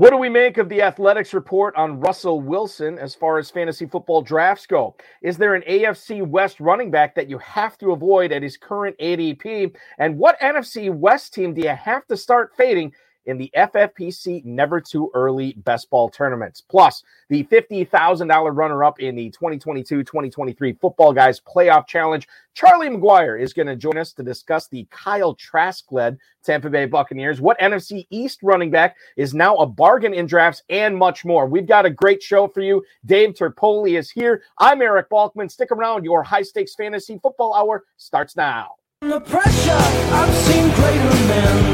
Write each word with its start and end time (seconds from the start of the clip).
What 0.00 0.12
do 0.12 0.16
we 0.16 0.30
make 0.30 0.56
of 0.56 0.70
the 0.70 0.80
Athletic's 0.80 1.34
report 1.34 1.76
on 1.76 2.00
Russell 2.00 2.40
Wilson 2.40 2.98
as 2.98 3.14
far 3.14 3.36
as 3.36 3.50
fantasy 3.50 3.84
football 3.84 4.22
drafts 4.22 4.64
go? 4.64 4.96
Is 5.20 5.36
there 5.36 5.54
an 5.54 5.62
AFC 5.68 6.26
West 6.26 6.58
running 6.58 6.90
back 6.90 7.14
that 7.16 7.28
you 7.28 7.36
have 7.36 7.76
to 7.76 7.92
avoid 7.92 8.32
at 8.32 8.42
his 8.42 8.56
current 8.56 8.96
ADP? 8.96 9.76
And 9.98 10.16
what 10.16 10.40
NFC 10.40 10.90
West 10.90 11.34
team 11.34 11.52
do 11.52 11.60
you 11.60 11.68
have 11.68 12.06
to 12.06 12.16
start 12.16 12.56
fading 12.56 12.94
in 13.26 13.38
the 13.38 13.50
FFPC 13.56 14.44
Never 14.44 14.80
Too 14.80 15.10
Early 15.14 15.54
Best 15.58 15.90
Ball 15.90 16.08
tournaments. 16.08 16.60
Plus, 16.60 17.02
the 17.28 17.44
$50,000 17.44 18.56
runner 18.56 18.84
up 18.84 19.00
in 19.00 19.14
the 19.14 19.30
2022 19.30 20.02
2023 20.02 20.74
Footballguys 20.74 21.40
Playoff 21.42 21.86
Challenge. 21.86 22.26
Charlie 22.54 22.88
McGuire 22.88 23.40
is 23.40 23.52
going 23.52 23.68
to 23.68 23.76
join 23.76 23.96
us 23.96 24.12
to 24.14 24.22
discuss 24.22 24.68
the 24.68 24.86
Kyle 24.90 25.34
Trask 25.34 25.84
led 25.90 26.18
Tampa 26.42 26.70
Bay 26.70 26.86
Buccaneers, 26.86 27.40
what 27.40 27.58
NFC 27.60 28.06
East 28.10 28.40
running 28.42 28.70
back 28.70 28.96
is 29.16 29.34
now 29.34 29.56
a 29.56 29.66
bargain 29.66 30.14
in 30.14 30.26
drafts, 30.26 30.62
and 30.68 30.96
much 30.96 31.24
more. 31.24 31.46
We've 31.46 31.66
got 31.66 31.86
a 31.86 31.90
great 31.90 32.22
show 32.22 32.48
for 32.48 32.60
you. 32.60 32.82
Dave 33.04 33.34
Terpoilli 33.34 33.98
is 33.98 34.10
here. 34.10 34.42
I'm 34.58 34.82
Eric 34.82 35.10
Balkman. 35.10 35.50
Stick 35.50 35.70
around. 35.70 36.04
Your 36.04 36.22
high 36.22 36.42
stakes 36.42 36.74
fantasy 36.74 37.18
football 37.22 37.54
hour 37.54 37.84
starts 37.96 38.36
now. 38.36 38.79
The 39.02 39.18
pressure, 39.18 39.72
I've 39.72 40.34
seen 40.34 40.70
greater 40.74 41.14
men 41.26 41.70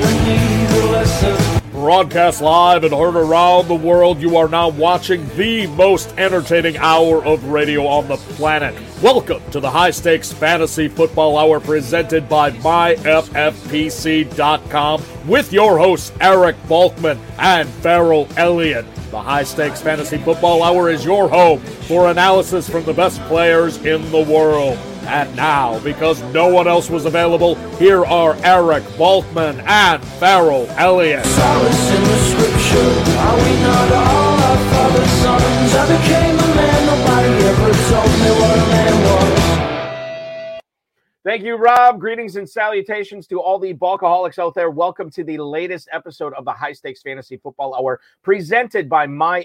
Broadcast 1.73 2.41
live 2.41 2.85
and 2.85 2.95
heard 2.95 3.17
around 3.17 3.67
the 3.67 3.75
world, 3.75 4.21
you 4.21 4.37
are 4.37 4.47
now 4.47 4.69
watching 4.69 5.29
the 5.31 5.67
most 5.67 6.15
entertaining 6.19 6.77
hour 6.77 7.25
of 7.25 7.43
radio 7.47 7.89
on 7.89 8.07
the 8.07 8.17
planet. 8.17 8.81
Welcome 9.03 9.43
to 9.51 9.59
the 9.59 9.69
High 9.69 9.91
Stakes 9.91 10.33
Fantasy 10.33 10.87
Football 10.87 11.37
Hour 11.37 11.59
presented 11.59 12.29
by 12.29 12.53
MyFFPC.com 12.53 13.43
with 15.27 15.53
your 15.53 15.79
hosts 15.79 16.13
Eric 16.21 16.55
Balkman 16.69 17.19
and 17.39 17.69
Ferrell 17.69 18.29
Elliott. 18.37 18.87
The 19.11 19.21
High 19.21 19.43
Stakes 19.43 19.83
Fantasy 19.83 20.19
Football 20.19 20.63
Hour 20.63 20.91
is 20.91 21.05
your 21.05 21.29
home 21.29 21.59
for 21.59 22.09
analysis 22.09 22.71
from 22.71 22.85
the 22.85 22.95
best 22.95 23.21
players 23.23 23.79
in 23.79 24.09
the 24.13 24.23
world. 24.23 24.79
And 25.07 25.35
now, 25.37 25.79
because 25.81 26.23
no 26.35 26.49
one 26.49 26.67
else 26.67 26.91
was 26.91 27.05
available, 27.05 27.55
here 27.77 28.05
are 28.05 28.37
Eric 28.43 28.83
Balkman 28.99 29.63
and 29.67 30.05
Ferrell 30.05 30.67
Elliott. 30.77 31.25
In 31.25 32.03
the 32.03 32.19
scripture, 32.31 32.91
are 33.19 33.37
we 33.37 33.53
not 33.63 33.93
all 33.93 34.35
our 34.43 34.57
father's 34.73 35.11
sons? 35.23 35.75
I 35.75 35.87
became 35.97 36.35
a 36.35 36.55
man, 36.57 36.87
nobody 36.87 37.45
ever 37.45 37.73
told 37.89 38.11
me 38.21 38.31
what 38.41 38.59
a 38.59 38.69
man 38.71 39.36
Thank 41.27 41.43
you, 41.43 41.57
Rob. 41.57 41.99
Greetings 41.99 42.37
and 42.37 42.49
salutations 42.49 43.27
to 43.27 43.41
all 43.41 43.59
the 43.59 43.75
bulkaholics 43.75 44.39
out 44.39 44.55
there. 44.55 44.71
Welcome 44.71 45.11
to 45.11 45.25
the 45.25 45.39
latest 45.39 45.89
episode 45.91 46.33
of 46.35 46.45
the 46.45 46.53
High 46.53 46.73
Stakes 46.73 47.03
Fantasy 47.03 47.37
Football 47.37 47.75
Hour 47.75 48.01
presented 48.23 48.89
by 48.89 49.09
myffpc.com. 49.09 49.43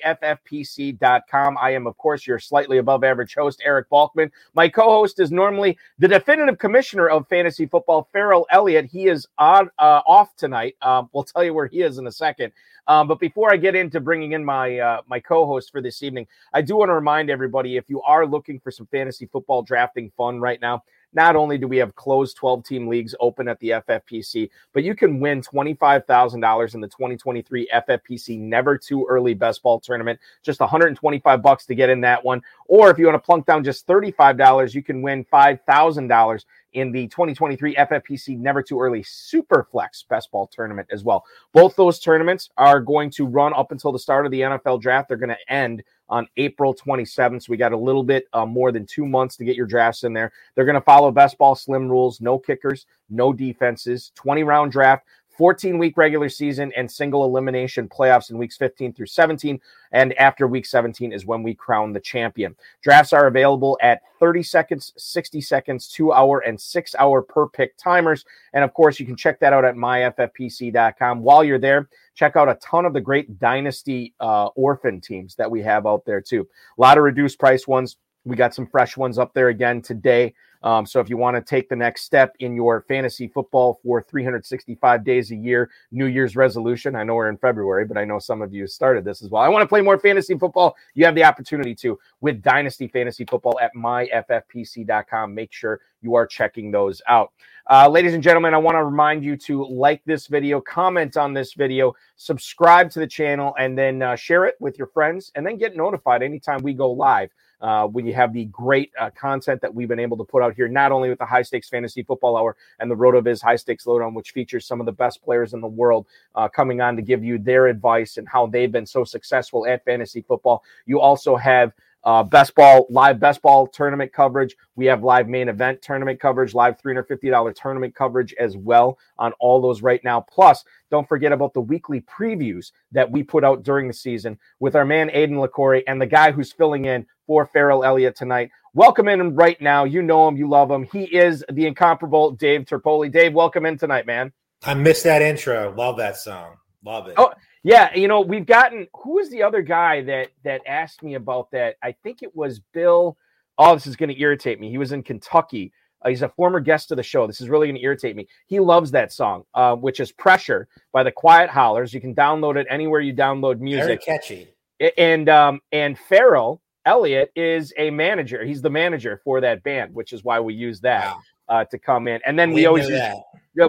I 1.60 1.72
am, 1.72 1.88
of 1.88 1.98
course, 1.98 2.28
your 2.28 2.38
slightly 2.38 2.78
above 2.78 3.04
average 3.04 3.34
host, 3.34 3.64
Eric 3.66 3.90
Balkman. 3.90 4.30
My 4.54 4.70
co 4.70 4.92
host 4.92 5.20
is 5.20 5.32
normally 5.32 5.76
the 5.98 6.08
definitive 6.08 6.60
commissioner 6.60 7.10
of 7.10 7.28
fantasy 7.28 7.66
football, 7.66 8.08
Ferrell 8.14 8.46
Elliott. 8.52 8.86
He 8.86 9.08
is 9.08 9.28
on 9.40 9.72
uh, 9.80 10.02
off 10.06 10.36
tonight. 10.36 10.76
Um, 10.84 11.10
we'll 11.14 11.24
tell 11.24 11.44
you 11.44 11.56
where 11.56 11.66
he 11.66 11.82
is 11.82 11.98
in 11.98 12.06
a 12.06 12.12
second. 12.12 12.54
Um, 12.88 13.08
but 13.08 13.20
before 13.20 13.52
I 13.52 13.58
get 13.58 13.76
into 13.76 14.00
bringing 14.00 14.34
in 14.34 14.46
my 14.46 14.78
uh, 14.78 15.02
my 15.08 15.20
co-host 15.20 15.72
for 15.72 15.82
this 15.82 16.04
evening, 16.04 16.28
I 16.54 16.62
do 16.62 16.76
want 16.76 16.90
to 16.90 16.94
remind 16.94 17.30
everybody 17.30 17.78
if 17.78 17.90
you 17.90 18.02
are 18.04 18.26
looking 18.26 18.60
for 18.60 18.70
some 18.70 18.86
fantasy 18.88 19.26
football 19.26 19.64
drafting 19.64 20.12
fun 20.18 20.40
right 20.40 20.60
now, 20.62 20.84
not 21.14 21.36
only 21.36 21.58
do 21.58 21.68
we 21.68 21.78
have 21.78 21.96
closed 21.96 22.38
12 22.38 22.64
team 22.64 22.88
leagues 22.88 23.16
open 23.20 23.48
at 23.48 23.60
the 23.60 23.70
FFPC, 23.70 24.50
but 24.74 24.84
you 24.84 24.96
can 24.96 25.20
win 25.20 25.42
$25,000 25.42 26.74
in 26.74 26.82
the 26.82 26.88
2023 26.88 27.70
FFPC 27.74 28.40
Never 28.40 28.78
Too 28.78 29.06
Early 29.10 29.34
Best 29.34 29.62
Ball 29.64 29.80
Tournament. 29.80 30.20
Just 30.44 30.60
125 30.60 31.42
bucks 31.42 31.66
to 31.66 31.76
get 31.76 31.90
in 31.90 32.02
that 32.02 32.24
one. 32.24 32.42
Or 32.68 32.90
if 32.90 32.98
you 32.98 33.06
want 33.06 33.16
to 33.16 33.26
plunk 33.26 33.46
down 33.46 33.64
just 33.64 33.88
$35, 33.88 34.74
you 34.74 34.84
can 34.84 35.02
win 35.02 35.26
$5,000 35.26 36.46
in 36.74 36.92
the 36.92 37.08
2023 37.08 37.76
FFPC 37.76 38.38
Never 38.38 38.62
Too 38.64 38.80
Early 38.80 39.04
Superflex 39.04 40.08
Best 40.08 40.32
Ball 40.32 40.48
Tournament 40.48 40.88
as 40.92 41.04
well. 41.04 41.26
Both 41.54 41.76
those 41.76 42.00
tournaments 42.00 42.50
are 42.58 42.80
going 42.80 43.10
to 43.12 43.26
run 43.26 43.54
up 43.54 43.72
until 43.72 43.92
the 43.92 44.00
start 44.00 44.26
of 44.26 44.32
the 44.32 44.42
NFL 44.42 44.82
draft. 44.82 45.08
They're 45.08 45.18
going 45.18 45.30
to 45.30 45.54
end 45.54 45.84
on 46.10 46.28
April 46.38 46.76
27th. 46.76 47.44
So 47.44 47.52
we 47.52 47.58
got 47.58 47.72
a 47.72 47.78
little 47.78 48.04
bit 48.04 48.26
uh, 48.34 48.46
more 48.46 48.72
than 48.72 48.86
two 48.86 49.06
months 49.06 49.38
to 49.38 49.46
get 49.46 49.56
your 49.56 49.66
drafts 49.66 50.04
in 50.04 50.14
there. 50.14 50.32
They're 50.56 50.66
going 50.66 50.76
to 50.76 50.82
follow 50.82 51.10
best 51.12 51.38
ball 51.38 51.56
slim 51.56 51.88
rules, 51.90 52.20
no 52.22 52.38
kickers, 52.38 52.86
no 53.10 53.32
defenses, 53.34 54.12
20 54.16 54.44
round 54.44 54.72
draft. 54.72 55.06
14 55.38 55.78
week 55.78 55.98
regular 55.98 56.30
season 56.30 56.72
and 56.76 56.90
single 56.90 57.26
elimination 57.26 57.88
playoffs 57.88 58.30
in 58.30 58.38
weeks 58.38 58.58
15 58.58 58.94
through 58.94 59.06
17. 59.08 59.60
And 59.92 60.14
after 60.14 60.48
week 60.48 60.66
17 60.66 61.12
is 61.12 61.26
when 61.26 61.44
we 61.44 61.54
crown 61.54 61.94
the 61.94 62.00
champion. 62.00 62.56
Drafts 62.82 63.14
are 63.14 63.28
available 63.28 63.78
at 63.82 64.02
30 64.20 64.44
seconds, 64.44 64.94
60 64.98 65.42
seconds, 65.42 65.88
two 65.88 66.14
hour, 66.14 66.40
and 66.40 66.60
six 66.60 66.96
hour 67.00 67.22
per 67.22 67.48
pick 67.48 67.76
timers. 67.78 68.26
And 68.54 68.64
of 68.64 68.74
course, 68.74 69.00
you 69.00 69.06
can 69.06 69.16
check 69.16 69.40
that 69.40 69.54
out 69.54 69.66
at 69.66 69.76
myffpc.com. 69.76 71.22
While 71.22 71.44
you're 71.44 71.60
there, 71.60 71.90
check 72.14 72.36
out 72.36 72.50
a 72.50 72.56
ton 72.56 72.86
of 72.86 72.94
the 72.94 73.02
great 73.02 73.40
dynasty 73.40 74.14
uh, 74.20 74.48
orphan 74.56 75.02
teams 75.02 75.36
that 75.36 75.50
we 75.50 75.62
have 75.62 75.88
out 75.88 76.06
there 76.06 76.22
too. 76.22 76.48
A 76.78 76.82
lot 76.82 76.98
of 76.98 77.04
reduced 77.04 77.40
price 77.40 77.68
ones. 77.68 77.98
We 78.26 78.36
got 78.36 78.54
some 78.54 78.68
fresh 78.68 78.98
ones 78.98 79.18
up 79.18 79.34
there 79.34 79.50
again 79.50 79.82
today. 79.82 80.36
Um, 80.64 80.86
so 80.86 81.00
if 81.00 81.10
you 81.10 81.18
want 81.18 81.36
to 81.36 81.42
take 81.42 81.70
the 81.70 81.76
next 81.76 82.04
step 82.04 82.36
in 82.40 82.56
your 82.56 82.82
fantasy 82.88 83.28
football 83.28 83.80
for 83.84 84.02
365 84.02 85.04
days 85.04 85.32
a 85.32 85.36
year, 85.36 85.70
New 85.92 86.06
Year's 86.06 86.36
resolution, 86.36 86.96
I 86.96 87.04
know 87.04 87.16
we're 87.16 87.30
in 87.30 87.38
February, 87.38 87.86
but 87.86 87.98
I 87.98 88.06
know 88.06 88.20
some 88.20 88.42
of 88.42 88.54
you 88.54 88.68
started 88.68 89.04
this 89.04 89.22
as 89.22 89.30
well. 89.30 89.42
I 89.42 89.50
want 89.50 89.64
to 89.64 89.68
play 89.68 89.82
more 89.82 89.98
fantasy 89.98 90.38
football. 90.38 90.76
You 90.94 91.06
have 91.06 91.16
the 91.16 91.24
opportunity 91.24 91.74
to 91.76 92.00
with 92.22 92.42
Dynasty 92.42 92.88
Fantasy 92.88 93.26
Football 93.26 93.60
at 93.60 93.72
myffpc.com. 93.76 95.34
Make 95.34 95.52
sure 95.52 95.82
you 96.02 96.16
are 96.16 96.28
checking 96.28 96.72
those 96.72 97.02
out. 97.08 97.32
Uh, 97.70 97.88
ladies 97.88 98.14
and 98.14 98.24
gentlemen, 98.24 98.54
I 98.54 98.58
want 98.58 98.76
to 98.76 98.84
remind 98.84 99.24
you 99.24 99.38
to 99.38 99.66
like 99.66 100.04
this 100.06 100.28
video, 100.28 100.60
comment 100.60 101.16
on 101.16 101.34
this 101.34 101.54
video, 101.54 101.94
subscribe 102.16 102.90
to 102.92 103.00
the 103.00 103.08
channel, 103.08 103.56
and 103.58 103.78
then 103.78 104.02
uh, 104.02 104.16
share 104.16 104.46
it 104.46 104.56
with 104.60 104.78
your 104.78 104.88
friends, 104.88 105.32
and 105.36 105.46
then 105.46 105.58
get 105.58 105.76
notified 105.76 106.24
anytime 106.24 106.62
we 106.64 106.74
go 106.74 106.92
live 106.92 107.30
uh, 107.62 107.86
when 107.88 108.06
you 108.06 108.14
have 108.14 108.34
the 108.34 108.46
great 108.46 108.92
uh, 109.00 109.10
content 109.12 109.62
that 109.62 109.74
we've 109.74 109.88
been 109.88 110.00
able 110.00 110.18
to 110.18 110.24
put 110.24 110.42
out 110.42 110.54
here, 110.56 110.68
not 110.68 110.92
only 110.92 111.10
with 111.10 111.20
the 111.20 111.26
High 111.26 111.42
Stakes 111.42 111.70
Fantasy 111.70 112.04
Football 112.04 112.38
Hour 112.38 112.56
and 112.80 112.90
the 112.90 112.96
RotoViz 112.96 113.42
High 113.42 113.56
Stakes 113.56 113.86
Lowdown, 113.86 114.14
which 114.14 114.32
features 114.32 114.66
some 114.66 114.80
of 114.80 114.86
the 114.86 114.92
best 114.92 115.24
players 115.24 115.54
in 115.54 115.62
the 115.62 115.68
world 115.68 116.08
uh, 116.36 116.48
coming 116.48 116.82
on 116.82 116.96
to 116.96 117.02
give 117.02 117.24
you 117.24 117.38
their 117.38 117.68
advice 117.68 118.18
and 118.18 118.28
how 118.28 118.48
they've 118.48 118.72
been 118.72 118.86
so 118.86 119.04
successful 119.04 119.66
at 119.68 119.86
fantasy 119.86 120.22
football. 120.22 120.64
You 120.86 121.00
also 121.00 121.36
have 121.36 121.74
uh, 122.04 122.24
best 122.24 122.56
ball 122.56 122.88
live 122.90 123.20
best 123.20 123.42
ball 123.42 123.68
tournament 123.68 124.12
coverage. 124.12 124.56
We 124.76 124.86
have 124.88 125.04
live 125.04 125.28
main 125.28 125.50
event 125.50 125.82
tournament 125.82 126.20
coverage, 126.20 126.54
live 126.54 126.82
$350 126.82 127.56
tournament 127.56 127.94
coverage 127.94 128.34
as 128.40 128.58
well 128.58 128.98
on 129.18 129.34
all 129.40 129.62
those 129.62 129.82
right 129.82 130.04
now. 130.04 130.22
Plus, 130.22 130.64
don't 130.90 131.08
forget 131.08 131.32
about 131.32 131.54
the 131.54 131.62
weekly 131.62 132.02
previews 132.02 132.72
that 132.92 133.10
we 133.10 133.24
put 133.24 133.44
out 133.44 133.64
during 133.64 133.88
the 133.88 133.94
season 133.94 134.38
with 134.60 134.76
our 134.76 134.86
man 134.86 135.10
Aiden 135.10 135.46
LaCorey 135.46 135.84
and 135.88 136.02
the 136.02 136.08
guy 136.08 136.32
who's 136.32 136.52
filling 136.52 136.86
in 136.86 137.06
for 137.32 137.46
Ferrell 137.46 137.86
Elliott 137.86 138.18
tonight. 138.18 138.52
Welcome 138.74 139.08
in 139.08 139.34
right 139.38 139.56
now. 139.62 139.86
You 139.86 140.02
know 140.02 140.28
him, 140.28 140.36
you 140.36 140.50
love 140.50 140.70
him. 140.70 140.84
He 140.92 141.04
is 141.04 141.46
the 141.50 141.66
incomparable 141.66 142.32
Dave 142.32 142.66
Terpoilli. 142.66 143.10
Dave, 143.10 143.34
welcome 143.34 143.66
in 143.66 143.78
tonight, 143.78 144.06
man. 144.06 144.34
I 144.66 144.74
missed 144.74 145.06
that 145.06 145.22
intro. 145.22 145.74
Love 145.74 145.96
that 145.96 146.18
song. 146.18 146.58
Love 146.84 147.08
it. 147.08 147.14
Oh, 147.16 147.32
yeah, 147.64 147.96
you 147.96 148.10
know, 148.10 148.20
we've 148.20 148.46
gotten 148.46 148.86
who 149.02 149.14
was 149.14 149.30
the 149.30 149.44
other 149.44 149.62
guy 149.62 150.02
that 150.02 150.32
that 150.44 150.60
asked 150.68 151.04
me 151.04 151.14
about 151.14 151.52
that? 151.52 151.78
I 151.82 151.94
think 152.04 152.22
it 152.22 152.36
was 152.36 152.60
Bill. 152.74 153.16
Oh, 153.58 153.76
this 153.76 153.88
is 153.88 153.96
going 153.96 154.10
to 154.10 154.20
irritate 154.20 154.60
me. 154.60 154.70
He 154.70 154.78
was 154.78 154.92
in 154.92 155.02
Kentucky. 155.02 155.72
Uh, 156.02 156.10
he's 156.10 156.24
a 156.24 156.28
former 156.28 156.60
guest 156.60 156.92
of 156.92 156.98
the 156.98 157.04
show. 157.04 157.28
This 157.28 157.40
is 157.40 157.48
really 157.48 157.68
going 157.68 157.78
to 157.78 157.82
irritate 157.82 158.18
me. 158.18 158.28
He 158.48 158.60
loves 158.60 158.92
that 158.92 159.14
song, 159.14 159.46
uh, 159.54 159.78
which 159.78 160.02
is 160.02 160.12
"Pressure" 160.12 160.68
by 160.92 161.04
the 161.04 161.14
Quiet 161.14 161.50
Hollers. 161.50 161.94
You 161.94 162.02
can 162.02 162.14
download 162.14 162.58
it 162.58 162.68
anywhere 162.70 163.00
you 163.00 163.14
download 163.14 163.62
music. 163.62 163.86
Very 163.86 163.98
catchy. 164.20 164.50
And 164.98 165.30
um, 165.30 165.62
and 165.72 165.98
Ferrell 165.98 166.62
Elliott 166.86 167.32
is 167.36 167.74
a 167.78 167.90
manager. 167.92 168.44
He's 168.44 168.62
the 168.62 168.70
manager 168.70 169.22
for 169.24 169.42
that 169.42 169.64
band, 169.64 169.94
which 169.94 170.14
is 170.14 170.24
why 170.24 170.40
we 170.40 170.54
use 170.54 170.82
that 170.82 171.16
uh, 171.50 171.66
to 171.66 171.78
come 171.78 172.08
in. 172.08 172.22
And 172.26 172.38
then 172.38 172.50
we, 172.50 172.62
we 172.62 172.66
always 172.66 172.90
use, 172.90 173.02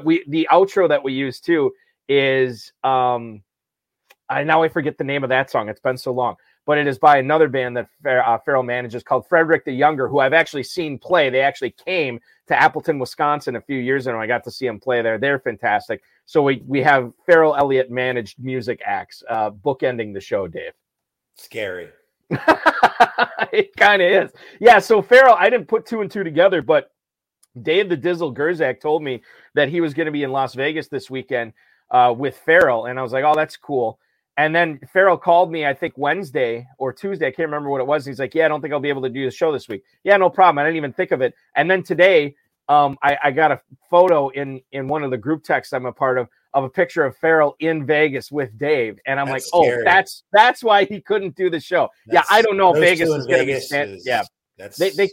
we 0.05 0.25
the 0.29 0.49
outro 0.51 0.89
that 0.89 1.03
we 1.03 1.13
use 1.13 1.41
too 1.41 1.73
is 2.09 2.73
um 2.85 3.43
I 4.29 4.45
now 4.45 4.63
I 4.63 4.69
forget 4.69 4.99
the 4.99 5.05
name 5.05 5.25
of 5.25 5.29
that 5.31 5.51
song. 5.51 5.69
It's 5.69 5.81
been 5.81 5.99
so 5.99 6.13
long, 6.13 6.37
but 6.65 6.79
it 6.79 6.87
is 6.87 6.99
by 6.99 7.19
another 7.19 7.49
band 7.49 7.77
that 7.77 7.89
uh, 8.07 8.39
Ferrell 8.39 8.63
manages 8.63 9.03
called 9.03 9.27
Frederick 9.27 9.65
the 9.65 9.73
Younger, 9.73 10.09
who 10.09 10.21
I've 10.21 10.33
actually 10.33 10.63
seen 10.63 10.99
play. 10.99 11.29
They 11.29 11.41
actually 11.41 11.73
came 11.73 12.19
to 12.47 12.61
Appleton, 12.61 12.99
Wisconsin, 12.99 13.57
a 13.57 13.61
few 13.61 13.79
years 13.79 14.07
ago. 14.07 14.19
I 14.19 14.27
got 14.27 14.45
to 14.45 14.51
see 14.51 14.67
them 14.67 14.81
play 14.81 15.03
there. 15.03 15.19
They're 15.19 15.39
fantastic. 15.39 16.03
So 16.25 16.43
we 16.43 16.63
we 16.67 16.83
have 16.83 17.13
Ferrell 17.27 17.57
Elliott 17.57 17.91
managed 17.91 18.39
music 18.39 18.81
acts, 18.87 19.23
uh, 19.29 19.51
bookending 19.51 20.15
the 20.15 20.21
show. 20.21 20.47
Dave, 20.49 20.73
scary. 21.37 21.91
it 23.53 23.77
kind 23.77 24.03
of 24.03 24.25
is. 24.25 24.33
Yeah. 24.61 24.79
So 24.79 25.03
Ferrell, 25.03 25.37
I 25.39 25.51
didn't 25.51 25.69
put 25.69 25.87
two 25.87 26.01
and 26.01 26.11
two 26.11 26.25
together, 26.25 26.63
but 26.63 26.91
Dave 27.61 27.89
the 27.89 27.97
Dizzle 27.97 28.35
Gerzak 28.35 28.81
told 28.81 29.03
me 29.03 29.23
that 29.55 29.69
he 29.69 29.81
was 29.81 29.95
going 29.95 30.07
to 30.07 30.13
be 30.13 30.23
in 30.23 30.33
Las 30.33 30.55
Vegas 30.55 30.89
this 30.89 31.11
weekend 31.11 31.53
uh, 31.91 32.15
with 32.17 32.37
Ferrell, 32.39 32.87
and 32.87 32.99
I 32.99 33.03
was 33.03 33.13
like, 33.13 33.25
"Oh, 33.25 33.35
that's 33.35 33.57
cool." 33.57 33.99
And 34.39 34.55
then 34.55 34.81
Ferrell 34.93 35.19
called 35.19 35.53
me, 35.53 35.67
I 35.67 35.75
think 35.75 35.95
Wednesday 35.99 36.67
or 36.79 36.93
Tuesday. 36.93 37.27
I 37.27 37.31
can't 37.31 37.49
remember 37.49 37.69
what 37.69 37.81
it 37.81 37.87
was. 37.87 38.07
He's 38.07 38.19
like, 38.19 38.35
Yeah, 38.35 38.47
I 38.47 38.49
don't 38.49 38.63
think 38.63 38.73
I'll 38.73 38.81
be 38.81 38.89
able 38.89 39.03
to 39.03 39.11
do 39.11 39.25
the 39.27 39.31
show 39.31 39.53
this 39.53 39.69
week. 39.69 39.83
Yeah, 40.05 40.17
no 40.17 40.31
problem. 40.31 40.59
I 40.59 40.65
didn't 40.65 40.79
even 40.79 40.93
think 40.93 41.11
of 41.11 41.21
it. 41.21 41.35
And 41.55 41.71
then 41.71 41.83
today, 41.83 42.35
um, 42.69 42.97
I, 43.03 43.19
I 43.25 43.31
got 43.31 43.53
a 43.53 43.61
photo 43.91 44.31
in 44.31 44.61
in 44.73 44.89
one 44.89 45.03
of 45.03 45.11
the 45.11 45.19
group 45.19 45.45
texts 45.45 45.75
I'm 45.75 45.85
a 45.85 45.93
part 45.93 46.17
of 46.17 46.29
of 46.55 46.65
a 46.65 46.69
picture 46.69 47.05
of 47.05 47.17
Ferrell 47.17 47.57
in 47.61 47.87
Vegas 47.87 48.31
with 48.31 48.57
Dave, 48.59 48.99
and 49.07 49.19
I'm 49.19 49.29
that's 49.29 49.51
like, 49.53 49.67
oh, 49.67 49.83
that's 49.85 50.25
that's 50.33 50.63
why 50.63 50.85
he 50.85 51.01
couldn't 51.01 51.35
do 51.37 51.51
the 51.51 51.61
show. 51.61 51.89
That's, 52.07 52.31
yeah, 52.31 52.37
I 52.37 52.43
don't 52.43 52.57
know 52.57 52.73
Vegas 52.73 53.09
is 53.09 53.27
going 53.27 53.41
to 53.41 53.47
be. 53.47 53.61
Stand- 53.61 53.91
is, 53.91 54.07
yeah, 54.07 54.23
that's 54.59 54.77
they, 54.77 54.91
they 54.91 55.11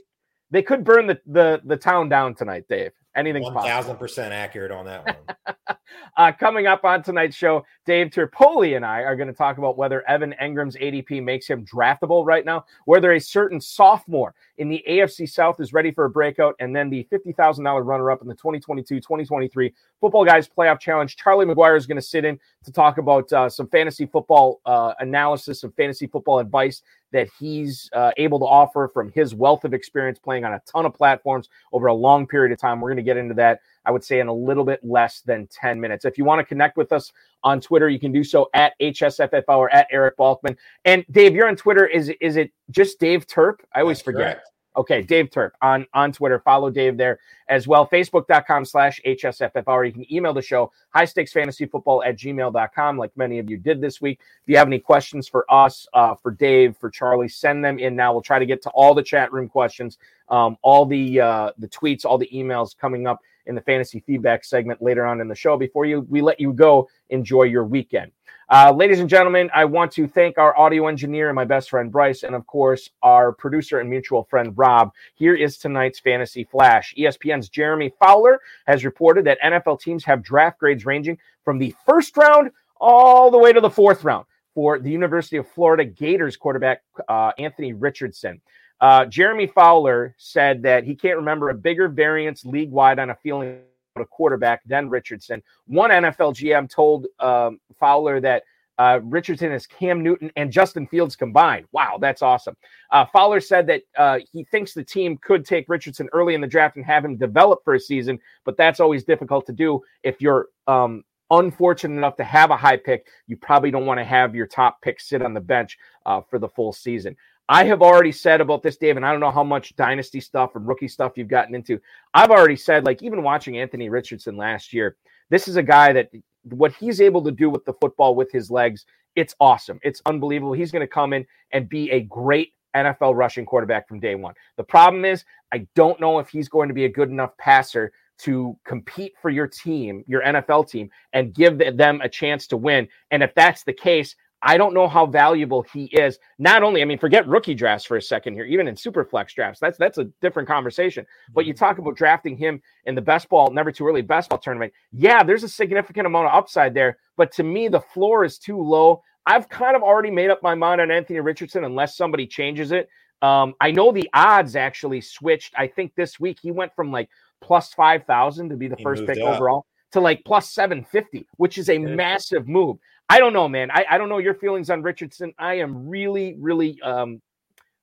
they 0.51 0.61
could 0.61 0.83
burn 0.83 1.07
the, 1.07 1.19
the 1.25 1.61
the 1.65 1.77
town 1.77 2.09
down 2.09 2.35
tonight, 2.35 2.65
Dave. 2.67 2.91
Anything's 3.19 3.51
one 3.51 3.63
thousand 3.63 3.97
percent 3.97 4.33
accurate 4.33 4.71
on 4.71 4.85
that 4.85 5.05
one. 5.05 5.77
uh, 6.17 6.31
coming 6.31 6.67
up 6.67 6.85
on 6.85 7.03
tonight's 7.03 7.35
show, 7.35 7.65
Dave 7.85 8.07
Terpoilli 8.07 8.75
and 8.75 8.85
I 8.85 9.01
are 9.01 9.15
going 9.15 9.27
to 9.27 9.33
talk 9.33 9.57
about 9.57 9.77
whether 9.77 10.07
Evan 10.09 10.33
Engram's 10.41 10.77
ADP 10.77 11.21
makes 11.23 11.47
him 11.47 11.65
draftable 11.65 12.25
right 12.25 12.45
now, 12.45 12.65
whether 12.85 13.11
a 13.11 13.19
certain 13.19 13.59
sophomore 13.59 14.33
in 14.57 14.69
the 14.69 14.83
AFC 14.89 15.29
South 15.29 15.59
is 15.59 15.73
ready 15.73 15.91
for 15.91 16.05
a 16.05 16.09
breakout, 16.09 16.55
and 16.59 16.75
then 16.75 16.89
the 16.89 17.03
fifty 17.09 17.33
thousand 17.33 17.65
dollar 17.65 17.83
runner 17.83 18.09
up 18.09 18.21
in 18.21 18.27
the 18.27 18.35
2022-2023 18.35 19.73
Footballguys 20.01 20.49
Playoff 20.49 20.79
Challenge. 20.79 21.15
Charlie 21.15 21.45
McGuire 21.45 21.77
is 21.77 21.85
going 21.85 21.97
to 21.97 22.01
sit 22.01 22.23
in 22.23 22.39
to 22.63 22.71
talk 22.71 22.97
about 22.97 23.31
uh, 23.33 23.49
some 23.49 23.67
fantasy 23.67 24.05
football 24.05 24.61
uh, 24.65 24.93
analysis, 24.99 25.61
some 25.61 25.71
fantasy 25.73 26.07
football 26.07 26.39
advice 26.39 26.81
that 27.11 27.29
he's 27.39 27.89
uh, 27.93 28.11
able 28.17 28.39
to 28.39 28.45
offer 28.45 28.89
from 28.93 29.11
his 29.11 29.33
wealth 29.33 29.65
of 29.65 29.73
experience 29.73 30.19
playing 30.19 30.45
on 30.45 30.53
a 30.53 30.61
ton 30.65 30.85
of 30.85 30.93
platforms 30.93 31.49
over 31.73 31.87
a 31.87 31.93
long 31.93 32.27
period 32.27 32.51
of 32.51 32.59
time. 32.59 32.79
We're 32.79 32.89
going 32.89 32.97
to 32.97 33.03
get 33.03 33.17
into 33.17 33.33
that, 33.35 33.61
I 33.85 33.91
would 33.91 34.03
say, 34.03 34.19
in 34.19 34.27
a 34.27 34.33
little 34.33 34.63
bit 34.63 34.79
less 34.83 35.21
than 35.21 35.47
10 35.47 35.79
minutes. 35.79 36.05
If 36.05 36.17
you 36.17 36.25
want 36.25 36.39
to 36.39 36.45
connect 36.45 36.77
with 36.77 36.91
us 36.91 37.11
on 37.43 37.61
Twitter, 37.61 37.89
you 37.89 37.99
can 37.99 38.11
do 38.11 38.23
so 38.23 38.49
at 38.53 38.73
HSFFHour 38.79 39.43
or 39.47 39.73
at 39.73 39.87
Eric 39.91 40.17
Balkman. 40.17 40.55
And 40.85 41.05
Dave, 41.11 41.33
you're 41.33 41.47
on 41.47 41.55
Twitter. 41.55 41.85
Is, 41.87 42.11
is 42.21 42.35
it 42.35 42.51
just 42.71 42.99
Dave 42.99 43.25
Terp? 43.27 43.59
I 43.73 43.81
always 43.81 43.97
That's 43.97 44.05
forget. 44.05 44.35
Correct. 44.35 44.49
Okay, 44.77 45.01
Dave 45.01 45.29
Terp 45.29 45.51
on, 45.61 45.85
on 45.93 46.11
Twitter. 46.11 46.39
Follow 46.39 46.69
Dave 46.69 46.95
there 46.95 47.19
as 47.47 47.67
well. 47.67 47.87
Facebook.com 47.87 48.63
slash 48.65 49.01
HSFFHour. 49.05 49.87
You 49.87 49.91
can 49.91 50.13
email 50.13 50.33
the 50.33 50.41
show, 50.41 50.71
high 50.91 51.05
stakes 51.05 51.33
fantasy 51.33 51.65
football 51.65 52.03
at 52.03 52.17
gmail.com, 52.17 52.97
like 52.97 53.11
many 53.17 53.39
of 53.39 53.49
you 53.49 53.57
did 53.57 53.81
this 53.81 53.99
week. 53.99 54.19
If 54.43 54.49
you 54.49 54.57
have 54.57 54.67
any 54.67 54.79
questions 54.79 55.27
for 55.27 55.45
us, 55.51 55.87
uh, 55.93 56.15
for 56.15 56.31
Dave, 56.31 56.77
for 56.77 56.89
Charlie, 56.89 57.27
send 57.27 57.65
them 57.65 57.79
in 57.79 57.95
now. 57.95 58.13
We'll 58.13 58.21
try 58.21 58.39
to 58.39 58.45
get 58.45 58.61
to 58.63 58.69
all 58.69 58.93
the 58.93 59.03
chat 59.03 59.33
room 59.33 59.49
questions, 59.49 59.97
um, 60.29 60.55
all 60.61 60.85
the 60.85 61.19
uh, 61.19 61.51
the 61.57 61.67
tweets, 61.67 62.05
all 62.05 62.17
the 62.17 62.29
emails 62.33 62.77
coming 62.77 63.07
up 63.07 63.19
in 63.47 63.55
the 63.55 63.61
fantasy 63.61 63.99
feedback 64.05 64.45
segment 64.45 64.81
later 64.81 65.05
on 65.05 65.19
in 65.19 65.27
the 65.27 65.35
show. 65.35 65.57
Before 65.57 65.85
you 65.85 66.01
we 66.09 66.21
let 66.21 66.39
you 66.39 66.53
go, 66.53 66.87
enjoy 67.09 67.43
your 67.43 67.65
weekend. 67.65 68.11
Uh, 68.51 68.73
ladies 68.75 68.99
and 68.99 69.07
gentlemen, 69.07 69.47
I 69.53 69.65
want 69.65 69.91
to 69.91 70.07
thank 70.07 70.39
our 70.39 70.57
audio 70.57 70.87
engineer 70.87 71.29
and 71.29 71.35
my 71.35 71.45
best 71.45 71.69
friend 71.69 71.91
Bryce, 71.91 72.23
and 72.23 72.33
of 72.33 72.47
course, 72.47 72.89
our 73.03 73.31
producer 73.31 73.79
and 73.79 73.87
mutual 73.87 74.23
friend 74.23 74.57
Rob. 74.57 74.91
Here 75.13 75.35
is 75.35 75.59
tonight's 75.59 75.99
fantasy 75.99 76.45
flash. 76.45 76.95
ESPN's 76.97 77.49
Jeremy 77.49 77.93
Fowler 77.99 78.41
has 78.65 78.83
reported 78.83 79.23
that 79.25 79.39
NFL 79.41 79.81
teams 79.81 80.03
have 80.05 80.23
draft 80.23 80.57
grades 80.57 80.83
ranging 80.83 81.19
from 81.45 81.59
the 81.59 81.75
first 81.85 82.17
round 82.17 82.49
all 82.81 83.29
the 83.29 83.37
way 83.37 83.53
to 83.53 83.61
the 83.61 83.69
fourth 83.69 84.03
round 84.03 84.25
for 84.55 84.79
the 84.79 84.89
University 84.89 85.37
of 85.37 85.47
Florida 85.47 85.85
Gators 85.85 86.35
quarterback 86.35 86.81
uh, 87.07 87.31
Anthony 87.37 87.73
Richardson. 87.73 88.41
Uh, 88.81 89.05
Jeremy 89.05 89.45
Fowler 89.45 90.15
said 90.17 90.63
that 90.63 90.85
he 90.85 90.95
can't 90.95 91.17
remember 91.17 91.49
a 91.49 91.53
bigger 91.53 91.87
variance 91.87 92.43
league 92.43 92.71
wide 92.71 92.97
on 92.97 93.11
a 93.11 93.15
feeling 93.15 93.59
a 94.01 94.05
quarterback 94.05 94.61
then 94.65 94.89
Richardson. 94.89 95.41
One 95.67 95.91
NFL 95.91 96.35
GM 96.35 96.69
told 96.69 97.07
um, 97.19 97.59
Fowler 97.79 98.19
that 98.21 98.43
uh, 98.79 99.01
Richardson 99.03 99.51
is 99.51 99.67
Cam 99.67 100.01
Newton 100.01 100.31
and 100.37 100.51
Justin 100.51 100.87
Fields 100.87 101.15
combined. 101.15 101.65
Wow, 101.73 101.97
that's 101.99 102.21
awesome. 102.21 102.55
Uh, 102.91 103.05
Fowler 103.05 103.41
said 103.41 103.67
that 103.67 103.81
uh, 103.97 104.19
he 104.31 104.45
thinks 104.45 104.73
the 104.73 104.83
team 104.83 105.17
could 105.17 105.45
take 105.45 105.67
Richardson 105.67 106.07
early 106.13 106.33
in 106.33 106.39
the 106.39 106.47
draft 106.47 106.77
and 106.77 106.85
have 106.85 107.03
him 107.03 107.17
develop 107.17 107.59
for 107.65 107.73
a 107.73 107.79
season, 107.79 108.17
but 108.45 108.55
that's 108.55 108.79
always 108.79 109.03
difficult 109.03 109.45
to 109.47 109.51
do 109.51 109.81
if 110.03 110.21
you're 110.21 110.47
um, 110.67 111.03
unfortunate 111.29 111.95
enough 111.95 112.15
to 112.15 112.23
have 112.23 112.51
a 112.51 112.57
high 112.57 112.77
pick. 112.77 113.07
You 113.27 113.35
probably 113.35 113.69
don't 113.69 113.85
want 113.85 113.99
to 113.99 114.05
have 114.05 114.33
your 114.33 114.47
top 114.47 114.81
pick 114.81 115.01
sit 115.01 115.21
on 115.21 115.33
the 115.33 115.41
bench 115.41 115.77
uh, 116.05 116.21
for 116.21 116.39
the 116.39 116.47
full 116.47 116.71
season. 116.71 117.17
I 117.49 117.63
have 117.63 117.81
already 117.81 118.11
said 118.11 118.41
about 118.41 118.61
this, 118.61 118.77
Dave, 118.77 118.95
and 118.95 119.05
I 119.05 119.11
don't 119.11 119.19
know 119.19 119.31
how 119.31 119.43
much 119.43 119.75
dynasty 119.75 120.21
stuff 120.21 120.55
and 120.55 120.67
rookie 120.67 120.87
stuff 120.87 121.13
you've 121.15 121.27
gotten 121.27 121.55
into. 121.55 121.81
I've 122.13 122.29
already 122.29 122.55
said, 122.55 122.85
like, 122.85 123.01
even 123.01 123.23
watching 123.23 123.57
Anthony 123.57 123.89
Richardson 123.89 124.37
last 124.37 124.71
year, 124.71 124.97
this 125.31 125.47
is 125.47 125.55
a 125.55 125.63
guy 125.63 125.91
that 125.93 126.11
what 126.43 126.73
he's 126.73 127.01
able 127.01 127.23
to 127.23 127.31
do 127.31 127.49
with 127.49 127.65
the 127.65 127.73
football 127.73 128.13
with 128.13 128.31
his 128.31 128.51
legs, 128.51 128.85
it's 129.15 129.35
awesome. 129.39 129.79
It's 129.81 129.99
unbelievable. 130.05 130.53
He's 130.53 130.71
going 130.71 130.81
to 130.81 130.87
come 130.87 131.11
in 131.11 131.25
and 131.51 131.67
be 131.67 131.89
a 131.89 132.01
great 132.01 132.53
NFL 132.75 133.15
rushing 133.15 133.47
quarterback 133.47 133.87
from 133.87 133.99
day 133.99 134.13
one. 134.13 134.35
The 134.57 134.63
problem 134.63 135.03
is, 135.03 135.25
I 135.51 135.67
don't 135.75 135.99
know 135.99 136.19
if 136.19 136.29
he's 136.29 136.49
going 136.49 136.67
to 136.67 136.75
be 136.75 136.85
a 136.85 136.89
good 136.89 137.09
enough 137.09 137.35
passer 137.37 137.91
to 138.19 138.55
compete 138.63 139.13
for 139.21 139.31
your 139.31 139.47
team, 139.47 140.03
your 140.07 140.21
NFL 140.21 140.69
team, 140.69 140.91
and 141.13 141.33
give 141.33 141.57
them 141.57 142.01
a 142.01 142.09
chance 142.09 142.45
to 142.47 142.57
win. 142.57 142.87
And 143.09 143.23
if 143.23 143.33
that's 143.33 143.63
the 143.63 143.73
case, 143.73 144.15
I 144.41 144.57
don't 144.57 144.73
know 144.73 144.87
how 144.87 145.05
valuable 145.05 145.63
he 145.73 145.85
is. 145.85 146.17
Not 146.37 146.63
only, 146.63 146.81
I 146.81 146.85
mean, 146.85 146.97
forget 146.97 147.27
rookie 147.27 147.53
drafts 147.53 147.85
for 147.85 147.97
a 147.97 148.01
second 148.01 148.33
here, 148.35 148.45
even 148.45 148.67
in 148.67 148.75
super 148.75 149.03
flex 149.03 149.33
drafts. 149.33 149.59
That's 149.59 149.77
that's 149.77 149.97
a 149.97 150.05
different 150.21 150.47
conversation. 150.47 151.05
But 151.33 151.45
you 151.45 151.53
mm-hmm. 151.53 151.63
talk 151.63 151.77
about 151.77 151.97
drafting 151.97 152.37
him 152.37 152.61
in 152.85 152.95
the 152.95 153.01
best 153.01 153.27
ball, 153.29 153.51
never 153.51 153.71
too 153.71 153.87
early 153.87 154.01
best 154.01 154.29
ball 154.29 154.39
tournament. 154.39 154.73
Yeah, 154.91 155.23
there's 155.23 155.43
a 155.43 155.49
significant 155.49 156.07
amount 156.07 156.27
of 156.27 156.33
upside 156.33 156.73
there. 156.73 156.97
But 157.17 157.31
to 157.33 157.43
me, 157.43 157.67
the 157.67 157.81
floor 157.81 158.23
is 158.23 158.37
too 158.37 158.61
low. 158.61 159.03
I've 159.25 159.49
kind 159.49 159.75
of 159.75 159.83
already 159.83 160.11
made 160.11 160.29
up 160.29 160.41
my 160.41 160.55
mind 160.55 160.81
on 160.81 160.89
Anthony 160.89 161.19
Richardson 161.19 161.65
unless 161.65 161.97
somebody 161.97 162.25
changes 162.25 162.71
it. 162.71 162.89
Um, 163.21 163.53
I 163.59 163.71
know 163.71 163.91
the 163.91 164.09
odds 164.13 164.55
actually 164.55 165.01
switched. 165.01 165.53
I 165.57 165.67
think 165.67 165.93
this 165.95 166.19
week 166.19 166.39
he 166.41 166.51
went 166.51 166.73
from 166.75 166.91
like 166.91 167.09
plus 167.41 167.73
5,000 167.73 168.49
to 168.49 168.55
be 168.55 168.67
the 168.69 168.77
he 168.77 168.83
first 168.83 169.05
pick 169.05 169.17
up. 169.19 169.35
overall 169.35 169.65
to 169.91 169.99
like 169.99 170.23
plus 170.25 170.49
750, 170.49 171.27
which 171.37 171.57
is 171.57 171.69
a 171.69 171.77
massive 171.77 172.47
move. 172.47 172.77
I 173.09 173.19
don't 173.19 173.33
know, 173.33 173.47
man. 173.49 173.71
I, 173.71 173.85
I 173.89 173.97
don't 173.97 174.09
know 174.09 174.19
your 174.19 174.35
feelings 174.35 174.69
on 174.69 174.83
Richardson. 174.83 175.33
I 175.37 175.55
am 175.55 175.89
really, 175.89 176.35
really 176.39 176.79
um 176.81 177.21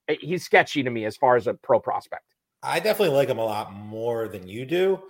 eh, 0.08 0.16
he's 0.20 0.44
sketchy 0.44 0.82
to 0.82 0.90
me 0.90 1.04
as 1.04 1.16
far 1.16 1.36
as 1.36 1.46
a 1.46 1.54
pro 1.54 1.80
prospect. 1.80 2.24
I 2.62 2.80
definitely 2.80 3.16
like 3.16 3.28
him 3.28 3.38
a 3.38 3.44
lot 3.44 3.72
more 3.72 4.28
than 4.28 4.46
you 4.46 4.64
do. 4.64 5.02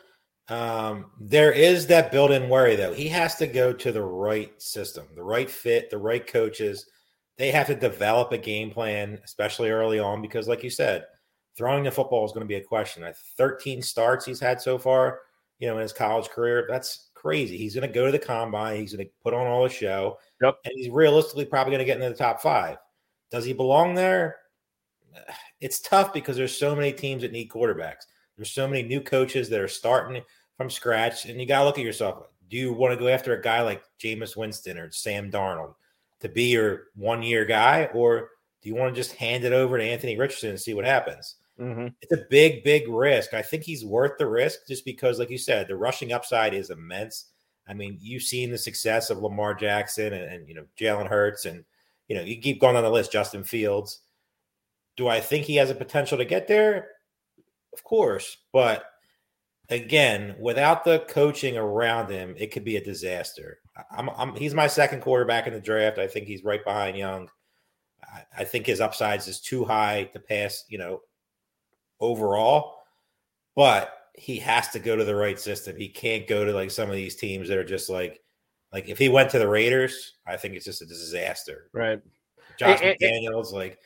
Um, 0.49 1.07
there 1.21 1.53
is 1.53 1.89
that 1.89 2.13
built-in 2.13 2.49
worry 2.49 2.77
though. 2.77 2.93
He 2.93 3.09
has 3.09 3.35
to 3.37 3.47
go 3.47 3.73
to 3.73 3.93
the 3.93 4.03
right 4.03 4.51
system, 4.63 5.07
the 5.15 5.23
right 5.23 5.51
fit, 5.51 5.91
the 5.91 5.99
right 5.99 6.25
coaches. 6.27 6.87
They 7.37 7.51
have 7.51 7.67
to 7.67 7.75
develop 7.75 8.33
a 8.33 8.39
game 8.39 8.71
plan, 8.71 9.19
especially 9.25 9.71
early 9.71 9.99
on, 9.99 10.23
because 10.23 10.49
like 10.49 10.63
you 10.63 10.71
said, 10.71 11.05
throwing 11.57 11.85
the 11.85 11.91
football 11.91 12.25
is 12.25 12.33
going 12.33 12.45
to 12.45 12.49
be 12.49 12.57
a 12.57 12.65
question. 12.65 13.05
13 13.37 13.83
starts 13.83 14.25
he's 14.25 14.41
had 14.41 14.61
so 14.61 14.79
far, 14.79 15.21
you 15.59 15.67
know, 15.67 15.77
in 15.77 15.83
his 15.83 15.93
college 15.93 16.29
career. 16.29 16.67
That's 16.69 17.06
crazy. 17.17 17.57
He's 17.57 17.75
going 17.75 17.87
to 17.87 17.93
go 17.93 18.07
to 18.07 18.13
the 18.13 18.19
combine. 18.19 18.81
He's 18.81 18.95
going 18.95 19.07
to 19.07 19.13
put 19.23 19.35
on 19.35 19.47
all 19.47 19.65
the 19.65 19.69
show. 19.69 20.19
Yep. 20.41 20.59
And 20.65 20.75
he's 20.77 20.91
realistically 20.91 21.47
probably 21.47 21.73
going 21.73 21.81
to 21.81 21.85
get 21.85 21.97
into 21.97 22.11
the 22.11 22.15
top 22.15 22.41
five. 22.41 22.77
Does 23.31 23.45
he 23.45 23.53
belong 23.53 23.95
there? 23.95 24.37
It's 25.59 25.81
tough 25.81 26.13
because 26.13 26.37
there's 26.37 26.55
so 26.55 26.77
many 26.77 26.93
teams 26.93 27.23
that 27.23 27.33
need 27.33 27.49
quarterbacks. 27.49 28.05
There's 28.37 28.51
so 28.51 28.69
many 28.69 28.83
new 28.83 29.01
coaches 29.01 29.49
that 29.49 29.59
are 29.59 29.67
starting 29.67 30.23
from 30.59 30.69
scratch, 30.69 31.25
and 31.25 31.41
you 31.41 31.47
got 31.47 31.61
to 31.61 31.65
look 31.65 31.79
at 31.79 31.85
yourself. 31.85 32.27
Do 32.51 32.59
you 32.59 32.75
want 32.75 32.93
to 32.93 33.03
go 33.03 33.09
after 33.09 33.35
a 33.35 33.41
guy 33.41 33.63
like 33.63 33.83
Jameis 33.99 34.37
Winston 34.37 34.77
or 34.77 34.91
Sam 34.91 35.31
Darnold 35.31 35.75
to 36.21 36.29
be 36.29 36.51
your 36.53 36.89
one 36.95 37.23
year 37.23 37.47
guy, 37.47 37.89
or 37.95 38.29
do 38.63 38.69
you 38.69 38.75
want 38.75 38.95
to 38.95 39.01
just 39.01 39.17
hand 39.17 39.45
it 39.45 39.55
over 39.55 39.79
to 39.79 39.85
Anthony 39.85 40.19
Richardson 40.19 40.51
and 40.51 40.61
see 40.61 40.75
what 40.75 40.85
happens? 40.85 41.37
Mm-hmm. 41.61 41.89
It's 42.03 42.13
a 42.13 42.27
big, 42.29 42.65
big 42.65 42.89
risk. 42.89 43.33
I 43.33 43.43
think 43.43 43.63
he's 43.63 43.85
worth 43.85 44.19
the 44.19 44.27
risk 44.27 44.67
just 44.69 44.85
because, 44.85 45.19
like 45.19 45.31
you 45.31 45.39
said, 45.39 45.69
the 45.69 45.77
rushing 45.77 46.13
upside 46.13 46.53
is 46.53 46.71
immense. 46.71 47.31
I 47.69 47.75
mean, 47.75 47.99
you've 48.01 48.23
seen 48.23 48.51
the 48.51 48.59
success 48.59 49.11
of 49.11 49.19
Lamar 49.19 49.55
Jackson 49.55 50.13
and, 50.13 50.33
and 50.33 50.49
you 50.49 50.55
know 50.55 50.65
Jalen 50.79 51.09
Hurts, 51.09 51.47
and 51.47 51.65
you 52.09 52.17
know 52.17 52.23
you 52.23 52.41
keep 52.41 52.61
going 52.61 52.77
on 52.77 52.85
the 52.85 52.91
list. 52.91 53.13
Justin 53.13 53.43
Fields. 53.43 54.01
Do 54.97 55.09
I 55.09 55.21
think 55.21 55.45
he 55.45 55.57
has 55.57 55.71
a 55.71 55.75
potential 55.75 56.17
to 56.19 56.25
get 56.25 56.49
there? 56.49 56.89
Of 57.73 57.85
course, 57.85 58.39
but 58.53 58.85
again, 59.69 60.37
without 60.41 60.85
the 60.85 61.01
coaching 61.09 61.57
around 61.57 62.11
him, 62.11 62.35
it 62.39 62.51
could 62.53 62.65
be 62.65 62.77
a 62.77 62.85
disaster. 62.85 63.59
I'm, 63.91 64.09
I'm, 64.11 64.35
he's 64.37 64.55
my 64.55 64.67
second 64.67 65.03
quarterback 65.03 65.47
in 65.47 65.53
the 65.53 65.61
draft. 65.61 65.99
I 65.99 66.07
think 66.07 66.27
he's 66.27 66.45
right 66.45 66.65
behind 66.65 66.97
Young. 66.97 67.29
I, 68.03 68.23
I 68.39 68.45
think 68.45 68.65
his 68.65 68.81
upsides 68.81 69.29
is 69.29 69.41
too 69.41 69.65
high 69.65 70.05
to 70.13 70.21
pass. 70.21 70.65
You 70.69 70.79
know, 70.79 71.01
overall, 72.01 72.77
but 73.55 73.93
he 74.15 74.39
has 74.39 74.69
to 74.71 74.79
go 74.79 74.97
to 74.97 75.05
the 75.05 75.15
right 75.15 75.39
system. 75.39 75.77
He 75.77 75.89
can't 75.89 76.27
go 76.27 76.45
to 76.45 76.53
like 76.53 76.71
some 76.71 76.89
of 76.89 76.97
these 76.97 77.17
teams 77.17 77.49
that 77.49 77.59
are 77.59 77.65
just 77.65 77.91
like, 77.91 78.21
like 78.73 78.89
if 78.89 78.99
he 78.99 79.09
went 79.09 79.31
to 79.31 79.39
the 79.39 79.49
Raiders, 79.49 80.15
I 80.27 80.37
think 80.37 80.55
it's 80.55 80.65
just 80.65 80.83
a 80.83 80.87
disaster. 80.87 81.71
Right. 81.73 82.01
Josh 82.59 82.81
and, 82.83 82.99
McDaniels, 82.99 83.49
and, 83.49 83.59
like, 83.59 83.79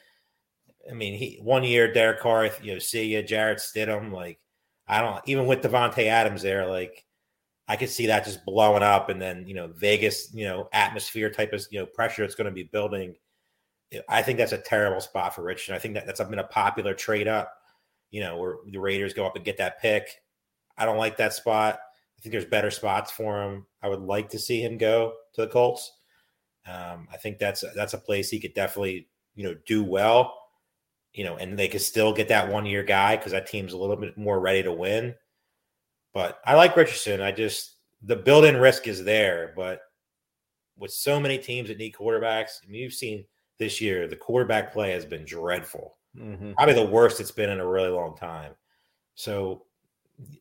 I 0.88 0.94
mean, 0.94 1.14
he 1.14 1.38
one 1.42 1.64
year 1.64 1.92
Derek 1.92 2.20
Carr, 2.20 2.50
you 2.62 2.74
know, 2.74 2.78
see 2.78 3.14
you, 3.14 3.22
Jarrett 3.22 3.58
Stidham, 3.58 4.12
like, 4.12 4.38
I 4.86 5.00
don't 5.00 5.20
even 5.26 5.46
with 5.46 5.62
Davante 5.62 6.06
Adams 6.06 6.42
there, 6.42 6.66
like, 6.66 7.04
I 7.70 7.76
could 7.76 7.88
see 7.88 8.08
that 8.08 8.24
just 8.24 8.44
blowing 8.44 8.82
up, 8.82 9.10
and 9.10 9.22
then 9.22 9.46
you 9.46 9.54
know 9.54 9.68
Vegas, 9.68 10.34
you 10.34 10.44
know 10.44 10.68
atmosphere 10.72 11.30
type 11.30 11.52
of 11.52 11.64
you 11.70 11.78
know 11.78 11.86
pressure 11.86 12.24
it's 12.24 12.34
going 12.34 12.46
to 12.46 12.50
be 12.50 12.64
building. 12.64 13.14
I 14.08 14.22
think 14.22 14.38
that's 14.38 14.50
a 14.50 14.58
terrible 14.58 15.00
spot 15.00 15.36
for 15.36 15.44
Rich, 15.44 15.68
and 15.68 15.76
I 15.76 15.78
think 15.78 15.94
that 15.94 16.04
that's 16.04 16.20
been 16.20 16.40
a 16.40 16.44
popular 16.44 16.94
trade 16.94 17.28
up. 17.28 17.54
You 18.10 18.20
know, 18.20 18.36
where 18.36 18.56
the 18.66 18.78
Raiders 18.78 19.14
go 19.14 19.26
up 19.26 19.36
and 19.36 19.44
get 19.44 19.58
that 19.58 19.80
pick. 19.80 20.08
I 20.76 20.84
don't 20.84 20.98
like 20.98 21.16
that 21.18 21.32
spot. 21.32 21.78
I 22.18 22.22
think 22.22 22.32
there's 22.32 22.44
better 22.44 22.70
spots 22.70 23.10
for 23.10 23.42
him. 23.42 23.66
I 23.82 23.88
would 23.88 24.00
like 24.00 24.28
to 24.30 24.38
see 24.38 24.62
him 24.62 24.78
go 24.78 25.14
to 25.34 25.40
the 25.40 25.46
Colts. 25.46 25.92
Um, 26.66 27.08
I 27.10 27.16
think 27.16 27.38
that's 27.38 27.64
that's 27.74 27.94
a 27.94 27.98
place 27.98 28.28
he 28.28 28.40
could 28.40 28.54
definitely 28.54 29.08
you 29.34 29.44
know 29.44 29.56
do 29.66 29.82
well. 29.82 30.36
You 31.12 31.24
know, 31.24 31.36
and 31.36 31.58
they 31.58 31.68
could 31.68 31.80
still 31.80 32.12
get 32.12 32.28
that 32.28 32.52
one 32.52 32.66
year 32.66 32.82
guy 32.84 33.16
because 33.16 33.32
that 33.32 33.48
team's 33.48 33.72
a 33.72 33.78
little 33.78 33.96
bit 33.96 34.16
more 34.16 34.38
ready 34.38 34.62
to 34.62 34.72
win. 34.72 35.14
But 36.12 36.40
I 36.44 36.54
like 36.54 36.76
Richardson. 36.76 37.20
I 37.20 37.32
just 37.32 37.76
the 38.02 38.16
built-in 38.16 38.56
risk 38.56 38.86
is 38.86 39.04
there, 39.04 39.52
but 39.56 39.80
with 40.78 40.90
so 40.90 41.20
many 41.20 41.38
teams 41.38 41.68
that 41.68 41.78
need 41.78 41.94
quarterbacks, 41.94 42.58
I 42.64 42.70
mean, 42.70 42.82
you've 42.82 42.94
seen 42.94 43.24
this 43.58 43.80
year 43.80 44.08
the 44.08 44.16
quarterback 44.16 44.72
play 44.72 44.92
has 44.92 45.04
been 45.04 45.24
dreadful. 45.24 45.96
Mm-hmm. 46.16 46.52
Probably 46.52 46.74
the 46.74 46.86
worst 46.86 47.20
it's 47.20 47.30
been 47.30 47.50
in 47.50 47.60
a 47.60 47.66
really 47.66 47.90
long 47.90 48.16
time. 48.16 48.52
So 49.14 49.64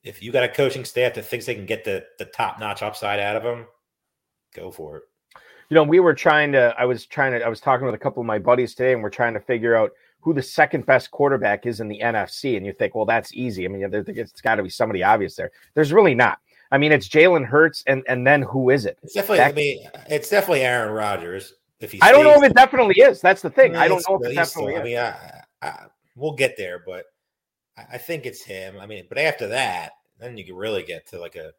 if 0.03 0.21
you 0.21 0.31
got 0.31 0.43
a 0.43 0.49
coaching 0.49 0.85
staff 0.85 1.13
that 1.13 1.25
thinks 1.25 1.45
they 1.45 1.55
can 1.55 1.65
get 1.65 1.83
the 1.83 2.05
the 2.17 2.25
top 2.25 2.59
notch 2.59 2.81
upside 2.81 3.19
out 3.19 3.35
of 3.35 3.43
them, 3.43 3.67
go 4.53 4.71
for 4.71 4.97
it. 4.97 5.03
You 5.69 5.75
know, 5.75 5.83
we 5.83 5.99
were 5.99 6.15
trying 6.15 6.51
to. 6.53 6.73
I 6.77 6.85
was 6.85 7.05
trying 7.05 7.33
to. 7.33 7.45
I 7.45 7.49
was 7.49 7.59
talking 7.59 7.85
with 7.85 7.95
a 7.95 7.99
couple 7.99 8.21
of 8.21 8.27
my 8.27 8.39
buddies 8.39 8.73
today, 8.73 8.93
and 8.93 9.03
we're 9.03 9.11
trying 9.11 9.35
to 9.35 9.39
figure 9.39 9.75
out 9.75 9.91
who 10.21 10.33
the 10.33 10.41
second 10.41 10.85
best 10.85 11.11
quarterback 11.11 11.65
is 11.65 11.79
in 11.79 11.87
the 11.87 11.99
NFC. 11.99 12.57
And 12.57 12.65
you 12.65 12.73
think, 12.73 12.95
well, 12.95 13.05
that's 13.05 13.33
easy. 13.33 13.65
I 13.65 13.67
mean, 13.67 13.87
it's 13.93 14.41
got 14.41 14.55
to 14.55 14.63
be 14.63 14.69
somebody 14.69 15.03
obvious 15.03 15.35
there. 15.35 15.51
There's 15.75 15.93
really 15.93 16.15
not. 16.15 16.39
I 16.71 16.77
mean, 16.77 16.91
it's 16.91 17.07
Jalen 17.07 17.45
Hurts, 17.45 17.83
and 17.85 18.03
and 18.07 18.25
then 18.25 18.41
who 18.41 18.71
is 18.71 18.85
it? 18.85 18.97
It's 19.03 19.13
definitely. 19.13 19.37
That, 19.37 19.51
I 19.51 19.53
mean, 19.53 19.89
it's 20.09 20.29
definitely 20.29 20.61
Aaron 20.61 20.91
Rodgers. 20.91 21.53
If 21.79 21.91
he, 21.91 22.01
I 22.01 22.11
don't 22.11 22.25
know 22.25 22.33
if 22.33 22.43
it 22.43 22.55
definitely 22.55 22.95
is. 23.01 23.21
That's 23.21 23.41
the 23.41 23.49
thing. 23.49 23.75
I 23.75 23.87
don't 23.87 24.03
know 24.09 24.17
if 24.17 24.31
it 24.31 24.35
definitely 24.35 24.73
still, 24.73 24.75
is. 24.75 24.79
I 24.79 24.83
mean, 24.83 24.97
I, 24.97 25.38
I, 25.61 25.87
we'll 26.15 26.33
get 26.33 26.57
there, 26.57 26.83
but 26.85 27.05
I, 27.77 27.85
I 27.93 27.97
think 27.97 28.25
it's 28.25 28.43
him. 28.43 28.77
I 28.79 28.85
mean, 28.85 29.05
but 29.09 29.17
after 29.17 29.47
that, 29.47 29.91
then 30.19 30.37
you 30.37 30.45
can 30.45 30.55
really 30.55 30.83
get 30.83 31.07
to 31.07 31.19
like 31.19 31.35
a, 31.35 31.51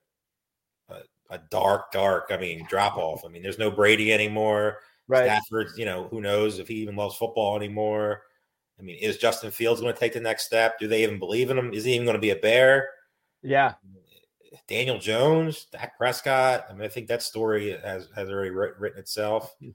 a, 0.88 1.00
a 1.30 1.38
dark, 1.50 1.92
dark. 1.92 2.28
I 2.30 2.36
mean, 2.36 2.66
drop 2.68 2.96
off. 2.96 3.24
I 3.24 3.28
mean, 3.28 3.42
there's 3.42 3.58
no 3.58 3.70
Brady 3.70 4.12
anymore. 4.12 4.78
Right. 5.08 5.24
Stafford, 5.24 5.68
you 5.76 5.84
know, 5.84 6.08
who 6.08 6.20
knows 6.20 6.58
if 6.58 6.68
he 6.68 6.74
even 6.76 6.96
loves 6.96 7.16
football 7.16 7.56
anymore. 7.56 8.22
I 8.78 8.82
mean, 8.82 8.96
is 8.96 9.18
Justin 9.18 9.50
Fields 9.50 9.80
going 9.80 9.92
to 9.92 9.98
take 9.98 10.12
the 10.14 10.20
next 10.20 10.46
step? 10.46 10.78
Do 10.78 10.88
they 10.88 11.02
even 11.02 11.18
believe 11.18 11.50
in 11.50 11.58
him? 11.58 11.72
Is 11.74 11.84
he 11.84 11.94
even 11.94 12.06
going 12.06 12.14
to 12.14 12.20
be 12.20 12.30
a 12.30 12.36
bear? 12.36 12.88
Yeah. 13.42 13.74
Daniel 14.68 14.98
Jones, 14.98 15.66
Dak 15.72 15.98
Prescott. 15.98 16.66
I 16.68 16.72
mean, 16.72 16.82
I 16.82 16.88
think 16.88 17.08
that 17.08 17.22
story 17.22 17.76
has 17.82 18.08
has 18.14 18.30
already 18.30 18.50
written 18.50 18.98
itself. 18.98 19.54
Mm. 19.62 19.74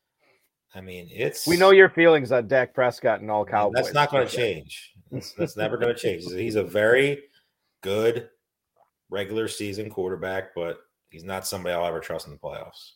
I 0.75 0.81
mean, 0.81 1.07
it's 1.09 1.47
we 1.47 1.55
know 1.55 1.71
your 1.71 1.89
feelings 1.89 2.33
on 2.33 2.47
Dak 2.47 2.73
Prescott 2.73 3.21
and 3.21 3.31
all 3.31 3.45
Cowboys. 3.45 3.75
That's 3.75 3.93
not 3.93 4.11
going 4.11 4.27
to 4.27 4.35
change. 4.35 4.93
That's, 5.09 5.31
that's 5.31 5.55
never 5.55 5.77
going 5.77 5.95
to 5.95 5.99
change. 5.99 6.25
He's 6.25 6.55
a 6.55 6.63
very 6.63 7.23
good 7.81 8.29
regular 9.09 9.47
season 9.47 9.89
quarterback, 9.89 10.53
but 10.53 10.79
he's 11.09 11.23
not 11.23 11.47
somebody 11.47 11.73
I'll 11.73 11.85
ever 11.85 12.01
trust 12.01 12.27
in 12.27 12.33
the 12.33 12.39
playoffs. 12.39 12.91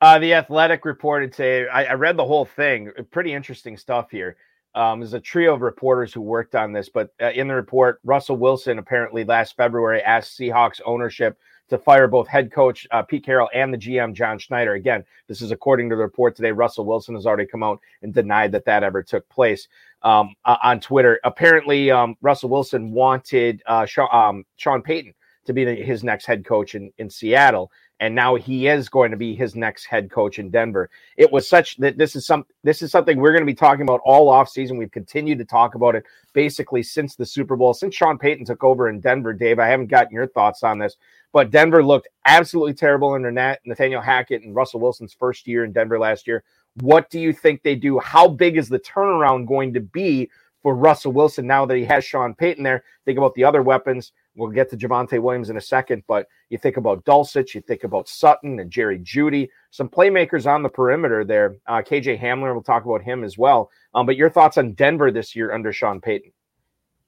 Uh, 0.00 0.20
the 0.20 0.34
Athletic 0.34 0.84
reported 0.84 1.32
today. 1.32 1.66
I, 1.68 1.86
I 1.86 1.92
read 1.94 2.16
the 2.16 2.24
whole 2.24 2.44
thing. 2.44 2.92
Pretty 3.10 3.32
interesting 3.32 3.76
stuff 3.76 4.12
here. 4.12 4.36
Um, 4.76 5.00
there's 5.00 5.14
a 5.14 5.20
trio 5.20 5.54
of 5.54 5.62
reporters 5.62 6.12
who 6.12 6.20
worked 6.20 6.54
on 6.54 6.72
this, 6.72 6.88
but 6.88 7.12
uh, 7.20 7.30
in 7.30 7.48
the 7.48 7.54
report, 7.54 7.98
Russell 8.04 8.36
Wilson 8.36 8.78
apparently 8.78 9.24
last 9.24 9.56
February 9.56 10.02
asked 10.02 10.38
Seahawks 10.38 10.80
ownership 10.86 11.36
to 11.68 11.78
fire 11.78 12.08
both 12.08 12.28
head 12.28 12.50
coach 12.52 12.86
uh, 12.90 13.02
Pete 13.02 13.24
Carroll 13.24 13.48
and 13.54 13.72
the 13.72 13.78
GM 13.78 14.14
John 14.14 14.38
Schneider. 14.38 14.74
Again, 14.74 15.04
this 15.26 15.42
is 15.42 15.50
according 15.50 15.90
to 15.90 15.96
the 15.96 16.02
report 16.02 16.36
today. 16.36 16.52
Russell 16.52 16.84
Wilson 16.84 17.14
has 17.14 17.26
already 17.26 17.46
come 17.46 17.62
out 17.62 17.80
and 18.02 18.12
denied 18.12 18.52
that 18.52 18.64
that 18.64 18.82
ever 18.82 19.02
took 19.02 19.28
place 19.28 19.68
um, 20.02 20.34
uh, 20.44 20.56
on 20.62 20.80
Twitter. 20.80 21.20
Apparently, 21.24 21.90
um, 21.90 22.16
Russell 22.20 22.48
Wilson 22.48 22.92
wanted 22.92 23.62
uh, 23.66 23.86
Sean, 23.86 24.08
um, 24.12 24.44
Sean 24.56 24.82
Payton 24.82 25.14
to 25.44 25.52
be 25.52 25.64
the, 25.64 25.74
his 25.74 26.04
next 26.04 26.26
head 26.26 26.44
coach 26.44 26.74
in, 26.74 26.92
in 26.98 27.08
Seattle 27.08 27.70
and 28.00 28.14
now 28.14 28.36
he 28.36 28.68
is 28.68 28.88
going 28.88 29.10
to 29.10 29.16
be 29.16 29.34
his 29.34 29.56
next 29.56 29.84
head 29.86 30.10
coach 30.10 30.38
in 30.38 30.50
Denver. 30.50 30.88
It 31.16 31.30
was 31.32 31.48
such 31.48 31.76
that 31.78 31.98
this 31.98 32.14
is 32.14 32.26
some 32.26 32.44
this 32.62 32.82
is 32.82 32.92
something 32.92 33.18
we're 33.18 33.32
going 33.32 33.42
to 33.42 33.46
be 33.46 33.54
talking 33.54 33.82
about 33.82 34.00
all 34.04 34.28
off 34.28 34.48
season. 34.48 34.76
We've 34.76 34.90
continued 34.90 35.38
to 35.38 35.44
talk 35.44 35.74
about 35.74 35.96
it 35.96 36.04
basically 36.32 36.82
since 36.82 37.16
the 37.16 37.26
Super 37.26 37.56
Bowl, 37.56 37.74
since 37.74 37.94
Sean 37.94 38.18
Payton 38.18 38.44
took 38.44 38.62
over 38.62 38.88
in 38.88 39.00
Denver. 39.00 39.32
Dave, 39.32 39.58
I 39.58 39.66
haven't 39.66 39.88
gotten 39.88 40.12
your 40.12 40.28
thoughts 40.28 40.62
on 40.62 40.78
this, 40.78 40.96
but 41.32 41.50
Denver 41.50 41.84
looked 41.84 42.08
absolutely 42.24 42.74
terrible 42.74 43.12
under 43.12 43.30
Nat, 43.30 43.58
Nathaniel 43.64 44.00
Hackett 44.00 44.42
and 44.42 44.54
Russell 44.54 44.80
Wilson's 44.80 45.12
first 45.12 45.46
year 45.46 45.64
in 45.64 45.72
Denver 45.72 45.98
last 45.98 46.26
year. 46.26 46.44
What 46.80 47.10
do 47.10 47.20
you 47.20 47.32
think 47.32 47.62
they 47.62 47.74
do? 47.74 47.98
How 47.98 48.28
big 48.28 48.56
is 48.56 48.68
the 48.68 48.78
turnaround 48.78 49.46
going 49.46 49.74
to 49.74 49.80
be 49.80 50.30
for 50.62 50.74
Russell 50.74 51.12
Wilson 51.12 51.46
now 51.46 51.66
that 51.66 51.76
he 51.76 51.84
has 51.84 52.04
Sean 52.04 52.34
Payton 52.34 52.64
there? 52.64 52.84
Think 53.04 53.18
about 53.18 53.34
the 53.34 53.44
other 53.44 53.62
weapons. 53.62 54.12
We'll 54.36 54.50
get 54.50 54.70
to 54.70 54.76
Javonte 54.76 55.20
Williams 55.20 55.50
in 55.50 55.56
a 55.56 55.60
second, 55.60 56.04
but 56.06 56.28
you 56.48 56.58
think 56.58 56.76
about 56.76 57.04
Dulcich, 57.04 57.54
you 57.54 57.60
think 57.60 57.82
about 57.82 58.08
Sutton 58.08 58.60
and 58.60 58.70
Jerry 58.70 59.00
Jeudy, 59.00 59.48
some 59.70 59.88
playmakers 59.88 60.46
on 60.46 60.62
the 60.62 60.68
perimeter 60.68 61.24
there. 61.24 61.56
Uh, 61.66 61.82
KJ 61.82 62.20
Hamler, 62.20 62.52
we'll 62.52 62.62
talk 62.62 62.84
about 62.84 63.02
him 63.02 63.24
as 63.24 63.36
well. 63.36 63.70
Um, 63.94 64.06
but 64.06 64.16
your 64.16 64.30
thoughts 64.30 64.56
on 64.56 64.74
Denver 64.74 65.10
this 65.10 65.34
year 65.34 65.52
under 65.52 65.72
Sean 65.72 66.00
Payton? 66.00 66.30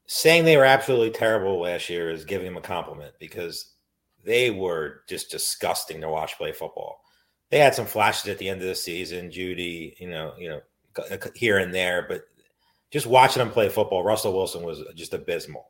Saying 0.07 0.45
they 0.45 0.57
were 0.57 0.65
absolutely 0.65 1.11
terrible 1.11 1.61
last 1.61 1.89
year 1.89 2.11
is 2.11 2.25
giving 2.25 2.47
them 2.47 2.57
a 2.57 2.61
compliment 2.61 3.15
because 3.21 3.75
they 4.25 4.51
were 4.51 5.03
just 5.09 5.31
disgusting 5.31 6.01
to 6.01 6.09
watch 6.09 6.37
play 6.37 6.53
football. 6.53 7.03
They 7.51 7.59
had 7.59 7.75
some 7.75 7.87
flashes 7.87 8.31
at 8.31 8.39
the 8.39 8.49
end 8.49 8.61
of 8.61 8.69
the 8.69 8.75
season, 8.75 9.31
Jeudy, 9.31 9.99
you 9.99 10.09
know, 10.09 10.35
you 10.39 10.49
know, 10.49 10.61
here 11.35 11.59
and 11.59 11.75
there, 11.75 12.07
but 12.09 12.23
just 12.91 13.07
watching 13.07 13.41
them 13.41 13.51
play 13.51 13.69
football, 13.69 14.05
Russell 14.05 14.33
Wilson 14.33 14.63
was 14.63 14.83
just 14.95 15.15
abysmal 15.15 15.67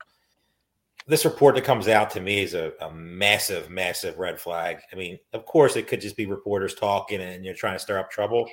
this 1.07 1.25
report 1.25 1.55
that 1.55 1.65
comes 1.65 1.89
out 1.89 2.11
to 2.11 2.21
me 2.21 2.43
is 2.43 2.55
a, 2.55 2.73
a, 2.81 2.91
massive, 2.93 3.71
massive 3.71 4.19
red 4.19 4.41
flag. 4.41 4.79
I 4.93 4.97
mean, 4.97 5.19
of 5.33 5.45
course, 5.45 5.77
it 5.77 5.89
could 5.89 6.01
just 6.01 6.17
be 6.17 6.27
reporters 6.27 6.75
talking 6.75 7.21
and 7.21 7.45
you're 7.45 7.55
trying 7.55 7.75
to 7.75 7.81
stir 7.81 7.99
up 7.99 8.11
trouble. 8.11 8.49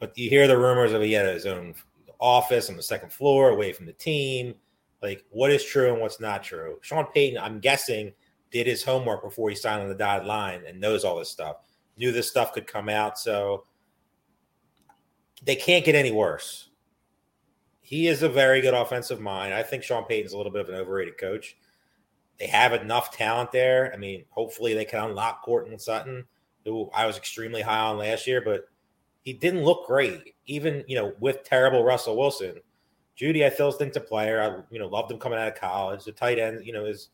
But 0.00 0.16
you 0.16 0.28
hear 0.28 0.46
the 0.46 0.58
rumors 0.58 0.92
of 0.92 1.02
he 1.02 1.12
had 1.12 1.26
his 1.26 1.46
own 1.46 1.74
office 2.18 2.68
on 2.68 2.76
the 2.76 2.82
second 2.82 3.12
floor 3.12 3.50
away 3.50 3.72
from 3.72 3.86
the 3.86 3.92
team. 3.92 4.54
Like, 5.02 5.24
what 5.30 5.52
is 5.52 5.64
true 5.64 5.92
and 5.92 6.00
what's 6.00 6.20
not 6.20 6.42
true? 6.42 6.78
Sean 6.82 7.06
Payton, 7.14 7.38
I'm 7.38 7.60
guessing, 7.60 8.12
did 8.50 8.66
his 8.66 8.82
homework 8.82 9.22
before 9.22 9.50
he 9.50 9.56
signed 9.56 9.82
on 9.82 9.88
the 9.88 9.94
dotted 9.94 10.26
line 10.26 10.62
and 10.66 10.80
knows 10.80 11.04
all 11.04 11.18
this 11.18 11.30
stuff. 11.30 11.56
Knew 11.96 12.12
this 12.12 12.28
stuff 12.28 12.52
could 12.52 12.66
come 12.66 12.88
out. 12.88 13.18
So 13.18 13.64
they 15.44 15.56
can't 15.56 15.84
get 15.84 15.94
any 15.94 16.12
worse 16.12 16.68
he 17.88 18.06
is 18.06 18.22
a 18.22 18.28
very 18.28 18.60
good 18.60 18.74
offensive 18.74 19.18
mind. 19.18 19.54
I 19.54 19.62
think 19.62 19.82
Sean 19.82 20.04
Payton's 20.04 20.34
a 20.34 20.36
little 20.36 20.52
bit 20.52 20.60
of 20.60 20.68
an 20.68 20.74
overrated 20.74 21.16
coach. 21.16 21.56
They 22.38 22.46
have 22.46 22.74
enough 22.74 23.16
talent 23.16 23.50
there. 23.50 23.90
I 23.94 23.96
mean, 23.96 24.26
hopefully 24.28 24.74
they 24.74 24.84
can 24.84 25.02
unlock 25.02 25.42
Courtland 25.42 25.80
Sutton, 25.80 26.26
who 26.66 26.90
I 26.92 27.06
was 27.06 27.16
extremely 27.16 27.62
high 27.62 27.78
on 27.78 27.96
last 27.96 28.26
year, 28.26 28.42
but 28.42 28.68
he 29.22 29.32
didn't 29.32 29.64
look 29.64 29.86
great, 29.86 30.34
even 30.44 30.84
you 30.86 30.96
know 30.96 31.14
with 31.18 31.44
terrible 31.44 31.82
Russell 31.82 32.18
Wilson. 32.18 32.56
Jeudy, 33.18 33.46
I 33.46 33.48
still 33.48 33.72
think 33.72 33.96
a 33.96 34.00
player. 34.00 34.42
I 34.42 34.62
you 34.70 34.78
know 34.78 34.88
loved 34.88 35.10
him 35.10 35.18
coming 35.18 35.38
out 35.38 35.48
of 35.48 35.54
college. 35.54 36.04
The 36.04 36.12
tight 36.12 36.38
end, 36.38 36.66
you 36.66 36.74
know, 36.74 36.84
is 36.84 37.08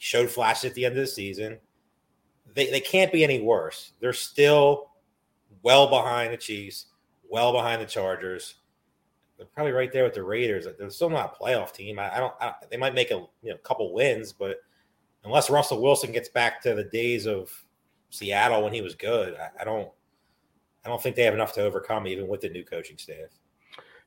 showed 0.00 0.28
flashes 0.28 0.70
at 0.70 0.74
the 0.74 0.84
end 0.84 0.96
of 0.96 1.00
the 1.00 1.06
season. 1.06 1.58
They 2.54 2.68
they 2.70 2.80
can't 2.80 3.12
be 3.12 3.22
any 3.22 3.40
worse. 3.40 3.92
They're 4.00 4.12
still 4.12 4.90
well 5.62 5.88
behind 5.88 6.32
the 6.32 6.36
Chiefs, 6.36 6.86
well 7.28 7.52
behind 7.52 7.80
the 7.80 7.86
Chargers 7.86 8.56
they're 9.40 9.48
probably 9.54 9.72
right 9.72 9.90
there 9.90 10.04
with 10.04 10.12
the 10.12 10.22
Raiders. 10.22 10.66
They're 10.78 10.90
still 10.90 11.08
not 11.08 11.34
a 11.34 11.42
playoff 11.42 11.72
team. 11.72 11.98
I, 11.98 12.14
I 12.14 12.20
don't. 12.20 12.34
I, 12.42 12.52
they 12.70 12.76
might 12.76 12.94
make 12.94 13.10
a 13.10 13.24
you 13.42 13.50
know 13.52 13.56
couple 13.56 13.94
wins, 13.94 14.34
but 14.34 14.58
unless 15.24 15.48
Russell 15.48 15.80
Wilson 15.80 16.12
gets 16.12 16.28
back 16.28 16.60
to 16.62 16.74
the 16.74 16.84
days 16.84 17.26
of 17.26 17.50
Seattle 18.10 18.62
when 18.62 18.74
he 18.74 18.82
was 18.82 18.94
good, 18.94 19.38
I, 19.38 19.62
I 19.62 19.64
don't. 19.64 19.88
I 20.84 20.90
don't 20.90 21.02
think 21.02 21.16
they 21.16 21.22
have 21.22 21.32
enough 21.32 21.54
to 21.54 21.62
overcome, 21.62 22.06
even 22.06 22.28
with 22.28 22.42
the 22.42 22.50
new 22.50 22.64
coaching 22.64 22.98
staff. 22.98 23.30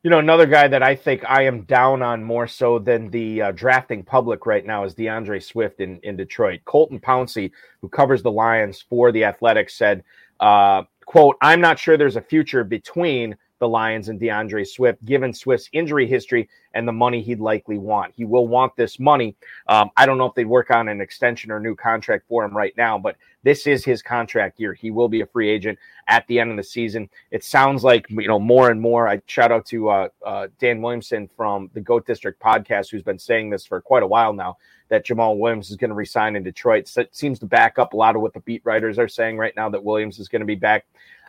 You 0.03 0.09
know, 0.09 0.19
another 0.19 0.45
guy 0.45 0.67
that 0.67 0.83
I 0.83 0.95
think 0.97 1.23
I 1.29 1.43
am 1.43 1.61
down 1.61 2.01
on 2.01 2.25
more 2.25 2.45
so 2.45 2.77
than 2.77 3.09
the 3.09 3.41
uh, 3.41 3.51
drafting 3.53 4.03
public 4.03 4.45
right 4.45 4.65
now 4.65 4.83
is 4.83 4.93
DeAndre 4.93 5.41
Swift 5.41 5.79
in, 5.79 5.97
in 6.03 6.17
Detroit. 6.17 6.59
Colton 6.65 6.99
Pouncy, 6.99 7.51
who 7.79 7.87
covers 7.87 8.21
the 8.21 8.31
Lions 8.31 8.83
for 8.89 9.13
the 9.13 9.23
Athletics, 9.23 9.75
said, 9.75 10.03
uh, 10.41 10.83
"quote 11.05 11.37
I'm 11.41 11.61
not 11.61 11.79
sure 11.79 11.95
there's 11.95 12.17
a 12.17 12.21
future 12.21 12.65
between 12.65 13.37
the 13.63 13.69
Lions 13.69 14.09
and 14.09 14.19
DeAndre 14.19 14.67
Swift, 14.67 15.05
given 15.05 15.33
Swift's 15.33 15.69
injury 15.71 16.05
history 16.05 16.49
and 16.73 16.85
the 16.85 16.91
money 16.91 17.21
he'd 17.21 17.39
likely 17.39 17.77
want. 17.77 18.13
He 18.13 18.25
will 18.25 18.45
want 18.45 18.75
this 18.75 18.99
money. 18.99 19.37
Um, 19.69 19.89
I 19.95 20.05
don't 20.05 20.17
know 20.17 20.25
if 20.25 20.35
they'd 20.35 20.43
work 20.43 20.69
on 20.69 20.89
an 20.89 20.99
extension 20.99 21.49
or 21.49 21.61
new 21.61 21.73
contract 21.73 22.25
for 22.27 22.43
him 22.43 22.57
right 22.57 22.73
now, 22.75 22.97
but 22.97 23.15
this 23.43 23.65
is 23.65 23.85
his 23.85 24.01
contract 24.01 24.59
year. 24.59 24.73
He 24.73 24.91
will 24.91 25.07
be 25.07 25.21
a 25.21 25.25
free 25.25 25.49
agent 25.49 25.79
at 26.09 26.27
the 26.27 26.41
end 26.41 26.51
of 26.51 26.57
the 26.57 26.63
season. 26.63 27.09
It 27.31 27.45
sounds 27.45 27.85
like 27.85 28.05
you 28.09 28.27
know 28.27 28.37
more 28.37 28.69
and 28.69 28.81
more. 28.81 29.07
I 29.07 29.21
shout 29.27 29.53
out 29.53 29.65
to 29.67 29.89
uh, 29.89 30.09
uh, 30.25 30.47
Dan 30.59 30.81
Williamson 30.81 31.29
from 31.37 31.69
the 31.73 31.79
Goat 31.79 32.05
District 32.05 32.41
podcast, 32.41 32.91
who's 32.91 33.01
been 33.01 33.19
saying 33.19 33.49
this 33.49 33.65
for 33.65 33.79
quite 33.79 34.03
a 34.03 34.07
while 34.07 34.33
now 34.33 34.57
that 34.89 35.05
Jamaal 35.05 35.39
Williams 35.39 35.71
is 35.71 35.77
going 35.77 35.89
to 35.89 35.95
resign 35.95 36.35
in 36.35 36.43
Detroit. 36.43 36.89
So 36.89 37.01
it 37.01 37.15
seems 37.15 37.39
to 37.39 37.45
back 37.45 37.79
up 37.79 37.93
a 37.93 37.97
lot 37.97 38.17
of 38.17 38.21
what 38.21 38.33
the 38.33 38.41
beat 38.41 38.61
writers 38.65 38.99
are 38.99 39.07
saying 39.07 39.37
right 39.37 39.55
now 39.55 39.69
that 39.69 39.83
Williams 39.83 40.19
is 40.19 40.27
going 40.27 40.41
to 40.41 40.45
be 40.45 40.55
back. 40.55 40.85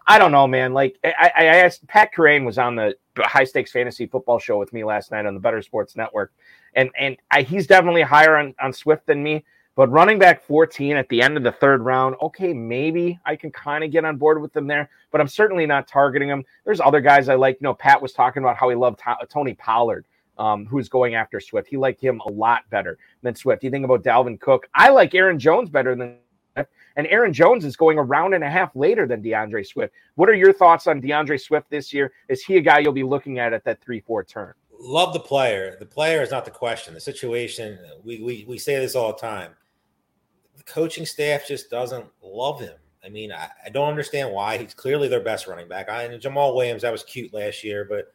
I 0.06 0.18
don't 0.18 0.32
know, 0.32 0.46
man. 0.46 0.72
Like 0.74 0.98
I, 1.04 1.30
I 1.36 1.44
asked, 1.44 1.86
Pat 1.86 2.10
Kerrane 2.14 2.44
was 2.44 2.58
on 2.58 2.76
the 2.76 2.94
high 3.18 3.44
stakes 3.44 3.72
fantasy 3.72 4.06
football 4.06 4.38
show 4.38 4.58
with 4.58 4.72
me 4.72 4.84
last 4.84 5.10
night 5.10 5.26
on 5.26 5.34
the 5.34 5.40
Better 5.40 5.62
Sports 5.62 5.96
Network, 5.96 6.32
and 6.74 6.90
and 6.98 7.16
I, 7.30 7.42
he's 7.42 7.66
definitely 7.66 8.02
higher 8.02 8.36
on, 8.36 8.54
on 8.60 8.72
Swift 8.72 9.06
than 9.06 9.22
me. 9.22 9.44
But 9.76 9.90
running 9.90 10.20
back 10.20 10.44
14 10.44 10.96
at 10.96 11.08
the 11.08 11.20
end 11.20 11.36
of 11.36 11.42
the 11.42 11.50
third 11.50 11.80
round, 11.82 12.14
okay, 12.22 12.52
maybe 12.52 13.18
I 13.26 13.34
can 13.34 13.50
kind 13.50 13.82
of 13.82 13.90
get 13.90 14.04
on 14.04 14.16
board 14.16 14.40
with 14.40 14.52
them 14.52 14.68
there, 14.68 14.88
but 15.10 15.20
I'm 15.20 15.26
certainly 15.26 15.66
not 15.66 15.88
targeting 15.88 16.28
them. 16.28 16.44
There's 16.64 16.80
other 16.80 17.00
guys 17.00 17.28
I 17.28 17.34
like. 17.34 17.56
You 17.60 17.64
know, 17.64 17.74
Pat 17.74 18.00
was 18.00 18.12
talking 18.12 18.42
about 18.42 18.56
how 18.56 18.68
he 18.68 18.76
loved 18.76 19.00
Tony 19.28 19.54
Pollard, 19.54 20.04
um, 20.38 20.64
who's 20.66 20.88
going 20.88 21.16
after 21.16 21.40
Swift. 21.40 21.66
He 21.66 21.76
liked 21.76 22.00
him 22.00 22.20
a 22.24 22.30
lot 22.30 22.70
better 22.70 22.98
than 23.22 23.34
Swift. 23.34 23.64
You 23.64 23.70
think 23.70 23.84
about 23.84 24.04
Dalvin 24.04 24.38
Cook. 24.38 24.68
I 24.74 24.90
like 24.90 25.12
Aaron 25.12 25.40
Jones 25.40 25.70
better 25.70 25.96
than 25.96 26.18
and 26.56 27.06
Aaron 27.06 27.32
Jones 27.32 27.64
is 27.64 27.76
going 27.76 27.98
a 27.98 28.02
round 28.02 28.34
and 28.34 28.44
a 28.44 28.50
half 28.50 28.74
later 28.74 29.06
than 29.06 29.22
DeAndre 29.22 29.66
Swift. 29.66 29.94
What 30.14 30.28
are 30.28 30.34
your 30.34 30.52
thoughts 30.52 30.86
on 30.86 31.00
DeAndre 31.00 31.40
Swift 31.40 31.70
this 31.70 31.92
year? 31.92 32.12
Is 32.28 32.42
he 32.42 32.56
a 32.56 32.60
guy 32.60 32.78
you'll 32.78 32.92
be 32.92 33.02
looking 33.02 33.38
at 33.38 33.52
at 33.52 33.64
that 33.64 33.80
three 33.82 34.00
four 34.00 34.24
turn? 34.24 34.54
Love 34.78 35.12
the 35.12 35.20
player. 35.20 35.76
The 35.78 35.86
player 35.86 36.22
is 36.22 36.30
not 36.30 36.44
the 36.44 36.50
question. 36.50 36.94
The 36.94 37.00
situation. 37.00 37.78
We 38.04 38.20
we 38.20 38.44
we 38.46 38.58
say 38.58 38.76
this 38.76 38.94
all 38.94 39.12
the 39.12 39.18
time. 39.18 39.52
The 40.56 40.64
coaching 40.64 41.06
staff 41.06 41.46
just 41.46 41.70
doesn't 41.70 42.06
love 42.22 42.60
him. 42.60 42.74
I 43.04 43.08
mean, 43.08 43.32
I, 43.32 43.48
I 43.66 43.68
don't 43.68 43.88
understand 43.88 44.32
why. 44.32 44.56
He's 44.56 44.72
clearly 44.72 45.08
their 45.08 45.20
best 45.20 45.46
running 45.46 45.68
back. 45.68 45.88
I 45.88 46.04
and 46.04 46.22
Jamaal 46.22 46.54
Williams, 46.54 46.82
that 46.82 46.92
was 46.92 47.02
cute 47.02 47.34
last 47.34 47.62
year, 47.62 47.86
but 47.88 48.12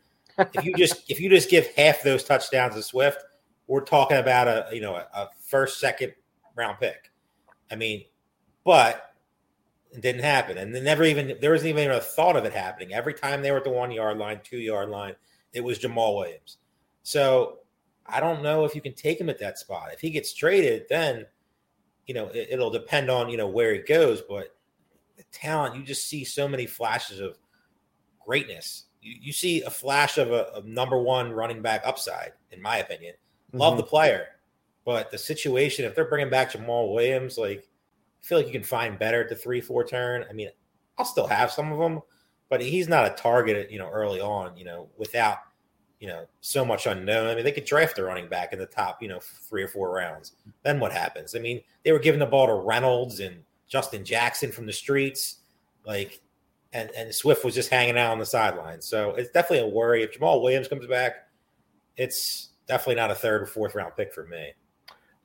if 0.53 0.65
you 0.65 0.73
just 0.75 1.09
if 1.09 1.19
you 1.19 1.29
just 1.29 1.49
give 1.49 1.67
half 1.75 2.01
those 2.01 2.23
touchdowns 2.23 2.75
to 2.75 2.81
Swift, 2.81 3.23
we're 3.67 3.81
talking 3.81 4.17
about 4.17 4.47
a 4.47 4.67
you 4.73 4.81
know 4.81 4.95
a, 4.95 5.07
a 5.13 5.29
first 5.45 5.79
second 5.79 6.13
round 6.55 6.79
pick. 6.79 7.11
I 7.71 7.75
mean, 7.75 8.03
but 8.69 9.15
it 9.91 10.01
didn't 10.01 10.21
happen. 10.21 10.59
And 10.59 10.75
they 10.75 10.79
never 10.79 11.03
even 11.03 11.35
there 11.41 11.53
wasn't 11.53 11.71
even 11.71 11.89
a 11.89 11.99
thought 11.99 12.35
of 12.35 12.45
it 12.45 12.53
happening. 12.53 12.93
Every 12.93 13.15
time 13.15 13.41
they 13.41 13.49
were 13.49 13.57
at 13.57 13.63
the 13.63 13.71
one 13.71 13.89
yard 13.89 14.19
line, 14.19 14.41
two 14.43 14.59
yard 14.59 14.89
line, 14.89 15.15
it 15.53 15.61
was 15.61 15.79
Jamaal 15.79 16.15
Williams. 16.15 16.57
So 17.01 17.61
I 18.05 18.19
don't 18.19 18.43
know 18.43 18.65
if 18.65 18.75
you 18.75 18.81
can 18.81 18.93
take 18.93 19.19
him 19.19 19.27
at 19.27 19.39
that 19.39 19.57
spot. 19.57 19.89
If 19.91 20.01
he 20.01 20.11
gets 20.11 20.35
traded, 20.35 20.85
then 20.87 21.25
you 22.05 22.13
know 22.13 22.29
it, 22.31 22.59
will 22.59 22.69
depend 22.69 23.09
on 23.09 23.31
you 23.31 23.37
know 23.37 23.47
where 23.47 23.73
he 23.73 23.79
goes. 23.79 24.21
But 24.21 24.55
the 25.17 25.23
talent, 25.31 25.75
you 25.75 25.81
just 25.81 26.07
see 26.07 26.23
so 26.23 26.47
many 26.47 26.67
flashes 26.67 27.19
of 27.19 27.39
greatness. 28.23 28.83
You, 29.01 29.15
you 29.19 29.33
see 29.33 29.63
a 29.63 29.71
flash 29.71 30.19
of 30.19 30.31
a, 30.31 30.51
a, 30.57 30.61
number 30.61 31.01
one 31.01 31.31
running 31.31 31.63
back 31.63 31.81
upside, 31.85 32.33
in 32.51 32.61
my 32.61 32.77
opinion. 32.77 33.15
Love 33.51 33.73
mm-hmm. 33.73 33.77
the 33.77 33.87
player, 33.87 34.27
but 34.85 35.09
the 35.09 35.17
situation 35.17 35.85
if 35.85 35.95
they're 35.95 36.05
bringing 36.05 36.29
back 36.29 36.51
Jamaal 36.51 36.93
Williams, 36.93 37.35
like 37.35 37.67
I 38.21 38.25
feel 38.25 38.37
like 38.37 38.47
you 38.47 38.53
can 38.53 38.63
find 38.63 38.99
better 38.99 39.21
at 39.21 39.29
the 39.29 39.35
three 39.35 39.61
four 39.61 39.83
turn. 39.83 40.25
I 40.29 40.33
mean, 40.33 40.49
I'll 40.97 41.05
still 41.05 41.27
have 41.27 41.51
some 41.51 41.71
of 41.71 41.79
them, 41.79 42.01
but 42.49 42.61
he's 42.61 42.87
not 42.87 43.05
a 43.05 43.15
target, 43.15 43.71
you 43.71 43.79
know, 43.79 43.89
early 43.89 44.19
on, 44.19 44.57
you 44.57 44.65
know, 44.65 44.89
without 44.97 45.37
you 45.99 46.07
know 46.07 46.25
so 46.41 46.63
much 46.65 46.85
unknown. 46.85 47.27
I 47.27 47.35
mean, 47.35 47.43
they 47.43 47.51
could 47.51 47.65
draft 47.65 47.99
a 47.99 48.03
running 48.03 48.27
back 48.27 48.53
in 48.53 48.59
the 48.59 48.65
top, 48.65 49.01
you 49.01 49.07
know, 49.07 49.19
three 49.19 49.63
or 49.63 49.67
four 49.67 49.91
rounds. 49.93 50.33
Then 50.63 50.79
what 50.79 50.91
happens? 50.91 51.35
I 51.35 51.39
mean, 51.39 51.61
they 51.83 51.91
were 51.91 51.99
giving 51.99 52.19
the 52.19 52.25
ball 52.25 52.47
to 52.47 52.53
Reynolds 52.53 53.19
and 53.19 53.43
Justin 53.67 54.03
Jackson 54.03 54.51
from 54.51 54.65
the 54.65 54.73
streets, 54.73 55.37
like, 55.85 56.21
and 56.73 56.89
and 56.91 57.13
Swift 57.13 57.43
was 57.43 57.55
just 57.55 57.69
hanging 57.69 57.97
out 57.97 58.11
on 58.11 58.19
the 58.19 58.25
sidelines. 58.25 58.85
So 58.85 59.11
it's 59.15 59.31
definitely 59.31 59.69
a 59.69 59.73
worry. 59.73 60.03
If 60.03 60.17
Jamaal 60.17 60.41
Williams 60.41 60.67
comes 60.67 60.87
back, 60.87 61.27
it's 61.97 62.49
definitely 62.67 62.95
not 62.95 63.11
a 63.11 63.15
third 63.15 63.41
or 63.41 63.45
fourth 63.45 63.75
round 63.75 63.93
pick 63.97 64.13
for 64.13 64.25
me. 64.25 64.53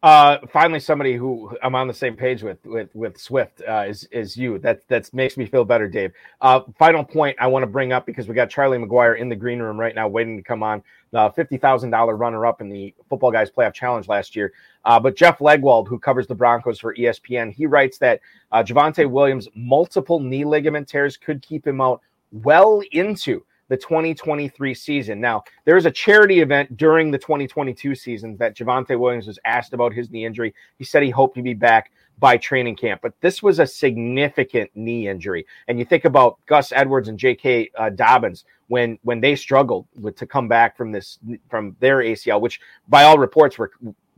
Uh, 0.05 0.37
finally, 0.53 0.79
somebody 0.79 1.15
who 1.15 1.57
I'm 1.63 1.75
on 1.75 1.89
the 1.89 1.95
same 1.95 2.15
page 2.15 2.43
with 2.43 2.59
with 2.67 2.95
with 2.95 3.17
Swift 3.17 3.63
uh, 3.67 3.87
is 3.89 4.05
is 4.13 4.37
you. 4.37 4.59
That 4.59 4.87
that 4.89 5.11
makes 5.15 5.39
me 5.39 5.47
feel 5.47 5.65
better, 5.65 5.89
Dave. 5.89 6.13
Uh, 6.43 6.61
final 6.79 7.03
point 7.03 7.39
I 7.41 7.47
want 7.47 7.63
to 7.63 7.67
bring 7.67 7.91
up 7.91 8.05
because 8.05 8.29
we 8.29 8.35
got 8.35 8.51
Charlie 8.51 8.77
McGuire 8.77 9.19
in 9.19 9.31
the 9.31 9.35
green 9.35 9.61
room 9.61 9.81
right 9.81 9.95
now, 9.95 10.07
waiting 10.07 10.37
to 10.37 10.43
come 10.43 10.63
on. 10.63 10.83
The 11.13 11.33
fifty 11.35 11.57
thousand 11.57 11.89
dollar 11.89 12.19
runner 12.19 12.45
up 12.45 12.61
in 12.61 12.69
the 12.69 12.93
Footballguys 13.11 13.51
Playoff 13.51 13.73
Challenge 13.73 14.07
last 14.07 14.37
year. 14.37 14.53
Uh, 14.85 15.01
but 15.01 15.17
Jeff 15.17 15.39
Legwold, 15.39 15.89
who 15.89 15.99
covers 15.99 16.27
the 16.27 16.35
Broncos 16.35 16.79
for 16.79 16.95
ESPN, 16.97 17.51
he 17.51 17.65
writes 17.65 17.97
that 17.97 18.21
uh, 18.53 18.63
Javonte 18.63 19.09
Williams' 19.11 19.49
multiple 19.55 20.21
knee 20.21 20.45
ligament 20.45 20.87
tears 20.87 21.17
could 21.17 21.41
keep 21.41 21.67
him 21.67 21.81
out 21.81 22.03
well 22.31 22.83
into 22.93 23.43
the 23.69 23.77
2023 23.77 24.75
season. 24.75 25.21
Now, 25.21 25.43
there 25.65 25.75
was 25.75 25.87
a 25.87 25.91
charity 25.91 26.41
event 26.41 26.77
during 26.77 27.11
the 27.11 27.19
2022 27.19 27.95
season 27.95 28.37
that 28.37 28.57
Javonte 28.57 28.99
Williams 28.99 29.27
was 29.27 29.39
asked 29.45 29.73
about 29.73 29.93
his 29.93 30.11
knee 30.11 30.25
injury. 30.25 30.55
He 30.77 30.85
said 30.85 31.03
he 31.03 31.11
hoped 31.11 31.37
to 31.37 31.43
be 31.43 31.55
back 31.55 31.91
by 32.19 32.37
training 32.37 32.77
camp, 32.77 33.01
but 33.03 33.13
this 33.21 33.43
was 33.43 33.59
a 33.59 33.67
significant 33.67 34.71
knee 34.75 35.09
injury. 35.09 35.47
And 35.67 35.79
you 35.79 35.85
think 35.85 36.05
about 36.05 36.39
Gus 36.47 36.73
Edwards 36.73 37.09
and 37.09 37.19
J.K. 37.19 37.71
Uh, 37.77 37.91
Dobbins 37.91 38.45
when 38.69 38.99
when 39.03 39.21
they 39.21 39.37
struggled 39.37 39.87
with, 40.01 40.17
to 40.17 40.27
come 40.27 40.49
back 40.49 40.77
from 40.77 40.93
this 40.93 41.19
from 41.51 41.77
their 41.81 41.99
ACL, 41.99 42.41
which 42.41 42.61
by 42.89 43.03
all 43.03 43.19
reports 43.19 43.59
were 43.59 43.73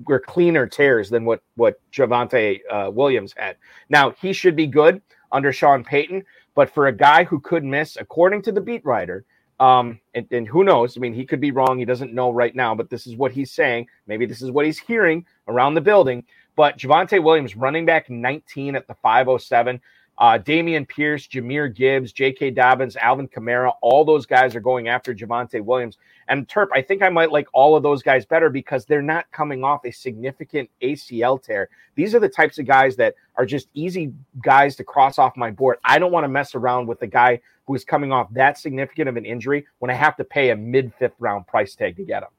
were 0.04 0.20
cleaner 0.20 0.66
tears 0.66 1.08
than 1.08 1.24
what 1.24 1.42
what 1.54 1.80
Javonte 1.92 2.60
uh, 2.70 2.90
Williams 2.92 3.34
had. 3.36 3.56
Now 3.88 4.10
he 4.10 4.32
should 4.32 4.56
be 4.56 4.66
good 4.66 5.00
under 5.32 5.52
Sean 5.52 5.82
Payton, 5.82 6.24
but 6.54 6.70
for 6.70 6.86
a 6.86 6.92
guy 6.92 7.24
who 7.24 7.40
could 7.40 7.64
miss, 7.64 7.96
according 7.96 8.42
to 8.42 8.52
the 8.52 8.60
beat 8.60 8.84
writer, 8.84 9.24
um, 9.58 10.00
and, 10.14 10.26
and, 10.30 10.46
who 10.46 10.64
knows? 10.64 10.96
I 10.96 11.00
mean, 11.00 11.14
he 11.14 11.24
could 11.24 11.40
be 11.40 11.50
wrong. 11.50 11.78
He 11.78 11.84
doesn't 11.84 12.12
know 12.12 12.30
right 12.30 12.54
now, 12.54 12.74
but 12.74 12.90
this 12.90 13.06
is 13.06 13.16
what 13.16 13.32
he's 13.32 13.50
saying. 13.50 13.86
Maybe 14.06 14.26
this 14.26 14.42
is 14.42 14.50
what 14.50 14.66
he's 14.66 14.78
hearing 14.78 15.24
around 15.48 15.74
the 15.74 15.80
building. 15.80 16.24
But 16.56 16.78
Javonte 16.78 17.22
Williams, 17.22 17.56
running 17.56 17.86
back 17.86 18.10
19 18.10 18.76
at 18.76 18.86
the 18.86 18.94
507. 18.94 19.80
Uh, 20.18 20.38
Dameon 20.38 20.88
Pierce, 20.88 21.26
Jahmyr 21.28 21.74
Gibbs, 21.74 22.12
J.K. 22.12 22.52
Dobbins, 22.52 22.96
Alvin 22.96 23.28
Kamara, 23.28 23.72
all 23.82 24.04
those 24.04 24.24
guys 24.24 24.56
are 24.56 24.60
going 24.60 24.88
after 24.88 25.14
Javonte 25.14 25.62
Williams. 25.62 25.98
And 26.28 26.48
Terp, 26.48 26.68
I 26.72 26.80
think 26.80 27.02
I 27.02 27.08
might 27.08 27.30
like 27.30 27.46
all 27.52 27.76
of 27.76 27.82
those 27.82 28.02
guys 28.02 28.24
better 28.24 28.48
because 28.48 28.86
they're 28.86 29.02
not 29.02 29.30
coming 29.30 29.62
off 29.62 29.84
a 29.84 29.90
significant 29.90 30.70
ACL 30.82 31.42
tear. 31.42 31.68
These 31.94 32.14
are 32.14 32.18
the 32.18 32.28
types 32.28 32.58
of 32.58 32.66
guys 32.66 32.96
that 32.96 33.14
are 33.36 33.46
just 33.46 33.68
easy 33.74 34.12
guys 34.42 34.74
to 34.76 34.84
cross 34.84 35.18
off 35.18 35.36
my 35.36 35.50
board. 35.50 35.78
I 35.84 35.98
don't 35.98 36.12
want 36.12 36.24
to 36.24 36.28
mess 36.28 36.54
around 36.54 36.86
with 36.86 37.02
a 37.02 37.06
guy 37.06 37.40
who 37.66 37.74
is 37.74 37.84
coming 37.84 38.10
off 38.10 38.32
that 38.32 38.58
significant 38.58 39.08
of 39.08 39.16
an 39.16 39.26
injury 39.26 39.66
when 39.80 39.90
I 39.90 39.94
have 39.94 40.16
to 40.16 40.24
pay 40.24 40.50
a 40.50 40.56
mid 40.56 40.92
fifth 40.98 41.14
round 41.18 41.46
price 41.46 41.74
tag 41.74 41.96
to 41.96 42.04
get 42.04 42.22
him. 42.22 42.30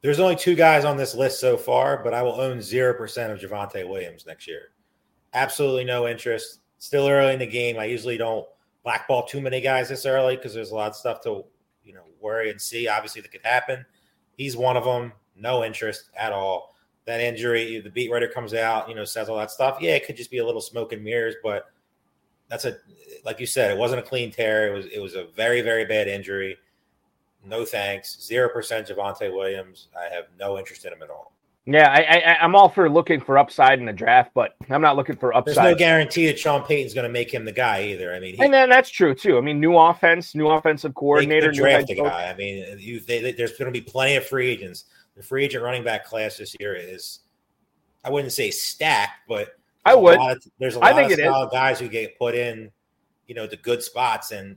There's 0.00 0.20
only 0.20 0.36
two 0.36 0.54
guys 0.54 0.84
on 0.84 0.96
this 0.96 1.14
list 1.14 1.40
so 1.40 1.56
far, 1.56 2.02
but 2.02 2.14
I 2.14 2.22
will 2.22 2.40
own 2.40 2.58
0% 2.58 3.30
of 3.30 3.40
Javonte 3.40 3.88
Williams 3.88 4.24
next 4.26 4.46
year. 4.46 4.70
Absolutely 5.34 5.84
no 5.84 6.06
interest. 6.06 6.60
Still 6.78 7.08
early 7.08 7.32
in 7.32 7.38
the 7.38 7.46
game. 7.46 7.78
I 7.78 7.84
usually 7.84 8.16
don't 8.16 8.46
blackball 8.84 9.26
too 9.26 9.40
many 9.40 9.60
guys 9.60 9.88
this 9.88 10.06
early 10.06 10.36
because 10.36 10.54
there's 10.54 10.70
a 10.70 10.74
lot 10.74 10.90
of 10.90 10.96
stuff 10.96 11.20
to 11.22 11.44
you 11.84 11.94
know 11.94 12.04
worry 12.20 12.50
and 12.50 12.60
see. 12.60 12.88
Obviously, 12.88 13.20
that 13.22 13.32
could 13.32 13.44
happen. 13.44 13.84
He's 14.36 14.56
one 14.56 14.76
of 14.76 14.84
them. 14.84 15.12
No 15.36 15.64
interest 15.64 16.10
at 16.18 16.32
all. 16.32 16.74
That 17.04 17.20
injury, 17.20 17.80
the 17.80 17.90
beat 17.90 18.10
writer 18.10 18.26
comes 18.26 18.52
out, 18.52 18.88
you 18.88 18.94
know, 18.94 19.04
says 19.04 19.28
all 19.28 19.36
that 19.36 19.50
stuff. 19.50 19.78
Yeah, 19.80 19.92
it 19.92 20.06
could 20.06 20.16
just 20.16 20.30
be 20.30 20.38
a 20.38 20.46
little 20.46 20.60
smoke 20.60 20.92
and 20.92 21.04
mirrors, 21.04 21.36
but 21.42 21.70
that's 22.48 22.64
a 22.64 22.76
like 23.24 23.40
you 23.40 23.46
said, 23.46 23.70
it 23.70 23.78
wasn't 23.78 24.00
a 24.00 24.02
clean 24.02 24.30
tear. 24.30 24.68
It 24.68 24.76
was 24.76 24.86
it 24.86 25.00
was 25.00 25.14
a 25.14 25.24
very 25.36 25.60
very 25.60 25.84
bad 25.84 26.08
injury. 26.08 26.56
No 27.44 27.64
thanks. 27.64 28.20
Zero 28.20 28.48
percent 28.48 28.88
Javonte 28.88 29.32
Williams. 29.32 29.88
I 29.96 30.12
have 30.12 30.26
no 30.38 30.58
interest 30.58 30.84
in 30.84 30.92
him 30.92 31.02
at 31.02 31.10
all. 31.10 31.32
Yeah, 31.68 31.90
I, 31.90 32.36
I, 32.40 32.44
am 32.44 32.54
all 32.54 32.68
for 32.68 32.88
looking 32.88 33.20
for 33.20 33.36
upside 33.36 33.80
in 33.80 33.86
the 33.86 33.92
draft, 33.92 34.30
but 34.34 34.54
I'm 34.70 34.80
not 34.80 34.94
looking 34.94 35.16
for 35.16 35.36
upside. 35.36 35.56
There's 35.56 35.72
no 35.72 35.74
guarantee 35.74 36.26
that 36.26 36.38
Sean 36.38 36.62
Payton's 36.62 36.94
going 36.94 37.08
to 37.08 37.12
make 37.12 37.32
him 37.34 37.44
the 37.44 37.50
guy 37.50 37.82
either. 37.86 38.14
I 38.14 38.20
mean, 38.20 38.36
he, 38.36 38.44
and 38.44 38.54
then 38.54 38.68
that's 38.68 38.88
true 38.88 39.16
too. 39.16 39.36
I 39.36 39.40
mean, 39.40 39.58
new 39.58 39.76
offense, 39.76 40.36
new 40.36 40.46
offensive 40.46 40.94
coordinator, 40.94 41.50
new 41.50 41.58
draft 41.58 41.88
guy. 41.88 42.30
I 42.30 42.36
mean, 42.36 42.78
you, 42.78 43.00
they, 43.00 43.32
there's 43.32 43.58
going 43.58 43.72
to 43.72 43.72
be 43.72 43.80
plenty 43.80 44.14
of 44.14 44.24
free 44.24 44.48
agents. 44.48 44.84
The 45.16 45.24
free 45.24 45.44
agent 45.44 45.64
running 45.64 45.82
back 45.82 46.04
class 46.04 46.36
this 46.36 46.54
year 46.60 46.76
is, 46.76 47.20
I 48.04 48.10
wouldn't 48.10 48.32
say 48.32 48.52
stacked, 48.52 49.26
but 49.28 49.56
I 49.84 49.96
would. 49.96 50.20
Of, 50.20 50.38
there's 50.60 50.76
a 50.76 50.78
lot 50.78 50.92
I 50.92 50.94
think 50.94 51.20
of 51.20 51.50
guys 51.50 51.80
who 51.80 51.88
get 51.88 52.16
put 52.16 52.36
in 52.36 52.70
you 53.26 53.34
know 53.34 53.48
the 53.48 53.56
good 53.56 53.82
spots 53.82 54.30
and 54.30 54.56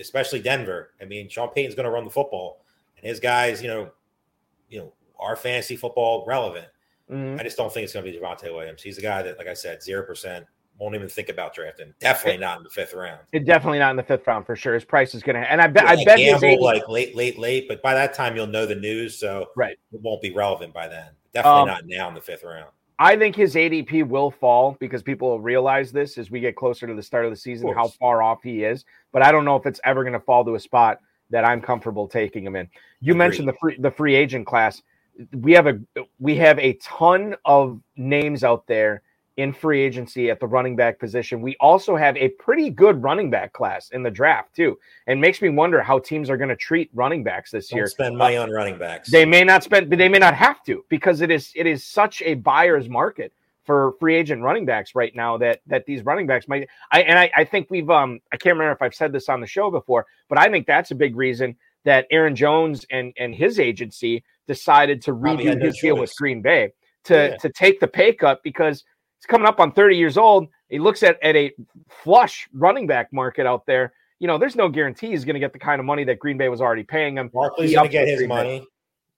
especially 0.00 0.40
Denver. 0.40 0.90
I 1.00 1.04
mean, 1.04 1.28
Sean 1.28 1.50
Payton's 1.50 1.74
going 1.76 1.84
to 1.84 1.90
run 1.90 2.04
the 2.04 2.10
football, 2.10 2.64
and 2.96 3.06
his 3.06 3.20
guys, 3.20 3.62
you 3.62 3.68
know, 3.68 3.90
you 4.68 4.78
know, 4.80 4.92
are 5.24 5.36
fantasy 5.36 5.76
football 5.76 6.24
relevant. 6.26 6.66
Mm-hmm. 7.10 7.40
I 7.40 7.42
just 7.42 7.56
don't 7.56 7.72
think 7.72 7.84
it's 7.84 7.92
going 7.92 8.04
to 8.04 8.12
be 8.12 8.18
Javonte 8.18 8.52
Williams. 8.54 8.82
He's 8.82 8.98
a 8.98 9.02
guy 9.02 9.22
that, 9.22 9.38
like 9.38 9.46
I 9.46 9.54
said, 9.54 9.82
zero 9.82 10.04
percent 10.06 10.46
won't 10.78 10.94
even 10.94 11.08
think 11.08 11.28
about 11.28 11.54
drafting. 11.54 11.94
Definitely 12.00 12.40
not 12.40 12.58
in 12.58 12.64
the 12.64 12.70
fifth 12.70 12.94
round. 12.94 13.20
It 13.32 13.44
definitely 13.46 13.78
not 13.78 13.90
in 13.90 13.96
the 13.96 14.02
fifth 14.02 14.26
round 14.26 14.46
for 14.46 14.56
sure. 14.56 14.74
His 14.74 14.84
price 14.84 15.14
is 15.14 15.22
going 15.22 15.40
to, 15.40 15.50
and 15.50 15.60
I 15.60 15.66
bet, 15.66 15.84
yeah, 15.84 15.90
I 15.90 16.04
bet 16.04 16.18
gamble 16.18 16.48
his 16.48 16.60
like 16.60 16.88
late, 16.88 17.14
late, 17.14 17.38
late. 17.38 17.68
But 17.68 17.82
by 17.82 17.94
that 17.94 18.14
time, 18.14 18.34
you'll 18.34 18.46
know 18.46 18.66
the 18.66 18.74
news, 18.74 19.18
so 19.18 19.46
right, 19.56 19.76
it 19.92 20.00
won't 20.00 20.22
be 20.22 20.32
relevant 20.32 20.74
by 20.74 20.88
then. 20.88 21.10
Definitely 21.32 21.60
um, 21.60 21.68
not 21.68 21.86
now 21.86 22.08
in 22.08 22.14
the 22.14 22.20
fifth 22.20 22.44
round. 22.44 22.70
I 22.98 23.16
think 23.16 23.34
his 23.34 23.54
ADP 23.54 24.06
will 24.06 24.30
fall 24.30 24.76
because 24.78 25.02
people 25.02 25.28
will 25.28 25.40
realize 25.40 25.90
this 25.90 26.16
as 26.16 26.30
we 26.30 26.38
get 26.38 26.54
closer 26.54 26.86
to 26.86 26.94
the 26.94 27.02
start 27.02 27.24
of 27.24 27.32
the 27.32 27.36
season 27.36 27.68
of 27.68 27.74
how 27.74 27.88
far 27.88 28.22
off 28.22 28.38
he 28.42 28.62
is. 28.62 28.84
But 29.12 29.22
I 29.22 29.32
don't 29.32 29.44
know 29.44 29.56
if 29.56 29.66
it's 29.66 29.80
ever 29.84 30.04
going 30.04 30.12
to 30.12 30.20
fall 30.20 30.44
to 30.44 30.54
a 30.54 30.60
spot 30.60 31.00
that 31.30 31.44
I'm 31.44 31.60
comfortable 31.60 32.06
taking 32.06 32.46
him 32.46 32.54
in. 32.54 32.68
You 33.00 33.12
Agreed. 33.12 33.18
mentioned 33.18 33.48
the 33.48 33.54
free 33.60 33.76
the 33.78 33.90
free 33.90 34.14
agent 34.14 34.46
class. 34.46 34.80
We 35.32 35.52
have 35.52 35.66
a 35.66 35.78
we 36.18 36.36
have 36.36 36.58
a 36.58 36.74
ton 36.74 37.36
of 37.44 37.80
names 37.96 38.44
out 38.44 38.66
there 38.66 39.02
in 39.36 39.52
free 39.52 39.82
agency 39.82 40.30
at 40.30 40.38
the 40.38 40.46
running 40.46 40.76
back 40.76 40.98
position. 40.98 41.40
We 41.40 41.56
also 41.58 41.96
have 41.96 42.16
a 42.16 42.28
pretty 42.30 42.70
good 42.70 43.02
running 43.02 43.30
back 43.30 43.52
class 43.52 43.90
in 43.90 44.02
the 44.02 44.10
draft 44.10 44.54
too, 44.54 44.78
and 45.06 45.20
makes 45.20 45.42
me 45.42 45.48
wonder 45.48 45.82
how 45.82 45.98
teams 45.98 46.30
are 46.30 46.36
going 46.36 46.50
to 46.50 46.56
treat 46.56 46.90
running 46.94 47.24
backs 47.24 47.50
this 47.50 47.68
Don't 47.68 47.78
year. 47.78 47.86
Spend 47.88 48.16
money 48.16 48.36
on 48.36 48.50
running 48.50 48.78
backs. 48.78 49.10
They 49.10 49.24
may 49.24 49.42
not 49.42 49.64
spend, 49.64 49.90
but 49.90 49.98
they 49.98 50.08
may 50.08 50.18
not 50.18 50.34
have 50.34 50.62
to 50.64 50.84
because 50.88 51.20
it 51.20 51.30
is 51.30 51.52
it 51.54 51.66
is 51.66 51.84
such 51.84 52.22
a 52.22 52.34
buyer's 52.34 52.88
market 52.88 53.32
for 53.64 53.94
free 53.98 54.14
agent 54.14 54.42
running 54.42 54.66
backs 54.66 54.94
right 54.94 55.14
now 55.16 55.36
that 55.38 55.60
that 55.66 55.84
these 55.86 56.04
running 56.04 56.26
backs 56.26 56.46
might. 56.46 56.68
I 56.92 57.02
and 57.02 57.18
I, 57.18 57.30
I 57.36 57.44
think 57.44 57.68
we've 57.70 57.90
um 57.90 58.20
I 58.32 58.36
can't 58.36 58.54
remember 58.54 58.72
if 58.72 58.82
I've 58.82 58.94
said 58.94 59.12
this 59.12 59.28
on 59.28 59.40
the 59.40 59.46
show 59.46 59.70
before, 59.70 60.06
but 60.28 60.38
I 60.38 60.48
think 60.48 60.66
that's 60.66 60.92
a 60.92 60.94
big 60.94 61.16
reason 61.16 61.56
that 61.84 62.06
Aaron 62.10 62.36
Jones 62.36 62.84
and 62.90 63.12
and 63.18 63.34
his 63.34 63.58
agency 63.58 64.24
decided 64.46 65.02
to 65.02 65.12
redo 65.12 65.60
his 65.62 65.74
choice. 65.74 65.80
deal 65.82 65.96
with 65.96 66.14
Green 66.16 66.42
Bay 66.42 66.72
to 67.04 67.14
yeah. 67.14 67.36
to 67.36 67.50
take 67.50 67.80
the 67.80 67.88
pay 67.88 68.12
cut 68.12 68.40
because 68.42 68.84
He's 69.24 69.30
coming 69.30 69.46
up 69.46 69.58
on 69.58 69.72
30 69.72 69.96
years 69.96 70.18
old. 70.18 70.48
He 70.68 70.78
looks 70.78 71.02
at, 71.02 71.16
at 71.22 71.34
a 71.34 71.50
flush 71.88 72.46
running 72.52 72.86
back 72.86 73.10
market 73.10 73.46
out 73.46 73.64
there. 73.64 73.94
You 74.18 74.26
know, 74.26 74.36
there's 74.36 74.54
no 74.54 74.68
guarantee 74.68 75.08
he's 75.08 75.24
going 75.24 75.34
to 75.34 75.40
get 75.40 75.54
the 75.54 75.58
kind 75.58 75.80
of 75.80 75.86
money 75.86 76.04
that 76.04 76.18
Green 76.18 76.36
Bay 76.36 76.50
was 76.50 76.60
already 76.60 76.82
paying 76.82 77.16
him. 77.16 77.28
Barkley's 77.28 77.72
going 77.72 77.88
to 77.88 77.92
get 77.92 78.06
his 78.06 78.18
Green 78.18 78.28
money 78.28 78.58
Bay. 78.58 78.66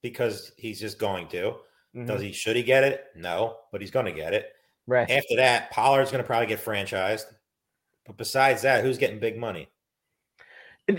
because 0.03 0.53
he's 0.59 0.79
just 0.79 1.01
going 1.01 1.27
to. 1.29 1.57
Mm-hmm. 1.97 2.07
Does 2.07 2.23
he? 2.23 2.31
Should 2.31 2.55
he 2.55 2.63
get 2.63 2.85
it? 2.85 3.07
No, 3.17 3.57
but 3.73 3.81
he's 3.81 3.91
going 3.91 4.07
to 4.07 4.13
get 4.13 4.33
it. 4.33 4.53
Right. 4.87 5.11
After 5.11 5.37
that, 5.39 5.73
Pollard's 5.73 6.13
going 6.13 6.23
to 6.23 6.27
probably 6.27 6.47
get 6.47 6.65
franchised. 6.65 7.25
But 8.07 8.17
besides 8.17 8.63
that, 8.63 8.85
who's 8.85 8.99
getting 8.99 9.19
big 9.19 9.37
money? 9.37 9.67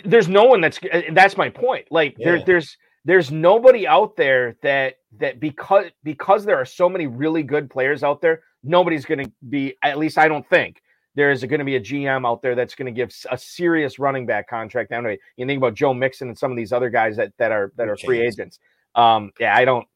There's 0.05 0.27
no 0.27 0.45
one 0.45 0.61
that's. 0.61 0.79
That's 1.13 1.37
my 1.37 1.49
point. 1.49 1.87
Like 1.91 2.15
yeah. 2.17 2.31
there, 2.31 2.43
there's 2.45 2.77
there's 3.05 3.31
nobody 3.31 3.87
out 3.87 4.15
there 4.17 4.57
that 4.63 4.95
that 5.19 5.39
because 5.39 5.85
because 6.03 6.45
there 6.45 6.57
are 6.57 6.65
so 6.65 6.89
many 6.89 7.07
really 7.07 7.43
good 7.43 7.69
players 7.69 8.03
out 8.03 8.21
there 8.21 8.41
nobody's 8.63 9.05
going 9.05 9.25
to 9.25 9.31
be, 9.49 9.75
at 9.83 9.97
least 9.97 10.17
I 10.17 10.27
don't 10.27 10.47
think, 10.47 10.81
there 11.15 11.31
is 11.31 11.43
going 11.43 11.59
to 11.59 11.65
be 11.65 11.77
a 11.77 11.81
GM 11.81 12.27
out 12.27 12.41
there 12.43 12.53
that's 12.53 12.75
going 12.75 12.85
to 12.85 12.91
give 12.91 13.11
a 13.31 13.37
serious 13.37 13.97
running 13.97 14.27
back 14.27 14.47
contract. 14.47 14.91
Now, 14.91 14.99
you 14.99 15.45
think 15.45 15.57
about 15.57 15.73
Joe 15.73 15.93
Mixon 15.93 16.27
and 16.27 16.37
some 16.37 16.51
of 16.51 16.57
these 16.57 16.71
other 16.71 16.91
guys 16.91 17.17
that 17.17 17.33
that 17.39 17.51
are 17.51 17.71
that 17.75 17.87
are 17.87 17.97
free 17.97 18.21
agents. 18.21 18.59
Um, 18.93 19.31
yeah, 19.39 19.55
I 19.55 19.65
don't, 19.65 19.87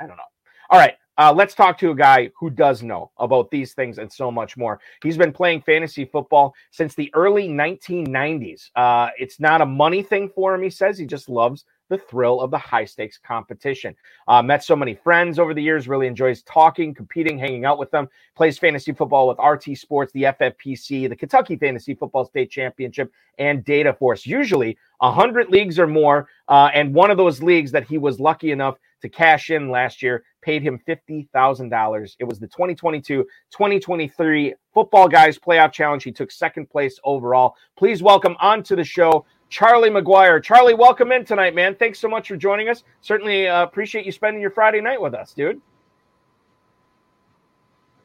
I 0.00 0.06
don't 0.06 0.16
know. 0.16 0.22
All 0.70 0.78
right, 0.78 0.94
uh, 1.18 1.32
let's 1.32 1.54
talk 1.54 1.78
to 1.78 1.90
a 1.90 1.94
guy 1.94 2.30
who 2.38 2.50
does 2.50 2.82
know 2.82 3.10
about 3.18 3.50
these 3.50 3.74
things 3.74 3.98
and 3.98 4.10
so 4.10 4.30
much 4.30 4.56
more. 4.56 4.80
He's 5.02 5.16
been 5.16 5.32
playing 5.32 5.62
fantasy 5.62 6.04
football 6.04 6.54
since 6.70 6.94
the 6.94 7.10
early 7.14 7.48
1990s. 7.48 8.70
Uh, 8.74 9.10
it's 9.18 9.38
not 9.38 9.60
a 9.60 9.66
money 9.66 10.02
thing 10.02 10.30
for 10.34 10.54
him, 10.54 10.62
he 10.62 10.70
says. 10.70 10.98
He 10.98 11.06
just 11.06 11.28
loves 11.28 11.64
the 11.92 11.98
thrill 11.98 12.40
of 12.40 12.50
the 12.50 12.56
high 12.56 12.86
stakes 12.86 13.18
competition. 13.18 13.94
Uh, 14.26 14.40
met 14.40 14.64
so 14.64 14.74
many 14.74 14.94
friends 14.94 15.38
over 15.38 15.52
the 15.52 15.62
years, 15.62 15.86
really 15.86 16.06
enjoys 16.06 16.42
talking, 16.44 16.94
competing, 16.94 17.38
hanging 17.38 17.66
out 17.66 17.78
with 17.78 17.90
them. 17.90 18.08
Plays 18.34 18.58
fantasy 18.58 18.92
football 18.92 19.28
with 19.28 19.38
RT 19.38 19.76
Sports, 19.76 20.10
the 20.12 20.22
FFPC, 20.22 21.10
the 21.10 21.14
Kentucky 21.14 21.54
Fantasy 21.56 21.94
Football 21.94 22.24
State 22.24 22.50
Championship, 22.50 23.12
and 23.38 23.62
Data 23.62 23.92
Force. 23.92 24.24
Usually 24.24 24.78
100 25.00 25.50
leagues 25.50 25.78
or 25.78 25.86
more. 25.86 26.28
Uh, 26.48 26.70
and 26.72 26.94
one 26.94 27.10
of 27.10 27.18
those 27.18 27.42
leagues 27.42 27.70
that 27.72 27.84
he 27.84 27.98
was 27.98 28.18
lucky 28.18 28.52
enough 28.52 28.78
to 29.02 29.08
cash 29.10 29.50
in 29.50 29.68
last 29.68 30.02
year 30.02 30.24
paid 30.40 30.62
him 30.62 30.80
$50,000. 30.88 32.16
It 32.18 32.24
was 32.24 32.38
the 32.38 32.46
2022 32.46 33.24
2023 33.50 34.54
Footballguys 34.74 35.38
Playoff 35.38 35.72
Challenge. 35.72 36.02
He 36.02 36.12
took 36.12 36.30
second 36.30 36.70
place 36.70 36.98
overall. 37.04 37.56
Please 37.76 38.02
welcome 38.02 38.36
onto 38.40 38.76
the 38.76 38.84
show 38.84 39.26
Charlie 39.52 39.90
McGuire. 39.90 40.42
Charlie, 40.42 40.72
welcome 40.72 41.12
in 41.12 41.26
tonight, 41.26 41.54
man. 41.54 41.74
Thanks 41.74 41.98
so 41.98 42.08
much 42.08 42.26
for 42.26 42.36
joining 42.36 42.70
us. 42.70 42.84
Certainly 43.02 43.48
uh, 43.48 43.62
appreciate 43.62 44.06
you 44.06 44.10
spending 44.10 44.40
your 44.40 44.50
Friday 44.50 44.80
night 44.80 44.98
with 44.98 45.12
us, 45.12 45.34
dude. 45.34 45.60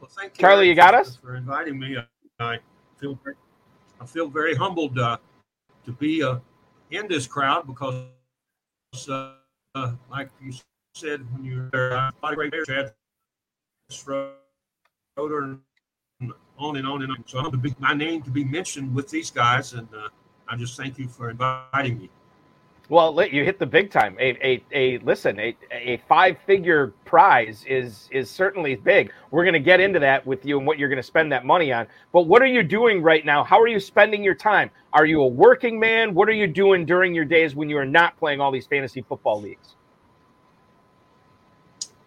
Well, 0.01 0.09
thank 0.13 0.37
you, 0.37 0.41
Charlie. 0.41 0.67
You 0.67 0.75
got 0.75 0.93
us 0.93 1.15
for 1.15 1.37
inviting 1.37 1.79
me. 1.79 1.95
I 2.41 2.57
feel 2.99 3.17
very, 3.23 3.37
I 4.01 4.05
feel 4.05 4.27
very 4.27 4.55
humbled 4.55 4.99
uh, 4.99 5.19
to 5.85 5.93
be 5.93 6.21
uh, 6.21 6.39
in 6.91 7.07
this 7.07 7.25
crowd 7.25 7.65
because, 7.65 8.03
uh, 9.07 9.35
uh, 9.73 9.93
like 10.11 10.29
you 10.43 10.51
said 10.95 11.25
when 11.31 11.45
you 11.45 11.61
were 11.61 11.69
there, 11.71 11.93
a 11.93 12.13
lot 12.21 12.33
of 12.33 12.35
great 12.35 12.51
players, 12.51 12.67
Chad 12.67 12.93
Schroeder, 13.89 14.33
and 15.15 15.61
on 16.57 16.75
and 16.75 16.85
on 16.85 17.03
and 17.03 17.11
on. 17.13 17.23
So 17.25 17.39
I'm 17.39 17.51
to 17.51 17.57
be 17.57 17.73
my 17.79 17.93
name 17.93 18.21
to 18.23 18.31
be 18.31 18.43
mentioned 18.43 18.93
with 18.93 19.09
these 19.09 19.31
guys 19.31 19.71
and. 19.71 19.87
I 20.49 20.55
just 20.55 20.77
thank 20.77 20.97
you 20.97 21.07
for 21.07 21.29
inviting 21.29 21.99
me. 21.99 22.09
Well, 22.89 23.21
you 23.25 23.43
hit 23.43 23.59
the 23.59 23.65
big 23.65 23.91
time. 23.91 24.15
A, 24.17 24.37
a, 24.47 24.63
a 24.71 24.97
listen, 24.99 25.37
a, 25.41 25.57
a 25.71 26.01
five 26.07 26.37
figure 26.45 26.93
prize 27.03 27.65
is 27.67 28.07
is 28.11 28.29
certainly 28.29 28.75
big. 28.75 29.11
We're 29.29 29.43
going 29.43 29.55
to 29.55 29.59
get 29.59 29.81
into 29.81 29.99
that 29.99 30.25
with 30.25 30.45
you 30.45 30.57
and 30.57 30.65
what 30.65 30.79
you're 30.79 30.87
going 30.87 30.95
to 30.97 31.03
spend 31.03 31.29
that 31.33 31.45
money 31.45 31.73
on. 31.73 31.87
But 32.13 32.27
what 32.27 32.41
are 32.41 32.47
you 32.47 32.63
doing 32.63 33.01
right 33.01 33.25
now? 33.25 33.43
How 33.43 33.59
are 33.59 33.67
you 33.67 33.81
spending 33.81 34.23
your 34.23 34.35
time? 34.35 34.71
Are 34.93 35.05
you 35.05 35.21
a 35.21 35.27
working 35.27 35.77
man? 35.77 36.13
What 36.13 36.29
are 36.29 36.33
you 36.33 36.47
doing 36.47 36.85
during 36.85 37.13
your 37.13 37.25
days 37.25 37.55
when 37.55 37.69
you 37.69 37.77
are 37.77 37.85
not 37.85 38.17
playing 38.17 38.39
all 38.39 38.51
these 38.51 38.67
fantasy 38.67 39.01
football 39.01 39.41
leagues? 39.41 39.75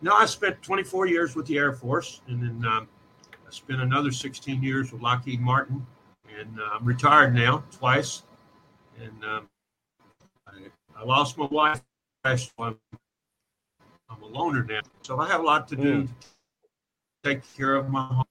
No, 0.00 0.14
I 0.14 0.24
spent 0.24 0.62
24 0.62 1.06
years 1.08 1.36
with 1.36 1.44
the 1.44 1.58
Air 1.58 1.74
Force, 1.74 2.22
and 2.26 2.42
then 2.42 2.66
um, 2.66 2.88
I 3.46 3.50
spent 3.50 3.82
another 3.82 4.10
16 4.10 4.62
years 4.62 4.92
with 4.92 5.02
Lockheed 5.02 5.42
Martin, 5.42 5.86
and 6.38 6.58
uh, 6.58 6.70
I'm 6.72 6.86
retired 6.86 7.34
now 7.34 7.64
twice 7.70 8.22
and 9.00 9.24
um, 9.24 9.48
I, 10.46 11.00
I, 11.00 11.04
lost 11.04 11.38
my 11.38 11.46
wife. 11.46 11.82
I'm, 12.24 12.44
I'm 12.58 14.22
a 14.22 14.26
loner 14.26 14.64
now, 14.64 14.80
so 15.02 15.18
I 15.18 15.28
have 15.28 15.40
a 15.40 15.44
lot 15.44 15.68
to 15.68 15.76
do. 15.76 16.02
Mm. 16.02 16.08
To 16.08 17.30
take 17.30 17.56
care 17.56 17.74
of 17.74 17.90
my 17.90 18.04
home, 18.06 18.24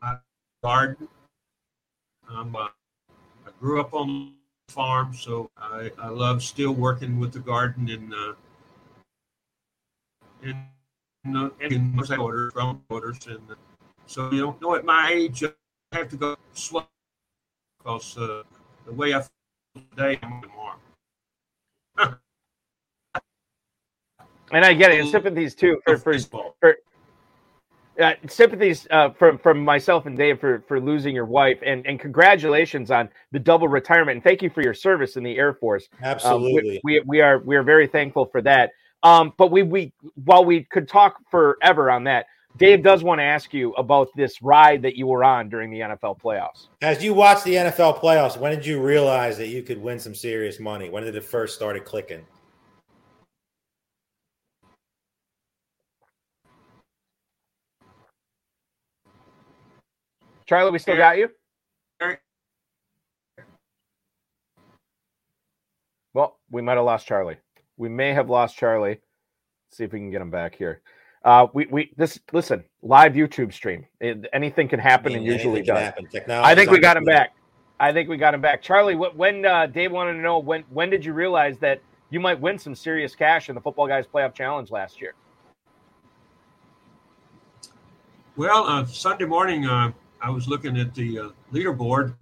my 0.00 0.16
garden. 0.62 1.08
Um, 2.28 2.56
uh, 2.56 2.68
I 3.46 3.50
grew 3.60 3.80
up 3.80 3.94
on 3.94 4.34
the 4.66 4.72
farm, 4.72 5.14
so 5.14 5.50
I, 5.56 5.90
I 5.98 6.08
love 6.08 6.42
still 6.42 6.72
working 6.72 7.18
with 7.18 7.32
the 7.32 7.40
garden 7.40 7.88
and 7.90 8.14
uh, 8.14 8.32
and 10.42 11.36
uh, 11.36 11.50
and 11.60 12.00
orders, 12.18 12.52
orders, 12.88 13.18
and 13.26 13.50
uh, 13.50 13.54
so 14.06 14.30
you 14.32 14.40
know, 14.40 14.56
know 14.60 14.74
at 14.74 14.84
my 14.84 15.10
age 15.12 15.44
I 15.44 15.96
have 15.96 16.08
to 16.10 16.16
go 16.16 16.36
slow 16.52 16.86
because 17.78 18.16
uh, 18.16 18.42
the 18.86 18.92
way 18.92 19.14
I 19.14 19.22
today 19.74 20.18
and 20.22 20.42
tomorrow. 20.42 20.78
and 24.52 24.64
I 24.64 24.74
get 24.74 24.92
it. 24.92 25.00
And 25.00 25.08
sympathies 25.08 25.54
too 25.54 25.80
for 25.84 25.96
for, 25.96 26.18
for 26.60 26.76
uh, 28.00 28.12
sympathies 28.28 28.86
uh, 28.90 29.10
from 29.10 29.38
from 29.38 29.64
myself 29.64 30.06
and 30.06 30.16
Dave 30.16 30.40
for 30.40 30.64
for 30.66 30.80
losing 30.80 31.14
your 31.14 31.26
wife, 31.26 31.58
and 31.64 31.86
and 31.86 32.00
congratulations 32.00 32.90
on 32.90 33.08
the 33.32 33.38
double 33.38 33.68
retirement, 33.68 34.16
and 34.16 34.24
thank 34.24 34.42
you 34.42 34.50
for 34.50 34.62
your 34.62 34.74
service 34.74 35.16
in 35.16 35.22
the 35.22 35.36
Air 35.36 35.54
Force. 35.54 35.88
Absolutely, 36.02 36.78
uh, 36.78 36.80
we, 36.84 37.00
we, 37.00 37.04
we 37.06 37.20
are 37.20 37.38
we 37.40 37.56
are 37.56 37.62
very 37.62 37.86
thankful 37.86 38.26
for 38.26 38.40
that. 38.42 38.70
Um, 39.02 39.32
but 39.36 39.50
we 39.50 39.62
we 39.62 39.92
while 40.24 40.44
we 40.44 40.64
could 40.64 40.88
talk 40.88 41.16
forever 41.30 41.90
on 41.90 42.04
that, 42.04 42.26
Dave 42.58 42.82
does 42.82 43.02
want 43.02 43.18
to 43.18 43.24
ask 43.24 43.54
you 43.54 43.72
about 43.74 44.08
this 44.14 44.42
ride 44.42 44.82
that 44.82 44.94
you 44.94 45.06
were 45.06 45.24
on 45.24 45.48
during 45.48 45.70
the 45.70 45.80
NFL 45.80 46.20
playoffs. 46.20 46.68
As 46.82 47.02
you 47.02 47.14
watched 47.14 47.44
the 47.44 47.54
NFL 47.54 47.98
playoffs, 47.98 48.36
when 48.36 48.54
did 48.54 48.66
you 48.66 48.80
realize 48.80 49.38
that 49.38 49.48
you 49.48 49.62
could 49.62 49.80
win 49.80 49.98
some 49.98 50.14
serious 50.14 50.60
money? 50.60 50.90
When 50.90 51.02
did 51.02 51.16
it 51.16 51.24
first 51.24 51.54
started 51.54 51.84
clicking? 51.84 52.24
Charlie, 60.46 60.70
we 60.70 60.78
still 60.78 60.96
got 60.96 61.16
you? 61.16 61.30
Well, 66.14 66.38
we 66.50 66.60
might 66.60 66.76
have 66.76 66.84
lost 66.84 67.06
Charlie. 67.06 67.38
We 67.78 67.88
may 67.88 68.12
have 68.12 68.28
lost 68.28 68.58
Charlie. 68.58 69.00
Let's 69.68 69.78
see 69.78 69.84
if 69.84 69.92
we 69.92 69.98
can 69.98 70.10
get 70.10 70.20
him 70.20 70.30
back 70.30 70.54
here. 70.54 70.82
Uh, 71.24 71.46
we 71.52 71.66
we 71.66 71.92
this 71.96 72.18
listen 72.32 72.64
live 72.82 73.12
YouTube 73.12 73.52
stream. 73.52 73.86
It, 74.00 74.26
anything 74.32 74.68
can 74.68 74.80
happen, 74.80 75.12
I 75.12 75.18
mean, 75.18 75.28
and 75.28 75.32
usually 75.32 75.62
does. 75.62 75.78
Happen. 75.78 76.08
I 76.30 76.54
think 76.54 76.70
we 76.70 76.80
got 76.80 76.96
him 76.96 77.04
back. 77.04 77.34
I 77.78 77.92
think 77.92 78.08
we 78.08 78.16
got 78.16 78.34
him 78.34 78.40
back. 78.40 78.62
Charlie, 78.62 78.94
when 78.94 79.44
uh, 79.44 79.66
Dave 79.66 79.92
wanted 79.92 80.14
to 80.14 80.18
know 80.18 80.38
when 80.38 80.62
when 80.70 80.90
did 80.90 81.04
you 81.04 81.12
realize 81.12 81.58
that 81.58 81.80
you 82.10 82.20
might 82.20 82.40
win 82.40 82.58
some 82.58 82.74
serious 82.74 83.14
cash 83.14 83.48
in 83.48 83.54
the 83.54 83.60
Footballguys 83.60 84.06
Playoff 84.06 84.34
Challenge 84.34 84.70
last 84.70 85.00
year? 85.00 85.14
Well, 88.36 88.64
uh, 88.64 88.84
Sunday 88.86 89.26
morning, 89.26 89.66
uh, 89.66 89.92
I 90.20 90.30
was 90.30 90.48
looking 90.48 90.76
at 90.78 90.94
the 90.94 91.18
uh, 91.18 91.28
leaderboard, 91.52 92.14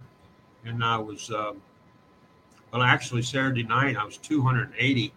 and 0.65 0.83
I 0.83 0.97
was 0.97 1.31
um, 1.31 1.61
well, 2.71 2.83
actually 2.83 3.21
Saturday 3.21 3.63
night 3.63 3.97
I 3.97 4.03
was 4.03 4.17
280, 4.17 5.13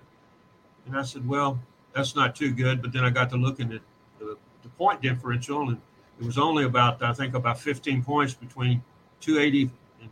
and 0.86 0.96
I 0.96 1.02
said, 1.02 1.26
well, 1.26 1.58
that's 1.94 2.16
not 2.16 2.34
too 2.34 2.52
good. 2.52 2.82
But 2.82 2.92
then 2.92 3.04
I 3.04 3.10
got 3.10 3.30
to 3.30 3.36
looking 3.36 3.72
at 3.72 3.80
the, 4.18 4.36
the 4.62 4.68
point 4.70 5.02
differential, 5.02 5.68
and 5.68 5.80
it 6.20 6.26
was 6.26 6.38
only 6.38 6.64
about 6.64 7.02
I 7.02 7.12
think 7.12 7.34
about 7.34 7.58
15 7.60 8.02
points 8.02 8.34
between 8.34 8.82
280 9.20 9.70
and 10.00 10.10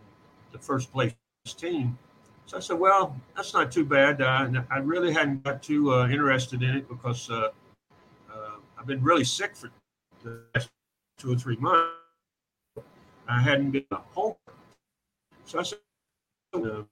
the 0.52 0.58
first 0.58 0.92
place 0.92 1.14
team. 1.56 1.98
So 2.46 2.56
I 2.56 2.60
said, 2.60 2.78
well, 2.78 3.16
that's 3.34 3.54
not 3.54 3.72
too 3.72 3.84
bad. 3.84 4.20
Uh, 4.20 4.62
I 4.70 4.78
really 4.78 5.12
hadn't 5.12 5.42
got 5.42 5.62
too 5.62 5.92
uh, 5.92 6.08
interested 6.08 6.62
in 6.62 6.76
it 6.76 6.88
because 6.88 7.30
uh, 7.30 7.48
uh, 8.30 8.56
I've 8.78 8.86
been 8.86 9.02
really 9.02 9.24
sick 9.24 9.56
for 9.56 9.70
the 10.22 10.40
last 10.54 10.68
two 11.18 11.32
or 11.32 11.36
three 11.36 11.56
months. 11.56 11.92
I 13.28 13.40
hadn't 13.40 13.70
been 13.70 13.84
home. 13.90 14.34
So 15.44 15.60
I 15.60 15.62
said, 15.62 15.78
uh, 16.54 16.82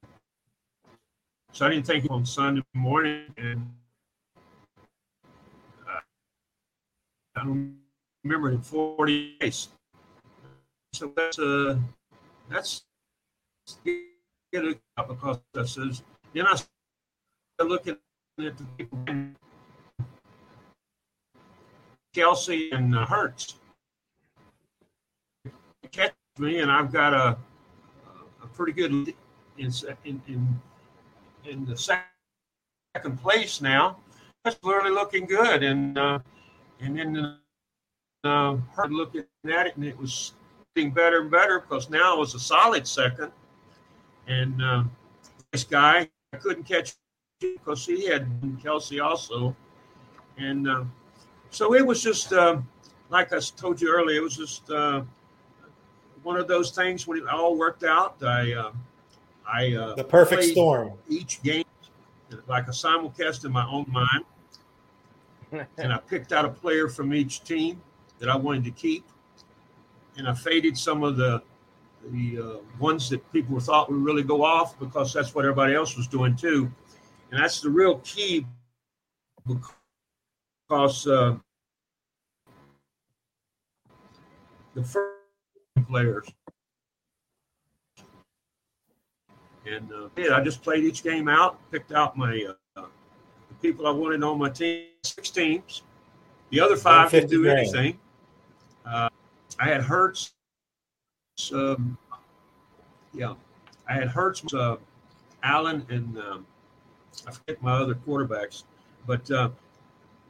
so 1.53 1.67
I 1.67 1.71
didn't 1.71 1.87
think 1.87 2.11
on 2.11 2.25
Sunday 2.25 2.63
morning, 2.75 3.25
and 3.37 3.69
uh, 5.87 6.01
I 7.30 7.30
don't 7.30 7.30
remember 7.45 8.51
in 8.51 8.61
40 8.61 9.37
days. 9.41 9.69
So 10.93 11.13
that's 11.17 11.39
uh, 11.39 11.77
that's 12.49 12.85
get 13.85 14.65
it 14.65 14.81
because 15.09 15.39
that 15.55 15.69
says 15.69 16.03
then 16.35 16.47
I 16.47 16.57
looking 17.63 17.97
at 18.39 18.57
the 18.57 18.65
people 18.77 18.99
Kelce 22.15 22.73
and 22.73 22.97
uh, 22.97 23.07
Hurts 23.07 23.55
catch 25.93 26.13
me, 26.39 26.61
and 26.61 26.71
I've 26.71 26.93
got 26.93 27.15
a 27.15 27.37
a 28.43 28.47
pretty 28.47 28.73
good 28.73 28.91
in 29.59 29.73
in 30.05 30.23
in, 30.27 30.61
in 31.45 31.65
the 31.67 31.77
second 31.77 33.21
place 33.21 33.61
now. 33.61 33.97
That's 34.45 34.59
really 34.65 34.91
looking 34.91 35.27
good, 35.27 35.63
and 35.63 35.99
uh, 35.99 36.19
and 36.83 36.99
then 36.99 37.37
uh, 38.25 38.57
Hurt 38.75 38.91
looking 38.91 39.25
at 39.47 39.67
it, 39.67 39.77
and 39.77 39.85
it 39.85 39.99
was 39.99 40.35
getting 40.75 40.93
better 40.93 41.21
and 41.21 41.31
better 41.31 41.61
because 41.61 41.91
now 41.91 42.15
it 42.17 42.19
was 42.19 42.35
a 42.35 42.41
solid 42.41 42.87
second 42.87 43.33
and 44.31 44.63
uh, 44.63 44.85
this 45.53 45.65
guy 45.65 46.09
I 46.33 46.37
couldn't 46.37 46.65
catch 46.65 46.95
because 47.41 47.85
he 47.85 48.07
had 48.07 48.29
Kelce 48.63 49.03
also, 49.03 49.57
and 50.39 50.69
uh, 50.69 50.85
so 51.51 51.75
it 51.75 51.85
was 51.85 52.03
just 52.03 52.33
uh, 52.33 52.59
like 53.09 53.33
I 53.33 53.41
told 53.41 53.81
you 53.81 53.91
earlier. 53.91 54.19
It 54.19 54.23
was 54.23 54.37
just 54.37 54.71
uh, 54.71 55.03
one 56.23 56.37
of 56.37 56.47
those 56.49 56.71
things 56.71 57.07
when 57.07 57.19
it 57.19 57.29
all 57.29 57.57
worked 57.57 57.83
out. 57.83 58.23
I 58.23 58.53
uh, 58.53 58.73
I 59.51 59.75
uh, 59.75 59.95
the 59.95 60.05
perfect 60.05 60.45
storm. 60.45 60.93
Each 61.09 61.43
game 61.43 61.65
like 62.47 62.69
a 62.69 62.73
simulcast 62.73 63.45
in 63.45 63.51
my 63.51 63.67
own 63.67 63.87
mind, 63.89 64.25
and 65.79 65.93
I 65.93 65.99
picked 65.99 66.33
out 66.33 66.45
a 66.45 66.49
player 66.49 66.89
from 66.89 67.15
each 67.15 67.43
team 67.43 67.81
that 68.19 68.29
I 68.29 68.37
wanted 68.37 68.65
to 68.65 68.71
keep, 68.71 69.05
and 70.17 70.29
I 70.29 70.35
faded 70.35 70.77
some 70.77 71.03
of 71.03 71.17
the 71.17 71.43
the 72.13 72.39
uh, 72.39 72.57
ones 72.79 73.11
that 73.11 73.31
people 73.33 73.61
thought 73.61 73.91
would 73.91 74.01
really 74.01 74.23
go 74.23 74.43
off 74.43 74.79
because 74.79 75.13
that's 75.13 75.35
what 75.35 75.45
everybody 75.45 75.75
else 75.75 75.97
was 75.97 76.07
doing 76.07 76.35
too. 76.35 76.71
And 77.31 77.43
that's 77.43 77.61
the 77.61 77.69
real 77.69 77.99
key 77.99 78.47
because 79.47 81.07
uh, 81.07 81.37
the 84.75 84.83
first 84.83 85.11
players. 85.89 86.27
And 89.67 89.91
uh, 89.93 90.35
I 90.35 90.43
just 90.43 90.63
played 90.63 90.85
each 90.85 91.03
game 91.03 91.29
out, 91.29 91.59
picked 91.71 91.93
out 91.93 92.17
my 92.17 92.47
uh, 92.77 92.83
the 93.49 93.55
people 93.61 93.87
I 93.87 93.91
wanted 93.91 94.23
on 94.23 94.39
my 94.39 94.49
team, 94.49 94.87
six 95.05 95.31
teams. 95.31 95.83
The 96.51 96.61
other 96.61 96.77
five 96.77 97.11
didn't 97.11 97.31
do 97.31 97.47
anything. 97.47 97.99
Uh, 98.85 99.09
I 99.59 99.69
had 99.69 99.83
Hurts 99.83 100.33
um, 101.53 101.97
yeah, 103.13 103.35
I 103.89 103.95
had 103.95 104.09
Hurts, 104.09 104.43
uh, 104.55 104.77
Allen, 105.43 105.85
and 105.89 106.19
um, 106.19 106.47
I 107.27 107.33
forget 107.33 107.63
my 107.63 107.73
other 107.73 107.95
quarterbacks, 107.95 108.65
but 109.07 109.29
uh, 109.31 109.51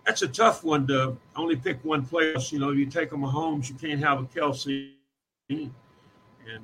that's 0.06 0.22
a 0.22 0.28
tough 0.28 0.64
one 0.64 0.86
to 0.86 1.16
only 1.36 1.56
pick 1.56 1.84
one 1.84 2.04
player. 2.04 2.36
You 2.50 2.58
know, 2.58 2.70
you 2.70 2.86
take 2.86 3.10
them 3.10 3.22
Mahomes, 3.22 3.68
you 3.68 3.74
can't 3.74 4.00
have 4.00 4.20
a 4.20 4.24
Kelce, 4.24 4.92
and 5.48 5.74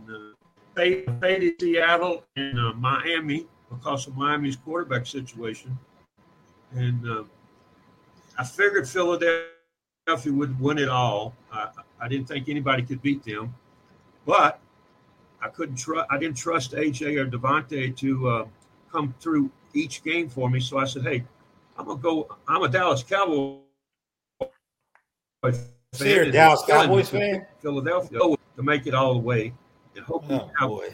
uh, 0.09 0.33
faded 0.75 1.61
Seattle 1.61 2.25
and 2.37 2.59
uh, 2.59 2.73
Miami 2.75 3.47
because 3.69 4.07
of 4.07 4.17
Miami's 4.17 4.57
quarterback 4.57 5.07
situation, 5.07 5.77
and 6.73 7.07
uh, 7.09 7.25
I 8.39 8.45
figured 8.45 8.89
Philadelphia 8.89 9.47
would 10.27 10.61
win 10.61 10.79
it 10.79 10.89
all. 10.89 11.35
I, 11.53 11.69
I 12.01 12.09
didn't 12.09 12.29
think 12.29 12.49
anybody 12.49 12.83
could 12.83 13.03
beat 13.03 13.25
them. 13.25 13.55
But 14.25 14.61
I 15.41 15.49
couldn't 15.49 15.77
trust. 15.77 16.07
I 16.11 16.19
didn't 16.19 16.37
trust 16.37 16.73
AJ 16.73 17.17
or 17.19 17.27
Davante 17.27 17.97
to 17.97 18.29
uh, 18.29 18.47
come 18.91 19.15
through 19.21 19.51
each 19.75 20.03
game 20.03 20.29
for 20.29 20.51
me. 20.51 20.61
So 20.61 20.79
I 20.79 20.85
said, 20.85 21.03
"Hey, 21.03 21.25
I'm 21.79 21.87
gonna 21.87 22.01
go. 22.01 22.37
I'm 22.49 22.63
a 22.63 22.69
Dallas 22.69 23.03
Cowboy 23.03 23.59
fan. 25.43 25.55
So 25.93 26.05
you're 26.05 26.25
a 26.25 26.33
Dallas 26.33 26.63
Cowboys 26.67 27.09
fan? 27.09 27.47
Philadelphia 27.61 28.19
to 28.19 28.63
make 28.63 28.87
it 28.87 28.95
all 28.95 29.15
the 29.15 29.21
way, 29.21 29.53
and 29.95 30.05
hope 30.05 30.25
oh, 30.29 30.39
he 30.39 30.51
have, 30.59 30.69
boy. 30.69 30.89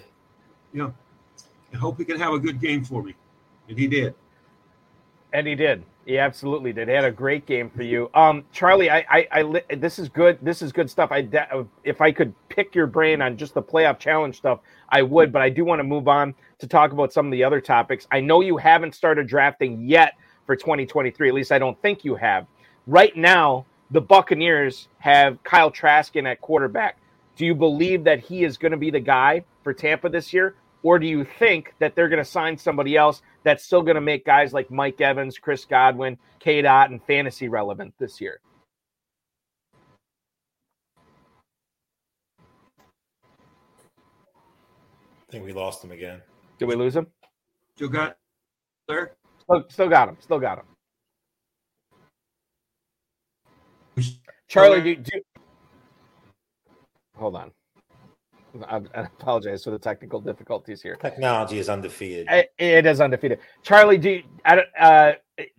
you 0.73 0.83
know, 0.83 0.95
and 1.71 1.81
hope 1.81 1.99
he 1.99 2.05
can 2.05 2.19
have 2.19 2.35
a 2.35 2.39
good 2.39 2.61
game 2.61 2.85
for 2.85 3.03
me, 3.03 3.15
and 3.69 3.79
he 3.79 3.87
did. 3.87 4.15
And 5.33 5.47
he 5.47 5.55
did. 5.55 5.83
He 6.05 6.19
absolutely 6.19 6.73
did. 6.73 6.89
He 6.89 6.95
had 6.95 7.05
a 7.05 7.13
great 7.13 7.47
game 7.47 7.71
for 7.71 7.85
you, 7.85 8.11
um, 8.15 8.45
Charlie. 8.51 8.91
I, 8.91 9.05
I, 9.09 9.29
I, 9.31 9.77
this 9.77 10.01
is 10.01 10.09
good. 10.09 10.37
This 10.43 10.61
is 10.61 10.73
good 10.73 10.91
stuff. 10.91 11.13
I, 11.13 11.29
if 11.85 12.01
I 12.01 12.11
could 12.11 12.35
pick 12.49 12.75
your 12.75 12.89
brain 12.89 13.23
on 13.23 13.37
just 13.37 13.55
the 13.55 13.63
playoff 13.63 14.01
challenge 14.01 14.37
stuff, 14.37 14.59
I 14.89 15.03
would. 15.03 15.33
But 15.33 15.43
I 15.43 15.49
do 15.49 15.65
want 15.65 15.79
to 15.79 15.85
move 15.85 16.09
on 16.09 16.35
to 16.59 16.67
talk 16.67 16.91
about 16.91 17.13
some 17.13 17.27
of 17.27 17.33
the 17.33 17.45
other 17.45 17.61
topics. 17.61 18.09
I 18.11 18.19
know 18.19 18.41
you 18.41 18.57
haven't 18.57 18.97
started 18.97 19.29
drafting 19.29 19.89
yet 19.89 20.15
for 20.45 20.57
2023. 20.57 21.29
At 21.29 21.35
least 21.35 21.53
I 21.53 21.61
don't 21.61 21.81
think 21.83 22.05
you 22.05 22.17
have. 22.17 22.47
Right 22.89 23.17
now, 23.17 23.65
the 23.93 24.01
Buccaneers 24.01 24.89
have 24.99 25.41
Kyle 25.45 25.71
Trask 25.71 26.17
in 26.17 26.27
at 26.27 26.41
quarterback. 26.41 26.99
Do 27.37 27.47
you 27.47 27.55
believe 27.55 28.03
that 28.05 28.19
he 28.19 28.43
is 28.43 28.59
going 28.59 28.73
to 28.73 28.79
be 28.79 28.91
the 28.91 29.01
guy 29.01 29.45
for 29.63 29.73
Tampa 29.73 30.09
this 30.09 30.33
year? 30.33 30.57
Or 30.83 30.99
do 30.99 31.07
you 31.07 31.25
think 31.25 31.75
that 31.79 31.95
they're 31.95 32.09
going 32.09 32.23
to 32.23 32.29
sign 32.29 32.59
somebody 32.59 32.97
else 32.97 33.23
that's 33.45 33.65
still 33.65 33.83
going 33.83 33.95
to 33.95 34.01
make 34.01 34.25
guys 34.25 34.53
like 34.53 34.71
Mike 34.71 35.01
Evans, 35.01 35.39
Chris 35.39 35.65
Godwin, 35.65 36.19
Cade 36.41 36.65
Otton, 36.65 36.87
and 36.87 37.03
fantasy 37.05 37.49
relevant 37.49 37.95
this 37.99 38.21
year? 38.21 38.41
I 45.29 45.33
think 45.33 45.45
we 45.45 45.53
lost 45.53 45.83
him 45.83 45.93
again. 45.93 46.21
Did 46.59 46.67
we 46.67 46.75
lose 46.75 46.95
him? 46.95 47.07
Still 47.77 47.89
got 47.89 48.19
there? 48.87 49.17
Oh, 49.49 49.61
still, 49.61 49.71
still 49.71 49.89
got 49.89 50.09
him. 50.09 50.17
Still 50.21 50.41
got 50.41 50.59
him. 50.59 50.65
Charlie, 54.49 54.83
do, 54.83 54.97
do 54.97 55.21
hold 57.17 57.37
on. 57.37 57.53
I, 58.69 58.77
I, 58.95 59.01
apologize 59.03 59.65
for 59.65 59.71
the 59.71 59.79
technical 59.79 60.21
difficulties 60.21 60.83
here. 60.83 60.97
Technology 60.97 61.59
is 61.59 61.69
undefeated. 61.69 62.27
it, 62.31 62.53
it 62.59 62.87
is 62.87 63.01
undefeated. 63.01 63.39
Charlie, 63.63 63.99
do 63.99 64.11
you, 64.11 64.23
uh, 64.45 65.13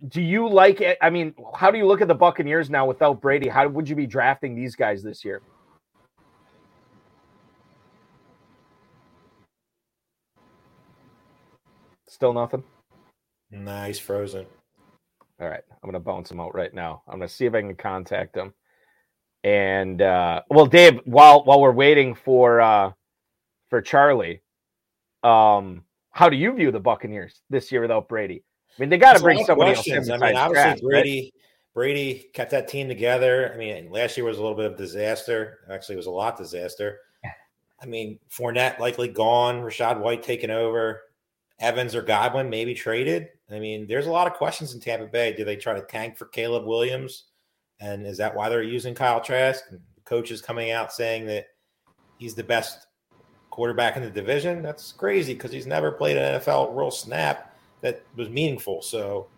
do 0.08 0.22
you 0.22 0.48
like 0.48 0.80
it? 0.80 0.98
I 1.02 1.10
mean, 1.10 1.34
how 1.54 1.70
do 1.70 1.78
you 1.78 1.86
look 1.86 2.00
at 2.00 2.08
the 2.08 2.14
Buccaneers 2.14 2.70
now 2.70 2.86
without 2.86 3.20
Brady? 3.20 3.48
How 3.48 3.66
would 3.68 3.88
you 3.88 3.96
be 3.96 4.06
drafting 4.06 4.54
these 4.54 4.76
guys 4.76 5.02
this 5.02 5.24
year? 5.24 5.42
Still 12.08 12.32
nothing. 12.32 12.62
Nice, 13.50 13.98
frozen. 13.98 14.46
All 15.40 15.48
right, 15.48 15.64
I'm 15.70 15.88
gonna 15.88 15.98
bounce 15.98 16.30
him 16.30 16.38
out 16.38 16.54
right 16.54 16.72
now. 16.72 17.02
I'm 17.08 17.18
gonna 17.18 17.28
see 17.28 17.44
if 17.44 17.54
I 17.54 17.60
can 17.60 17.74
contact 17.74 18.36
him. 18.36 18.54
And 19.44 20.00
uh, 20.00 20.42
well, 20.48 20.66
Dave, 20.66 21.00
while 21.04 21.44
while 21.44 21.60
we're 21.60 21.72
waiting 21.72 22.14
for 22.14 22.60
uh, 22.60 22.92
for 23.68 23.82
Charlie, 23.82 24.42
um, 25.22 25.84
how 26.10 26.30
do 26.30 26.36
you 26.36 26.52
view 26.52 26.72
the 26.72 26.80
Buccaneers 26.80 27.42
this 27.50 27.70
year 27.70 27.82
without 27.82 28.08
Brady? 28.08 28.42
I 28.76 28.82
mean, 28.82 28.88
they 28.88 28.98
got 28.98 29.16
to 29.16 29.22
bring 29.22 29.44
somebody 29.44 29.74
questions. 29.74 30.08
else. 30.08 30.22
I 30.22 30.26
mean, 30.26 30.36
obviously 30.36 30.80
Brady 30.88 31.20
right? 31.20 31.32
Brady 31.74 32.30
kept 32.32 32.52
that 32.52 32.68
team 32.68 32.88
together. 32.88 33.52
I 33.54 33.58
mean, 33.58 33.90
last 33.90 34.16
year 34.16 34.24
was 34.24 34.38
a 34.38 34.40
little 34.40 34.56
bit 34.56 34.66
of 34.66 34.78
disaster. 34.78 35.58
Actually, 35.70 35.96
it 35.96 35.98
was 35.98 36.06
a 36.06 36.10
lot 36.10 36.38
disaster. 36.38 37.00
I 37.82 37.86
mean, 37.86 38.18
Fournette 38.30 38.78
likely 38.78 39.08
gone. 39.08 39.60
Rachaad 39.60 40.00
White 40.00 40.22
taken 40.22 40.50
over. 40.50 41.02
Evans 41.60 41.94
or 41.94 42.00
Godwin 42.00 42.48
maybe 42.48 42.72
traded. 42.72 43.28
I 43.50 43.58
mean, 43.58 43.86
there's 43.86 44.06
a 44.06 44.10
lot 44.10 44.26
of 44.26 44.32
questions 44.32 44.72
in 44.72 44.80
Tampa 44.80 45.06
Bay. 45.06 45.34
Do 45.34 45.44
they 45.44 45.56
try 45.56 45.74
to 45.74 45.82
tank 45.82 46.16
for 46.16 46.24
Caleb 46.26 46.64
Williams? 46.64 47.24
And 47.80 48.06
is 48.06 48.18
that 48.18 48.34
why 48.34 48.48
they're 48.48 48.62
using 48.62 48.94
Kyle 48.94 49.20
Trask? 49.20 49.64
Coaches 50.04 50.40
coming 50.40 50.70
out 50.70 50.92
saying 50.92 51.26
that 51.26 51.46
he's 52.18 52.34
the 52.34 52.44
best 52.44 52.86
quarterback 53.50 53.96
in 53.96 54.02
the 54.02 54.10
division. 54.10 54.62
That's 54.62 54.92
crazy 54.92 55.34
because 55.34 55.52
he's 55.52 55.66
never 55.66 55.92
played 55.92 56.16
an 56.16 56.40
NFL 56.40 56.76
real 56.76 56.90
snap 56.90 57.54
that 57.80 58.02
was 58.16 58.28
meaningful. 58.28 58.82
So 58.82 59.28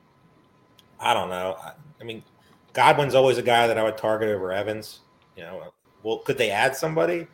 I 0.99 1.12
don't 1.12 1.29
know. 1.29 1.57
I, 1.62 1.72
I 2.01 2.05
mean, 2.05 2.22
Godwin's 2.72 3.14
always 3.14 3.38
a 3.38 3.42
guy 3.42 3.66
that 3.66 3.79
I 3.79 3.83
would 3.83 3.99
target 3.99 4.29
over 4.29 4.53
Evans. 4.53 5.01
You 5.37 5.42
know, 5.42 5.72
well, 6.03 6.18
could 6.18 6.38
they 6.38 6.51
add 6.51 6.77
somebody? 6.77 7.27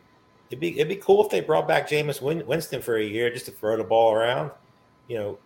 It'd 0.49 0.59
be 0.59 0.79
it'd 0.79 0.89
be 0.89 0.97
cool 0.97 1.23
if 1.23 1.29
they 1.29 1.41
brought 1.41 1.67
back 1.67 1.89
Jameis 1.89 2.21
Winston 2.21 2.81
for 2.81 2.97
a 2.97 3.03
year 3.03 3.31
just 3.31 3.45
to 3.45 3.51
throw 3.51 3.77
the 3.77 3.83
ball 3.83 4.13
around. 4.13 4.51
You 5.07 5.17
know, 5.17 5.39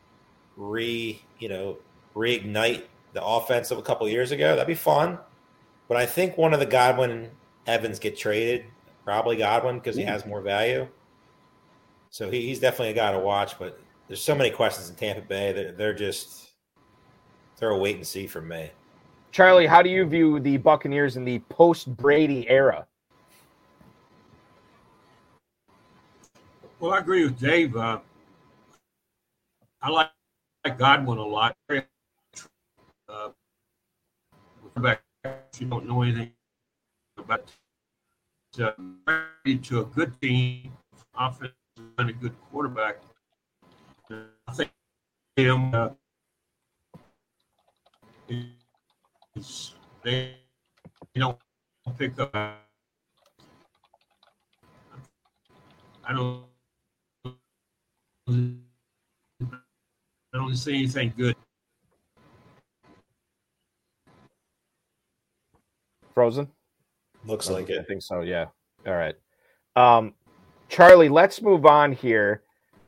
re 0.55 1.21
you 1.39 1.49
know 1.49 1.77
reignite 2.15 2.83
the 3.13 3.23
offense 3.23 3.71
of 3.71 3.77
a 3.77 3.81
couple 3.81 4.07
years 4.09 4.31
ago. 4.31 4.55
That'd 4.55 4.67
be 4.67 4.75
fun. 4.75 5.19
But 5.87 5.97
I 5.97 6.05
think 6.05 6.37
one 6.37 6.53
of 6.53 6.59
the 6.59 6.65
Godwin 6.65 7.29
Evans 7.65 7.99
get 7.99 8.17
traded, 8.17 8.65
probably 9.05 9.37
Godwin 9.37 9.77
because 9.77 9.95
he 9.95 10.03
has 10.03 10.25
more 10.25 10.41
value. 10.41 10.87
So 12.09 12.29
he, 12.29 12.41
he's 12.47 12.59
definitely 12.59 12.89
a 12.89 12.95
guy 12.95 13.11
to 13.11 13.19
watch. 13.19 13.57
But 13.59 13.79
there's 14.07 14.21
so 14.21 14.35
many 14.35 14.49
questions 14.49 14.89
in 14.89 14.95
Tampa 14.95 15.21
Bay. 15.21 15.51
They're, 15.51 15.71
they're 15.71 15.93
just 15.93 16.51
they're 17.57 17.69
a 17.69 17.77
wait 17.77 17.95
and 17.95 18.05
see 18.05 18.27
for 18.27 18.41
me. 18.41 18.69
Charlie, 19.31 19.67
how 19.67 19.81
do 19.81 19.89
you 19.89 20.05
view 20.05 20.39
the 20.39 20.57
Buccaneers 20.57 21.17
in 21.17 21.25
the 21.25 21.39
post 21.49 21.95
Brady 21.95 22.47
era? 22.49 22.87
Well, 26.79 26.91
I 26.91 26.99
agree 26.99 27.23
with 27.23 27.39
Dave. 27.39 27.75
Uh, 27.75 27.99
I 29.81 29.89
like, 29.89 30.11
like 30.63 30.77
Godwin 30.77 31.17
a 31.17 31.25
lot. 31.25 31.55
Uh, 33.09 33.29
back, 34.77 35.01
you 35.61 35.67
don't 35.67 35.87
know 35.87 36.01
anything 36.01 36.31
about 37.17 37.51
uh, 38.59 38.71
to 39.63 39.81
a 39.81 39.85
good 39.85 40.19
team, 40.21 40.71
offense, 41.17 41.53
and 41.97 42.09
a 42.09 42.13
good 42.13 42.33
quarterback. 42.49 42.97
I 44.47 44.53
think 44.53 44.71
him 45.35 45.73
uh, 45.73 45.89
is 49.35 49.73
they 50.03 50.35
you 51.13 51.21
don't 51.21 51.37
pick 51.97 52.17
up. 52.19 52.33
I 52.33 52.55
don't. 56.13 56.43
I 60.33 60.33
don't 60.33 60.55
see 60.55 60.75
anything 60.75 61.13
good. 61.17 61.35
Frozen. 66.17 66.47
Looks 67.27 67.47
like 67.47 67.69
it. 67.69 67.79
I 67.79 67.83
think 67.83 68.01
so. 68.01 68.21
Yeah. 68.21 68.45
All 68.87 68.95
right. 68.95 69.13
Um, 69.75 70.15
Charlie, 70.67 71.09
let's 71.09 71.43
move 71.43 71.67
on 71.67 71.91
here. 71.91 72.41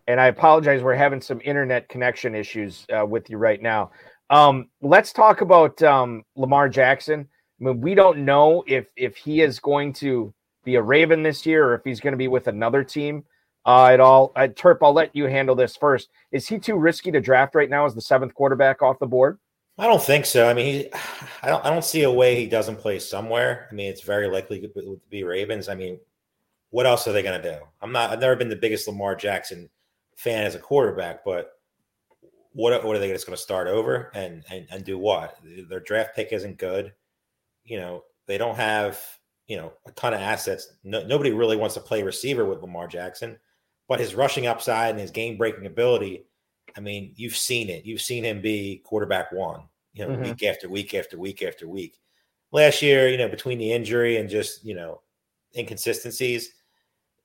And 0.07 0.19
I 0.19 0.29
apologize, 0.29 0.81
we're 0.81 0.95
having 0.95 1.21
some 1.21 1.39
internet 1.45 1.87
connection 1.89 2.33
issues 2.33 2.87
uh, 2.91 3.05
with 3.05 3.29
you 3.29 3.37
right 3.37 3.61
now. 3.61 3.91
Um, 4.31 4.69
let's 4.81 5.13
talk 5.13 5.41
about 5.41 5.79
um, 5.83 6.23
Lamar 6.35 6.69
Jackson. 6.69 7.27
I 7.61 7.63
mean, 7.63 7.81
we 7.81 7.93
don't 7.93 8.25
know 8.25 8.63
if 8.65 8.87
if 8.95 9.15
he 9.15 9.41
is 9.41 9.59
going 9.59 9.93
to 10.01 10.33
be 10.65 10.73
a 10.73 10.81
Raven 10.81 11.21
this 11.21 11.45
year 11.45 11.67
or 11.67 11.75
if 11.75 11.81
he's 11.85 11.99
going 11.99 12.13
to 12.13 12.17
be 12.17 12.29
with 12.29 12.47
another 12.47 12.83
team 12.83 13.25
uh, 13.63 13.89
at 13.93 13.99
all. 13.99 14.31
Uh, 14.35 14.47
Terp, 14.47 14.79
I'll 14.81 14.91
let 14.91 15.15
you 15.15 15.25
handle 15.25 15.53
this 15.53 15.77
first. 15.77 16.09
Is 16.31 16.47
he 16.47 16.57
too 16.57 16.77
risky 16.77 17.11
to 17.11 17.21
draft 17.21 17.53
right 17.53 17.69
now 17.69 17.85
as 17.85 17.93
the 17.93 18.01
seventh 18.01 18.33
quarterback 18.33 18.81
off 18.81 18.97
the 18.97 19.05
board? 19.05 19.37
I 19.79 19.87
don't 19.87 20.03
think 20.03 20.25
so. 20.25 20.49
I 20.49 20.53
mean, 20.53 20.65
he, 20.65 20.89
I 21.41 21.47
don't, 21.47 21.65
I 21.65 21.69
don't 21.69 21.85
see 21.85 22.03
a 22.03 22.11
way 22.11 22.35
he 22.35 22.47
doesn't 22.47 22.79
play 22.79 22.99
somewhere. 22.99 23.67
I 23.71 23.73
mean, 23.73 23.89
it's 23.89 24.01
very 24.01 24.27
likely 24.27 24.59
to 24.59 25.01
be 25.09 25.23
Ravens. 25.23 25.69
I 25.69 25.75
mean, 25.75 25.99
what 26.69 26.85
else 26.85 27.07
are 27.07 27.13
they 27.13 27.23
going 27.23 27.41
to 27.41 27.51
do? 27.51 27.57
I'm 27.81 27.91
not. 27.91 28.11
I've 28.11 28.19
never 28.19 28.35
been 28.35 28.49
the 28.49 28.55
biggest 28.55 28.87
Lamar 28.87 29.15
Jackson 29.15 29.69
fan 30.17 30.45
as 30.45 30.53
a 30.53 30.59
quarterback, 30.59 31.23
but 31.23 31.53
what 32.51 32.83
what 32.83 32.95
are 32.95 32.99
they 32.99 33.11
just 33.11 33.25
going 33.25 33.37
to 33.37 33.41
start 33.41 33.67
over 33.67 34.11
and, 34.13 34.43
and 34.51 34.67
and 34.69 34.83
do 34.83 34.97
what? 34.97 35.37
Their 35.69 35.79
draft 35.79 36.15
pick 36.15 36.33
isn't 36.33 36.57
good. 36.57 36.93
You 37.63 37.77
know, 37.79 38.03
they 38.27 38.37
don't 38.37 38.55
have 38.57 38.99
you 39.47 39.57
know 39.57 39.71
a 39.87 39.91
ton 39.91 40.13
of 40.13 40.19
assets. 40.19 40.73
No, 40.83 41.05
nobody 41.05 41.31
really 41.31 41.55
wants 41.55 41.75
to 41.75 41.81
play 41.81 42.03
receiver 42.03 42.45
with 42.45 42.61
Lamar 42.61 42.87
Jackson, 42.87 43.37
but 43.87 43.99
his 43.99 44.13
rushing 44.13 44.45
upside 44.45 44.91
and 44.91 44.99
his 44.99 45.11
game 45.11 45.37
breaking 45.37 45.65
ability. 45.65 46.25
I 46.77 46.81
mean, 46.81 47.13
you've 47.15 47.35
seen 47.35 47.69
it. 47.69 47.85
You've 47.85 48.01
seen 48.01 48.23
him 48.23 48.41
be 48.41 48.81
quarterback 48.85 49.31
one. 49.31 49.63
You 49.93 50.05
know, 50.05 50.13
mm-hmm. 50.13 50.23
week 50.23 50.43
after 50.43 50.69
week 50.69 50.93
after 50.93 51.17
week 51.17 51.41
after 51.43 51.67
week. 51.67 51.99
Last 52.51 52.81
year, 52.81 53.09
you 53.09 53.17
know, 53.17 53.29
between 53.29 53.57
the 53.57 53.71
injury 53.71 54.17
and 54.17 54.29
just 54.29 54.63
you 54.63 54.75
know 54.75 55.01
inconsistencies, 55.57 56.51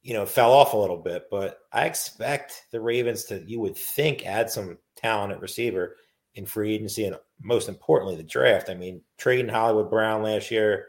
you 0.02 0.12
know, 0.12 0.26
fell 0.26 0.52
off 0.52 0.74
a 0.74 0.76
little 0.76 0.98
bit, 0.98 1.24
but 1.30 1.60
I 1.72 1.86
expect 1.86 2.64
the 2.70 2.80
Ravens 2.80 3.24
to, 3.24 3.42
you 3.46 3.58
would 3.60 3.76
think, 3.76 4.26
add 4.26 4.50
some 4.50 4.78
talent 4.96 5.32
at 5.32 5.40
receiver 5.40 5.96
in 6.34 6.46
free 6.46 6.74
agency 6.74 7.06
and 7.06 7.16
most 7.42 7.68
importantly, 7.68 8.16
the 8.16 8.22
draft. 8.22 8.68
I 8.68 8.74
mean, 8.74 9.00
trading 9.18 9.48
Hollywood 9.48 9.90
Brown 9.90 10.22
last 10.22 10.50
year, 10.50 10.86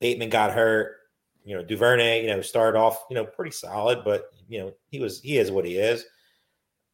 Bateman 0.00 0.30
got 0.30 0.52
hurt. 0.52 0.96
You 1.42 1.56
know, 1.56 1.64
Duvernay, 1.64 2.22
you 2.22 2.28
know, 2.28 2.42
started 2.42 2.78
off, 2.78 3.04
you 3.08 3.14
know, 3.14 3.24
pretty 3.24 3.50
solid, 3.50 4.04
but 4.04 4.26
you 4.46 4.60
know, 4.60 4.72
he 4.90 5.00
was 5.00 5.20
he 5.20 5.38
is 5.38 5.50
what 5.50 5.64
he 5.64 5.78
is. 5.78 6.04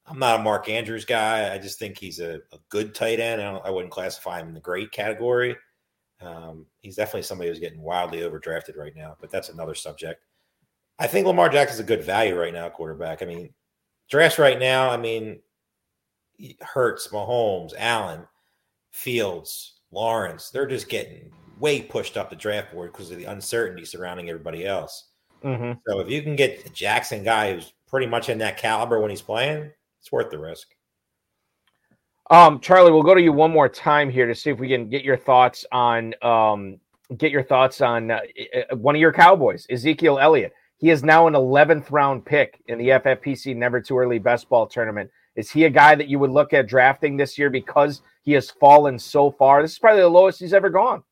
I'm 0.09 0.19
not 0.19 0.41
a 0.41 0.43
Mark 0.43 0.69
Andrews 0.69 1.05
guy. 1.05 1.53
I 1.53 1.59
just 1.59 1.79
think 1.79 1.99
he's 1.99 2.21
a, 2.21 2.41
a 2.53 2.59
good 2.69 2.95
tight 2.95 3.21
end. 3.21 3.43
I, 3.43 3.57
I, 3.57 3.71
wouldn't 3.71 3.93
classify 3.93 4.41
him 4.41 4.49
in 4.49 4.55
the 4.55 4.61
great 4.61 4.93
category. 4.93 5.57
Um, 6.21 6.67
he's 6.81 6.97
definitely 6.97 7.23
somebody 7.23 7.51
who's 7.51 7.59
getting 7.59 7.83
wildly 7.83 8.21
overdrafted 8.21 8.77
right 8.77 8.95
now, 8.95 9.17
but 9.21 9.31
that's 9.31 9.49
another 9.49 9.75
subject. 9.75 10.23
I 10.99 11.07
think 11.07 11.27
Lamar 11.27 11.49
Jackson's 11.49 11.81
a 11.81 11.85
good 11.85 12.05
value 12.05 12.39
right 12.39 12.55
now, 12.55 12.69
quarterback. 12.69 13.23
I 13.23 13.27
mean, 13.27 13.53
drafts 14.09 14.39
right 14.39 14.59
now, 14.59 14.91
I 14.91 14.97
mean, 14.97 15.41
Hurts, 16.61 17.09
Mahomes, 17.09 17.75
Allen, 17.77 18.27
Fields, 18.91 19.81
Lawrence, 19.91 20.51
they're 20.51 20.67
just 20.67 20.89
getting 20.89 21.31
way 21.59 21.83
pushed 21.83 22.17
up 22.17 22.31
the 22.31 22.37
draft 22.37 22.73
board 22.73 22.93
because 22.93 23.11
of 23.11 23.19
the 23.19 23.25
uncertainty 23.25 23.85
surrounding 23.85 24.29
everybody 24.29 24.67
else. 24.67 25.09
Mm-hmm. 25.43 25.79
So 25.87 26.01
if 26.01 26.11
you 26.11 26.23
can 26.23 26.37
get 26.37 26.65
a 26.65 26.71
Jackson 26.71 27.25
guy 27.25 27.55
who's 27.55 27.73
pretty 27.89 28.07
much 28.07 28.29
in 28.29 28.39
that 28.39 28.57
caliber 28.57 29.01
when 29.01 29.11
he's 29.11 29.23
playing, 29.23 29.71
it's 30.07 30.13
worth 30.13 30.31
the 30.31 30.39
risk. 30.39 30.69
Um, 32.31 32.61
Charlie, 32.61 32.93
we'll 32.93 33.03
go 33.03 33.15
to 33.15 33.21
you 33.21 33.33
one 33.33 33.51
more 33.51 33.69
time 33.69 34.09
here 34.09 34.27
to 34.27 34.37
see 34.37 34.51
if 34.51 34.59
we 34.61 34.69
can 34.69 34.89
get 34.89 35.03
your 35.03 35.17
thoughts 35.17 35.67
on 35.73 36.15
um, 36.23 36.79
get 37.19 37.33
your 37.33 37.43
thoughts 37.43 37.81
on 37.81 38.13
uh, 38.13 38.21
one 38.75 38.95
of 38.95 39.01
your 39.01 39.13
Cowboys, 39.13 39.67
Ezekiel 39.69 40.21
Elliott. 40.21 40.53
He 40.79 40.91
is 40.91 41.03
now 41.03 41.27
an 41.27 41.35
11th 41.35 41.91
round 41.91 42.25
pick 42.25 42.61
in 42.69 42.79
the 42.79 42.89
FFPC 42.89 43.57
Never 43.57 43.81
Too 43.81 43.99
Early 43.99 44.21
Best 44.21 44.49
Ball 44.49 44.67
Tournament. 44.69 45.11
Is 45.35 45.51
he 45.51 45.65
a 45.65 45.71
guy 45.71 45.97
that 45.97 46.09
you 46.09 46.21
would 46.21 46.31
look 46.31 46.53
at 46.53 46.69
drafting 46.69 47.17
this 47.17 47.37
year 47.37 47.51
because 47.51 48.03
he 48.23 48.33
has 48.33 48.51
fallen 48.51 48.99
so 49.01 49.33
far? 49.33 49.61
This 49.61 49.73
is 49.73 49.79
probably 49.79 50.03
the 50.03 50.09
lowest 50.09 50.39
he's 50.39 50.55
ever 50.55 50.71
gone. 50.71 51.03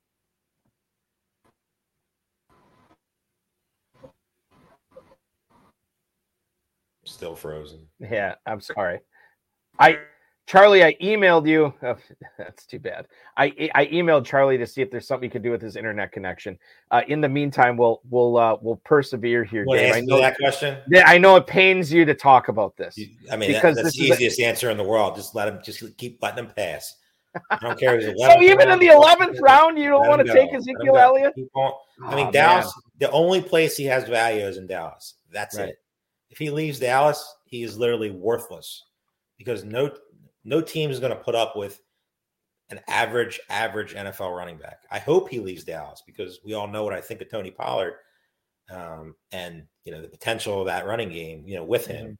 Still 7.14 7.36
frozen. 7.36 7.86
Yeah, 8.00 8.34
I'm 8.44 8.60
sorry. 8.60 8.98
I 9.78 10.00
Charlie, 10.46 10.82
I 10.82 10.94
emailed 10.94 11.46
you. 11.46 11.72
Oh, 11.84 11.96
that's 12.36 12.66
too 12.66 12.80
bad. 12.80 13.06
I 13.36 13.70
I 13.72 13.86
emailed 13.86 14.24
Charlie 14.24 14.58
to 14.58 14.66
see 14.66 14.82
if 14.82 14.90
there's 14.90 15.06
something 15.06 15.24
you 15.24 15.30
could 15.30 15.44
do 15.44 15.52
with 15.52 15.62
his 15.62 15.76
internet 15.76 16.10
connection. 16.10 16.58
Uh, 16.90 17.02
in 17.06 17.20
the 17.20 17.28
meantime, 17.28 17.76
we'll 17.76 18.00
we'll 18.10 18.36
uh, 18.36 18.56
we'll 18.60 18.80
persevere 18.84 19.44
here. 19.44 19.64
Dave. 19.64 19.94
I 19.94 20.00
know 20.00 20.18
that 20.18 20.36
question. 20.36 20.78
Yeah, 20.90 21.04
I 21.06 21.18
know 21.18 21.36
it 21.36 21.46
pains 21.46 21.92
you 21.92 22.04
to 22.04 22.14
talk 22.14 22.48
about 22.48 22.76
this. 22.76 22.98
I 23.30 23.36
mean, 23.36 23.52
because 23.52 23.76
that, 23.76 23.84
that's 23.84 23.96
the 23.96 24.06
easiest 24.06 24.40
a, 24.40 24.44
answer 24.44 24.70
in 24.70 24.76
the 24.76 24.82
world. 24.82 25.14
Just 25.14 25.36
let 25.36 25.46
him. 25.46 25.60
Just 25.62 25.96
keep 25.98 26.20
letting 26.20 26.46
him 26.46 26.52
pass. 26.52 26.96
I 27.50 27.58
don't 27.60 27.78
care. 27.78 28.00
so 28.18 28.42
even 28.42 28.70
in 28.72 28.80
the 28.80 28.88
eleventh 28.88 29.38
round, 29.40 29.78
you 29.78 29.88
don't 29.88 30.08
want 30.08 30.26
to 30.26 30.32
take 30.32 30.52
Ezekiel 30.52 30.96
Elliott. 30.96 31.32
I 32.02 32.16
mean, 32.16 32.26
oh, 32.26 32.32
Dallas. 32.32 32.64
Man. 32.64 32.82
The 32.98 33.10
only 33.12 33.40
place 33.40 33.76
he 33.76 33.84
has 33.84 34.08
value 34.08 34.42
is 34.42 34.56
in 34.56 34.66
Dallas. 34.66 35.14
That's 35.30 35.56
right. 35.56 35.68
it. 35.68 35.83
If 36.34 36.38
he 36.38 36.50
leaves 36.50 36.80
Dallas, 36.80 37.32
he 37.44 37.62
is 37.62 37.78
literally 37.78 38.10
worthless 38.10 38.86
because 39.38 39.62
no 39.62 39.92
no 40.42 40.60
team 40.60 40.90
is 40.90 40.98
going 40.98 41.12
to 41.12 41.22
put 41.22 41.36
up 41.36 41.54
with 41.54 41.80
an 42.70 42.80
average, 42.88 43.38
average 43.50 43.94
NFL 43.94 44.36
running 44.36 44.58
back. 44.58 44.80
I 44.90 44.98
hope 44.98 45.28
he 45.28 45.38
leaves 45.38 45.62
Dallas 45.62 46.02
because 46.04 46.40
we 46.44 46.54
all 46.54 46.66
know 46.66 46.82
what 46.82 46.92
I 46.92 47.00
think 47.00 47.20
of 47.20 47.30
Tony 47.30 47.52
Pollard 47.52 47.94
um, 48.68 49.14
and 49.30 49.62
you 49.84 49.92
know 49.92 50.02
the 50.02 50.08
potential 50.08 50.58
of 50.58 50.66
that 50.66 50.86
running 50.86 51.08
game, 51.08 51.44
you 51.46 51.54
know, 51.54 51.62
with 51.62 51.86
him. 51.86 52.04
Mm-hmm. 52.04 52.14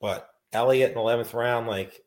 But 0.00 0.28
Elliott 0.52 0.90
in 0.90 0.94
the 0.94 1.00
eleventh 1.00 1.34
round, 1.34 1.66
like, 1.66 2.00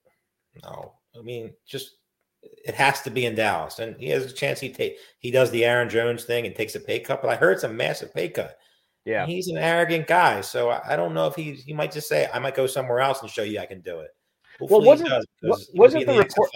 no, 0.63 0.93
I 1.19 1.21
mean, 1.23 1.51
just 1.67 1.97
it 2.41 2.75
has 2.75 3.01
to 3.01 3.09
be 3.09 3.25
in 3.25 3.35
Dallas, 3.35 3.79
and 3.79 3.97
he 3.97 4.07
has 4.11 4.31
a 4.31 4.33
chance. 4.33 4.61
He 4.61 4.69
take 4.69 4.95
he 5.19 5.29
does 5.29 5.51
the 5.51 5.65
Aaron 5.65 5.89
Jones 5.89 6.23
thing 6.23 6.45
and 6.45 6.55
takes 6.55 6.75
a 6.75 6.79
pay 6.79 7.01
cut, 7.01 7.21
but 7.21 7.31
I 7.31 7.35
heard 7.35 7.51
it's 7.55 7.65
a 7.65 7.69
massive 7.69 8.13
pay 8.13 8.29
cut. 8.29 8.57
Yeah, 9.05 9.25
he's 9.25 9.47
an 9.47 9.57
arrogant 9.57 10.07
guy, 10.07 10.41
so 10.41 10.69
I, 10.69 10.93
I 10.93 10.95
don't 10.95 11.13
know 11.13 11.27
if 11.27 11.35
he 11.35 11.53
he 11.53 11.73
might 11.73 11.91
just 11.91 12.07
say 12.07 12.29
I 12.33 12.39
might 12.39 12.55
go 12.55 12.67
somewhere 12.67 12.99
else 12.99 13.21
and 13.21 13.29
show 13.29 13.43
you 13.43 13.59
I 13.59 13.65
can 13.65 13.81
do 13.81 13.99
it. 13.99 14.11
Hopefully 14.59 14.79
well, 14.79 14.87
wasn't 14.87 15.25
wasn't 15.73 16.05
the, 16.05 16.13
the 16.13 16.19
report? 16.19 16.49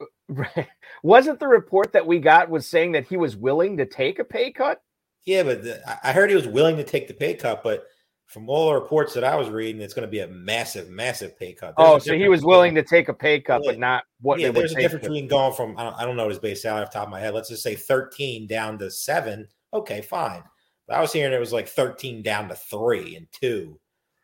Right. 0.26 0.68
Wasn't 1.02 1.38
the 1.38 1.46
report 1.46 1.92
that 1.92 2.06
we 2.06 2.18
got 2.18 2.48
was 2.48 2.66
saying 2.66 2.92
that 2.92 3.06
he 3.06 3.18
was 3.18 3.36
willing 3.36 3.76
to 3.76 3.84
take 3.84 4.18
a 4.18 4.24
pay 4.24 4.50
cut? 4.50 4.80
Yeah, 5.26 5.42
but 5.42 5.62
the, 5.62 5.82
I 6.02 6.12
heard 6.12 6.30
he 6.30 6.36
was 6.36 6.48
willing 6.48 6.78
to 6.78 6.82
take 6.82 7.08
the 7.08 7.14
pay 7.14 7.34
cut, 7.34 7.62
but 7.62 7.84
from 8.26 8.48
all 8.48 8.68
the 8.68 8.74
reports 8.74 9.12
that 9.14 9.24
I 9.24 9.36
was 9.36 9.50
reading, 9.50 9.82
it's 9.82 9.94
going 9.94 10.06
to 10.06 10.10
be 10.10 10.20
a 10.20 10.28
massive, 10.28 10.88
massive 10.88 11.38
pay 11.38 11.52
cut. 11.52 11.74
There's 11.76 11.88
oh, 11.88 11.98
so 11.98 12.14
he 12.14 12.28
was 12.28 12.42
willing 12.42 12.74
to 12.74 12.82
take 12.82 13.08
a 13.08 13.14
pay 13.14 13.40
cut, 13.40 13.60
yeah. 13.64 13.72
but 13.72 13.78
not 13.78 14.04
what. 14.20 14.40
Yeah, 14.40 14.50
there's 14.50 14.72
a 14.72 14.76
difference 14.76 15.02
between 15.02 15.28
going 15.28 15.54
from 15.54 15.76
I 15.78 15.84
don't, 15.84 15.94
I 15.96 16.04
don't 16.04 16.16
know 16.16 16.28
his 16.28 16.38
base 16.38 16.62
salary 16.62 16.82
off 16.82 16.90
the 16.90 16.98
top 16.98 17.08
of 17.08 17.10
my 17.10 17.20
head. 17.20 17.34
Let's 17.34 17.50
just 17.50 17.62
say 17.62 17.74
13 17.74 18.46
down 18.46 18.78
to 18.78 18.90
seven. 18.90 19.46
Okay, 19.72 20.00
fine. 20.00 20.42
I 20.88 21.00
was 21.00 21.12
hearing 21.12 21.32
it 21.32 21.40
was 21.40 21.52
like 21.52 21.68
13 21.68 22.22
down 22.22 22.48
to 22.48 22.54
three 22.54 23.16
and 23.16 23.26
two. 23.32 23.78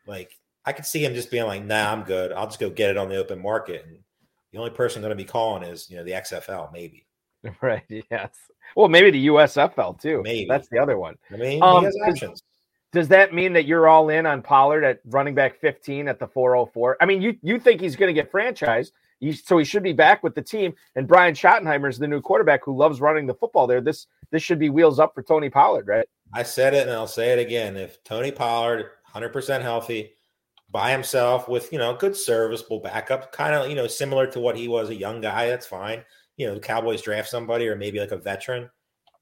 Like 0.05 0.37
I 0.65 0.73
could 0.73 0.85
see 0.85 1.03
him 1.03 1.13
just 1.13 1.31
being 1.31 1.45
like, 1.45 1.63
"Nah, 1.63 1.91
I'm 1.91 2.03
good. 2.03 2.31
I'll 2.31 2.45
just 2.47 2.59
go 2.59 2.69
get 2.69 2.91
it 2.91 2.97
on 2.97 3.09
the 3.09 3.17
open 3.17 3.41
market." 3.41 3.85
And 3.87 3.97
the 4.51 4.59
only 4.59 4.71
person 4.71 5.01
going 5.01 5.11
to 5.11 5.15
be 5.15 5.23
calling 5.23 5.63
is 5.63 5.89
you 5.89 5.97
know 5.97 6.03
the 6.03 6.11
XFL, 6.11 6.71
maybe. 6.71 7.05
Right. 7.61 7.83
Yes. 8.11 8.29
Well, 8.75 8.87
maybe 8.87 9.09
the 9.09 9.27
USFL 9.27 9.99
too. 9.99 10.21
Maybe 10.23 10.45
that's 10.47 10.67
the 10.69 10.77
other 10.77 10.99
one. 10.99 11.15
I 11.31 11.37
mean, 11.37 11.61
um, 11.63 11.79
he 11.79 11.85
has 11.85 11.97
options. 12.07 12.43
Does 12.93 13.07
that 13.07 13.33
mean 13.33 13.53
that 13.53 13.65
you're 13.65 13.87
all 13.87 14.09
in 14.09 14.25
on 14.25 14.41
Pollard 14.41 14.83
at 14.83 14.99
running 15.05 15.33
back 15.33 15.59
15 15.59 16.07
at 16.07 16.19
the 16.19 16.27
404? 16.27 16.97
I 17.01 17.05
mean, 17.05 17.21
you 17.21 17.35
you 17.41 17.59
think 17.59 17.81
he's 17.81 17.95
going 17.95 18.13
to 18.13 18.21
get 18.21 18.31
franchised, 18.31 18.91
so 19.43 19.57
he 19.57 19.65
should 19.65 19.83
be 19.83 19.93
back 19.93 20.23
with 20.23 20.35
the 20.35 20.41
team. 20.41 20.73
And 20.95 21.07
Brian 21.07 21.33
Schottenheimer 21.33 21.89
is 21.89 21.97
the 21.97 22.07
new 22.07 22.21
quarterback 22.21 22.63
who 22.63 22.75
loves 22.75 23.01
running 23.01 23.25
the 23.25 23.33
football 23.33 23.65
there. 23.65 23.81
This 23.81 24.07
this 24.31 24.43
should 24.43 24.59
be 24.59 24.69
wheels 24.69 24.99
up 24.99 25.15
for 25.15 25.23
Tony 25.23 25.49
Pollard, 25.49 25.87
right? 25.87 26.07
I 26.33 26.43
said 26.43 26.73
it 26.73 26.87
and 26.87 26.91
I'll 26.91 27.07
say 27.07 27.33
it 27.33 27.39
again. 27.39 27.77
If 27.77 28.03
Tony 28.03 28.31
Pollard, 28.31 28.85
100% 29.13 29.61
healthy, 29.61 30.13
by 30.71 30.91
himself 30.91 31.49
with 31.49 31.71
you 31.71 31.77
know 31.77 31.95
good 31.95 32.15
serviceable 32.15 32.79
backup, 32.79 33.31
kind 33.31 33.53
of 33.53 33.69
you 33.69 33.75
know 33.75 33.87
similar 33.87 34.25
to 34.27 34.39
what 34.39 34.55
he 34.55 34.67
was 34.67 34.89
a 34.89 34.95
young 34.95 35.21
guy, 35.21 35.47
that's 35.47 35.67
fine. 35.67 36.03
You 36.37 36.47
know, 36.47 36.55
the 36.55 36.61
Cowboys 36.61 37.01
draft 37.01 37.29
somebody 37.29 37.67
or 37.67 37.75
maybe 37.75 37.99
like 37.99 38.11
a 38.11 38.17
veteran. 38.17 38.69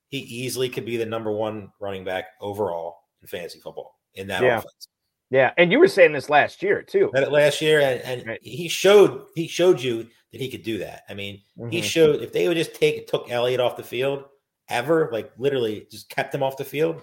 He 0.07 0.19
easily 0.19 0.69
could 0.69 0.85
be 0.85 0.97
the 0.97 1.05
number 1.05 1.31
one 1.31 1.71
running 1.79 2.03
back 2.03 2.25
overall 2.41 2.97
in 3.21 3.27
fantasy 3.27 3.59
football 3.59 3.99
in 4.15 4.27
that 4.27 4.41
yeah. 4.41 4.59
offense. 4.59 4.87
Yeah, 5.29 5.51
and 5.57 5.71
you 5.71 5.79
were 5.79 5.87
saying 5.87 6.13
this 6.13 6.29
last 6.29 6.63
year 6.63 6.81
too. 6.81 7.11
last 7.13 7.61
year, 7.61 7.81
and, 7.81 8.01
and 8.01 8.27
right. 8.27 8.39
he 8.41 8.67
showed 8.67 9.25
he 9.35 9.47
showed 9.47 9.81
you 9.81 10.07
that 10.31 10.41
he 10.41 10.49
could 10.49 10.63
do 10.63 10.77
that. 10.79 11.03
I 11.09 11.13
mean, 11.13 11.41
mm-hmm. 11.57 11.69
he 11.69 11.81
showed 11.81 12.21
if 12.21 12.31
they 12.31 12.47
would 12.47 12.57
just 12.57 12.75
take 12.75 13.07
took 13.07 13.29
Elliott 13.29 13.59
off 13.59 13.77
the 13.77 13.83
field 13.83 14.25
ever, 14.69 15.09
like 15.11 15.31
literally 15.37 15.87
just 15.89 16.09
kept 16.09 16.33
him 16.33 16.43
off 16.43 16.57
the 16.57 16.65
field, 16.65 17.01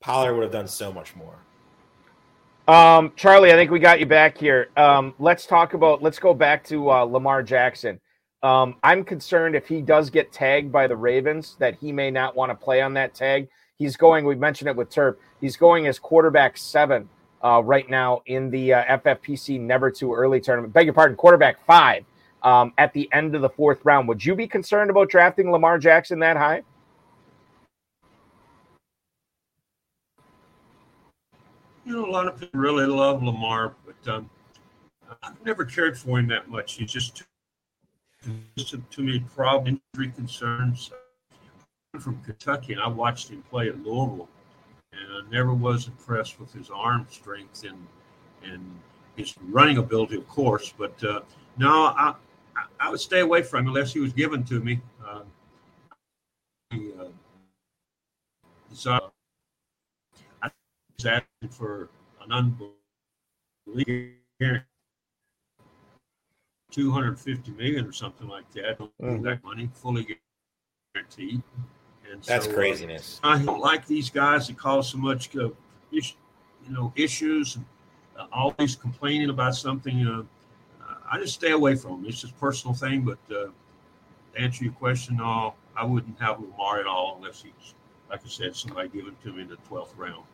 Pollard 0.00 0.34
would 0.34 0.42
have 0.42 0.52
done 0.52 0.68
so 0.68 0.92
much 0.92 1.14
more. 1.16 1.36
Um, 2.68 3.12
Charlie, 3.16 3.52
I 3.52 3.54
think 3.54 3.70
we 3.70 3.78
got 3.78 4.00
you 4.00 4.06
back 4.06 4.36
here. 4.36 4.70
Um, 4.76 5.14
let's 5.18 5.46
talk 5.46 5.74
about. 5.74 6.02
Let's 6.02 6.18
go 6.18 6.34
back 6.34 6.64
to 6.64 6.90
uh, 6.90 7.02
Lamar 7.02 7.42
Jackson. 7.42 8.00
Um, 8.42 8.76
I'm 8.82 9.04
concerned 9.04 9.54
if 9.54 9.66
he 9.66 9.80
does 9.80 10.10
get 10.10 10.32
tagged 10.32 10.72
by 10.72 10.86
the 10.86 10.96
Ravens 10.96 11.56
that 11.58 11.76
he 11.76 11.92
may 11.92 12.10
not 12.10 12.34
want 12.34 12.50
to 12.50 12.54
play 12.54 12.82
on 12.82 12.92
that 12.94 13.14
tag. 13.14 13.48
He's 13.76 13.96
going. 13.96 14.24
We 14.24 14.34
mentioned 14.34 14.68
it 14.68 14.76
with 14.76 14.90
Terp. 14.90 15.16
He's 15.40 15.56
going 15.56 15.86
as 15.86 15.98
quarterback 15.98 16.56
seven 16.56 17.08
uh, 17.44 17.62
right 17.62 17.88
now 17.88 18.22
in 18.26 18.50
the 18.50 18.74
uh, 18.74 18.98
FFPC 18.98 19.60
Never 19.60 19.90
Too 19.90 20.12
Early 20.12 20.40
tournament. 20.40 20.72
Beg 20.72 20.86
your 20.86 20.94
pardon, 20.94 21.16
quarterback 21.16 21.64
five 21.66 22.04
um, 22.42 22.72
at 22.78 22.92
the 22.92 23.08
end 23.12 23.34
of 23.34 23.42
the 23.42 23.48
fourth 23.50 23.84
round. 23.84 24.08
Would 24.08 24.24
you 24.24 24.34
be 24.34 24.46
concerned 24.46 24.90
about 24.90 25.08
drafting 25.08 25.50
Lamar 25.50 25.78
Jackson 25.78 26.18
that 26.20 26.36
high? 26.36 26.62
You 31.86 31.92
know, 31.92 32.04
a 32.04 32.10
lot 32.10 32.26
of 32.26 32.40
people 32.40 32.58
really 32.58 32.84
love 32.84 33.22
Lamar, 33.22 33.72
but 33.86 34.12
um, 34.12 34.28
I've 35.22 35.42
never 35.44 35.64
cared 35.64 35.96
for 35.96 36.18
him 36.18 36.26
that 36.26 36.48
much. 36.48 36.74
He's 36.74 36.90
just 36.90 37.22
too, 38.24 38.32
too, 38.56 38.82
too 38.90 39.02
many 39.04 39.20
problem 39.20 39.80
injury 39.94 40.12
concerns 40.12 40.90
from 42.00 42.20
Kentucky, 42.24 42.72
and 42.72 42.82
I 42.82 42.88
watched 42.88 43.30
him 43.30 43.40
play 43.48 43.68
at 43.68 43.76
Louisville, 43.84 44.28
and 44.92 45.00
I 45.12 45.30
never 45.30 45.54
was 45.54 45.86
impressed 45.86 46.40
with 46.40 46.52
his 46.52 46.70
arm 46.70 47.06
strength 47.08 47.62
and 47.62 47.86
and 48.42 48.62
his 49.14 49.34
running 49.40 49.78
ability, 49.78 50.16
of 50.16 50.28
course. 50.28 50.74
But 50.76 51.02
uh, 51.04 51.20
no, 51.56 51.70
I, 51.70 52.14
I 52.80 52.90
would 52.90 53.00
stay 53.00 53.20
away 53.20 53.42
from 53.42 53.60
him 53.60 53.68
unless 53.68 53.92
he 53.92 54.00
was 54.00 54.12
given 54.12 54.42
to 54.44 54.58
me. 54.58 54.80
Uh, 55.06 55.22
asking 61.04 61.50
for 61.50 61.90
an 62.22 62.32
unbelievable 62.32 62.76
250 66.70 67.52
million 67.52 67.86
or 67.86 67.92
something 67.92 68.28
like 68.28 68.50
that. 68.52 68.78
Mm-hmm. 68.78 69.22
That 69.22 69.42
money 69.42 69.70
fully 69.72 70.18
guaranteed. 70.94 71.42
And 72.10 72.22
that's 72.22 72.44
so, 72.44 72.50
uh, 72.50 72.54
craziness. 72.54 73.20
Uh, 73.24 73.28
I 73.28 73.42
don't 73.42 73.60
like 73.60 73.86
these 73.86 74.10
guys 74.10 74.46
that 74.48 74.58
cause 74.58 74.90
so 74.90 74.98
much, 74.98 75.34
uh, 75.36 75.50
you 75.90 76.02
know, 76.68 76.92
issues 76.96 77.56
and 77.56 77.64
uh, 78.18 78.26
always 78.32 78.76
complaining 78.76 79.30
about 79.30 79.54
something. 79.54 80.06
Uh, 80.06 80.22
I 81.10 81.18
just 81.18 81.34
stay 81.34 81.52
away 81.52 81.76
from 81.76 82.02
them. 82.02 82.06
It's 82.06 82.20
just 82.20 82.34
a 82.34 82.36
personal 82.36 82.74
thing. 82.74 83.02
But 83.02 83.18
uh, 83.30 83.46
to 84.34 84.38
answer 84.38 84.64
your 84.64 84.72
question, 84.74 85.16
no, 85.16 85.54
I 85.76 85.84
wouldn't 85.84 86.20
have 86.20 86.40
Lamar 86.40 86.80
at 86.80 86.86
all 86.86 87.16
unless 87.18 87.42
he's, 87.42 87.74
like 88.10 88.20
I 88.24 88.28
said, 88.28 88.54
somebody 88.54 88.88
give 88.88 89.06
it 89.06 89.20
to 89.22 89.32
me 89.32 89.42
in 89.42 89.48
the 89.48 89.56
twelfth 89.68 89.96
round. 89.96 90.24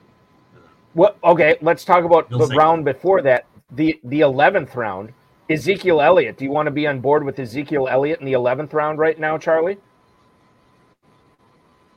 Well, 0.95 1.17
okay, 1.25 1.57
let's 1.63 1.85
talk 1.85 2.05
about 2.05 2.29
the 2.29 2.47
round 2.49 2.85
before 2.85 3.23
that. 3.23 3.47
The 3.71 3.99
the 4.05 4.21
eleventh 4.21 4.75
round. 4.77 5.13
Ezekiel 5.51 6.01
Elliott. 6.01 6.37
Do 6.37 6.45
you 6.45 6.51
want 6.51 6.67
to 6.67 6.71
be 6.71 6.87
on 6.87 7.01
board 7.01 7.25
with 7.25 7.39
Ezekiel 7.39 7.89
Elliott 7.89 8.21
in 8.21 8.27
the 8.27 8.33
eleventh 8.33 8.73
round 8.75 8.99
right 8.99 9.19
now, 9.19 9.39
Charlie? 9.39 9.79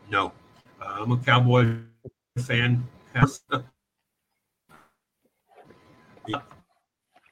No, 0.09 0.31
uh, 0.81 0.97
I'm 1.01 1.11
a 1.11 1.17
Cowboy 1.17 1.75
fan. 2.39 2.87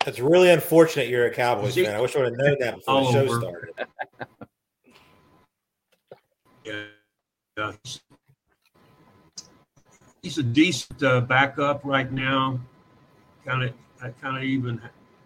That's 0.05 0.19
really 0.19 0.49
unfortunate. 0.49 1.07
You're 1.07 1.27
a 1.27 1.33
Cowboys 1.33 1.75
fan. 1.75 1.95
I 1.95 2.01
wish 2.01 2.15
I 2.15 2.19
would 2.19 2.33
have 2.33 2.37
known 2.37 2.57
that 2.59 2.75
before 2.75 3.01
the 3.03 3.11
show 3.11 3.19
over. 3.19 3.39
started. 3.39 3.69
yeah, 7.57 7.71
he's 10.23 10.37
a 10.37 10.43
decent 10.43 11.03
uh, 11.03 11.21
backup 11.21 11.81
right 11.83 12.11
now. 12.11 12.59
Kind 13.45 13.63
of, 13.63 13.73
I 14.01 14.09
kind 14.09 14.37
of 14.37 14.43
even 14.43 14.81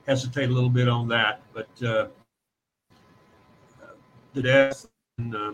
hesitate 0.06 0.50
a 0.50 0.54
little 0.54 0.70
bit 0.70 0.90
on 0.90 1.08
that, 1.10 1.42
but 1.54 1.70
uh, 1.86 2.08
the 4.34 4.42
death 4.42 4.88
and 5.18 5.36
uh, 5.36 5.54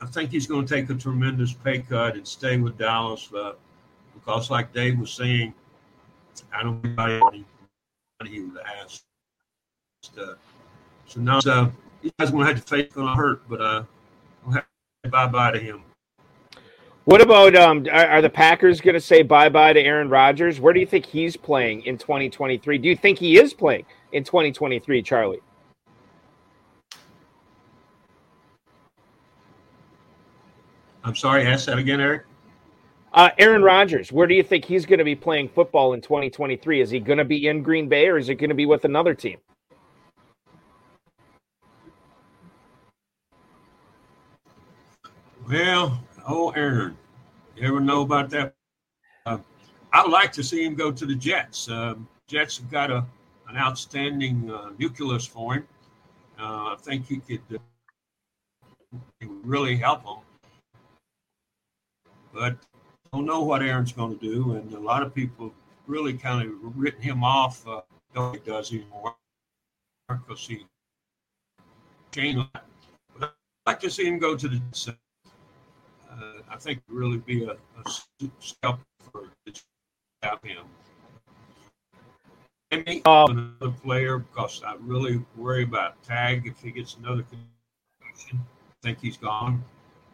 I 0.00 0.06
think 0.06 0.30
he's 0.30 0.46
going 0.46 0.66
to 0.66 0.74
take 0.74 0.90
a 0.90 0.94
tremendous 0.94 1.52
pay 1.52 1.78
cut 1.80 2.14
and 2.14 2.26
stay 2.26 2.58
with 2.58 2.76
Dallas 2.78 3.30
uh, 3.34 3.52
because, 4.14 4.50
like 4.50 4.72
Dave 4.72 4.98
was 4.98 5.10
saying, 5.10 5.54
I 6.54 6.62
don't 6.62 6.82
think 6.82 6.98
anybody 6.98 7.44
he 8.24 8.40
would 8.40 8.60
ask. 8.82 9.02
Uh, 10.18 10.34
so 11.06 11.20
now 11.20 11.38
uh, 11.38 11.70
guys 12.18 12.30
going 12.30 12.46
to 12.46 12.52
have 12.52 12.56
to 12.56 12.62
face 12.62 12.92
going 12.92 13.06
to 13.06 13.14
hurt, 13.14 13.48
but 13.48 13.60
uh, 13.60 13.84
bye 15.10 15.26
bye 15.26 15.52
to 15.52 15.58
him. 15.58 15.82
What 17.04 17.20
about 17.20 17.54
um? 17.54 17.86
Are, 17.92 18.06
are 18.06 18.22
the 18.22 18.30
Packers 18.30 18.80
going 18.80 18.94
to 18.94 19.00
say 19.00 19.22
bye 19.22 19.50
bye 19.50 19.74
to 19.74 19.80
Aaron 19.80 20.08
Rodgers? 20.08 20.58
Where 20.58 20.72
do 20.72 20.80
you 20.80 20.86
think 20.86 21.04
he's 21.04 21.36
playing 21.36 21.82
in 21.82 21.98
2023? 21.98 22.78
Do 22.78 22.88
you 22.88 22.96
think 22.96 23.18
he 23.18 23.38
is 23.38 23.52
playing 23.52 23.84
in 24.12 24.24
2023, 24.24 25.02
Charlie? 25.02 25.40
I'm 31.04 31.14
sorry, 31.14 31.46
ask 31.46 31.66
that 31.66 31.78
again, 31.78 32.00
Eric. 32.00 32.24
Uh, 33.12 33.28
Aaron 33.38 33.62
Rodgers, 33.62 34.10
where 34.10 34.26
do 34.26 34.34
you 34.34 34.42
think 34.42 34.64
he's 34.64 34.86
going 34.86 34.98
to 34.98 35.04
be 35.04 35.14
playing 35.14 35.48
football 35.50 35.92
in 35.92 36.00
2023? 36.00 36.80
Is 36.80 36.90
he 36.90 36.98
going 36.98 37.18
to 37.18 37.24
be 37.24 37.46
in 37.46 37.62
Green 37.62 37.88
Bay 37.88 38.08
or 38.08 38.16
is 38.16 38.30
it 38.30 38.36
going 38.36 38.48
to 38.48 38.56
be 38.56 38.66
with 38.66 38.86
another 38.86 39.14
team? 39.14 39.38
Well, 45.46 46.00
oh, 46.26 46.50
Aaron, 46.50 46.96
you 47.56 47.66
ever 47.68 47.80
know 47.80 48.02
about 48.02 48.30
that? 48.30 48.54
Uh, 49.26 49.38
I'd 49.92 50.10
like 50.10 50.32
to 50.32 50.42
see 50.42 50.64
him 50.64 50.74
go 50.74 50.90
to 50.90 51.06
the 51.06 51.14
Jets. 51.14 51.68
Uh, 51.68 51.94
Jets 52.26 52.58
have 52.58 52.70
got 52.70 52.90
a 52.90 53.04
an 53.48 53.58
outstanding 53.58 54.50
uh, 54.50 54.70
nucleus 54.78 55.26
for 55.26 55.54
him. 55.54 55.68
Uh, 56.40 56.72
I 56.72 56.76
think 56.80 57.06
he 57.06 57.18
could 57.18 57.42
uh, 57.54 57.58
he 59.20 59.26
would 59.26 59.46
really 59.46 59.76
help 59.76 60.04
them 60.04 60.16
but 62.34 62.56
don't 63.12 63.24
know 63.24 63.42
what 63.42 63.62
Aaron's 63.62 63.92
going 63.92 64.18
to 64.18 64.20
do, 64.20 64.54
and 64.54 64.74
a 64.74 64.80
lot 64.80 65.02
of 65.02 65.14
people 65.14 65.54
really 65.86 66.14
kind 66.14 66.46
of 66.46 66.76
written 66.76 67.00
him 67.00 67.22
off. 67.22 67.66
Uh, 67.66 67.80
don't 68.12 68.34
he 68.34 68.40
does 68.40 68.72
anymore 68.72 69.14
because 70.08 70.46
he 70.46 70.66
changed. 72.12 72.46
But 73.18 73.34
I'd 73.66 73.70
like 73.70 73.80
to 73.80 73.90
see 73.90 74.04
him 74.06 74.18
go 74.18 74.36
to 74.36 74.48
the. 74.48 74.60
Uh, 76.14 76.42
I 76.48 76.56
think 76.56 76.78
it 76.78 76.84
would 76.88 76.98
really 76.98 77.18
be 77.18 77.44
a, 77.44 77.52
a 77.52 78.28
step 78.38 78.78
for 79.12 79.24
him. 80.42 80.64
And 82.70 82.84
me, 82.86 83.02
um, 83.04 83.56
another 83.60 83.76
player 83.82 84.18
because 84.18 84.62
I 84.64 84.76
really 84.80 85.24
worry 85.36 85.64
about 85.64 86.02
Tag 86.02 86.46
if 86.46 86.60
he 86.60 86.70
gets 86.70 86.96
another 86.96 87.24
concussion. 87.24 88.40
I 88.42 88.74
think 88.82 89.00
he's 89.00 89.16
gone. 89.16 89.62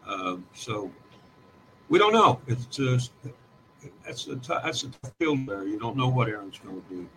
Uh, 0.07 0.37
so 0.55 0.91
we 1.89 1.99
don't 1.99 2.13
know. 2.13 2.41
It's 2.47 2.79
uh, 2.81 2.99
that's 4.05 4.27
a 4.27 4.37
t- 4.37 4.55
that's 4.63 4.83
a 4.85 4.89
tough 4.89 5.13
field 5.19 5.47
there. 5.47 5.65
You 5.65 5.79
don't 5.79 5.97
know 5.97 6.09
what 6.09 6.29
Aaron's 6.29 6.59
going 6.59 6.83
to 6.83 6.89
do. 6.89 7.09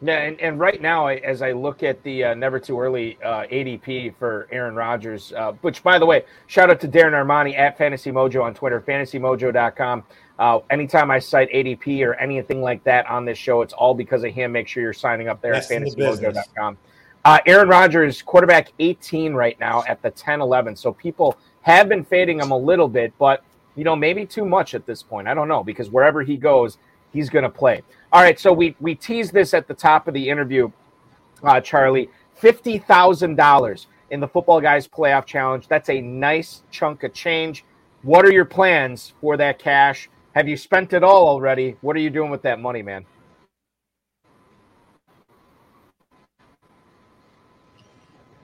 Yeah, 0.00 0.18
and, 0.22 0.40
and 0.40 0.60
right 0.60 0.80
now, 0.80 1.08
as 1.08 1.42
I 1.42 1.52
look 1.52 1.82
at 1.82 2.02
the 2.04 2.24
uh, 2.24 2.34
never 2.34 2.60
too 2.60 2.78
early 2.80 3.18
uh, 3.24 3.46
ADP 3.50 4.14
for 4.16 4.46
Aaron 4.52 4.76
Rodgers, 4.76 5.32
uh, 5.32 5.52
which 5.62 5.82
by 5.82 5.98
the 5.98 6.06
way, 6.06 6.24
shout 6.46 6.70
out 6.70 6.80
to 6.82 6.88
Darren 6.88 7.12
Armani 7.12 7.58
at 7.58 7.76
Fantasy 7.76 8.12
Mojo 8.12 8.44
on 8.44 8.54
Twitter, 8.54 8.80
fantasymojo.com. 8.80 10.04
Uh, 10.38 10.60
anytime 10.70 11.10
I 11.10 11.18
cite 11.18 11.50
ADP 11.50 12.06
or 12.06 12.14
anything 12.14 12.62
like 12.62 12.84
that 12.84 13.06
on 13.08 13.24
this 13.24 13.36
show, 13.36 13.62
it's 13.62 13.72
all 13.72 13.92
because 13.92 14.22
of 14.22 14.32
him. 14.32 14.52
Make 14.52 14.68
sure 14.68 14.82
you're 14.82 14.92
signing 14.92 15.28
up 15.28 15.42
there 15.42 15.52
That's 15.52 15.68
at 15.70 15.82
fantasymojo.com. 15.82 16.78
Uh, 17.24 17.38
Aaron 17.46 17.68
Rodgers, 17.68 18.22
quarterback 18.22 18.72
18 18.78 19.34
right 19.34 19.58
now 19.58 19.82
at 19.88 20.00
the 20.02 20.10
10 20.12 20.40
11. 20.40 20.76
So 20.76 20.92
people 20.92 21.36
have 21.62 21.88
been 21.88 22.04
fading 22.04 22.38
him 22.38 22.52
a 22.52 22.56
little 22.56 22.88
bit, 22.88 23.12
but, 23.18 23.42
you 23.74 23.82
know, 23.82 23.96
maybe 23.96 24.24
too 24.24 24.44
much 24.44 24.74
at 24.74 24.86
this 24.86 25.02
point. 25.02 25.26
I 25.26 25.34
don't 25.34 25.48
know 25.48 25.64
because 25.64 25.90
wherever 25.90 26.22
he 26.22 26.36
goes, 26.36 26.78
he's 27.12 27.30
going 27.30 27.44
to 27.44 27.50
play. 27.50 27.82
All 28.12 28.22
right, 28.22 28.38
so 28.38 28.52
we 28.52 28.76
we 28.80 28.94
teased 28.94 29.32
this 29.32 29.54
at 29.54 29.68
the 29.68 29.74
top 29.74 30.08
of 30.08 30.14
the 30.14 30.28
interview, 30.28 30.70
uh, 31.42 31.60
Charlie. 31.60 32.08
Fifty 32.34 32.78
thousand 32.78 33.36
dollars 33.36 33.88
in 34.10 34.20
the 34.20 34.28
Footballguys 34.28 34.88
Playoff 34.88 35.26
Challenge. 35.26 35.66
That's 35.68 35.90
a 35.90 36.00
nice 36.00 36.62
chunk 36.70 37.02
of 37.02 37.12
change. 37.12 37.64
What 38.02 38.24
are 38.24 38.32
your 38.32 38.44
plans 38.44 39.12
for 39.20 39.36
that 39.36 39.58
cash? 39.58 40.08
Have 40.34 40.48
you 40.48 40.56
spent 40.56 40.92
it 40.92 41.02
all 41.02 41.28
already? 41.28 41.76
What 41.80 41.96
are 41.96 42.00
you 42.00 42.10
doing 42.10 42.30
with 42.30 42.42
that 42.42 42.60
money, 42.60 42.82
man? 42.82 43.04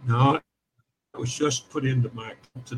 No, 0.07 0.35
it 0.35 0.43
was 1.19 1.33
just 1.33 1.71
put 1.71 1.87
into 1.87 2.11
my 2.13 2.35
to 2.67 2.77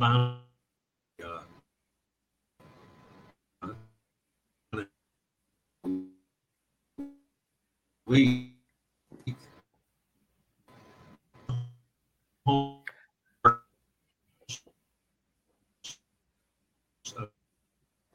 week. 8.07 8.53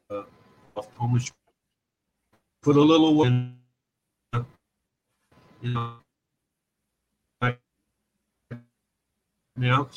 Uh, 0.10 0.24
put 2.62 2.76
a 2.76 2.82
little 2.82 3.16
win, 3.16 3.56
you 5.62 5.74
know, 5.74 5.96
now 9.56 9.90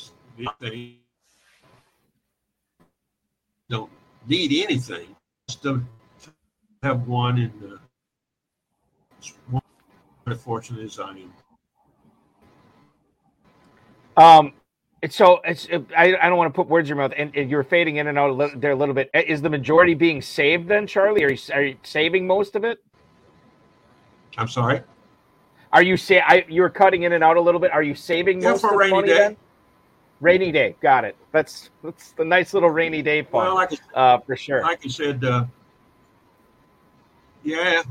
they 0.59 0.99
don't 3.69 3.89
need 4.27 4.63
anything 4.63 5.15
just 5.47 5.63
to 5.63 5.81
have 6.83 7.07
one 7.07 7.39
and 7.39 7.73
uh, 7.73 7.77
as 10.27 10.41
fortunate 10.41 10.83
as 10.83 10.99
I 10.99 11.11
am. 11.11 11.33
Um, 14.17 14.53
so 15.09 15.41
it's 15.43 15.67
I, 15.95 16.15
I 16.21 16.29
don't 16.29 16.37
want 16.37 16.53
to 16.53 16.55
put 16.55 16.67
words 16.67 16.89
in 16.89 16.95
your 16.95 17.07
mouth, 17.07 17.13
and, 17.17 17.35
and 17.35 17.49
you're 17.49 17.63
fading 17.63 17.97
in 17.97 18.07
and 18.07 18.17
out 18.17 18.29
a 18.29 18.33
little, 18.33 18.59
there 18.59 18.71
a 18.71 18.75
little 18.75 18.95
bit. 18.95 19.09
Is 19.13 19.41
the 19.41 19.49
majority 19.49 19.93
being 19.93 20.21
saved 20.21 20.67
then, 20.67 20.87
Charlie? 20.87 21.23
Are 21.23 21.31
you 21.31 21.37
are 21.53 21.63
you 21.63 21.77
saving 21.83 22.25
most 22.25 22.55
of 22.55 22.63
it? 22.63 22.79
I'm 24.37 24.47
sorry. 24.47 24.81
Are 25.73 25.83
you 25.83 25.97
say 25.97 26.21
I 26.21 26.45
you're 26.47 26.69
cutting 26.69 27.03
in 27.03 27.13
and 27.13 27.23
out 27.23 27.37
a 27.37 27.41
little 27.41 27.59
bit? 27.59 27.71
Are 27.71 27.83
you 27.83 27.95
saving 27.95 28.41
yeah, 28.41 28.51
most 28.51 28.61
for 28.61 28.73
of 28.73 28.77
rainy 28.77 28.91
money 28.91 29.07
day. 29.09 29.17
then? 29.17 29.37
Rainy 30.21 30.51
day, 30.51 30.75
got 30.81 31.03
it. 31.03 31.15
That's 31.33 31.69
that's 31.83 32.13
the 32.13 32.23
nice 32.23 32.53
little 32.53 32.69
rainy 32.69 33.01
day 33.01 33.21
fun. 33.21 33.47
Well, 33.47 33.55
like 33.55 33.73
I, 33.93 34.13
uh, 34.13 34.19
for 34.21 34.37
sure. 34.37 34.61
Like 34.61 34.83
you 34.83 34.89
said, 34.89 35.23
uh, 35.23 35.45
yeah, 37.43 37.83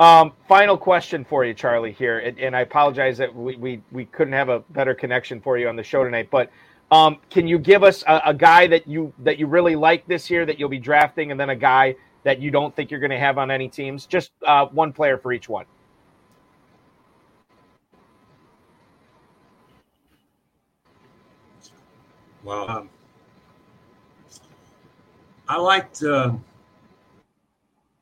Um, 0.00 0.32
final 0.48 0.78
question 0.78 1.26
for 1.26 1.44
you, 1.44 1.52
Charlie. 1.52 1.92
Here, 1.92 2.20
and, 2.20 2.38
and, 2.40 2.56
I 2.56 2.62
apologize 2.62 3.18
that 3.18 3.36
we, 3.36 3.56
we 3.56 3.82
we 3.92 4.06
couldn't 4.06 4.32
have 4.32 4.48
a 4.48 4.60
better 4.70 4.94
connection 4.94 5.42
for 5.42 5.58
you 5.58 5.68
on 5.68 5.76
the 5.76 5.82
show 5.82 6.02
tonight. 6.02 6.28
But 6.30 6.50
um, 6.90 7.18
can 7.28 7.46
you 7.46 7.58
give 7.58 7.82
us 7.82 8.02
a, 8.08 8.22
a, 8.24 8.34
guy 8.34 8.66
that 8.68 8.88
you 8.88 9.12
that 9.18 9.38
you 9.38 9.46
really 9.46 9.76
like 9.76 10.06
this 10.06 10.30
year 10.30 10.46
that 10.46 10.58
you'll 10.58 10.70
be 10.70 10.78
drafting, 10.78 11.32
and 11.32 11.38
then 11.38 11.50
a 11.50 11.54
guy 11.54 11.96
that 12.24 12.40
you 12.40 12.50
don't 12.50 12.74
think 12.74 12.90
you're 12.90 12.98
going 12.98 13.10
to 13.10 13.18
have 13.18 13.36
on 13.36 13.50
any 13.50 13.68
teams? 13.68 14.06
Just 14.06 14.30
uh, 14.46 14.64
one 14.68 14.90
player 14.90 15.18
for 15.18 15.34
each 15.34 15.50
one. 15.50 15.66
Well, 22.42 22.70
um, 22.70 22.90
I 25.46 25.58
liked 25.58 26.02
uh, 26.02 26.32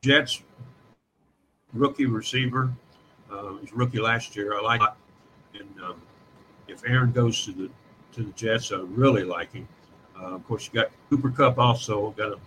Jets 0.01 0.43
rookie 1.73 2.05
receiver. 2.05 2.71
Uh, 3.31 3.53
he's 3.61 3.73
rookie 3.73 3.99
last 3.99 4.35
year. 4.35 4.57
I 4.57 4.61
like, 4.61 4.81
and 5.53 5.83
um, 5.83 6.01
if 6.67 6.83
Aaron 6.87 7.11
goes 7.11 7.45
to 7.45 7.51
the 7.51 7.69
to 8.13 8.23
the 8.23 8.31
Jets, 8.31 8.71
I 8.71 8.77
really 8.77 9.23
like 9.23 9.53
him. 9.53 9.67
Uh, 10.19 10.35
of 10.35 10.47
course, 10.47 10.67
you 10.71 10.79
got 10.79 10.91
Cooper 11.09 11.29
Kupp 11.29 11.57
also. 11.57 12.11
Got 12.11 12.29
to 12.29 12.39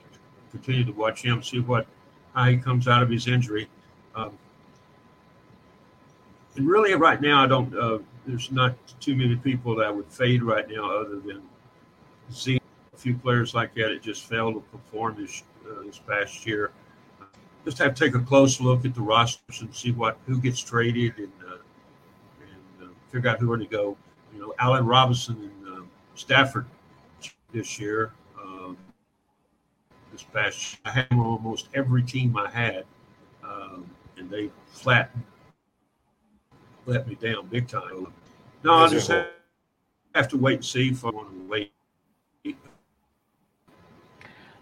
continue 0.50 0.84
to 0.84 0.92
watch 0.92 1.22
him, 1.22 1.42
see 1.42 1.60
what 1.60 1.86
how 2.34 2.46
he 2.46 2.56
comes 2.56 2.88
out 2.88 3.02
of 3.02 3.08
his 3.10 3.28
injury. 3.28 3.68
Um, 4.14 4.32
and 6.56 6.66
really, 6.66 6.94
right 6.94 7.20
now, 7.20 7.44
I 7.44 7.46
don't. 7.46 7.74
Uh, 7.74 7.98
there's 8.26 8.50
not 8.52 8.74
too 9.00 9.16
many 9.16 9.36
people 9.36 9.74
that 9.76 9.94
would 9.94 10.06
fade 10.06 10.42
right 10.42 10.68
now, 10.68 10.90
other 10.90 11.18
than 11.20 11.42
seeing 12.30 12.60
a 12.92 12.96
few 12.96 13.14
players 13.14 13.54
like 13.54 13.74
that. 13.74 13.90
It 13.90 14.02
just 14.02 14.24
failed 14.24 14.54
to 14.54 14.60
perform 14.76 15.16
this 15.18 15.44
uh, 15.64 15.84
this 15.84 15.98
past 15.98 16.44
year 16.44 16.72
just 17.64 17.78
have 17.78 17.94
to 17.94 18.04
take 18.04 18.14
a 18.14 18.20
close 18.20 18.60
look 18.60 18.84
at 18.84 18.94
the 18.94 19.00
rosters 19.00 19.60
and 19.60 19.74
see 19.74 19.92
what 19.92 20.18
who 20.26 20.40
gets 20.40 20.60
traded 20.60 21.16
and 21.18 21.32
uh, 21.46 21.56
and 22.40 22.88
uh, 22.88 22.92
figure 23.10 23.30
out 23.30 23.38
who 23.38 23.52
are 23.52 23.58
to 23.58 23.66
go. 23.66 23.96
You 24.34 24.40
know, 24.40 24.54
Allen 24.58 24.86
Robinson 24.86 25.36
and 25.36 25.74
uh, 25.74 25.82
Stafford 26.14 26.66
this 27.52 27.78
year. 27.78 28.12
Um, 28.40 28.76
this 30.10 30.22
past, 30.22 30.72
year. 30.72 30.80
I 30.84 30.90
had 30.90 31.06
almost 31.12 31.68
every 31.74 32.02
team 32.02 32.36
I 32.36 32.50
had, 32.50 32.84
um, 33.44 33.88
and 34.16 34.28
they 34.28 34.50
flat 34.72 35.10
let 36.86 37.06
me 37.06 37.14
down 37.14 37.46
big 37.46 37.68
time. 37.68 38.08
No, 38.64 38.72
I 38.74 38.88
just 38.88 39.08
have, 39.08 39.28
have 40.14 40.28
to 40.28 40.36
wait 40.36 40.54
and 40.54 40.64
see 40.64 40.88
if 40.88 41.04
I 41.04 41.10
want 41.10 41.30
to 41.30 41.48
wait. 41.48 41.72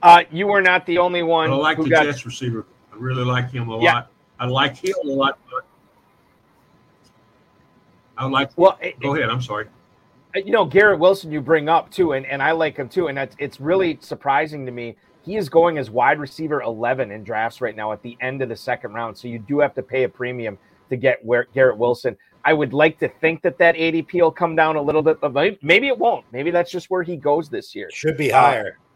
Uh, 0.02 0.22
you 0.30 0.46
were 0.46 0.62
not 0.62 0.86
the 0.86 0.98
only 0.98 1.22
one. 1.22 1.50
I 1.50 1.54
like 1.54 1.76
the 1.78 1.88
got... 1.88 2.04
Jets 2.04 2.24
receiver 2.24 2.64
really 3.00 3.24
like 3.24 3.50
him 3.50 3.68
a 3.68 3.82
yeah. 3.82 3.94
lot. 3.94 4.10
I 4.38 4.46
like 4.46 4.76
him 4.76 4.94
a 5.04 5.08
lot. 5.08 5.38
I 8.16 8.26
like. 8.26 8.50
Well, 8.56 8.78
go 9.00 9.14
ahead. 9.14 9.30
I'm 9.30 9.42
sorry. 9.42 9.66
Uh, 10.36 10.40
you 10.40 10.52
know, 10.52 10.64
Garrett 10.64 11.00
Wilson, 11.00 11.32
you 11.32 11.40
bring 11.40 11.68
up 11.68 11.90
too, 11.90 12.12
and, 12.12 12.24
and 12.26 12.42
I 12.42 12.52
like 12.52 12.76
him 12.76 12.88
too, 12.88 13.08
and 13.08 13.18
that's, 13.18 13.34
it's 13.38 13.60
really 13.60 13.98
surprising 14.00 14.64
to 14.66 14.72
me. 14.72 14.96
He 15.22 15.36
is 15.36 15.48
going 15.48 15.76
as 15.78 15.90
wide 15.90 16.18
receiver 16.18 16.62
11 16.62 17.10
in 17.10 17.24
drafts 17.24 17.60
right 17.60 17.76
now 17.76 17.92
at 17.92 18.02
the 18.02 18.16
end 18.20 18.40
of 18.40 18.48
the 18.48 18.56
second 18.56 18.92
round. 18.92 19.16
So 19.18 19.28
you 19.28 19.38
do 19.38 19.58
have 19.58 19.74
to 19.74 19.82
pay 19.82 20.04
a 20.04 20.08
premium 20.08 20.58
to 20.88 20.96
get 20.96 21.24
where 21.24 21.46
Garrett 21.52 21.76
Wilson. 21.76 22.16
I 22.44 22.54
would 22.54 22.72
like 22.72 22.98
to 23.00 23.08
think 23.08 23.42
that 23.42 23.58
that 23.58 23.74
ADP 23.74 24.14
will 24.14 24.30
come 24.30 24.56
down 24.56 24.76
a 24.76 24.82
little 24.82 25.02
bit, 25.02 25.20
but 25.20 25.34
maybe 25.62 25.88
it 25.88 25.98
won't. 25.98 26.24
Maybe 26.32 26.50
that's 26.50 26.70
just 26.70 26.88
where 26.88 27.02
he 27.02 27.16
goes 27.16 27.50
this 27.50 27.74
year. 27.74 27.90
Should 27.92 28.16
be 28.16 28.30
higher. 28.30 28.78
Uh, 28.78 28.89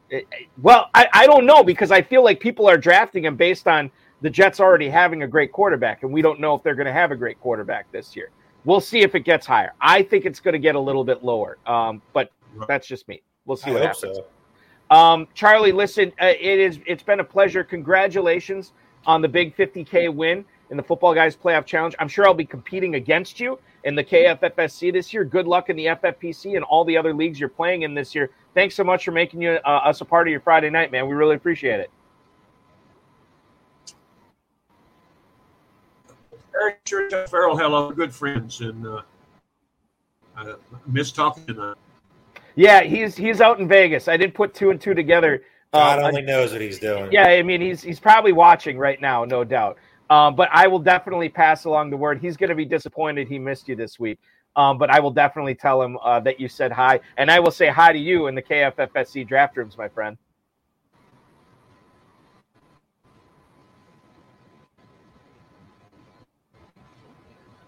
well, 0.63 0.91
I, 0.95 1.09
I 1.13 1.27
don't 1.27 1.47
know 1.47 1.63
because 1.63 1.91
I 1.91 2.03
feel 2.03 2.23
like 2.23 2.41
people 2.41 2.69
are 2.69 2.79
drafting 2.79 3.25
him 3.25 3.37
based 3.37 3.67
on 3.67 3.91
the 4.21 4.31
Jets 4.31 4.61
already 4.61 4.89
having 4.89 5.23
a 5.23 5.29
great 5.29 5.53
quarterback, 5.53 6.03
and 6.03 6.13
we 6.13 6.23
don't 6.23 6.41
know 6.41 6.55
if 6.55 6.63
they're 6.63 6.75
going 6.75 6.87
to 6.87 6.93
have 6.93 7.11
a 7.11 7.17
great 7.17 7.41
quarterback 7.41 7.91
this 7.93 8.17
year. 8.17 8.31
We'll 8.65 8.81
see 8.81 9.01
if 9.01 9.15
it 9.15 9.21
gets 9.21 9.47
higher. 9.47 9.73
I 9.81 10.03
think 10.03 10.25
it's 10.25 10.41
going 10.41 10.55
to 10.55 10.59
get 10.59 10.75
a 10.75 10.81
little 10.81 11.05
bit 11.05 11.23
lower, 11.23 11.59
um, 11.67 12.01
but 12.13 12.33
that's 12.67 12.87
just 12.87 13.07
me. 13.09 13.23
We'll 13.45 13.57
see 13.57 13.71
what 13.71 13.83
happens. 13.83 14.17
So. 14.17 14.97
Um, 14.97 15.29
Charlie, 15.35 15.73
listen, 15.73 16.13
uh, 16.21 16.27
it 16.27 16.59
is 16.59 16.79
it's 16.87 17.03
been 17.03 17.21
a 17.21 17.25
pleasure. 17.25 17.65
Congratulations 17.65 18.73
on 19.07 19.21
the 19.21 19.29
big 19.29 19.55
50k 19.57 20.15
win 20.15 20.45
in 20.71 20.77
the 20.77 20.83
Footballguys 20.83 21.37
Playoff 21.37 21.67
Challenge. 21.67 21.95
I'm 21.99 22.09
sure 22.09 22.27
I'll 22.27 22.35
be 22.35 22.45
competing 22.45 22.95
against 22.95 23.39
you 23.41 23.59
in 23.85 23.95
the 23.95 24.05
KFFSC 24.05 24.93
this 24.93 25.13
year. 25.13 25.25
Good 25.25 25.47
luck 25.47 25.69
in 25.69 25.77
the 25.77 25.87
FFPC 25.87 26.57
and 26.57 26.65
all 26.65 26.85
the 26.85 26.97
other 26.97 27.13
leagues 27.13 27.39
you're 27.39 27.49
playing 27.49 27.83
in 27.83 27.95
this 27.95 28.15
year. 28.15 28.31
Thanks 28.55 28.75
so 28.77 28.85
much 28.85 29.05
for 29.05 29.11
making 29.11 29.43
you, 29.43 29.59
uh, 29.65 29.69
us 29.69 30.01
a 30.01 30.05
part 30.05 30.29
of 30.29 30.31
your 30.31 30.41
Friday 30.41 30.71
night, 30.71 30.93
man. 30.93 31.09
We 31.09 31.15
really 31.15 31.35
appreciate 31.35 31.81
it. 31.81 31.91
Eric 36.55 36.85
Church 36.85 37.13
Ferrell 37.29 37.57
had 37.57 37.67
a 37.67 37.69
lot 37.69 37.91
of 37.91 37.97
good 37.97 38.15
friends, 38.15 38.61
and 38.61 38.87
uh, 38.87 39.03
I 40.37 40.55
miss 40.87 41.11
talking 41.11 41.45
to 41.47 41.53
them. 41.53 41.75
Yeah, 42.55 42.83
he's 42.83 43.17
he's 43.17 43.41
out 43.41 43.59
in 43.59 43.67
Vegas. 43.67 44.07
I 44.07 44.17
didn't 44.17 44.35
put 44.35 44.55
two 44.55 44.71
and 44.71 44.81
two 44.81 44.95
together. 44.95 45.43
God 45.73 45.99
um, 45.99 46.05
only 46.05 46.23
knows 46.23 46.53
what 46.53 46.61
he's 46.61 46.79
doing. 46.79 47.11
Yeah, 47.11 47.27
I 47.27 47.43
mean 47.43 47.61
he's 47.61 47.83
he's 47.83 47.99
probably 47.99 48.33
watching 48.33 48.79
right 48.79 49.01
now, 49.01 49.25
no 49.25 49.43
doubt. 49.43 49.79
Um, 50.11 50.37
but 50.37 50.49
I 50.53 50.69
will 50.69 50.79
definitely 50.79 51.29
pass 51.29 51.65
along 51.65 51.91
the 51.91 51.97
word. 51.97 52.21
He's 52.21 52.37
going 52.37 52.51
to 52.51 52.55
be 52.55 52.65
disappointed 52.65 53.27
he 53.27 53.39
missed 53.39 53.69
you 53.69 53.75
this 53.75 53.99
week. 53.99 54.21
Um, 54.57 54.79
but 54.79 54.91
I 54.91 55.01
will 55.01 55.11
definitely 55.11 55.55
tell 55.55 55.83
him 55.83 55.99
uh, 56.03 56.21
that 56.21 56.39
you 56.39 56.49
said 56.49 56.71
hi, 56.71 57.01
and 57.17 57.31
I 57.31 57.41
will 57.41 57.51
say 57.51 57.69
hi 57.69 57.93
to 57.93 57.99
you 57.99 58.29
in 58.29 58.35
the 58.35 58.43
KFFSC 58.43 59.27
draft 59.27 59.57
rooms, 59.57 59.77
my 59.77 59.89
friend. 59.89 60.17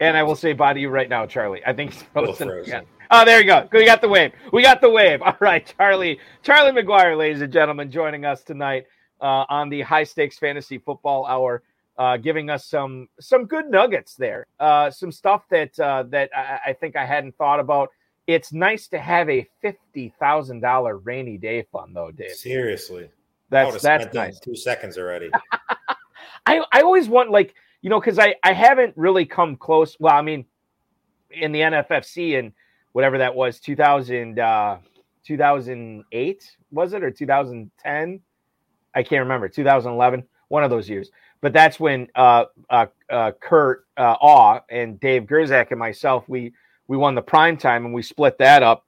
And 0.01 0.17
I 0.17 0.23
will 0.23 0.37
say 0.37 0.53
bye 0.53 0.75
to 0.75 0.81
you 0.81 0.91
right 0.91 1.09
now, 1.09 1.27
Charlie. 1.27 1.65
I 1.67 1.73
think 1.73 1.93
he's 1.93 2.03
frozen. 2.03 2.49
frozen. 2.49 2.85
Oh, 3.11 3.25
there 3.25 3.41
you 3.41 3.47
go. 3.47 3.69
We 3.73 3.85
got 3.85 4.01
the 4.01 4.09
wave. 4.09 4.33
We 4.53 4.63
got 4.63 4.81
the 4.81 4.91
wave. 4.91 5.23
All 5.25 5.37
right, 5.41 5.73
Charlie. 5.79 6.19
Charlie 6.43 6.73
McGuire, 6.73 7.17
ladies 7.17 7.41
and 7.41 7.53
gentlemen, 7.53 7.91
joining 7.91 8.25
us 8.25 8.43
tonight 8.43 8.87
uh, 9.21 9.45
on 9.49 9.69
the 9.69 9.81
High 9.83 10.05
Stakes 10.05 10.39
Fantasy 10.39 10.79
Football 10.79 11.25
Hour 11.27 11.63
uh, 11.99 12.17
giving 12.17 12.51
us 12.51 12.67
some 12.67 13.09
some 13.21 13.47
good 13.47 13.71
nuggets 13.71 14.15
there. 14.15 14.47
Uh, 14.61 14.91
some 14.91 15.13
stuff 15.13 15.45
that 15.51 15.79
uh, 15.79 16.05
that 16.05 16.31
I, 16.37 16.71
I 16.71 16.73
think 16.73 16.97
I 16.97 17.05
hadn't 17.05 17.37
thought 17.37 17.61
about. 17.61 17.91
It's 18.27 18.53
nice 18.53 18.89
to 18.89 18.99
have 18.99 19.29
a 19.31 19.47
fifty 19.61 20.13
thousand 20.19 20.61
dollar 20.61 20.99
rainy 20.99 21.39
day 21.39 21.67
fund, 21.71 21.95
though, 21.95 22.11
Dave. 22.11 22.33
Seriously, 22.33 23.09
that's 23.51 23.83
that's 23.83 24.13
nice. 24.15 24.41
Two 24.41 24.57
seconds 24.57 24.99
already. 24.99 25.31
I 26.47 26.65
I 26.73 26.81
always 26.83 27.09
want 27.09 27.31
like 27.31 27.55
you 27.83 27.91
know 27.91 28.01
because 28.01 28.19
I 28.19 28.35
I 28.43 28.53
haven't 28.53 28.95
really 28.97 29.25
come 29.25 29.57
close. 29.57 29.97
Well, 30.01 30.15
I 30.15 30.23
mean, 30.23 30.45
in 31.31 31.53
the 31.53 31.61
NFFC 31.61 32.39
and 32.39 32.53
whatever 32.97 33.19
that 33.19 33.35
was 33.35 33.61
2000 33.61 34.39
uh 34.39 34.79
2008 35.23 36.57
was 36.71 36.95
it 36.95 37.03
or 37.03 37.11
2010 37.11 38.21
i 38.95 39.03
can't 39.03 39.21
remember 39.21 39.51
2011 39.51 40.25
one 40.49 40.65
of 40.65 40.71
those 40.71 40.89
years 40.89 41.11
but 41.41 41.53
that's 41.53 41.79
when 41.79 42.09
uh, 42.15 42.45
uh, 42.71 42.87
uh, 43.11 43.33
Kurt 43.41 43.87
uh, 43.97 44.17
Awe 44.21 44.61
and 44.71 44.99
Dave 45.01 45.25
Gerzak 45.25 45.71
and 45.71 45.79
myself 45.79 46.25
we 46.29 46.53
we 46.89 46.97
won 46.97 47.15
the 47.15 47.23
prime 47.23 47.57
time 47.57 47.85
and 47.85 47.95
we 47.95 48.03
split 48.03 48.39
that 48.39 48.63
up. 48.63 48.85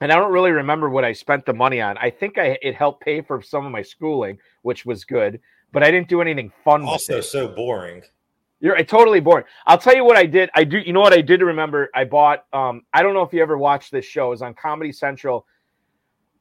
And 0.00 0.12
I 0.12 0.16
don't 0.16 0.32
really 0.32 0.52
remember 0.52 0.90
what 0.90 1.04
I 1.04 1.12
spent 1.12 1.44
the 1.44 1.52
money 1.52 1.80
on. 1.80 1.98
I 1.98 2.10
think 2.10 2.38
I 2.38 2.58
it 2.62 2.74
helped 2.74 3.02
pay 3.02 3.20
for 3.20 3.42
some 3.42 3.66
of 3.66 3.72
my 3.72 3.82
schooling, 3.82 4.38
which 4.62 4.86
was 4.86 5.04
good, 5.04 5.40
but 5.72 5.82
I 5.82 5.90
didn't 5.90 6.08
do 6.08 6.20
anything 6.20 6.52
fun. 6.64 6.82
With 6.82 6.90
also, 6.90 7.20
so 7.20 7.48
boring. 7.48 8.02
You're 8.60 8.82
totally 8.84 9.20
boring. 9.20 9.44
I'll 9.66 9.78
tell 9.78 9.94
you 9.94 10.04
what 10.04 10.16
I 10.16 10.26
did. 10.26 10.50
I 10.54 10.64
do. 10.64 10.78
You 10.78 10.92
know 10.92 11.00
what 11.00 11.12
I 11.12 11.20
did 11.20 11.42
remember? 11.42 11.90
I 11.94 12.04
bought. 12.04 12.44
Um, 12.52 12.82
I 12.92 13.02
don't 13.02 13.14
know 13.14 13.22
if 13.22 13.32
you 13.32 13.42
ever 13.42 13.58
watched 13.58 13.92
this 13.92 14.04
show. 14.04 14.28
It 14.28 14.30
was 14.30 14.42
on 14.42 14.54
Comedy 14.54 14.92
Central. 14.92 15.46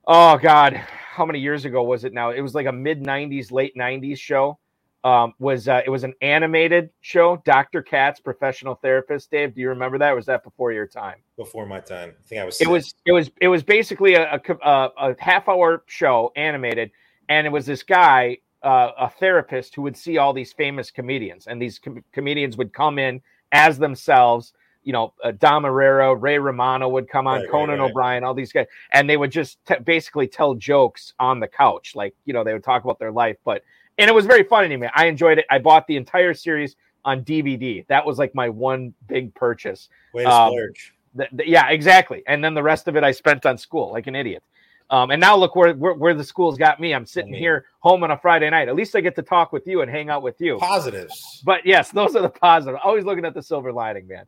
Oh 0.06 0.38
God, 0.38 0.74
how 0.74 1.26
many 1.26 1.40
years 1.40 1.66
ago 1.66 1.84
was 1.84 2.04
it 2.04 2.14
now? 2.14 2.32
It 2.32 2.42
was 2.42 2.56
like 2.56 2.68
a 2.68 2.72
mid 2.72 3.04
'90s, 3.04 3.52
late 3.52 3.76
'90s 3.76 4.18
show. 4.18 4.60
Um, 5.08 5.34
was 5.40 5.70
uh, 5.70 5.82
it 5.86 5.90
was 5.90 6.04
an 6.04 6.14
animated 6.22 6.90
show? 7.00 7.42
Dr. 7.46 7.82
Katz, 7.82 8.20
professional 8.20 8.76
therapist. 8.76 9.32
Dave, 9.32 9.56
do 9.56 9.62
you 9.62 9.70
remember 9.70 9.98
that? 10.00 10.14
was 10.14 10.26
that 10.26 10.44
before 10.44 10.74
your 10.74 10.86
time? 10.86 11.16
Before 11.38 11.66
my 11.66 11.80
time. 11.80 12.14
I 12.20 12.28
think 12.28 12.42
I 12.42 12.44
was. 12.44 12.60
It 12.60 12.68
was. 12.68 12.94
It 13.06 13.14
was. 13.14 13.32
It 13.40 13.48
was 13.48 13.64
basically 13.64 14.16
a, 14.16 14.34
a, 14.34 14.90
a 14.98 15.16
half 15.18 15.48
hour 15.48 15.86
show, 15.86 16.34
animated, 16.36 16.92
and 17.30 17.48
it 17.48 17.52
was 17.52 17.66
this 17.66 17.84
guy 17.84 18.40
uh, 18.64 18.92
a 19.00 19.10
therapist 19.10 19.76
who 19.76 19.82
would 19.84 19.96
see 19.96 20.18
all 20.18 20.34
these 20.34 20.52
famous 20.52 20.92
comedians, 20.92 21.48
and 21.48 21.62
these 21.62 21.80
com- 21.80 22.04
comedians 22.12 22.58
would 22.58 22.74
come 22.74 23.00
in 23.00 23.22
as 23.54 23.78
themselves. 23.78 24.52
You 24.84 24.92
know, 24.92 25.14
uh, 25.24 25.32
Dom 25.32 25.64
Irrera, 25.64 26.22
Ray 26.22 26.38
Romano 26.38 26.90
would 26.90 27.08
come 27.08 27.28
on, 27.28 27.42
right, 27.42 27.50
Conan 27.50 27.80
right, 27.80 27.80
right. 27.80 27.90
O'Brien, 27.92 28.24
all 28.26 28.34
these 28.34 28.52
guys, 28.52 28.68
and 28.92 29.10
they 29.10 29.16
would 29.16 29.32
just 29.32 29.58
t- 29.66 29.76
basically 29.86 30.28
tell 30.28 30.54
jokes 30.54 31.14
on 31.18 31.40
the 31.40 31.48
couch. 31.48 31.96
Like, 31.96 32.14
you 32.26 32.34
know, 32.34 32.44
they 32.44 32.52
would 32.52 32.64
talk 32.66 32.84
about 32.84 33.00
their 33.00 33.12
life, 33.14 33.38
but 33.46 33.64
and 33.98 34.10
it 34.10 34.14
was 34.14 34.26
very 34.26 34.44
fun 34.44 34.66
anyway. 34.66 34.90
I 34.94 35.06
enjoyed 35.06 35.40
it. 35.40 35.46
I 35.50 35.60
bought 35.60 35.88
the 35.88 35.96
entire 35.96 36.34
series 36.34 36.76
on 37.06 37.24
DVD. 37.24 37.86
That 37.88 38.06
was 38.06 38.20
like 38.20 38.36
my 38.36 38.50
one 38.50 38.94
big 39.08 39.34
purchase. 39.34 39.90
Way 40.14 40.24
to 40.24 40.30
um, 40.30 40.52
splurge. 40.52 40.94
Th- 41.18 41.30
th- 41.30 41.50
yeah, 41.50 41.70
exactly. 41.70 42.24
And 42.28 42.44
then 42.44 42.54
the 42.54 42.64
rest 42.64 42.88
of 42.88 42.96
it 42.96 43.04
I 43.04 43.12
spent 43.12 43.46
on 43.46 43.58
school 43.58 43.92
like 43.92 44.08
an 44.08 44.16
idiot. 44.16 44.44
Um, 44.90 45.12
and 45.12 45.20
now 45.20 45.36
look 45.36 45.56
where, 45.56 45.74
where, 45.74 45.94
where 45.94 46.14
the 46.14 46.24
school's 46.24 46.58
got 46.58 46.80
me. 46.80 46.94
I'm 46.94 47.06
sitting 47.06 47.32
I 47.32 47.34
mean, 47.34 47.42
here 47.42 47.66
home 47.80 48.04
on 48.04 48.12
a 48.12 48.18
Friday 48.18 48.50
night. 48.50 48.70
At 48.70 48.76
least 48.76 48.96
I 48.96 49.02
get 49.02 49.16
to 49.18 49.22
talk 49.22 49.52
with 49.52 49.68
you 49.68 49.82
and 49.82 49.92
hang 49.92 50.10
out 50.10 50.22
with 50.22 50.40
you. 50.40 50.58
Positives. 50.58 51.42
But 51.46 51.66
yes, 51.66 51.92
those 51.92 52.16
are 52.16 52.22
the 52.22 52.30
positives. 52.30 52.80
Always 52.84 53.04
looking 53.04 53.26
at 53.26 53.34
the 53.34 53.44
silver 53.44 53.74
lining, 53.74 54.08
man. 54.08 54.26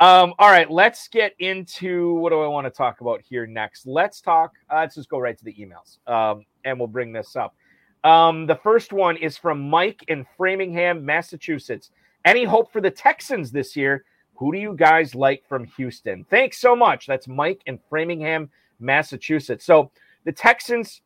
Um, 0.00 0.34
all 0.38 0.50
right, 0.50 0.68
let's 0.70 1.06
get 1.08 1.34
into 1.38 2.14
what 2.14 2.30
do 2.30 2.42
I 2.42 2.48
want 2.48 2.66
to 2.66 2.70
talk 2.70 3.00
about 3.00 3.22
here 3.22 3.46
next. 3.46 3.86
Let's 3.86 4.20
talk. 4.20 4.52
Uh, 4.70 4.78
let's 4.78 4.96
just 4.96 5.08
go 5.08 5.18
right 5.18 5.38
to 5.38 5.44
the 5.44 5.54
emails, 5.54 5.98
um, 6.12 6.44
and 6.64 6.76
we'll 6.78 6.88
bring 6.88 7.12
this 7.12 7.36
up. 7.36 7.54
Um, 8.04 8.46
the 8.46 8.56
first 8.56 8.92
one 8.92 9.16
is 9.16 9.36
from 9.36 9.68
Mike 9.68 10.04
in 10.08 10.26
Framingham, 10.36 11.04
Massachusetts. 11.04 11.90
Any 12.24 12.44
hope 12.44 12.72
for 12.72 12.80
the 12.80 12.90
Texans 12.90 13.50
this 13.50 13.76
year? 13.76 14.04
Who 14.36 14.52
do 14.52 14.58
you 14.58 14.74
guys 14.74 15.14
like 15.14 15.44
from 15.48 15.64
Houston? 15.76 16.24
Thanks 16.28 16.58
so 16.58 16.74
much. 16.74 17.06
That's 17.06 17.28
Mike 17.28 17.62
in 17.66 17.78
Framingham, 17.88 18.50
Massachusetts. 18.80 19.64
So 19.64 19.90
the 20.24 20.32
Texans 20.32 21.02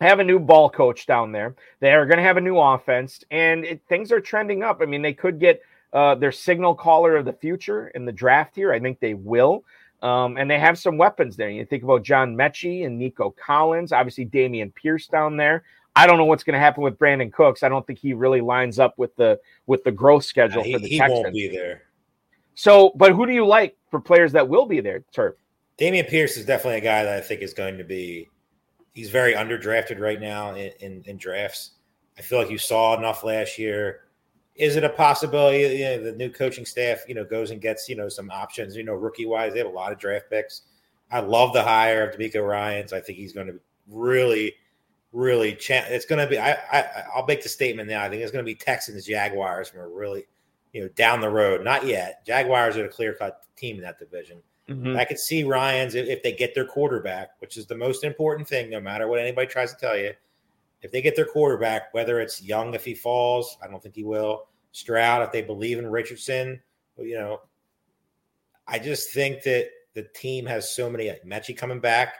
have 0.00 0.18
a 0.18 0.24
new 0.24 0.38
ball 0.38 0.70
coach 0.70 1.06
down 1.06 1.30
there. 1.30 1.54
They 1.80 1.92
are 1.92 2.06
going 2.06 2.18
to 2.18 2.24
have 2.24 2.36
a 2.36 2.40
new 2.40 2.58
offense, 2.58 3.22
and 3.30 3.64
it, 3.64 3.82
things 3.88 4.10
are 4.12 4.20
trending 4.20 4.62
up. 4.62 4.80
I 4.80 4.86
mean, 4.86 5.02
they 5.02 5.12
could 5.12 5.38
get 5.38 5.62
uh, 5.92 6.14
their 6.14 6.32
signal 6.32 6.74
caller 6.74 7.16
of 7.16 7.24
the 7.24 7.32
future 7.32 7.88
in 7.88 8.04
the 8.04 8.12
draft 8.12 8.56
here. 8.56 8.72
I 8.72 8.80
think 8.80 8.98
they 8.98 9.14
will. 9.14 9.64
Um, 10.02 10.36
and 10.36 10.50
they 10.50 10.58
have 10.58 10.78
some 10.78 10.98
weapons 10.98 11.36
there. 11.36 11.48
You 11.48 11.64
think 11.64 11.82
about 11.82 12.02
John 12.02 12.36
Metchie 12.36 12.84
and 12.84 12.98
Nico 12.98 13.34
Collins, 13.42 13.92
obviously 13.92 14.26
Dameon 14.26 14.74
Pierce 14.74 15.06
down 15.06 15.36
there. 15.36 15.64
I 15.96 16.06
don't 16.06 16.18
know 16.18 16.24
what's 16.24 16.42
going 16.42 16.54
to 16.54 16.60
happen 16.60 16.82
with 16.82 16.98
Brandin 16.98 17.32
Cooks. 17.32 17.62
I 17.62 17.68
don't 17.68 17.86
think 17.86 17.98
he 17.98 18.14
really 18.14 18.40
lines 18.40 18.78
up 18.78 18.98
with 18.98 19.14
the 19.16 19.38
with 19.66 19.84
the 19.84 19.92
growth 19.92 20.24
schedule 20.24 20.62
yeah, 20.62 20.66
he, 20.66 20.72
for 20.72 20.78
the 20.80 20.88
he 20.88 20.98
Texans. 20.98 21.22
won't 21.22 21.34
be 21.34 21.48
there. 21.48 21.82
So, 22.54 22.92
but 22.96 23.12
who 23.12 23.26
do 23.26 23.32
you 23.32 23.46
like 23.46 23.76
for 23.90 24.00
players 24.00 24.32
that 24.32 24.48
will 24.48 24.66
be 24.66 24.80
there, 24.80 25.04
Turp? 25.14 25.34
Dameon 25.78 26.08
Pierce 26.08 26.36
is 26.36 26.46
definitely 26.46 26.78
a 26.78 26.82
guy 26.82 27.02
that 27.04 27.16
I 27.16 27.20
think 27.20 27.42
is 27.42 27.52
going 27.52 27.78
to 27.78 27.84
be 27.84 28.28
he's 28.94 29.10
very 29.10 29.34
underdrafted 29.34 29.98
right 29.98 30.20
now 30.20 30.54
in, 30.54 30.70
in, 30.80 31.02
in, 31.06 31.16
drafts. 31.16 31.72
I 32.16 32.22
feel 32.22 32.38
like 32.38 32.50
you 32.50 32.58
saw 32.58 32.96
enough 32.96 33.24
last 33.24 33.58
year. 33.58 34.02
Is 34.54 34.76
it 34.76 34.84
a 34.84 34.88
possibility? 34.88 35.78
You 35.78 35.84
know, 35.84 36.04
the 36.04 36.12
new 36.12 36.30
coaching 36.30 36.64
staff, 36.64 37.00
you 37.08 37.14
know, 37.14 37.24
goes 37.24 37.50
and 37.50 37.60
gets 37.60 37.88
you 37.88 37.96
know 37.96 38.08
some 38.08 38.30
options. 38.30 38.76
You 38.76 38.84
know, 38.84 38.94
rookie 38.94 39.26
wise, 39.26 39.52
they 39.52 39.58
have 39.58 39.68
a 39.68 39.70
lot 39.70 39.92
of 39.92 39.98
draft 39.98 40.30
picks. 40.30 40.62
I 41.10 41.20
love 41.20 41.52
the 41.52 41.62
hire 41.62 42.08
of 42.08 42.16
DeMeco 42.16 42.46
Ryans. 42.46 42.92
I 42.92 43.00
think 43.00 43.18
he's 43.18 43.32
going 43.32 43.48
to 43.48 43.58
really, 43.88 44.54
really. 45.14 45.54
Cha- 45.54 45.86
it's 45.88 46.04
going 46.04 46.18
to 46.18 46.26
be. 46.26 46.38
I, 46.38 46.52
I 46.52 47.04
I'll 47.14 47.24
make 47.24 47.42
the 47.42 47.48
statement 47.48 47.88
now. 47.88 48.02
I 48.02 48.10
think 48.10 48.22
it's 48.22 48.32
going 48.32 48.44
to 48.44 48.50
be 48.50 48.54
Texans 48.54 49.06
Jaguars 49.06 49.70
from 49.70 49.80
a 49.80 49.88
really, 49.88 50.26
you 50.74 50.82
know, 50.82 50.88
down 50.88 51.22
the 51.22 51.30
road. 51.30 51.64
Not 51.64 51.86
yet. 51.86 52.26
Jaguars 52.26 52.76
are 52.76 52.84
a 52.84 52.88
clear 52.88 53.14
cut 53.14 53.40
team 53.56 53.76
in 53.76 53.82
that 53.82 53.98
division. 53.98 54.42
Mm-hmm. 54.68 54.96
I 54.96 55.04
could 55.04 55.18
see 55.18 55.44
Ryans 55.44 55.94
if, 55.94 56.08
if 56.08 56.22
they 56.22 56.32
get 56.32 56.54
their 56.54 56.66
quarterback, 56.66 57.30
which 57.38 57.56
is 57.56 57.66
the 57.66 57.76
most 57.76 58.02
important 58.02 58.48
thing, 58.48 58.70
no 58.70 58.80
matter 58.80 59.06
what 59.06 59.20
anybody 59.20 59.46
tries 59.46 59.72
to 59.72 59.80
tell 59.80 59.96
you. 59.96 60.12
If 60.82 60.90
they 60.90 61.00
get 61.00 61.16
their 61.16 61.26
quarterback, 61.26 61.94
whether 61.94 62.20
it's 62.20 62.42
Young 62.42 62.74
if 62.74 62.84
he 62.84 62.94
falls, 62.94 63.56
I 63.62 63.68
don't 63.68 63.82
think 63.82 63.94
he 63.94 64.04
will. 64.04 64.48
Stroud, 64.72 65.22
if 65.22 65.32
they 65.32 65.40
believe 65.40 65.78
in 65.78 65.86
Richardson, 65.86 66.60
you 66.98 67.16
know, 67.16 67.40
I 68.66 68.78
just 68.78 69.12
think 69.12 69.42
that 69.44 69.68
the 69.94 70.02
team 70.14 70.44
has 70.46 70.74
so 70.74 70.90
many. 70.90 71.10
Metchie 71.26 71.56
coming 71.56 71.80
back. 71.80 72.14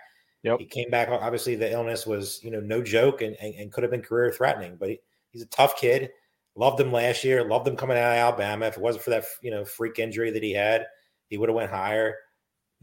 Yep. 0.45 0.61
He 0.61 0.67
came 0.67 0.91
back. 0.91 1.09
Obviously, 1.09 1.57
the 1.57 1.73
illness 1.73 2.07
was, 2.07 2.41
you 2.45 2.51
know, 2.53 2.61
no 2.61 2.83
joke 2.83 3.23
and, 3.23 3.37
and, 3.41 3.55
and 3.55 3.73
could 3.73 3.83
have 3.83 3.91
been 3.91 4.03
career 4.03 4.31
threatening, 4.31 4.77
but 4.79 4.91
he, 4.91 5.01
he's 5.31 5.43
a 5.43 5.47
tough 5.47 5.77
kid. 5.77 6.11
Loved 6.55 6.81
him 6.81 6.93
last 6.93 7.25
year. 7.25 7.45
Loved 7.45 7.67
him 7.67 7.77
coming 7.77 7.97
out 7.97 8.13
of 8.13 8.19
Alabama. 8.19 8.67
If 8.67 8.77
it 8.77 8.83
wasn't 8.83 9.05
for 9.05 9.11
that, 9.11 9.25
you 9.43 9.51
know, 9.51 9.65
freak 9.65 9.99
injury 9.99 10.31
that 10.31 10.43
he 10.43 10.53
had, 10.53 10.87
he 11.29 11.39
would 11.39 11.49
have 11.49 11.57
went 11.57 11.73
higher 11.73 12.15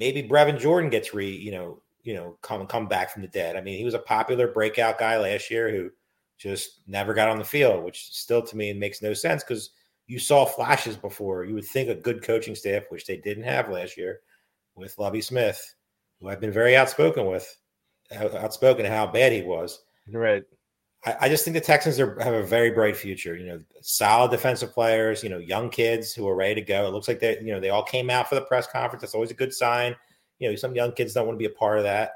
maybe 0.02 0.28
Brevin 0.28 0.60
Jordan 0.60 0.90
gets 0.90 1.14
re, 1.14 1.30
you 1.30 1.52
know, 1.52 1.80
you 2.04 2.16
know, 2.16 2.36
come 2.42 2.66
come 2.66 2.88
back 2.88 3.12
from 3.12 3.22
the 3.22 3.28
dead. 3.28 3.56
I 3.56 3.62
mean, 3.62 3.78
he 3.78 3.86
was 3.86 3.94
a 3.94 4.00
popular 4.00 4.48
breakout 4.48 4.98
guy 4.98 5.18
last 5.20 5.52
year 5.52 5.70
who 5.70 5.92
just 6.40 6.80
never 6.88 7.14
got 7.14 7.30
on 7.30 7.38
the 7.38 7.44
field, 7.44 7.84
which 7.84 8.12
still 8.12 8.42
to 8.42 8.58
me 8.58 8.74
makes 8.74 9.04
no 9.04 9.14
sense 9.14 9.44
because 9.44 9.70
you 10.08 10.18
saw 10.18 10.44
flashes 10.44 10.98
before. 10.98 11.46
You 11.46 11.54
would 11.54 11.66
think 11.66 11.90
a 11.90 11.96
good 11.96 12.24
coaching 12.24 12.56
staff, 12.56 12.84
which 12.90 13.06
they 13.06 13.18
didn't 13.18 13.44
have 13.44 13.70
last 13.70 13.96
year, 13.96 14.22
with 14.74 14.98
Lovie 14.98 15.22
Smith, 15.22 15.76
who 16.22 16.30
I've 16.30 16.40
been 16.40 16.52
very 16.52 16.76
outspoken 16.76 17.26
with, 17.26 17.58
outspoken 18.14 18.86
how 18.86 19.08
bad 19.08 19.32
he 19.32 19.42
was. 19.42 19.82
Right. 20.12 20.44
I, 21.06 21.16
I 21.22 21.30
just 21.30 21.44
think 21.44 21.56
the 21.56 21.62
Texans 21.62 22.00
are, 22.00 22.20
have 22.20 22.34
a 22.34 22.44
very 22.44 22.72
bright 22.72 22.96
future. 22.96 23.36
You 23.36 23.48
know, 23.48 23.60
solid 23.82 24.32
defensive 24.32 24.72
players. 24.72 25.24
You 25.24 25.30
know, 25.30 25.40
young 25.40 25.70
kids 25.70 26.14
who 26.14 26.28
are 26.28 26.36
ready 26.36 26.56
to 26.56 26.62
go. 26.62 26.88
It 26.88 26.94
looks 26.94 27.08
like 27.08 27.20
they, 27.20 27.40
you 27.40 27.52
know, 27.52 27.60
they 27.60 27.70
all 27.70 27.84
came 27.84 28.10
out 28.10 28.30
for 28.30 28.36
the 28.36 28.42
press 28.42 28.68
conference. 28.68 29.02
That's 29.02 29.16
always 29.16 29.32
a 29.32 29.36
good 29.36 29.54
sign. 29.54 29.96
You 30.40 30.50
know, 30.50 30.56
some 30.56 30.76
young 30.76 30.92
kids 30.92 31.14
don't 31.14 31.26
want 31.26 31.38
to 31.38 31.40
be 31.40 31.52
a 31.52 31.58
part 31.58 31.78
of 31.78 31.84
that. 31.84 32.14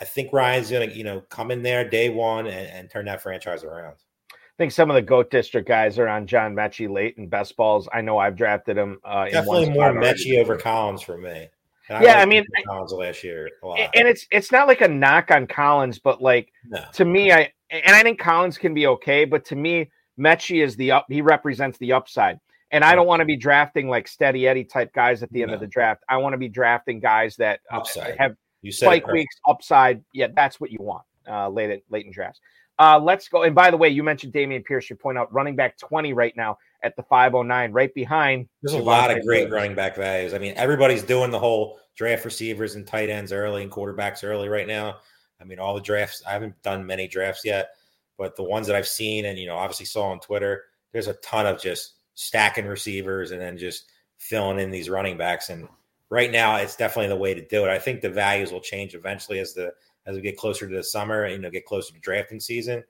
I 0.00 0.04
think 0.04 0.32
Ryan's 0.32 0.70
going 0.70 0.88
to, 0.88 0.96
you 0.96 1.04
know, 1.04 1.20
come 1.28 1.50
in 1.50 1.62
there 1.62 1.88
day 1.88 2.08
one 2.08 2.46
and, 2.46 2.68
and 2.68 2.90
turn 2.90 3.04
that 3.04 3.22
franchise 3.22 3.64
around. 3.64 3.96
I 4.32 4.56
think 4.56 4.72
some 4.72 4.90
of 4.90 4.94
the 4.94 5.02
Goat 5.02 5.30
District 5.30 5.68
guys 5.68 5.98
are 5.98 6.08
on 6.08 6.26
John 6.26 6.54
Metchie 6.54 6.90
late 6.90 7.16
in 7.18 7.28
best 7.28 7.56
balls. 7.56 7.88
I 7.92 8.00
know 8.00 8.18
I've 8.18 8.36
drafted 8.36 8.76
him. 8.78 8.98
Uh, 9.04 9.26
Definitely 9.26 9.70
more 9.70 9.92
Metchie 9.92 10.40
over 10.40 10.56
Collins 10.56 11.02
for 11.02 11.18
me. 11.18 11.48
I 11.90 12.04
yeah, 12.04 12.18
I 12.18 12.26
mean 12.26 12.44
Collins 12.66 12.92
last 12.92 13.24
year 13.24 13.48
and 13.62 14.08
it's 14.08 14.26
it's 14.30 14.52
not 14.52 14.68
like 14.68 14.80
a 14.80 14.88
knock 14.88 15.30
on 15.30 15.46
Collins, 15.46 15.98
but 15.98 16.22
like 16.22 16.52
no. 16.66 16.84
to 16.94 17.04
me, 17.04 17.32
I 17.32 17.52
and 17.70 17.94
I 17.94 18.02
think 18.02 18.18
Collins 18.18 18.58
can 18.58 18.74
be 18.74 18.86
okay, 18.86 19.24
but 19.24 19.44
to 19.46 19.56
me, 19.56 19.90
Metchie 20.18 20.62
is 20.62 20.76
the 20.76 20.92
up. 20.92 21.06
He 21.08 21.20
represents 21.20 21.78
the 21.78 21.92
upside, 21.92 22.38
and 22.70 22.84
I 22.84 22.94
don't 22.94 23.06
want 23.06 23.20
to 23.20 23.26
be 23.26 23.36
drafting 23.36 23.88
like 23.88 24.06
steady 24.06 24.46
Eddie 24.46 24.64
type 24.64 24.92
guys 24.92 25.22
at 25.22 25.32
the 25.32 25.42
end 25.42 25.50
no. 25.50 25.54
of 25.54 25.60
the 25.60 25.66
draft. 25.66 26.04
I 26.08 26.18
want 26.18 26.34
to 26.34 26.38
be 26.38 26.48
drafting 26.48 27.00
guys 27.00 27.36
that 27.36 27.60
uh, 27.70 27.84
have 28.18 28.36
you 28.62 28.70
spike 28.72 29.06
weeks 29.08 29.34
upside. 29.48 30.02
Yeah, 30.12 30.28
that's 30.34 30.60
what 30.60 30.70
you 30.70 30.78
want 30.80 31.04
uh, 31.28 31.48
late 31.48 31.82
late 31.90 32.06
in 32.06 32.12
drafts. 32.12 32.40
Uh, 32.80 32.98
let's 32.98 33.28
go. 33.28 33.42
And 33.42 33.54
by 33.54 33.70
the 33.70 33.76
way, 33.76 33.90
you 33.90 34.02
mentioned 34.02 34.32
Dameon 34.32 34.64
Pierce. 34.64 34.88
You 34.88 34.96
point 34.96 35.18
out 35.18 35.30
running 35.32 35.54
back 35.54 35.76
20 35.76 36.14
right 36.14 36.34
now 36.34 36.56
at 36.82 36.96
the 36.96 37.02
509, 37.02 37.72
right 37.72 37.94
behind. 37.94 38.48
There's 38.62 38.72
a 38.72 38.82
lot 38.82 39.14
of 39.14 39.22
great 39.22 39.50
running 39.50 39.74
back 39.74 39.96
values. 39.96 40.32
I 40.32 40.38
mean, 40.38 40.54
everybody's 40.56 41.02
doing 41.02 41.30
the 41.30 41.38
whole 41.38 41.78
draft 41.94 42.24
receivers 42.24 42.76
and 42.76 42.86
tight 42.86 43.10
ends 43.10 43.32
early 43.32 43.62
and 43.62 43.70
quarterbacks 43.70 44.24
early 44.24 44.48
right 44.48 44.66
now. 44.66 44.96
I 45.42 45.44
mean, 45.44 45.58
all 45.58 45.74
the 45.74 45.82
drafts, 45.82 46.22
I 46.26 46.32
haven't 46.32 46.60
done 46.62 46.86
many 46.86 47.06
drafts 47.06 47.44
yet, 47.44 47.72
but 48.16 48.34
the 48.34 48.44
ones 48.44 48.66
that 48.66 48.76
I've 48.76 48.88
seen 48.88 49.26
and, 49.26 49.38
you 49.38 49.46
know, 49.46 49.56
obviously 49.56 49.84
saw 49.84 50.10
on 50.10 50.20
Twitter, 50.20 50.64
there's 50.92 51.06
a 51.06 51.14
ton 51.14 51.46
of 51.46 51.60
just 51.60 51.96
stacking 52.14 52.66
receivers 52.66 53.30
and 53.30 53.42
then 53.42 53.58
just 53.58 53.90
filling 54.16 54.58
in 54.58 54.70
these 54.70 54.88
running 54.88 55.18
backs. 55.18 55.50
And 55.50 55.68
right 56.08 56.30
now, 56.30 56.56
it's 56.56 56.76
definitely 56.76 57.08
the 57.08 57.16
way 57.16 57.34
to 57.34 57.46
do 57.46 57.66
it. 57.66 57.70
I 57.70 57.78
think 57.78 58.00
the 58.00 58.08
values 58.08 58.52
will 58.52 58.60
change 58.60 58.94
eventually 58.94 59.38
as 59.38 59.52
the 59.52 59.72
as 60.10 60.16
we 60.16 60.22
get 60.22 60.36
closer 60.36 60.68
to 60.68 60.74
the 60.74 60.82
summer, 60.82 61.26
you 61.26 61.38
know, 61.38 61.50
get 61.50 61.64
closer 61.64 61.94
to 61.94 62.00
drafting 62.00 62.40
season. 62.40 62.84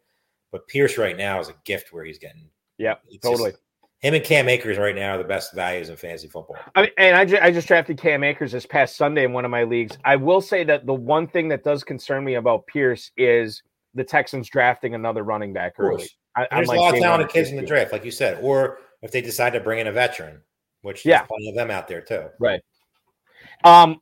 But 0.51 0.67
Pierce 0.67 0.99
right 0.99 1.17
now 1.17 1.39
is 1.39 1.49
a 1.49 1.55
gift 1.65 1.93
where 1.93 2.05
he's 2.05 2.19
getting. 2.19 2.49
Yeah, 2.79 2.95
totally. 3.23 3.51
Just, 3.51 3.63
him 4.01 4.15
and 4.15 4.25
Cam 4.25 4.49
Akers 4.49 4.79
right 4.79 4.97
now 4.97 5.15
are 5.15 5.19
the 5.19 5.25
best 5.25 5.55
values 5.55 5.91
in 5.91 5.97
fantasy 5.97 6.27
football. 6.27 6.57
I 6.75 6.83
mean, 6.83 6.91
and 6.97 7.17
I, 7.17 7.27
ju- 7.27 7.39
I 7.41 7.51
just 7.51 7.69
drafted 7.69 7.99
Cam 7.99 8.25
Akers 8.25 8.51
this 8.51 8.65
past 8.65 8.97
Sunday 8.97 9.25
in 9.25 9.35
one 9.35 9.45
of 9.45 9.51
my 9.51 9.65
leagues. 9.65 9.99
I 10.05 10.17
will 10.17 10.41
say 10.41 10.65
that 10.65 10.87
the 10.87 10.95
one 10.95 11.27
thing 11.27 11.49
that 11.49 11.63
does 11.63 11.85
concern 11.85 12.25
me 12.25 12.37
about 12.37 12.67
Pierce 12.67 13.11
is 13.19 13.63
the 13.95 14.03
Texans 14.03 14.49
drafting 14.49 14.95
another 14.95 15.23
running 15.23 15.53
back 15.53 15.75
early. 15.79 16.09
I, 16.35 16.47
there's 16.51 16.69
like 16.69 16.79
a 16.79 16.81
lot 16.81 16.95
of 16.95 17.01
talented 17.01 17.29
kids 17.29 17.51
in 17.51 17.57
the 17.57 17.67
draft, 17.67 17.93
like 17.93 18.05
you 18.05 18.11
said, 18.11 18.39
or 18.43 18.79
if 19.03 19.11
they 19.13 19.21
decide 19.21 19.53
to 19.53 19.61
bring 19.61 19.81
in 19.81 19.87
a 19.87 19.93
veteran, 19.93 20.41
which 20.81 21.05
yeah, 21.05 21.23
plenty 21.23 21.51
of 21.51 21.55
them 21.55 21.71
out 21.71 21.87
there 21.87 22.01
too. 22.01 22.29
Right. 22.39 22.63
Um. 23.65 24.01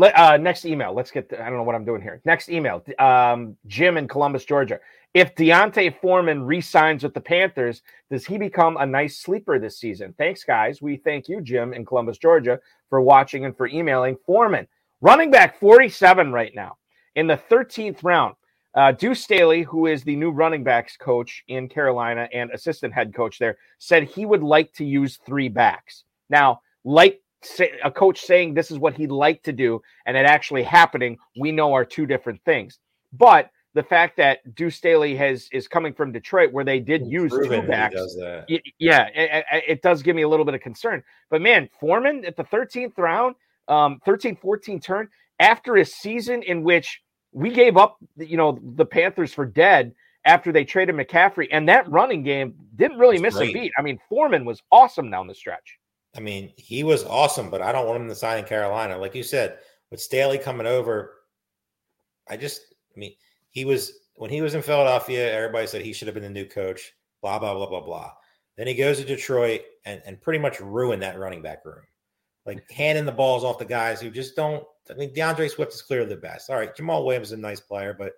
Uh, 0.00 0.36
next 0.40 0.64
email. 0.64 0.92
Let's 0.92 1.10
get. 1.10 1.32
I 1.32 1.48
don't 1.48 1.56
know 1.56 1.62
what 1.62 1.74
I'm 1.74 1.84
doing 1.84 2.02
here. 2.02 2.20
Next 2.24 2.48
email. 2.48 2.84
Um, 2.98 3.56
Jim 3.66 3.96
in 3.96 4.08
Columbus, 4.08 4.44
Georgia. 4.44 4.80
If 5.14 5.36
D'Onta 5.36 5.94
Foreman 6.00 6.42
re-signs 6.42 7.04
with 7.04 7.14
the 7.14 7.20
Panthers, 7.20 7.82
does 8.10 8.26
he 8.26 8.36
become 8.36 8.76
a 8.78 8.86
nice 8.86 9.18
sleeper 9.18 9.60
this 9.60 9.78
season? 9.78 10.12
Thanks, 10.18 10.42
guys. 10.42 10.82
We 10.82 10.96
thank 10.96 11.28
you, 11.28 11.40
Jim 11.40 11.72
in 11.72 11.84
Columbus, 11.84 12.18
Georgia, 12.18 12.58
for 12.90 13.00
watching 13.00 13.44
and 13.44 13.56
for 13.56 13.68
emailing. 13.68 14.16
Foreman, 14.26 14.66
running 15.00 15.30
back 15.30 15.60
47 15.60 16.32
right 16.32 16.52
now 16.52 16.78
in 17.14 17.28
the 17.28 17.40
13th 17.48 18.02
round. 18.02 18.34
Uh, 18.74 18.90
Deuce 18.90 19.22
Staley, 19.22 19.62
who 19.62 19.86
is 19.86 20.02
the 20.02 20.16
new 20.16 20.32
running 20.32 20.64
backs 20.64 20.96
coach 20.96 21.44
in 21.46 21.68
Carolina 21.68 22.28
and 22.32 22.50
assistant 22.50 22.92
head 22.92 23.14
coach 23.14 23.38
there, 23.38 23.56
said 23.78 24.02
he 24.02 24.26
would 24.26 24.42
like 24.42 24.72
to 24.72 24.84
use 24.84 25.20
three 25.24 25.48
backs. 25.48 26.02
Now, 26.28 26.60
like 26.84 27.22
a 27.82 27.90
coach 27.90 28.20
saying 28.20 28.54
this 28.54 28.70
is 28.70 28.78
what 28.78 28.94
he'd 28.94 29.10
like 29.10 29.42
to 29.42 29.52
do 29.52 29.82
and 30.06 30.16
it 30.16 30.26
actually 30.26 30.62
happening, 30.62 31.18
we 31.38 31.52
know 31.52 31.72
are 31.72 31.84
two 31.84 32.06
different 32.06 32.42
things. 32.44 32.78
But 33.12 33.50
the 33.74 33.82
fact 33.82 34.16
that 34.16 34.54
Deuce 34.54 34.76
Staley 34.76 35.16
has 35.16 35.48
is 35.52 35.66
coming 35.66 35.92
from 35.92 36.12
Detroit, 36.12 36.52
where 36.52 36.64
they 36.64 36.78
did 36.78 37.06
use 37.06 37.32
two 37.32 37.62
backs, 37.62 38.16
yeah, 38.78 39.08
it, 39.14 39.64
it, 39.68 39.82
does 39.82 40.02
give 40.02 40.14
me 40.14 40.22
a 40.22 40.28
little 40.28 40.44
bit 40.44 40.54
of 40.54 40.60
concern. 40.60 41.02
But 41.28 41.42
man, 41.42 41.68
Foreman 41.80 42.24
at 42.24 42.36
the 42.36 42.44
13th 42.44 42.96
round, 42.96 43.34
um, 43.68 44.00
13, 44.04 44.36
14 44.36 44.80
turn 44.80 45.08
after 45.40 45.76
a 45.76 45.84
season 45.84 46.42
in 46.44 46.62
which 46.62 47.00
we 47.32 47.50
gave 47.50 47.76
up, 47.76 47.98
you 48.16 48.36
know, 48.36 48.60
the 48.76 48.86
Panthers 48.86 49.34
for 49.34 49.44
dead 49.44 49.92
after 50.24 50.52
they 50.52 50.64
traded 50.64 50.94
McCaffrey, 50.94 51.48
and 51.50 51.68
that 51.68 51.90
running 51.90 52.22
game 52.22 52.54
didn't 52.76 52.98
really 52.98 53.18
miss 53.18 53.34
great. 53.34 53.50
a 53.50 53.52
beat. 53.52 53.72
I 53.76 53.82
mean, 53.82 53.98
Foreman 54.08 54.44
was 54.44 54.62
awesome 54.70 55.10
down 55.10 55.26
the 55.26 55.34
stretch. 55.34 55.78
I 56.16 56.20
mean, 56.20 56.52
he 56.56 56.84
was 56.84 57.04
awesome, 57.04 57.50
but 57.50 57.62
I 57.62 57.72
don't 57.72 57.86
want 57.86 58.00
him 58.00 58.08
to 58.08 58.14
sign 58.14 58.38
in 58.38 58.44
Carolina. 58.44 58.96
Like 58.96 59.14
you 59.14 59.22
said, 59.22 59.58
with 59.90 60.00
Staley 60.00 60.38
coming 60.38 60.66
over, 60.66 61.14
I 62.28 62.36
just, 62.36 62.74
I 62.94 62.98
mean 62.98 63.14
he 63.50 63.64
was 63.64 63.92
when 64.16 64.30
he 64.30 64.42
was 64.42 64.54
in 64.54 64.62
Philadelphia, 64.62 65.32
everybody 65.32 65.66
said 65.66 65.82
he 65.82 65.92
should 65.92 66.08
have 66.08 66.14
been 66.14 66.22
the 66.22 66.30
new 66.30 66.44
coach, 66.44 66.92
blah, 67.20 67.38
blah, 67.38 67.54
blah, 67.54 67.68
blah, 67.68 67.80
blah. 67.80 68.12
Then 68.56 68.66
he 68.66 68.74
goes 68.74 68.98
to 68.98 69.04
Detroit 69.04 69.62
and, 69.84 70.00
and 70.06 70.20
pretty 70.20 70.38
much 70.38 70.60
ruined 70.60 71.02
that 71.02 71.18
running 71.18 71.42
back 71.42 71.64
room. 71.64 71.82
Like 72.46 72.70
handing 72.70 73.06
the 73.06 73.12
balls 73.12 73.44
off 73.44 73.58
the 73.58 73.64
guys 73.64 74.00
who 74.00 74.10
just 74.10 74.36
don't. 74.36 74.64
I 74.90 74.94
mean, 74.94 75.12
D'Andre 75.14 75.48
Swift 75.48 75.72
is 75.72 75.82
clearly 75.82 76.08
the 76.08 76.16
best. 76.16 76.50
All 76.50 76.56
right, 76.56 76.76
Jamaal 76.76 77.04
Williams 77.04 77.28
is 77.28 77.32
a 77.32 77.38
nice 77.38 77.60
player, 77.60 77.94
but 77.98 78.12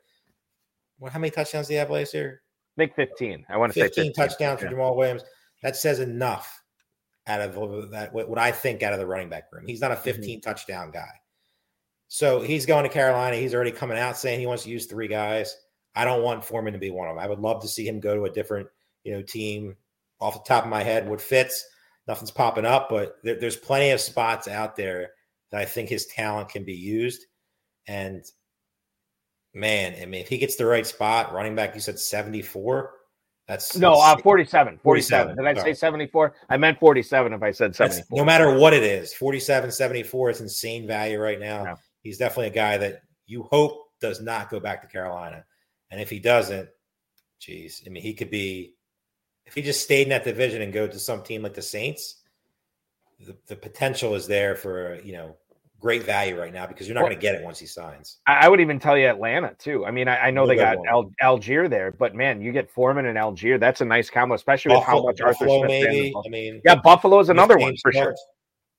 what, 0.99 1.12
how 1.12 1.18
many 1.18 1.30
touchdowns 1.30 1.68
do 1.68 1.74
you 1.74 1.78
have 1.78 1.90
last 1.90 2.12
year? 2.12 2.42
I 2.76 2.82
think 2.82 2.94
15. 2.94 3.47
I 3.49 3.57
want 3.57 3.72
to 3.72 3.80
15 3.80 3.94
say 3.94 4.09
15 4.09 4.12
touchdowns 4.12 4.62
yeah. 4.62 4.68
for 4.68 4.74
Jamaal 4.74 4.97
Williams. 4.97 5.22
That 5.62 5.76
says 5.76 6.01
enough 6.01 6.62
out 7.27 7.41
of 7.41 7.91
that. 7.91 8.12
What 8.12 8.39
I 8.39 8.53
think 8.53 8.83
out 8.83 8.93
of 8.93 8.99
the 8.99 9.07
running 9.07 9.29
back 9.29 9.45
room. 9.53 9.66
He's 9.66 9.81
not 9.81 9.93
a 9.93 9.95
mm-hmm. 9.95 10.05
15 10.05 10.39
mm-hmm. 10.39 10.49
touchdown 10.49 10.91
guy. 10.91 11.12
So 12.09 12.41
he's 12.41 12.66
going 12.66 12.85
to 12.85 12.89
Carolina. 12.89 13.37
He's 13.37 13.55
already 13.55 13.72
coming 13.72 13.99
out 13.99 14.16
saying 14.16 14.39
he 14.39 14.47
wants 14.47 14.62
to 14.62 14.70
use 14.70 14.87
three 14.87 15.09
guys. 15.09 15.57
I 15.95 16.05
don't 16.05 16.22
want 16.22 16.45
Foreman 16.45 16.74
to 16.74 16.79
be 16.79 16.91
one 16.91 17.09
of 17.09 17.16
them. 17.16 17.24
I 17.24 17.29
would 17.29 17.41
love 17.41 17.62
to 17.62 17.68
see 17.68 17.87
him 17.87 18.01
go 18.01 18.14
to 18.14 18.24
a 18.24 18.31
different, 18.31 18.68
you 19.03 19.12
know, 19.12 19.22
team. 19.22 19.77
Off 20.18 20.45
the 20.45 20.49
top 20.49 20.64
of 20.64 20.70
my 20.70 20.83
head, 20.83 21.07
what 21.07 21.20
fits? 21.20 21.62
Nothing's 22.09 22.31
popping 22.31 22.64
up, 22.64 22.89
but 22.89 23.16
there, 23.22 23.39
there's 23.39 23.57
plenty 23.57 23.91
of 23.91 24.01
spots 24.01 24.49
out 24.49 24.77
there 24.77 25.11
that 25.51 25.61
I 25.61 25.64
think 25.66 25.91
his 25.91 26.07
talent 26.07 26.49
can 26.49 26.64
be 26.64 26.74
used. 26.74 27.27
And 27.87 28.24
man, 29.53 29.95
I 30.01 30.07
mean, 30.07 30.20
if 30.20 30.29
he 30.29 30.39
gets 30.39 30.57
the 30.57 30.64
right 30.64 30.87
spot, 30.87 31.33
running 31.35 31.55
back, 31.55 31.74
you 31.74 31.81
said 31.81 31.99
74. 31.99 32.93
That's 33.47 33.76
no, 33.76 33.92
uh, 33.94 34.16
47, 34.18 34.80
47. 34.82 35.36
47. 35.36 35.36
Did 35.36 35.59
I 35.59 35.62
say 35.62 35.72
74? 35.72 36.34
I 36.49 36.57
meant 36.57 36.80
47 36.80 37.32
if 37.32 37.42
I 37.42 37.53
said 37.53 37.76
74. 37.76 38.18
no 38.18 38.24
matter 38.24 38.59
what 38.59 38.74
it 38.74 38.82
is, 38.82 39.14
47, 39.14 39.70
74 39.70 40.30
is 40.30 40.40
insane 40.40 40.86
value 40.86 41.20
right 41.20 41.38
now. 41.38 41.64
Yeah 41.64 41.74
he's 42.07 42.18
definitely 42.18 42.47
a 42.47 42.51
guy 42.51 42.78
that 42.78 43.03
you 43.26 43.42
hope 43.42 43.90
does 44.01 44.20
not 44.20 44.49
go 44.49 44.61
back 44.61 44.80
to 44.80 44.86
Carolina. 44.86 45.44
And 45.90 46.01
if 46.01 46.09
he 46.09 46.20
doesn't, 46.20 46.68
geez, 47.40 47.82
I 47.84 47.90
mean, 47.90 48.03
he 48.03 48.14
could 48.14 48.30
be 48.30 48.74
if 49.44 49.55
he 49.55 49.62
just 49.62 49.82
stayed 49.82 50.05
in 50.05 50.09
that 50.11 50.24
division 50.24 50.62
and 50.62 50.72
go 50.72 50.86
to 50.86 50.99
some 50.99 51.22
team 51.22 51.42
like 51.42 51.55
the 51.55 51.62
Saints, 51.62 52.22
the, 53.20 53.36
the 53.47 53.57
potential 53.57 54.14
is 54.14 54.26
there 54.26 54.55
for 54.55 55.01
you 55.03 55.12
know 55.12 55.36
great 55.87 56.03
value 56.03 56.37
right 56.37 56.53
now 56.53 56.66
because 56.66 56.89
you're 56.89 56.95
not 56.95 57.03
well, 57.03 57.11
going 57.11 57.20
to 57.20 57.22
get 57.22 57.37
it 57.37 57.45
once 57.45 57.61
he 57.61 57.66
signs. 57.66 58.18
I 58.26 58.49
would 58.49 58.61
even 58.61 58.80
tell 58.80 58.99
you 58.99 59.07
Atlanta 59.07 59.55
too. 59.57 59.87
I 59.87 59.93
mean, 59.93 60.09
I, 60.09 60.16
I 60.16 60.30
know 60.32 60.45
they 60.45 60.57
got 60.57 60.78
Al, 60.89 61.12
Allgeier 61.22 61.70
there, 61.70 61.93
but 61.93 62.12
man, 62.12 62.43
you 62.43 62.51
get 62.51 62.68
Foreman 62.68 63.07
and 63.07 63.16
Allgeier. 63.16 63.61
That's 63.61 63.82
a 63.82 63.84
nice 63.84 64.11
combo, 64.11 64.34
especially 64.34 64.74
Buffalo, 64.74 65.07
with 65.07 65.20
how 65.20 65.26
much 65.28 65.39
Buffalo 65.39 65.61
Arthur 65.61 65.68
Smith. 65.68 65.89
Maybe. 65.89 66.12
I 66.12 66.28
mean, 66.28 66.61
yeah, 66.64 66.74
Buffalo 66.74 67.20
is 67.20 67.28
another 67.28 67.57
one 67.57 67.76
for 67.80 67.93
sure. 67.93 68.16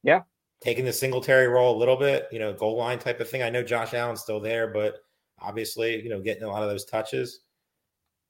Yeah, 0.03 0.23
taking 0.61 0.83
the 0.83 0.91
Singletary 0.91 1.47
role 1.47 1.77
a 1.77 1.79
little 1.79 1.95
bit, 1.95 2.27
you 2.29 2.39
know, 2.39 2.51
goal 2.51 2.75
line 2.75 2.99
type 2.99 3.21
of 3.21 3.29
thing. 3.29 3.41
I 3.41 3.49
know 3.49 3.63
Josh 3.63 3.93
Allen's 3.93 4.19
still 4.19 4.41
there, 4.41 4.67
but 4.67 4.97
obviously, 5.39 6.03
you 6.03 6.09
know, 6.09 6.19
getting 6.19 6.43
a 6.43 6.49
lot 6.49 6.61
of 6.61 6.69
those 6.69 6.83
touches. 6.83 7.39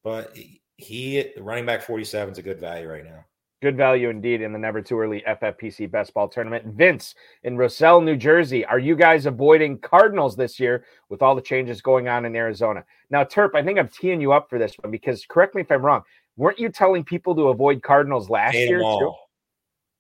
But 0.04 0.38
he, 0.78 1.32
running 1.38 1.66
back 1.66 1.82
47 1.82 2.34
is 2.34 2.38
a 2.38 2.44
good 2.44 2.60
value 2.60 2.88
right 2.88 3.04
now. 3.04 3.26
Good 3.60 3.76
value 3.76 4.10
indeed 4.10 4.42
in 4.42 4.54
the 4.54 4.60
never 4.60 4.84
too 4.84 5.00
early 5.00 5.24
FFPC 5.28 5.90
best 5.90 6.14
ball 6.14 6.28
tournament. 6.28 6.76
Vince 6.76 7.16
in 7.44 7.58
Roselle, 7.58 8.02
New 8.02 8.16
Jersey. 8.16 8.64
Are 8.66 8.78
you 8.78 8.96
guys 8.96 9.26
avoiding 9.26 9.80
Cardinals 9.80 10.36
this 10.36 10.60
year 10.60 10.86
with 11.10 11.24
all 11.24 11.34
the 11.34 11.42
changes 11.42 11.82
going 11.82 12.08
on 12.08 12.26
in 12.26 12.36
Arizona? 12.36 12.86
Now, 13.10 13.24
Terp, 13.24 13.56
I 13.56 13.64
think 13.64 13.80
I'm 13.80 13.88
teeing 13.88 14.22
you 14.22 14.32
up 14.32 14.48
for 14.48 14.60
this 14.60 14.76
one 14.76 14.92
because 14.92 15.26
correct 15.26 15.56
me 15.56 15.62
if 15.62 15.72
I'm 15.72 15.84
wrong. 15.84 16.04
Weren't 16.36 16.60
you 16.60 16.70
telling 16.70 17.04
people 17.04 17.34
to 17.36 17.48
avoid 17.48 17.82
Cardinals 17.82 18.30
last 18.30 18.54
Fade 18.54 18.70
year 18.70 18.80
too? 18.80 19.14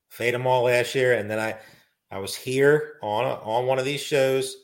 Fade 0.10 0.36
them 0.36 0.46
all 0.46 0.66
last 0.66 0.94
year, 0.94 1.16
and 1.16 1.30
then 1.30 1.40
I 1.40 1.56
I 2.12 2.20
was 2.20 2.36
here 2.36 2.98
on 3.02 3.26
on 3.26 3.66
one 3.66 3.80
of 3.80 3.86
these 3.86 4.02
shows. 4.02 4.56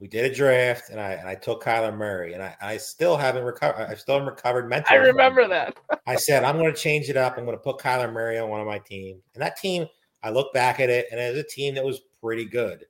We 0.00 0.08
did 0.08 0.30
a 0.30 0.34
draft, 0.34 0.90
and 0.90 1.00
I 1.00 1.12
and 1.12 1.28
I 1.28 1.34
took 1.34 1.62
Kyler 1.62 1.96
Murray, 1.96 2.34
and 2.34 2.42
I, 2.42 2.56
I 2.60 2.76
still 2.76 3.16
haven't 3.16 3.44
recovered. 3.44 3.86
I 3.88 3.94
still 3.94 4.14
haven't 4.14 4.34
recovered 4.34 4.68
mentally. 4.68 4.98
I 4.98 5.02
remember 5.02 5.48
that. 5.48 5.76
I 6.06 6.16
said 6.16 6.44
I'm 6.44 6.58
going 6.58 6.72
to 6.72 6.78
change 6.78 7.08
it 7.08 7.16
up. 7.16 7.38
I'm 7.38 7.44
going 7.44 7.56
to 7.56 7.62
put 7.62 7.78
Kyler 7.78 8.12
Murray 8.12 8.38
on 8.38 8.50
one 8.50 8.60
of 8.60 8.66
my 8.66 8.78
teams, 8.78 9.22
and 9.34 9.42
that 9.42 9.56
team. 9.56 9.86
I 10.22 10.30
look 10.30 10.54
back 10.54 10.80
at 10.80 10.88
it, 10.88 11.06
and 11.10 11.20
it 11.20 11.34
was 11.34 11.44
a 11.44 11.46
team 11.46 11.74
that 11.74 11.84
was 11.84 12.00
pretty 12.22 12.46
good, 12.46 12.86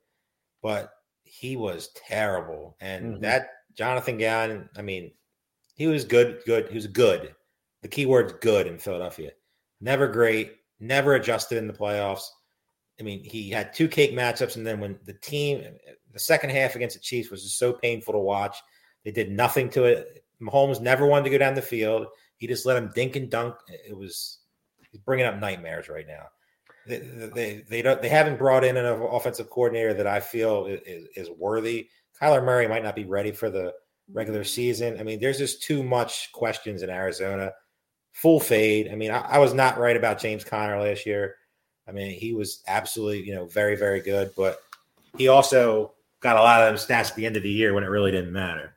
but 0.63 0.89
he 1.25 1.57
was 1.57 1.89
terrible. 1.93 2.77
And 2.79 3.15
mm-hmm. 3.15 3.21
that 3.23 3.49
Jonathan 3.73 4.17
Gannon, 4.17 4.69
I 4.77 4.81
mean, 4.81 5.11
he 5.75 5.87
was 5.87 6.05
good. 6.05 6.41
Good. 6.45 6.69
He 6.69 6.75
was 6.75 6.87
good. 6.87 7.35
The 7.81 7.89
key 7.89 8.05
word's 8.05 8.33
good 8.41 8.67
in 8.67 8.79
Philadelphia. 8.79 9.31
Never 9.81 10.07
great. 10.07 10.53
Never 10.79 11.15
adjusted 11.15 11.57
in 11.57 11.67
the 11.67 11.73
playoffs. 11.73 12.23
I 12.99 13.03
mean, 13.03 13.23
he 13.23 13.49
had 13.49 13.73
two 13.73 13.89
cake 13.89 14.13
matchups, 14.13 14.55
and 14.55 14.65
then 14.65 14.79
when 14.79 14.97
the 15.05 15.13
team, 15.13 15.61
the 16.15 16.19
second 16.19 16.49
half 16.49 16.75
against 16.75 16.95
the 16.95 17.01
Chiefs 17.01 17.29
was 17.29 17.43
just 17.43 17.59
so 17.59 17.73
painful 17.73 18.13
to 18.13 18.19
watch. 18.19 18.57
They 19.03 19.11
did 19.11 19.29
nothing 19.29 19.69
to 19.71 19.83
it. 19.83 20.23
Mahomes 20.41 20.79
never 20.79 21.05
wanted 21.05 21.25
to 21.25 21.29
go 21.29 21.37
down 21.37 21.55
the 21.55 21.61
field. 21.61 22.07
He 22.37 22.47
just 22.47 22.65
let 22.65 22.77
him 22.77 22.89
dink 22.95 23.17
and 23.17 23.29
dunk. 23.29 23.55
It 23.67 23.95
was 23.95 24.39
he's 24.89 25.01
bringing 25.01 25.25
up 25.25 25.39
nightmares 25.41 25.89
right 25.89 26.07
now. 26.07 26.27
They 26.87 26.99
they 26.99 27.65
they 27.69 27.81
don't 27.81 28.01
they 28.01 28.07
haven't 28.07 28.39
brought 28.39 28.63
in 28.63 28.77
an 28.77 28.85
offensive 28.85 29.49
coordinator 29.49 29.93
that 29.93 30.07
I 30.07 30.21
feel 30.21 30.67
is, 30.67 31.07
is 31.17 31.29
worthy. 31.37 31.89
Kyler 32.21 32.43
Murray 32.43 32.67
might 32.69 32.83
not 32.83 32.95
be 32.95 33.03
ready 33.03 33.33
for 33.33 33.49
the 33.49 33.73
regular 34.13 34.45
season. 34.45 34.97
I 34.97 35.03
mean, 35.03 35.19
there's 35.19 35.37
just 35.37 35.63
too 35.63 35.83
much 35.83 36.31
questions 36.31 36.81
in 36.81 36.89
Arizona. 36.89 37.51
Full 38.13 38.39
fade. 38.39 38.89
I 38.89 38.95
mean, 38.95 39.11
I, 39.11 39.19
I 39.19 39.39
was 39.39 39.53
not 39.53 39.79
right 39.79 39.97
about 39.97 40.21
James 40.21 40.45
Conner 40.45 40.79
last 40.79 41.05
year. 41.05 41.35
I 41.89 41.91
mean, 41.91 42.17
he 42.17 42.33
was 42.33 42.63
absolutely, 42.67 43.23
you 43.23 43.35
know, 43.35 43.47
very, 43.47 43.75
very 43.75 43.99
good, 43.99 44.31
but 44.37 44.59
he 45.17 45.27
also 45.27 45.94
got 46.25 46.37
a 46.37 46.41
lot 46.41 46.63
of 46.63 46.67
them 46.67 46.75
stats 46.75 47.11
at 47.11 47.15
the 47.15 47.23
end 47.23 47.37
of 47.37 47.43
the 47.43 47.51
year 47.51 47.75
when 47.75 47.83
it 47.83 47.87
really 47.87 48.09
didn't 48.09 48.33
matter. 48.33 48.73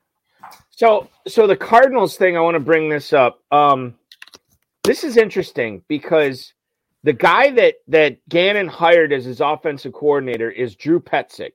So, 0.68 1.08
so 1.26 1.46
the 1.46 1.56
Cardinals 1.56 2.16
thing, 2.16 2.36
I 2.36 2.40
want 2.40 2.56
to 2.56 2.60
bring 2.60 2.90
this 2.90 3.14
up. 3.14 3.42
Um, 3.50 3.94
this 4.84 5.02
is 5.02 5.16
interesting 5.16 5.82
because 5.88 6.52
the 7.04 7.14
guy 7.14 7.50
that 7.52 7.76
that 7.88 8.18
Gannon 8.28 8.68
hired 8.68 9.14
as 9.14 9.24
his 9.24 9.40
offensive 9.40 9.94
coordinator 9.94 10.50
is 10.50 10.76
Drew 10.76 11.00
Petzing. 11.00 11.52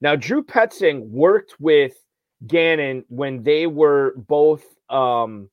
Now, 0.00 0.16
Drew 0.16 0.42
Petzing 0.42 1.06
worked 1.10 1.60
with 1.60 1.94
Gannon 2.46 3.04
when 3.08 3.42
they 3.42 3.66
were 3.66 4.14
both 4.16 4.64
um, 4.88 5.50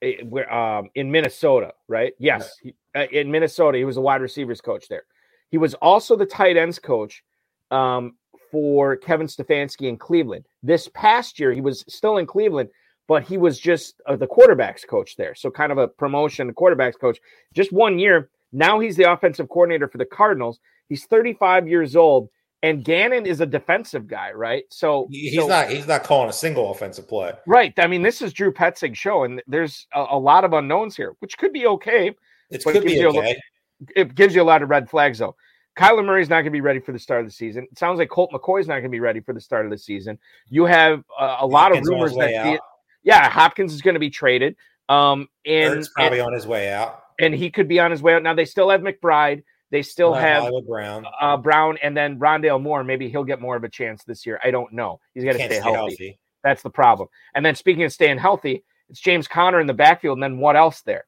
eh, 0.00 0.22
um, 0.48 0.90
in 0.94 1.10
Minnesota, 1.10 1.72
right? 1.88 2.12
Yes, 2.20 2.56
he, 2.62 2.74
uh, 2.94 3.06
in 3.10 3.32
Minnesota, 3.32 3.78
he 3.78 3.84
was 3.84 3.96
a 3.96 4.00
wide 4.00 4.22
receivers 4.22 4.60
coach 4.60 4.86
there. 4.88 5.02
He 5.50 5.58
was 5.58 5.74
also 5.74 6.14
the 6.14 6.26
tight 6.26 6.56
ends 6.56 6.78
coach 6.78 7.24
um, 7.70 8.14
for 8.50 8.96
Kevin 8.96 9.26
Stefanski 9.26 9.88
in 9.88 9.96
Cleveland. 9.96 10.44
This 10.62 10.88
past 10.94 11.38
year, 11.38 11.52
he 11.52 11.60
was 11.60 11.84
still 11.88 12.18
in 12.18 12.26
Cleveland, 12.26 12.70
but 13.06 13.22
he 13.22 13.38
was 13.38 13.58
just 13.58 14.00
uh, 14.06 14.16
the 14.16 14.26
quarterbacks 14.26 14.86
coach 14.86 15.16
there. 15.16 15.34
So 15.34 15.50
kind 15.50 15.72
of 15.72 15.78
a 15.78 15.88
promotion, 15.88 16.46
the 16.46 16.52
quarterbacks 16.52 16.98
coach, 16.98 17.18
just 17.54 17.72
one 17.72 17.98
year. 17.98 18.30
Now 18.52 18.78
he's 18.80 18.96
the 18.96 19.10
offensive 19.10 19.48
coordinator 19.48 19.88
for 19.88 19.98
the 19.98 20.06
Cardinals. 20.06 20.58
He's 20.88 21.04
35 21.04 21.68
years 21.68 21.96
old, 21.96 22.30
and 22.62 22.84
Gannon 22.84 23.26
is 23.26 23.40
a 23.40 23.46
defensive 23.46 24.06
guy, 24.06 24.32
right? 24.32 24.64
So 24.70 25.06
he's 25.10 25.34
so, 25.34 25.46
not 25.46 25.68
he's 25.70 25.86
not 25.86 26.02
calling 26.02 26.30
a 26.30 26.32
single 26.32 26.70
offensive 26.70 27.08
play, 27.08 27.32
right? 27.46 27.72
I 27.78 27.86
mean, 27.86 28.02
this 28.02 28.22
is 28.22 28.32
Drew 28.32 28.52
Petzing's 28.52 28.98
show, 28.98 29.24
and 29.24 29.42
there's 29.46 29.86
a, 29.94 30.06
a 30.10 30.18
lot 30.18 30.44
of 30.44 30.52
unknowns 30.52 30.96
here, 30.96 31.14
which 31.20 31.36
could 31.36 31.52
be 31.52 31.66
okay. 31.66 32.14
It 32.50 32.64
could 32.64 32.84
be 32.84 33.04
okay. 33.04 33.32
A, 33.32 34.00
it 34.00 34.14
gives 34.14 34.34
you 34.34 34.42
a 34.42 34.44
lot 34.44 34.62
of 34.62 34.70
red 34.70 34.88
flags, 34.88 35.18
though. 35.18 35.36
Kyler 35.78 36.04
Murray's 36.04 36.28
not 36.28 36.36
going 36.36 36.46
to 36.46 36.50
be 36.50 36.60
ready 36.60 36.80
for 36.80 36.92
the 36.92 36.98
start 36.98 37.20
of 37.20 37.26
the 37.26 37.32
season. 37.32 37.66
It 37.70 37.78
sounds 37.78 37.98
like 37.98 38.08
Colt 38.08 38.32
McCoy's 38.32 38.66
not 38.66 38.74
going 38.74 38.84
to 38.84 38.88
be 38.90 39.00
ready 39.00 39.20
for 39.20 39.32
the 39.32 39.40
start 39.40 39.64
of 39.64 39.70
the 39.70 39.78
season. 39.78 40.18
You 40.48 40.64
have 40.64 41.04
uh, 41.18 41.36
a 41.40 41.46
lot 41.46 41.76
of 41.76 41.84
rumors 41.86 42.14
that, 42.16 42.44
the, 42.44 42.60
yeah, 43.04 43.30
Hopkins 43.30 43.72
is 43.72 43.80
going 43.80 43.94
to 43.94 44.00
be 44.00 44.10
traded. 44.10 44.56
Um, 44.88 45.28
and 45.46 45.74
Ertz 45.74 45.92
probably 45.94 46.18
and, 46.18 46.26
on 46.28 46.32
his 46.32 46.46
way 46.46 46.72
out, 46.72 47.02
and 47.20 47.34
he 47.34 47.50
could 47.50 47.68
be 47.68 47.78
on 47.78 47.90
his 47.90 48.02
way 48.02 48.14
out. 48.14 48.22
Now 48.22 48.34
they 48.34 48.44
still 48.44 48.70
have 48.70 48.80
McBride. 48.80 49.44
They 49.70 49.82
still 49.82 50.14
have 50.14 50.44
Hollywood 50.44 50.66
Brown, 50.66 51.04
uh, 51.20 51.36
Brown, 51.36 51.78
and 51.82 51.94
then 51.94 52.18
Rondale 52.18 52.60
Moore. 52.60 52.82
Maybe 52.82 53.10
he'll 53.10 53.22
get 53.22 53.40
more 53.40 53.54
of 53.54 53.64
a 53.64 53.68
chance 53.68 54.02
this 54.02 54.24
year. 54.24 54.40
I 54.42 54.50
don't 54.50 54.72
know. 54.72 54.98
He's 55.12 55.24
got 55.24 55.32
to 55.32 55.38
stay, 55.38 55.46
stay 55.46 55.60
healthy. 55.60 55.76
healthy. 55.76 56.18
That's 56.42 56.62
the 56.62 56.70
problem. 56.70 57.08
And 57.34 57.44
then 57.44 57.54
speaking 57.54 57.82
of 57.84 57.92
staying 57.92 58.16
healthy, 58.18 58.64
it's 58.88 58.98
James 58.98 59.28
Conner 59.28 59.60
in 59.60 59.66
the 59.66 59.74
backfield. 59.74 60.16
And 60.16 60.22
then 60.22 60.38
what 60.38 60.56
else 60.56 60.80
there? 60.80 61.04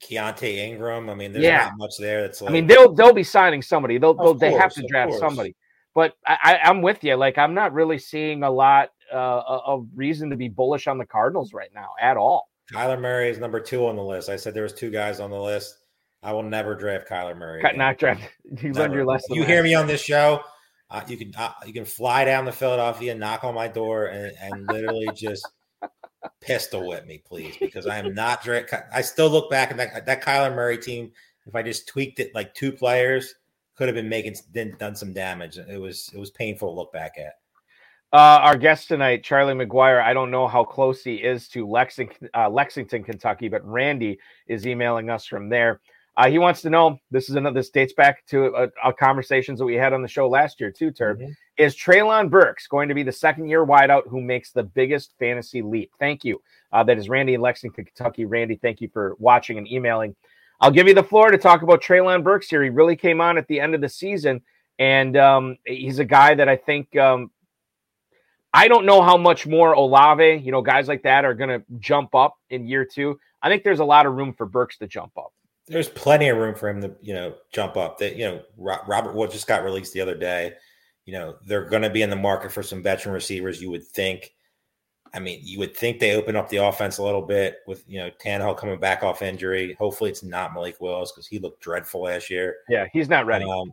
Keaontay 0.00 0.56
Ingram. 0.56 1.10
I 1.10 1.14
mean, 1.14 1.32
there's 1.32 1.44
yeah. 1.44 1.66
not 1.66 1.78
much 1.78 1.94
there. 1.98 2.22
That's 2.22 2.40
like, 2.40 2.50
I 2.50 2.52
mean, 2.52 2.66
they'll 2.66 2.92
they'll 2.92 3.14
be 3.14 3.22
signing 3.22 3.62
somebody. 3.62 3.98
They'll, 3.98 4.14
they'll 4.14 4.34
they 4.34 4.52
have 4.52 4.72
to 4.74 4.86
draft 4.88 5.14
somebody. 5.14 5.54
But 5.94 6.14
I, 6.26 6.60
I'm 6.62 6.82
with 6.82 7.02
you. 7.02 7.16
Like 7.16 7.38
I'm 7.38 7.54
not 7.54 7.72
really 7.72 7.98
seeing 7.98 8.42
a 8.42 8.50
lot 8.50 8.90
uh, 9.12 9.42
of 9.46 9.86
reason 9.94 10.30
to 10.30 10.36
be 10.36 10.48
bullish 10.48 10.86
on 10.86 10.98
the 10.98 11.06
Cardinals 11.06 11.52
right 11.52 11.70
now 11.74 11.90
at 12.00 12.16
all. 12.16 12.48
Kyler 12.72 13.00
Murray 13.00 13.30
is 13.30 13.38
number 13.38 13.60
two 13.60 13.86
on 13.86 13.96
the 13.96 14.02
list. 14.02 14.28
I 14.28 14.36
said 14.36 14.54
there 14.54 14.62
was 14.62 14.74
two 14.74 14.90
guys 14.90 15.20
on 15.20 15.30
the 15.30 15.40
list. 15.40 15.76
I 16.22 16.32
will 16.32 16.42
never 16.42 16.74
draft 16.74 17.08
Kyler 17.08 17.36
Murray. 17.36 17.60
Again. 17.60 17.78
Not 17.78 17.98
draft. 17.98 18.22
You 18.62 18.72
learned 18.72 18.94
your 18.94 19.04
lesson. 19.04 19.34
You 19.34 19.44
hear 19.44 19.62
me 19.62 19.74
on 19.74 19.86
this 19.86 20.00
show. 20.00 20.40
Uh, 20.90 21.02
you 21.06 21.18
can 21.18 21.32
uh, 21.36 21.52
you 21.66 21.72
can 21.72 21.84
fly 21.84 22.24
down 22.24 22.46
to 22.46 22.52
Philadelphia, 22.52 23.14
knock 23.14 23.44
on 23.44 23.54
my 23.54 23.68
door, 23.68 24.06
and, 24.06 24.32
and 24.40 24.66
literally 24.68 25.08
just 25.14 25.46
pistol 26.40 26.86
whip 26.86 27.06
me, 27.06 27.22
please, 27.26 27.56
because 27.58 27.86
I 27.86 27.98
am 27.98 28.14
not. 28.14 28.46
I 28.92 29.00
still 29.00 29.30
look 29.30 29.50
back 29.50 29.70
at 29.70 29.76
that 29.76 30.06
that 30.06 30.24
Kyler 30.24 30.54
Murray 30.54 30.78
team. 30.78 31.12
If 31.46 31.54
I 31.54 31.62
just 31.62 31.88
tweaked 31.88 32.20
it 32.20 32.34
like 32.34 32.54
two 32.54 32.72
players, 32.72 33.34
could 33.74 33.88
have 33.88 33.94
been 33.94 34.08
making 34.08 34.36
done 34.78 34.96
some 34.96 35.12
damage. 35.12 35.56
It 35.56 35.80
was 35.80 36.10
it 36.12 36.18
was 36.18 36.30
painful 36.30 36.70
to 36.70 36.76
look 36.76 36.92
back 36.92 37.14
at. 37.18 37.34
Uh, 38.10 38.40
our 38.40 38.56
guest 38.56 38.88
tonight, 38.88 39.22
Charlie 39.22 39.52
McGuire. 39.54 40.02
I 40.02 40.14
don't 40.14 40.30
know 40.30 40.48
how 40.48 40.64
close 40.64 41.04
he 41.04 41.16
is 41.16 41.46
to 41.48 41.68
Lexington, 41.68 42.30
uh, 42.34 42.48
Lexington, 42.48 43.04
Kentucky, 43.04 43.48
but 43.48 43.64
Randy 43.66 44.18
is 44.46 44.66
emailing 44.66 45.10
us 45.10 45.26
from 45.26 45.50
there. 45.50 45.80
Uh, 46.18 46.28
he 46.28 46.38
wants 46.40 46.60
to 46.62 46.68
know. 46.68 46.98
This 47.12 47.30
is 47.30 47.36
another. 47.36 47.60
This 47.60 47.70
dates 47.70 47.92
back 47.92 48.26
to 48.26 48.46
a, 48.46 48.88
a 48.88 48.92
conversations 48.92 49.60
that 49.60 49.64
we 49.64 49.76
had 49.76 49.92
on 49.92 50.02
the 50.02 50.08
show 50.08 50.28
last 50.28 50.60
year 50.60 50.72
too. 50.72 50.90
Terp 50.90 51.18
mm-hmm. 51.18 51.30
is 51.56 51.76
Treylon 51.76 52.28
Burks 52.28 52.66
going 52.66 52.88
to 52.88 52.94
be 52.94 53.04
the 53.04 53.12
second 53.12 53.48
year 53.48 53.64
wideout 53.64 54.08
who 54.08 54.20
makes 54.20 54.50
the 54.50 54.64
biggest 54.64 55.14
fantasy 55.20 55.62
leap? 55.62 55.92
Thank 56.00 56.24
you. 56.24 56.42
Uh, 56.72 56.82
that 56.82 56.98
is 56.98 57.08
Randy 57.08 57.34
in 57.34 57.40
Lexington, 57.40 57.84
Kentucky. 57.84 58.24
Randy, 58.24 58.56
thank 58.56 58.80
you 58.80 58.88
for 58.92 59.14
watching 59.20 59.58
and 59.58 59.70
emailing. 59.70 60.16
I'll 60.60 60.72
give 60.72 60.88
you 60.88 60.94
the 60.94 61.04
floor 61.04 61.30
to 61.30 61.38
talk 61.38 61.62
about 61.62 61.80
Treylon 61.80 62.24
Burks 62.24 62.48
here. 62.48 62.64
He 62.64 62.68
really 62.68 62.96
came 62.96 63.20
on 63.20 63.38
at 63.38 63.46
the 63.46 63.60
end 63.60 63.76
of 63.76 63.80
the 63.80 63.88
season, 63.88 64.42
and 64.80 65.16
um, 65.16 65.56
he's 65.64 66.00
a 66.00 66.04
guy 66.04 66.34
that 66.34 66.48
I 66.48 66.56
think 66.56 66.96
um, 66.96 67.30
I 68.52 68.66
don't 68.66 68.86
know 68.86 69.02
how 69.02 69.16
much 69.16 69.46
more 69.46 69.72
Olave, 69.74 70.38
you 70.38 70.50
know, 70.50 70.62
guys 70.62 70.88
like 70.88 71.04
that 71.04 71.24
are 71.24 71.34
going 71.34 71.50
to 71.50 71.64
jump 71.78 72.16
up 72.16 72.38
in 72.50 72.66
year 72.66 72.84
two. 72.84 73.20
I 73.40 73.48
think 73.48 73.62
there's 73.62 73.78
a 73.78 73.84
lot 73.84 74.04
of 74.04 74.14
room 74.14 74.34
for 74.34 74.46
Burks 74.46 74.78
to 74.78 74.88
jump 74.88 75.16
up. 75.16 75.32
There's 75.68 75.88
plenty 75.88 76.28
of 76.28 76.38
room 76.38 76.54
for 76.54 76.68
him 76.68 76.80
to, 76.82 76.94
you 77.00 77.14
know, 77.14 77.34
jump 77.52 77.76
up. 77.76 77.98
That 77.98 78.16
you 78.16 78.24
know, 78.24 78.42
Robert 78.56 79.14
Wood 79.14 79.30
just 79.30 79.46
got 79.46 79.64
released 79.64 79.92
the 79.92 80.00
other 80.00 80.16
day. 80.16 80.54
You 81.04 81.14
know, 81.14 81.36
they're 81.46 81.68
going 81.68 81.82
to 81.82 81.90
be 81.90 82.02
in 82.02 82.10
the 82.10 82.16
market 82.16 82.52
for 82.52 82.62
some 82.62 82.82
veteran 82.82 83.14
receivers. 83.14 83.60
You 83.60 83.70
would 83.70 83.86
think. 83.86 84.34
I 85.14 85.20
mean, 85.20 85.40
you 85.42 85.58
would 85.58 85.74
think 85.74 86.00
they 86.00 86.14
open 86.14 86.36
up 86.36 86.50
the 86.50 86.58
offense 86.58 86.98
a 86.98 87.02
little 87.02 87.22
bit 87.22 87.58
with 87.66 87.82
you 87.88 87.98
know 87.98 88.10
Tannehill 88.22 88.58
coming 88.58 88.78
back 88.78 89.02
off 89.02 89.22
injury. 89.22 89.74
Hopefully, 89.78 90.10
it's 90.10 90.22
not 90.22 90.52
Malik 90.52 90.80
Willis 90.80 91.12
because 91.12 91.26
he 91.26 91.38
looked 91.38 91.62
dreadful 91.62 92.02
last 92.02 92.28
year. 92.28 92.56
Yeah, 92.68 92.86
he's 92.92 93.08
not 93.08 93.24
ready. 93.24 93.46
Um, 93.46 93.72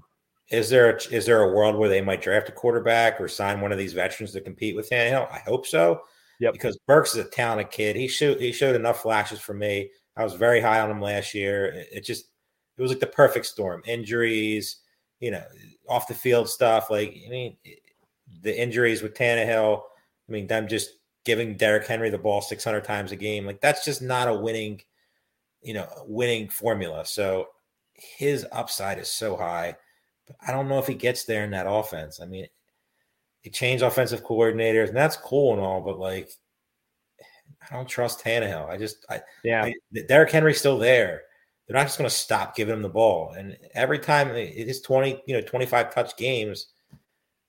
is 0.50 0.70
there 0.70 0.96
a, 0.96 1.14
is 1.14 1.26
there 1.26 1.42
a 1.42 1.54
world 1.54 1.76
where 1.76 1.90
they 1.90 2.02
might 2.02 2.22
draft 2.22 2.50
a 2.50 2.52
quarterback 2.52 3.20
or 3.20 3.28
sign 3.28 3.62
one 3.62 3.72
of 3.72 3.78
these 3.78 3.94
veterans 3.94 4.32
to 4.34 4.42
compete 4.42 4.76
with 4.76 4.90
Tannehill? 4.90 5.32
I 5.32 5.40
hope 5.40 5.66
so. 5.66 6.02
Yeah, 6.40 6.52
because 6.52 6.78
Burks 6.88 7.16
is 7.16 7.26
a 7.26 7.30
talented 7.30 7.72
kid. 7.72 7.96
He 7.96 8.08
showed 8.08 8.40
he 8.40 8.52
showed 8.52 8.76
enough 8.76 9.02
flashes 9.02 9.40
for 9.40 9.54
me. 9.54 9.90
I 10.18 10.24
was 10.24 10.34
very 10.34 10.62
high 10.62 10.80
on 10.80 10.90
him 10.90 11.02
last 11.02 11.34
year. 11.34 11.86
It, 11.92 12.06
just 12.06 12.26
it 12.78 12.82
was 12.82 12.92
like 12.92 13.00
the 13.00 13.08
perfect 13.08 13.46
storm. 13.46 13.82
Injuries, 13.86 14.78
you 15.20 15.32
know, 15.32 15.44
off 15.90 16.08
the 16.08 16.14
field 16.14 16.50
stuff. 16.50 16.90
Like 16.90 17.18
I 17.26 17.30
mean, 17.30 17.58
the 18.42 18.60
injuries 18.60 19.02
with 19.02 19.14
Tannehill. 19.14 19.82
I 20.28 20.32
mean, 20.32 20.48
them 20.48 20.68
just 20.68 20.92
giving 21.24 21.58
Derrick 21.58 21.88
Henry 21.88 22.10
the 22.10 22.18
ball 22.18 22.42
600 22.42 22.84
times 22.84 23.12
a 23.12 23.16
game. 23.16 23.46
Like 23.46 23.62
that's 23.62 23.84
just 23.84 24.02
not 24.02 24.28
a 24.28 24.34
winning, 24.34 24.82
you 25.62 25.74
know, 25.74 25.88
winning 26.08 26.50
formula. 26.50 27.06
So 27.06 27.48
his 27.94 28.46
upside 28.52 29.00
is 29.00 29.10
so 29.10 29.36
high. 29.36 29.76
But 30.28 30.38
I 30.46 30.52
don't 30.52 30.70
know 30.70 30.80
if 30.80 30.88
he 30.88 30.94
gets 30.94 31.26
there 31.26 31.44
in 31.44 31.52
that 31.52 31.70
offense. 31.70 32.20
I 32.20 32.26
mean, 32.26 32.48
he 33.42 33.50
changed 33.50 33.84
offensive 33.84 34.24
coordinators, 34.24 34.88
and 34.88 34.98
that's 34.98 35.18
cool 35.18 35.54
and 35.54 35.62
all, 35.62 35.82
but 35.82 36.00
like, 36.00 36.30
I 37.70 37.76
don't 37.76 37.88
trust 37.88 38.24
Tannehill. 38.24 38.70
I 38.70 38.78
just, 38.78 39.06
I, 39.10 39.22
yeah, 39.44 39.64
I, 39.66 39.74
Derrick 40.08 40.32
Henry's 40.32 40.60
still 40.60 40.78
there. 40.78 41.24
They're 41.68 41.76
not 41.76 41.88
just 41.88 41.98
going 41.98 42.10
to 42.10 42.16
stop 42.16 42.56
giving 42.56 42.74
him 42.74 42.82
the 42.82 42.90
ball. 42.90 43.32
And 43.32 43.58
every 43.74 44.00
time 44.00 44.30
it 44.30 44.54
is 44.56 44.82
20, 44.82 45.24
you 45.26 45.36
know, 45.36 45.42
25 45.42 45.94
touch 45.94 46.16
games, 46.16 46.68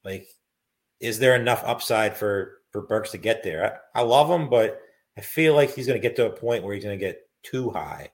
like, 0.04 0.26
is 1.00 1.18
there 1.18 1.36
enough 1.36 1.62
upside 1.66 2.16
for, 2.16 2.62
for 2.72 2.82
Burks 2.82 3.10
to 3.10 3.18
get 3.18 3.42
there? 3.42 3.80
I, 3.94 4.00
I 4.00 4.02
love 4.02 4.30
him, 4.30 4.48
but 4.48 4.80
I 5.18 5.20
feel 5.20 5.54
like 5.54 5.74
he's 5.74 5.86
going 5.86 6.00
to 6.00 6.08
get 6.08 6.16
to 6.16 6.26
a 6.26 6.30
point 6.30 6.64
where 6.64 6.74
he's 6.74 6.84
going 6.84 6.98
to 6.98 7.04
get 7.04 7.28
too 7.42 7.70
high. 7.70 8.10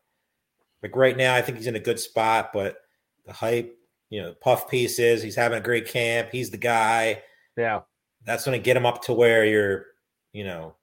Like 0.83 0.97
right 0.97 1.17
now, 1.17 1.35
I 1.35 1.43
think 1.43 1.59
he's 1.59 1.69
in 1.69 1.77
a 1.77 1.81
good 1.81 2.01
spot, 2.01 2.51
but 2.53 2.79
the 3.25 3.33
hype 3.33 3.79
you 4.13 4.21
know, 4.21 4.35
puff 4.43 4.69
pieces. 4.69 5.23
He's 5.23 5.37
having 5.37 5.57
a 5.57 5.63
great 5.63 5.89
camp. 5.89 6.29
He's 6.31 6.51
the 6.51 6.59
guy. 6.59 7.23
Yeah. 7.57 7.81
That's 8.27 8.45
going 8.45 8.61
to 8.61 8.63
get 8.63 8.77
him 8.77 8.85
up 8.85 9.03
to 9.05 9.15
where 9.15 9.47
you're, 9.47 9.87
you 10.35 10.45
know, 10.45 10.75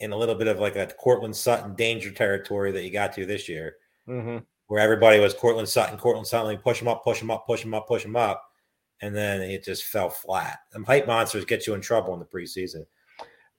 in 0.00 0.12
a 0.12 0.16
little 0.16 0.34
bit 0.34 0.48
of 0.48 0.58
like 0.58 0.76
a 0.76 0.86
Courtland 0.86 1.36
Sutton 1.36 1.74
danger 1.74 2.10
territory 2.10 2.72
that 2.72 2.82
you 2.82 2.90
got 2.90 3.12
to 3.14 3.26
this 3.26 3.48
year, 3.48 3.76
mm-hmm. 4.08 4.38
where 4.66 4.80
everybody 4.80 5.20
was 5.20 5.34
Courtland 5.34 5.68
Sutton, 5.68 5.98
Courtland 5.98 6.26
Sutton, 6.26 6.46
like 6.46 6.62
push 6.62 6.80
him 6.80 6.88
up, 6.88 7.04
push 7.04 7.20
him 7.20 7.30
up, 7.30 7.46
push 7.46 7.62
him 7.62 7.74
up, 7.74 7.86
push 7.86 8.04
him 8.04 8.16
up. 8.16 8.42
And 9.02 9.14
then 9.14 9.40
it 9.40 9.64
just 9.64 9.84
fell 9.84 10.10
flat. 10.10 10.58
Them 10.72 10.84
hype 10.84 11.06
monsters 11.06 11.46
get 11.46 11.66
you 11.66 11.74
in 11.74 11.80
trouble 11.80 12.12
in 12.12 12.20
the 12.20 12.26
preseason. 12.26 12.84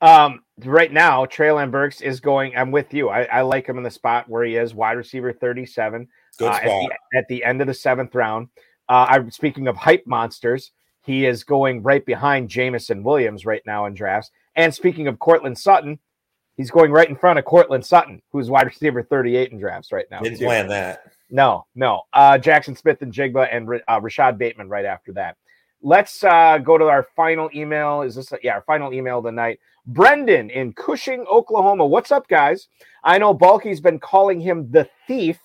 Um, 0.01 0.43
right 0.65 0.91
now, 0.91 1.25
Treylon 1.25 1.71
Burks 1.71 2.01
is 2.01 2.19
going. 2.19 2.55
I'm 2.55 2.71
with 2.71 2.93
you. 2.93 3.09
I, 3.09 3.23
I, 3.23 3.41
like 3.41 3.67
him 3.67 3.77
in 3.77 3.83
the 3.83 3.91
spot 3.91 4.27
where 4.27 4.43
he 4.43 4.55
is, 4.55 4.73
wide 4.73 4.93
receiver 4.93 5.31
37. 5.31 6.07
Good 6.37 6.47
uh, 6.47 6.55
spot. 6.55 6.65
At 6.65 6.69
the, 7.11 7.17
at 7.17 7.27
the 7.27 7.43
end 7.43 7.61
of 7.61 7.67
the 7.67 7.73
seventh 7.73 8.15
round. 8.15 8.49
Uh, 8.89 9.05
I'm 9.09 9.31
speaking 9.31 9.67
of 9.67 9.77
hype 9.77 10.05
monsters. 10.07 10.71
He 11.03 11.25
is 11.25 11.43
going 11.43 11.83
right 11.83 12.05
behind 12.05 12.49
Jameson 12.49 13.03
Williams 13.03 13.45
right 13.45 13.61
now 13.65 13.85
in 13.85 13.93
drafts. 13.93 14.31
And 14.55 14.73
speaking 14.73 15.07
of 15.07 15.19
Courtland 15.19 15.57
Sutton, 15.57 15.99
he's 16.61 16.69
going 16.69 16.91
right 16.91 17.09
in 17.09 17.15
front 17.15 17.39
of 17.39 17.45
Courtland 17.45 17.83
Sutton, 17.83 18.21
who's 18.31 18.51
wide 18.51 18.67
receiver 18.67 19.01
38 19.01 19.51
in 19.51 19.59
drafts 19.59 19.91
right 19.91 20.05
now. 20.11 20.19
Didn't 20.19 20.37
too. 20.37 20.45
plan 20.45 20.67
that. 20.67 21.11
No, 21.31 21.65
no. 21.73 22.03
Uh, 22.13 22.33
Jaxon 22.33 22.77
Smith-Njigba 22.77 23.47
and 23.51 23.67
uh, 23.89 23.99
Rashod 23.99 24.37
Bateman 24.37 24.69
right 24.69 24.85
after 24.85 25.11
that. 25.13 25.37
Let's 25.81 26.23
uh, 26.23 26.59
go 26.59 26.77
to 26.77 26.85
our 26.85 27.07
final 27.15 27.49
email. 27.55 28.03
Is 28.03 28.13
this, 28.13 28.31
a, 28.31 28.37
yeah, 28.43 28.53
our 28.53 28.61
final 28.61 28.93
email 28.93 29.23
tonight. 29.23 29.59
Brendan 29.87 30.51
in 30.51 30.73
Cushing, 30.73 31.25
Oklahoma. 31.31 31.87
What's 31.87 32.11
up, 32.11 32.27
guys? 32.27 32.67
I 33.03 33.17
know 33.17 33.33
Balky's 33.33 33.81
been 33.81 33.99
calling 33.99 34.39
him 34.39 34.69
the 34.69 34.87
thief 35.07 35.39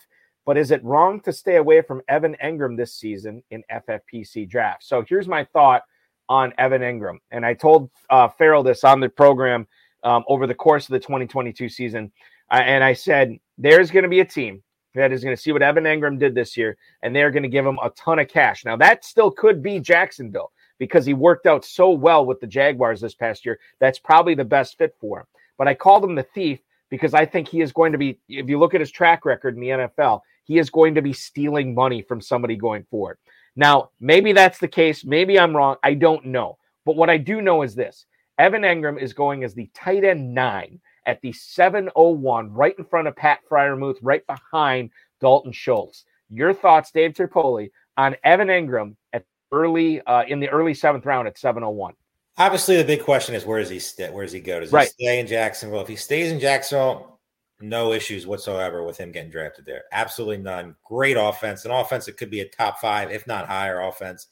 but 0.44 0.56
is 0.56 0.70
it 0.70 0.82
wrong 0.84 1.20
to 1.22 1.32
stay 1.32 1.56
away 1.56 1.82
from 1.82 2.02
Evan 2.06 2.36
Engram 2.42 2.76
this 2.76 2.94
season 2.94 3.42
in 3.50 3.64
FFPC 3.68 4.48
draft? 4.48 4.84
So 4.84 5.04
here's 5.06 5.26
my 5.26 5.44
thought 5.52 5.82
on 6.28 6.52
Evan 6.56 6.82
Engram. 6.82 7.18
And 7.32 7.44
I 7.44 7.54
told 7.54 7.90
uh, 8.10 8.28
Ferrell 8.28 8.62
this 8.62 8.84
on 8.84 9.00
the 9.00 9.08
program 9.08 9.66
um, 10.02 10.24
over 10.28 10.46
the 10.46 10.54
course 10.54 10.86
of 10.86 10.92
the 10.92 11.00
2022 11.00 11.68
season. 11.68 12.12
Uh, 12.50 12.62
and 12.64 12.84
I 12.84 12.92
said, 12.92 13.38
there's 13.58 13.90
going 13.90 14.04
to 14.04 14.08
be 14.08 14.20
a 14.20 14.24
team 14.24 14.62
that 14.94 15.12
is 15.12 15.22
going 15.22 15.36
to 15.36 15.40
see 15.40 15.52
what 15.52 15.62
Evan 15.62 15.84
Engram 15.84 16.18
did 16.18 16.34
this 16.34 16.56
year, 16.56 16.76
and 17.02 17.14
they're 17.14 17.30
going 17.30 17.42
to 17.42 17.48
give 17.48 17.66
him 17.66 17.78
a 17.82 17.90
ton 17.90 18.18
of 18.18 18.28
cash. 18.28 18.64
Now, 18.64 18.76
that 18.76 19.04
still 19.04 19.30
could 19.30 19.62
be 19.62 19.78
Jacksonville 19.78 20.52
because 20.78 21.06
he 21.06 21.14
worked 21.14 21.46
out 21.46 21.64
so 21.64 21.90
well 21.90 22.24
with 22.24 22.40
the 22.40 22.46
Jaguars 22.46 23.00
this 23.00 23.14
past 23.14 23.44
year. 23.44 23.58
That's 23.78 23.98
probably 23.98 24.34
the 24.34 24.44
best 24.44 24.78
fit 24.78 24.94
for 25.00 25.20
him. 25.20 25.26
But 25.58 25.68
I 25.68 25.74
called 25.74 26.04
him 26.04 26.14
the 26.14 26.22
thief 26.22 26.60
because 26.90 27.14
I 27.14 27.26
think 27.26 27.48
he 27.48 27.60
is 27.60 27.72
going 27.72 27.92
to 27.92 27.98
be, 27.98 28.18
if 28.28 28.48
you 28.48 28.58
look 28.58 28.74
at 28.74 28.80
his 28.80 28.90
track 28.90 29.24
record 29.24 29.54
in 29.54 29.60
the 29.60 29.68
NFL, 29.68 30.20
he 30.44 30.58
is 30.58 30.70
going 30.70 30.94
to 30.94 31.02
be 31.02 31.12
stealing 31.12 31.74
money 31.74 32.02
from 32.02 32.20
somebody 32.20 32.56
going 32.56 32.84
forward. 32.90 33.18
Now, 33.56 33.90
maybe 34.00 34.32
that's 34.32 34.58
the 34.58 34.68
case. 34.68 35.04
Maybe 35.04 35.38
I'm 35.38 35.56
wrong. 35.56 35.76
I 35.82 35.94
don't 35.94 36.26
know. 36.26 36.58
But 36.84 36.96
what 36.96 37.10
I 37.10 37.16
do 37.16 37.42
know 37.42 37.62
is 37.62 37.74
this 37.74 38.06
Evan 38.38 38.62
Engram 38.62 39.00
is 39.00 39.12
going 39.12 39.44
as 39.44 39.54
the 39.54 39.70
tight 39.74 40.04
end 40.04 40.34
nine 40.34 40.80
at 41.06 41.20
the 41.20 41.32
701, 41.32 42.52
right 42.52 42.74
in 42.78 42.84
front 42.84 43.08
of 43.08 43.16
Pat 43.16 43.40
Freiermuth, 43.48 43.96
right 44.02 44.26
behind 44.26 44.90
Dalton 45.20 45.52
Schultz. 45.52 46.04
Your 46.30 46.52
thoughts, 46.52 46.90
Dave 46.90 47.12
Terpoilli, 47.12 47.70
on 47.96 48.16
Evan 48.24 48.48
Engram 48.48 48.96
at 49.12 49.24
early 49.52 50.00
uh, 50.02 50.24
in 50.24 50.40
the 50.40 50.48
early 50.48 50.74
seventh 50.74 51.06
round 51.06 51.28
at 51.28 51.38
701? 51.38 51.94
Obviously, 52.38 52.76
the 52.76 52.84
big 52.84 53.02
question 53.02 53.34
is 53.34 53.46
where 53.46 53.60
does 53.60 53.70
he 53.70 53.78
stay? 53.78 54.10
Where 54.10 54.24
does 54.24 54.32
he 54.32 54.40
go? 54.40 54.60
Does 54.60 54.72
Right. 54.72 54.92
he 54.98 55.04
stay 55.06 55.20
in 55.20 55.26
Jacksonville? 55.26 55.80
If 55.80 55.88
he 55.88 55.96
stays 55.96 56.30
in 56.30 56.38
Jacksonville, 56.38 57.18
no 57.60 57.92
issues 57.92 58.26
whatsoever 58.26 58.82
with 58.84 58.98
him 58.98 59.12
getting 59.12 59.30
drafted 59.30 59.64
there. 59.64 59.84
Absolutely 59.92 60.38
none. 60.38 60.76
Great 60.84 61.16
offense, 61.16 61.64
an 61.64 61.70
offense 61.70 62.04
that 62.04 62.18
could 62.18 62.30
be 62.30 62.40
a 62.40 62.48
top 62.48 62.78
five, 62.78 63.10
if 63.10 63.26
not 63.26 63.46
higher, 63.46 63.80
offense. 63.80 64.26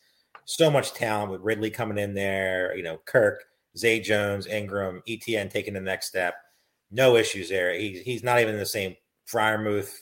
So 0.44 0.70
much 0.70 0.92
talent 0.92 1.30
with 1.32 1.40
Ridley 1.40 1.70
coming 1.70 1.96
in 1.96 2.12
there. 2.12 2.76
You 2.76 2.82
know, 2.82 2.98
Kirk, 3.06 3.44
Zay 3.76 4.00
Jones, 4.00 4.46
Engram, 4.46 5.00
Etienne 5.08 5.48
taking 5.48 5.74
the 5.74 5.80
next 5.80 6.06
step. 6.06 6.34
No 6.90 7.16
issues 7.16 7.48
there. 7.48 7.74
He's 7.74 8.00
he's 8.02 8.22
not 8.22 8.40
even 8.40 8.56
the 8.56 8.66
same. 8.66 8.94
Freiermuth, 9.30 9.92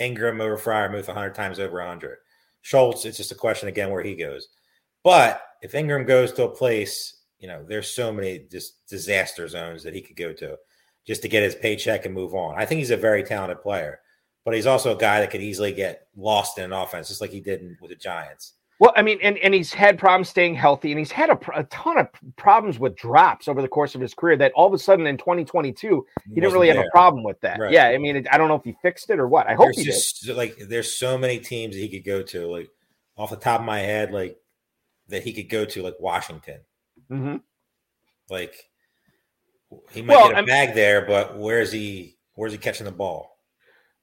Engram 0.00 0.40
over 0.40 0.56
Freiermuth, 0.56 1.06
hundred 1.06 1.34
times 1.34 1.58
over 1.58 1.84
hundred. 1.84 2.18
Schultz, 2.62 3.04
it's 3.04 3.16
just 3.16 3.32
a 3.32 3.36
question 3.36 3.68
again 3.68 3.90
where 3.90 4.02
he 4.02 4.14
goes. 4.14 4.48
But 5.02 5.42
if 5.62 5.72
Engram 5.72 6.06
goes 6.06 6.32
to 6.34 6.44
a 6.44 6.48
place, 6.48 7.22
you 7.38 7.48
know, 7.48 7.64
there's 7.66 7.90
so 7.90 8.12
many 8.12 8.46
just 8.50 8.86
disaster 8.86 9.48
zones 9.48 9.82
that 9.82 9.94
he 9.94 10.02
could 10.02 10.16
go 10.16 10.32
to 10.34 10.56
just 11.06 11.22
to 11.22 11.28
get 11.28 11.42
his 11.42 11.54
paycheck 11.54 12.04
and 12.04 12.14
move 12.14 12.34
on. 12.34 12.54
I 12.58 12.66
think 12.66 12.78
he's 12.78 12.90
a 12.90 12.96
very 12.96 13.22
talented 13.24 13.62
player, 13.62 14.00
but 14.44 14.54
he's 14.54 14.66
also 14.66 14.94
a 14.94 15.00
guy 15.00 15.20
that 15.20 15.30
could 15.30 15.40
easily 15.40 15.72
get 15.72 16.06
lost 16.14 16.58
in 16.58 16.64
an 16.64 16.72
offense, 16.72 17.08
just 17.08 17.20
like 17.20 17.30
he 17.30 17.40
did 17.40 17.62
with 17.80 17.90
the 17.90 17.96
Giants. 17.96 18.54
Well, 18.80 18.92
I 18.96 19.02
mean, 19.02 19.18
and, 19.22 19.36
and 19.38 19.52
he's 19.52 19.72
had 19.74 19.98
problems 19.98 20.30
staying 20.30 20.54
healthy, 20.54 20.90
and 20.90 20.98
he's 20.98 21.12
had 21.12 21.28
a, 21.28 21.38
a 21.54 21.64
ton 21.64 21.98
of 21.98 22.08
problems 22.36 22.78
with 22.78 22.96
drops 22.96 23.46
over 23.46 23.60
the 23.60 23.68
course 23.68 23.94
of 23.94 24.00
his 24.00 24.14
career. 24.14 24.36
That 24.38 24.52
all 24.56 24.66
of 24.66 24.72
a 24.72 24.78
sudden 24.78 25.06
in 25.06 25.18
2022, 25.18 26.06
he 26.28 26.34
didn't 26.40 26.52
really 26.52 26.68
have 26.68 26.78
a 26.78 26.88
problem 26.90 27.22
with 27.22 27.38
that. 27.42 27.58
Right. 27.60 27.72
Yeah, 27.72 27.88
I 27.88 27.98
mean, 27.98 28.16
it, 28.16 28.26
I 28.32 28.38
don't 28.38 28.48
know 28.48 28.54
if 28.54 28.64
he 28.64 28.74
fixed 28.80 29.10
it 29.10 29.18
or 29.18 29.28
what. 29.28 29.46
I 29.46 29.54
hope 29.54 29.66
There's 29.66 29.76
he 29.76 29.84
did. 29.84 29.92
just 29.92 30.28
like 30.30 30.56
there's 30.68 30.94
so 30.94 31.18
many 31.18 31.38
teams 31.38 31.74
that 31.74 31.80
he 31.80 31.90
could 31.90 32.06
go 32.06 32.22
to. 32.22 32.46
Like 32.50 32.70
off 33.18 33.28
the 33.30 33.36
top 33.36 33.60
of 33.60 33.66
my 33.66 33.80
head, 33.80 34.12
like 34.12 34.38
that 35.08 35.22
he 35.24 35.32
could 35.34 35.50
go 35.50 35.66
to, 35.66 35.82
like 35.82 35.96
Washington. 36.00 36.60
hmm 37.08 37.36
Like 38.30 38.54
he 39.90 40.00
might 40.00 40.14
Well, 40.16 40.28
get 40.28 40.32
a 40.32 40.36
I'm- 40.36 40.46
bag 40.46 40.74
there, 40.74 41.04
but 41.04 41.36
where's 41.38 41.70
he? 41.70 42.16
Where's 42.34 42.52
he 42.52 42.58
catching 42.58 42.86
the 42.86 42.92
ball? 42.92 43.36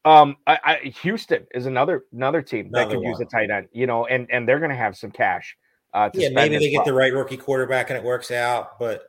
Um, 0.07 0.37
I, 0.47 0.59
I, 0.63 0.75
Houston 1.01 1.45
is 1.53 1.65
another 1.65 2.05
another 2.13 2.41
team 2.41 2.71
that 2.71 2.83
Another 2.83 2.95
could 2.95 3.03
use 3.07 3.19
a 3.19 3.25
tight 3.25 3.49
end. 3.49 3.67
You 3.71 3.87
know, 3.87 4.05
and 4.05 4.27
and 4.31 4.47
they're 4.47 4.59
going 4.59 4.71
to 4.71 4.75
have 4.77 4.97
some 4.97 5.11
cash. 5.11 5.55
Uh, 5.93 6.09
to 6.09 6.21
Yeah, 6.21 6.29
maybe 6.29 6.57
they 6.57 6.69
get 6.69 6.77
well. 6.77 6.85
the 6.85 6.93
right 6.93 7.13
rookie 7.13 7.37
quarterback 7.37 7.89
and 7.89 7.97
it 7.97 8.03
works 8.03 8.31
out. 8.31 8.79
But 8.79 9.03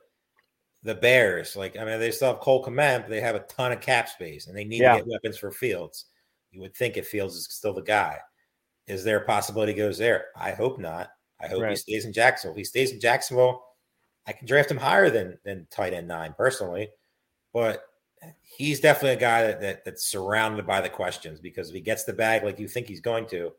the 0.83 0.95
Bears, 0.95 1.55
like 1.57 1.77
I 1.77 1.85
mean, 1.85 2.01
they 2.01 2.11
still 2.11 2.33
have 2.33 2.41
Cole 2.41 2.65
Kmet, 2.65 3.03
but 3.03 3.11
they 3.11 3.21
have 3.21 3.35
a 3.35 3.41
ton 3.41 3.73
of 3.73 3.81
cap 3.81 4.09
space 4.09 4.47
and 4.47 4.57
they 4.57 4.65
need 4.65 4.81
Yeah. 4.81 4.95
to 4.95 4.99
get 4.99 5.09
weapons 5.09 5.39
for 5.39 5.51
Fields. 5.51 6.07
You 6.51 6.61
would 6.63 6.75
think 6.75 6.97
if 6.97 7.09
Fields 7.09 7.37
is 7.37 7.49
still 7.51 7.75
the 7.75 7.83
guy. 7.83 8.19
Is 8.87 9.05
there 9.05 9.19
a 9.19 9.25
possibility 9.27 9.73
he 9.73 9.79
goes 9.79 9.99
there? 9.99 10.27
I 10.35 10.53
hope 10.53 10.79
not. 10.79 11.11
I 11.41 11.47
hope 11.47 11.69
he 11.69 11.77
stays 11.77 12.05
in 12.07 12.13
Jacksonville. 12.13 12.55
If 12.55 12.59
he 12.59 12.65
stays 12.65 12.91
in 12.91 13.01
Jacksonville, 13.01 13.63
I 14.27 14.33
can 14.33 14.47
draft 14.47 14.71
him 14.71 14.79
higher 14.79 15.11
than 15.11 15.39
than 15.45 15.67
tight 15.71 15.93
end 15.93 16.09
nine 16.09 16.35
personally. 16.37 16.89
But 17.53 17.83
he's 18.43 18.81
definitely 18.81 19.17
a 19.17 19.21
guy 19.21 19.43
that, 19.43 19.61
that 19.61 19.85
that's 19.85 20.05
surrounded 20.05 20.67
by 20.67 20.81
the 20.81 20.89
questions 20.89 21.41
because 21.41 21.69
if 21.69 21.75
he 21.75 21.81
gets 21.81 22.05
the 22.05 22.13
bag 22.13 22.45
like 22.45 22.59
you 22.59 22.69
think 22.69 22.87
he's 22.87 23.01
going 23.01 23.27
to, 23.29 23.53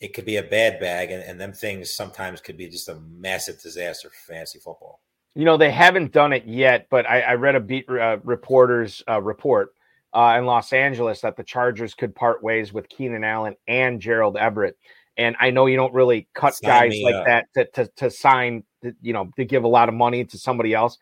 it 0.00 0.14
could 0.14 0.24
be 0.24 0.36
a 0.36 0.42
bad 0.42 0.78
bag, 0.78 1.10
and, 1.10 1.22
and 1.22 1.40
them 1.40 1.52
things 1.52 1.90
sometimes 1.90 2.40
could 2.40 2.56
be 2.56 2.68
just 2.68 2.88
a 2.88 2.96
massive 3.10 3.60
disaster 3.60 4.10
for 4.10 4.32
fantasy 4.32 4.58
football. 4.58 5.00
You 5.34 5.44
know, 5.44 5.56
they 5.56 5.70
haven't 5.70 6.12
done 6.12 6.32
it 6.32 6.46
yet, 6.46 6.86
but 6.90 7.08
I, 7.08 7.20
I 7.20 7.34
read 7.34 7.54
a 7.54 7.60
beat 7.60 7.88
uh, 7.88 8.18
reporter's 8.24 9.02
uh, 9.08 9.20
report 9.20 9.70
uh, 10.14 10.36
in 10.38 10.46
Los 10.46 10.72
Angeles 10.72 11.20
that 11.20 11.36
the 11.36 11.44
Chargers 11.44 11.94
could 11.94 12.14
part 12.14 12.42
ways 12.42 12.72
with 12.72 12.88
Keenan 12.88 13.24
Allen 13.24 13.56
and 13.68 14.00
Gerald 14.00 14.36
Everett. 14.36 14.76
And 15.18 15.34
I 15.40 15.50
know 15.50 15.66
you 15.66 15.76
don't 15.76 15.94
really 15.94 16.28
cut 16.34 16.54
Sign 16.54 16.90
guys 16.90 17.00
like 17.02 17.14
up. 17.14 17.26
that 17.26 17.46
to, 17.54 17.64
to, 17.72 17.92
to 17.96 18.10
sign, 18.10 18.64
to, 18.82 18.94
you 19.00 19.14
know, 19.14 19.30
to 19.36 19.44
give 19.44 19.64
a 19.64 19.68
lot 19.68 19.88
of 19.88 19.94
money 19.94 20.24
to 20.24 20.38
somebody 20.38 20.74
else. 20.74 20.98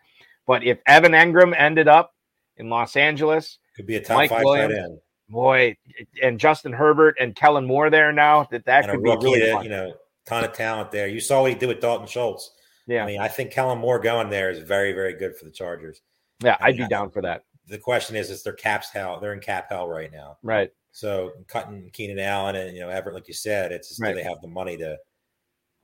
But 0.47 0.63
if 0.63 0.79
Evan 0.85 1.11
Engram 1.11 1.53
ended 1.57 1.89
up 1.89 2.14
in 2.57 2.69
Los 2.69 2.95
Angeles, 2.95 3.59
Could 3.75 3.87
be 3.87 3.95
a 3.95 4.01
top 4.01 4.17
Mike 4.17 4.29
five 4.29 4.43
Williams, 4.43 4.73
tight 4.73 4.83
end 4.83 4.99
boy, 5.29 5.77
and 6.21 6.39
Justin 6.39 6.73
Herbert 6.73 7.17
and 7.19 7.35
Kellen 7.35 7.65
Moore 7.65 7.89
there 7.89 8.11
now, 8.11 8.47
that 8.51 8.65
that 8.65 8.89
and 8.89 8.93
could 8.93 9.03
be 9.03 9.25
really 9.25 9.51
fun. 9.51 9.63
you 9.63 9.69
know, 9.69 9.93
ton 10.25 10.43
of 10.43 10.53
talent 10.53 10.91
there. 10.91 11.07
You 11.07 11.19
saw 11.19 11.41
what 11.41 11.51
he 11.51 11.57
did 11.57 11.67
with 11.67 11.79
Dalton 11.81 12.07
Schultz. 12.07 12.51
yeah, 12.87 13.03
I 13.03 13.07
mean, 13.07 13.19
I 13.19 13.27
think 13.27 13.51
Kellen 13.51 13.79
Moore 13.79 13.99
going 13.99 14.29
there 14.29 14.49
is 14.49 14.59
very, 14.59 14.93
very 14.93 15.13
good 15.13 15.35
for 15.35 15.45
the 15.45 15.51
Chargers. 15.51 16.01
yeah, 16.43 16.57
I'd 16.59 16.75
be 16.77 16.83
yeah. 16.83 16.87
down 16.87 17.09
for 17.09 17.21
that. 17.21 17.43
The 17.67 17.77
question 17.79 18.15
is, 18.15 18.29
is 18.29 18.43
their 18.43 18.53
caps 18.53 18.91
hell? 18.91 19.19
They're 19.19 19.33
in 19.33 19.39
cap 19.39 19.67
hell 19.69 19.87
right 19.87 20.11
now. 20.11 20.37
Right. 20.43 20.71
So 20.91 21.31
cutting 21.47 21.89
Keenan 21.91 22.19
Allen 22.19 22.55
and 22.55 22.75
you 22.75 22.81
know 22.81 22.89
Everett, 22.89 23.15
like 23.15 23.27
you 23.27 23.33
said, 23.33 23.71
it's 23.71 23.89
just 23.89 24.01
Right. 24.01 24.11
do 24.11 24.17
they 24.17 24.23
have 24.23 24.41
the 24.41 24.47
money 24.47 24.77
to 24.77 24.97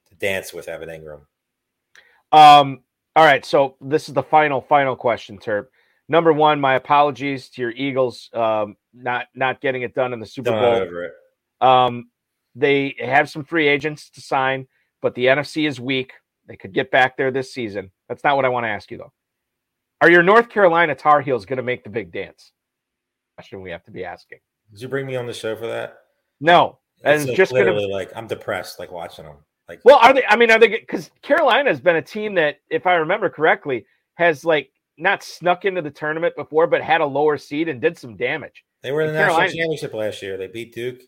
to 0.10 0.16
dance 0.16 0.54
with 0.54 0.68
Evan 0.68 0.90
Engram? 0.90 1.22
Um, 2.32 2.84
all 3.16 3.26
right, 3.26 3.44
so 3.44 3.76
this 3.82 4.08
is 4.08 4.14
the 4.14 4.24
final, 4.24 4.62
final 4.62 4.96
question, 4.96 5.38
Terp. 5.38 5.68
Number 6.12 6.34
one, 6.34 6.60
my 6.60 6.76
apologies 6.76 7.48
to 7.52 7.62
your 7.62 7.72
Eagles, 7.72 8.30
um, 8.34 8.76
not 8.94 9.28
not 9.34 9.62
getting 9.62 9.84
it 9.84 9.96
done 9.96 10.12
in 10.12 10.20
the 10.20 10.26
Super 10.26 10.52
Bowl. 10.52 10.60
over 10.62 11.06
it. 11.06 11.14
Um, 11.62 12.10
they 12.54 12.96
have 13.00 13.30
some 13.30 13.46
free 13.46 13.70
agents 13.70 14.10
to 14.10 14.22
sign, 14.22 14.68
but 15.02 15.16
the 15.16 15.28
NFC 15.28 15.70
is 15.70 15.80
weak. 15.80 16.12
They 16.48 16.58
could 16.58 16.74
get 16.74 16.92
back 16.92 17.16
there 17.16 17.32
this 17.32 17.54
season. 17.54 17.92
That's 18.10 18.26
not 18.26 18.36
what 18.36 18.44
I 18.44 18.50
want 18.50 18.66
to 18.66 18.68
ask 18.68 18.92
you 18.92 18.98
though. 18.98 19.14
Are 20.02 20.12
your 20.12 20.22
North 20.22 20.50
Carolina 20.50 20.96
Tar 20.96 21.22
Heels 21.22 21.46
going 21.46 21.56
to 21.56 21.64
make 21.64 21.86
the 21.86 21.90
big 21.90 22.12
dance? 22.12 22.52
Question 23.38 23.62
we 23.62 23.72
have 23.72 23.86
to 23.86 23.92
be 23.92 24.04
asking. 24.04 24.40
Did 24.74 24.82
you 24.82 24.90
bring 24.90 25.06
me 25.06 25.16
on 25.16 25.28
the 25.28 25.34
show 25.34 25.56
for 25.56 25.68
that? 25.68 26.00
No, 26.42 26.80
and 27.06 27.26
like 27.26 27.38
just 27.38 27.54
literally 27.54 27.90
like 27.90 28.12
I'm 28.18 28.28
depressed 28.28 28.80
like 28.80 28.92
watching 28.92 29.24
them. 29.24 29.38
Like 29.70 29.80
Well, 29.86 30.00
are 30.02 30.14
they? 30.14 30.26
I 30.26 30.36
mean, 30.36 30.52
are 30.52 30.60
they? 30.60 30.68
Because 30.68 31.10
Carolina 31.22 31.70
has 31.70 31.80
been 31.80 31.96
a 31.96 32.02
team 32.02 32.36
that, 32.36 32.58
if 32.70 32.86
I 32.86 32.96
remember 32.96 33.30
correctly, 33.30 33.86
has 34.16 34.44
like 34.44 34.72
not 35.02 35.24
snuck 35.24 35.66
into 35.66 35.82
the 35.82 35.92
tournament 35.92 36.36
before, 36.36 36.68
but 36.68 36.82
had 36.82 37.02
a 37.02 37.06
lower 37.06 37.38
seed 37.38 37.68
and 37.68 37.82
did 37.82 37.98
some 37.98 38.16
damage. 38.16 38.64
They 38.82 38.92
were 38.92 39.02
in 39.02 39.14
the 39.14 39.20
And 39.20 39.28
national 39.30 39.48
championship 39.48 39.94
last 39.94 40.22
year. 40.22 40.38
They 40.38 40.48
beat 40.48 40.74
Duke. 40.74 41.02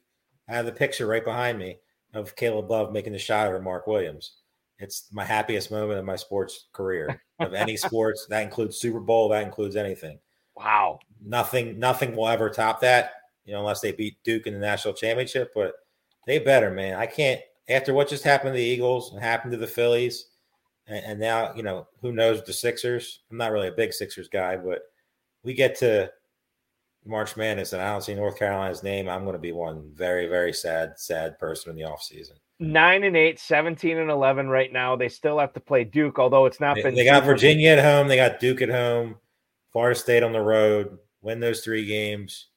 I 0.49 0.53
have 0.53 0.65
the 0.65 0.71
picture 0.71 1.07
right 1.07 1.23
behind 1.23 1.57
me 1.57 1.77
of 2.13 2.35
Caleb 2.35 2.69
Love 2.69 2.91
making 2.91 3.13
the 3.13 3.19
shot 3.19 3.47
over 3.47 3.61
Mark 3.61 3.87
Williams. 3.87 4.33
It's 4.79 5.07
my 5.11 5.23
happiest 5.23 5.71
moment 5.71 5.99
of 5.99 6.05
my 6.05 6.15
sports 6.15 6.67
career 6.73 7.21
of 7.39 7.53
any 7.53 7.77
sports. 7.77 8.25
That 8.29 8.43
includes 8.43 8.77
Super 8.77 8.99
Bowl. 8.99 9.29
That 9.29 9.43
includes 9.43 9.75
anything. 9.75 10.19
Wow. 10.55 10.99
Nothing, 11.23 11.79
nothing 11.79 12.15
will 12.15 12.27
ever 12.27 12.49
top 12.49 12.81
that. 12.81 13.13
You 13.45 13.53
know, 13.53 13.59
unless 13.59 13.81
they 13.81 13.91
beat 13.91 14.17
Duke 14.23 14.47
in 14.47 14.53
the 14.53 14.59
national 14.59 14.93
championship. 14.93 15.51
But 15.55 15.73
they 16.27 16.39
better, 16.39 16.71
man. 16.71 16.95
I 16.95 17.05
can't. 17.05 17.41
After 17.69 17.93
what 17.93 18.09
just 18.09 18.23
happened 18.23 18.53
to 18.53 18.57
the 18.57 18.63
Eagles 18.63 19.13
and 19.13 19.23
happened 19.23 19.51
to 19.51 19.57
the 19.57 19.67
Phillies, 19.67 20.27
and, 20.87 21.05
and 21.05 21.19
now 21.19 21.53
you 21.55 21.63
know 21.63 21.87
who 22.01 22.11
knows 22.11 22.43
the 22.43 22.53
Sixers. 22.53 23.21
I'm 23.31 23.37
not 23.37 23.51
really 23.51 23.67
a 23.67 23.73
big 23.73 23.93
Sixers 23.93 24.27
guy, 24.27 24.57
but 24.57 24.81
we 25.43 25.53
get 25.53 25.75
to 25.79 26.11
March 27.05 27.35
Madness 27.35 27.73
and 27.73 27.81
I 27.81 27.91
don't 27.91 28.01
see 28.01 28.15
North 28.15 28.37
Carolina's 28.37 28.83
name. 28.83 29.09
I'm 29.09 29.23
going 29.23 29.33
to 29.33 29.39
be 29.39 29.51
one 29.51 29.91
very, 29.93 30.27
very 30.27 30.53
sad, 30.53 30.93
sad 30.97 31.37
person 31.39 31.69
in 31.71 31.75
the 31.75 31.83
offseason. 31.83 32.33
Nine 32.59 33.03
and 33.03 33.17
eight, 33.17 33.39
17 33.39 33.97
and 33.97 34.09
11 34.09 34.47
right 34.47 34.71
now. 34.71 34.95
They 34.95 35.09
still 35.09 35.39
have 35.39 35.53
to 35.53 35.59
play 35.59 35.83
Duke, 35.83 36.17
although 36.17 36.45
it's 36.45 36.59
not 36.59 36.75
They, 36.75 36.83
been. 36.83 36.95
they 36.95 37.03
got 37.03 37.25
Virginia 37.25 37.71
at 37.71 37.83
home. 37.83 38.07
They 38.07 38.15
got 38.15 38.39
Duke 38.39 38.61
at 38.61 38.69
home. 38.69 39.15
Florida 39.71 39.99
State 39.99 40.23
on 40.23 40.31
the 40.31 40.39
road. 40.41 40.97
Win 41.21 41.39
those 41.39 41.61
three 41.61 41.85
games. 41.85 42.47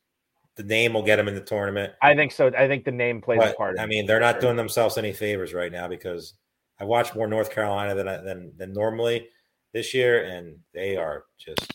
The 0.57 0.62
name 0.62 0.95
will 0.95 1.03
get 1.03 1.16
them 1.16 1.29
in 1.29 1.35
the 1.35 1.41
tournament. 1.41 1.93
I 2.03 2.14
think 2.14 2.33
so. 2.33 2.51
I 2.57 2.68
think 2.68 2.85
the 2.85 2.93
name 2.93 3.20
plays 3.20 3.43
a 3.43 3.55
part. 3.55 3.79
I 3.79 3.87
mean, 3.87 4.07
they're 4.07 4.20
not 4.20 4.41
doing 4.41 4.57
themselves 4.57 4.97
any 4.97 5.12
favors 5.12 5.53
right 5.53 5.72
now 5.72 5.89
because 5.89 6.35
I 6.79 6.85
watch 6.85 7.14
more 7.14 7.27
North 7.27 7.51
Carolina 7.51 7.95
than 7.95 8.09
I, 8.09 8.18
than 8.18 8.53
than 8.57 8.72
normally 8.72 9.29
this 9.72 9.95
year, 9.95 10.24
and 10.24 10.57
they 10.74 10.97
are 10.97 11.24
just 11.39 11.74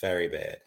very 0.00 0.28
bad. 0.28 0.58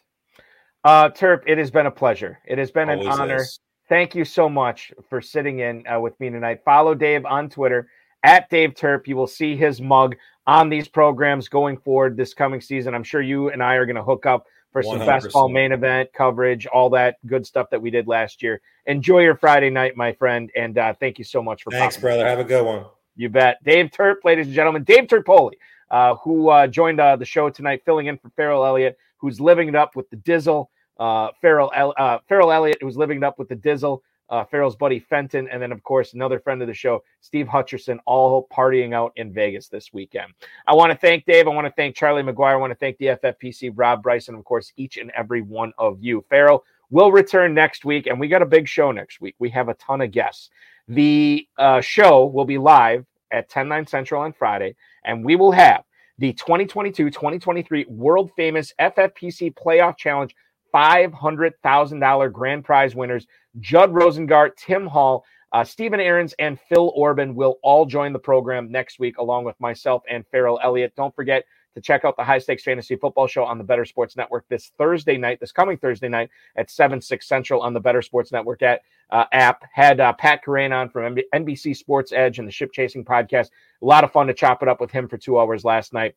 Uh, 0.82 1.10
Terp, 1.10 1.42
it 1.46 1.58
has 1.58 1.70
been 1.70 1.86
a 1.86 1.90
pleasure. 1.90 2.38
It 2.46 2.58
has 2.58 2.70
been 2.70 2.88
an 2.88 3.06
honor. 3.06 3.36
is. 3.36 3.60
Thank 3.88 4.14
you 4.14 4.24
so 4.24 4.48
much 4.48 4.92
for 5.08 5.20
sitting 5.20 5.58
in 5.58 5.84
uh, 5.86 5.98
with 5.98 6.18
me 6.20 6.30
tonight. 6.30 6.60
Follow 6.64 6.94
Dave 6.94 7.24
on 7.26 7.50
Twitter 7.50 7.88
at 8.22 8.48
Dave 8.48 8.74
Terp. 8.74 9.06
You 9.06 9.16
will 9.16 9.26
see 9.26 9.56
his 9.56 9.80
mug 9.80 10.14
on 10.46 10.68
these 10.68 10.88
programs 10.88 11.48
going 11.48 11.76
forward 11.76 12.16
this 12.16 12.32
coming 12.32 12.60
season. 12.60 12.94
I'm 12.94 13.02
sure 13.02 13.20
you 13.20 13.50
and 13.50 13.62
I 13.62 13.74
are 13.74 13.86
going 13.86 13.96
to 13.96 14.02
hook 14.02 14.26
up 14.26 14.46
for 14.72 14.82
some 14.82 15.00
100%. 15.00 15.06
best 15.06 15.32
ball 15.32 15.48
main 15.48 15.72
event 15.72 16.10
coverage, 16.12 16.66
all 16.66 16.88
that 16.90 17.16
good 17.26 17.44
stuff 17.44 17.68
that 17.70 17.82
we 17.82 17.90
did 17.90 18.06
last 18.06 18.42
year. 18.42 18.60
Enjoy 18.86 19.20
your 19.20 19.34
Friday 19.34 19.70
night, 19.70 19.96
my 19.96 20.12
friend, 20.12 20.50
and 20.56 20.78
uh, 20.78 20.94
thank 21.00 21.18
you 21.18 21.24
so 21.24 21.42
much 21.42 21.64
for. 21.64 21.70
Thanks, 21.70 21.96
brother. 21.96 22.24
Have 22.26 22.38
a 22.38 22.44
good 22.44 22.64
one. 22.64 22.84
You 23.16 23.28
bet. 23.28 23.62
Dave 23.64 23.90
Terp, 23.90 24.16
ladies 24.24 24.46
and 24.46 24.54
gentlemen, 24.54 24.84
Dave 24.84 25.04
Terpoilli, 25.04 25.54
uh, 25.90 26.14
who 26.16 26.48
uh, 26.48 26.66
joined 26.66 27.00
uh, 27.00 27.16
the 27.16 27.24
show 27.24 27.50
tonight, 27.50 27.82
filling 27.84 28.06
in 28.06 28.18
for 28.18 28.30
Ferrell 28.30 28.64
Elliott, 28.64 28.98
who's 29.18 29.40
living 29.40 29.68
it 29.68 29.74
up 29.74 29.96
with 29.96 30.08
the 30.10 30.16
Dizzle. 30.16 30.68
Uh, 30.98 31.30
Ferrell, 31.40 31.72
uh, 31.74 32.18
Ferrell 32.28 32.52
Elliott, 32.52 32.78
who's 32.80 32.96
living 32.96 33.18
it 33.18 33.24
up 33.24 33.38
with 33.38 33.48
the 33.48 33.56
Dizzle 33.56 34.02
uh, 34.30 34.44
Ferrell's 34.44 34.76
buddy 34.76 35.00
Fenton, 35.00 35.48
and 35.50 35.60
then, 35.60 35.72
of 35.72 35.82
course, 35.82 36.14
another 36.14 36.38
friend 36.38 36.62
of 36.62 36.68
the 36.68 36.74
show, 36.74 37.02
Steve 37.20 37.46
Hutcherson, 37.46 37.98
all 38.06 38.46
partying 38.48 38.94
out 38.94 39.12
in 39.16 39.32
Vegas 39.32 39.68
this 39.68 39.92
weekend. 39.92 40.32
I 40.66 40.74
want 40.74 40.92
to 40.92 40.98
thank 40.98 41.26
Dave. 41.26 41.48
I 41.48 41.50
want 41.50 41.66
to 41.66 41.72
thank 41.72 41.96
Charlie 41.96 42.22
McGuire. 42.22 42.52
I 42.52 42.56
want 42.56 42.70
to 42.70 42.78
thank 42.78 42.96
the 42.98 43.06
FFPC, 43.06 43.72
Rob 43.74 44.02
Bryson, 44.02 44.36
of 44.36 44.44
course, 44.44 44.72
each 44.76 44.96
and 44.96 45.10
every 45.16 45.42
one 45.42 45.72
of 45.78 45.98
you. 46.00 46.24
Ferrell 46.28 46.64
will 46.90 47.10
return 47.12 47.54
next 47.54 47.84
week, 47.84 48.06
and 48.06 48.18
we 48.18 48.28
got 48.28 48.42
a 48.42 48.46
big 48.46 48.68
show 48.68 48.92
next 48.92 49.20
week. 49.20 49.34
We 49.38 49.50
have 49.50 49.68
a 49.68 49.74
ton 49.74 50.00
of 50.00 50.12
guests. 50.12 50.50
The 50.90 51.46
uh, 51.56 51.80
show 51.80 52.26
will 52.26 52.44
be 52.44 52.58
live 52.58 53.06
at 53.30 53.48
10 53.48 53.68
9 53.68 53.86
Central 53.86 54.22
on 54.22 54.32
Friday, 54.32 54.74
and 55.04 55.24
we 55.24 55.36
will 55.36 55.52
have 55.52 55.84
the 56.18 56.32
2022 56.32 57.10
2023 57.10 57.86
world 57.88 58.32
famous 58.36 58.74
FFPC 58.80 59.54
Playoff 59.54 59.96
Challenge 59.96 60.34
$500,000 60.74 62.32
grand 62.32 62.64
prize 62.64 62.96
winners 62.96 63.28
Judd 63.60 63.92
Rosengart, 63.92 64.56
Tim 64.56 64.84
Hall, 64.84 65.24
uh, 65.52 65.62
Stephen 65.62 66.00
Aarons, 66.00 66.34
and 66.40 66.58
Phil 66.58 66.92
Orban 66.96 67.36
will 67.36 67.60
all 67.62 67.86
join 67.86 68.12
the 68.12 68.18
program 68.18 68.72
next 68.72 68.98
week, 68.98 69.18
along 69.18 69.44
with 69.44 69.58
myself 69.60 70.02
and 70.10 70.26
Ferrell 70.26 70.58
Elliott. 70.60 70.92
Don't 70.96 71.14
forget 71.14 71.44
to 71.74 71.80
check 71.80 72.04
out 72.04 72.16
the 72.16 72.24
High 72.24 72.38
Stakes 72.38 72.64
Fantasy 72.64 72.96
Football 72.96 73.26
Show 73.26 73.44
on 73.44 73.58
the 73.58 73.64
Better 73.64 73.84
Sports 73.84 74.16
Network 74.16 74.44
this 74.48 74.72
Thursday 74.78 75.16
night, 75.16 75.40
this 75.40 75.52
coming 75.52 75.76
Thursday 75.76 76.08
night 76.08 76.30
at 76.56 76.70
7, 76.70 77.00
6 77.00 77.28
Central 77.28 77.62
on 77.62 77.74
the 77.74 77.80
Better 77.80 78.02
Sports 78.02 78.32
Network 78.32 78.62
at, 78.62 78.82
uh, 79.10 79.24
app. 79.32 79.62
Had 79.72 80.00
uh, 80.00 80.12
Pat 80.14 80.44
Kerrane 80.44 80.74
on 80.74 80.88
from 80.88 81.16
NBC 81.34 81.76
Sports 81.76 82.12
Edge 82.12 82.38
and 82.38 82.48
the 82.48 82.52
Ship 82.52 82.72
Chasing 82.72 83.04
podcast. 83.04 83.50
A 83.82 83.86
lot 83.86 84.04
of 84.04 84.12
fun 84.12 84.26
to 84.26 84.34
chop 84.34 84.62
it 84.62 84.68
up 84.68 84.80
with 84.80 84.90
him 84.90 85.08
for 85.08 85.18
two 85.18 85.38
hours 85.38 85.64
last 85.64 85.92
night. 85.92 86.14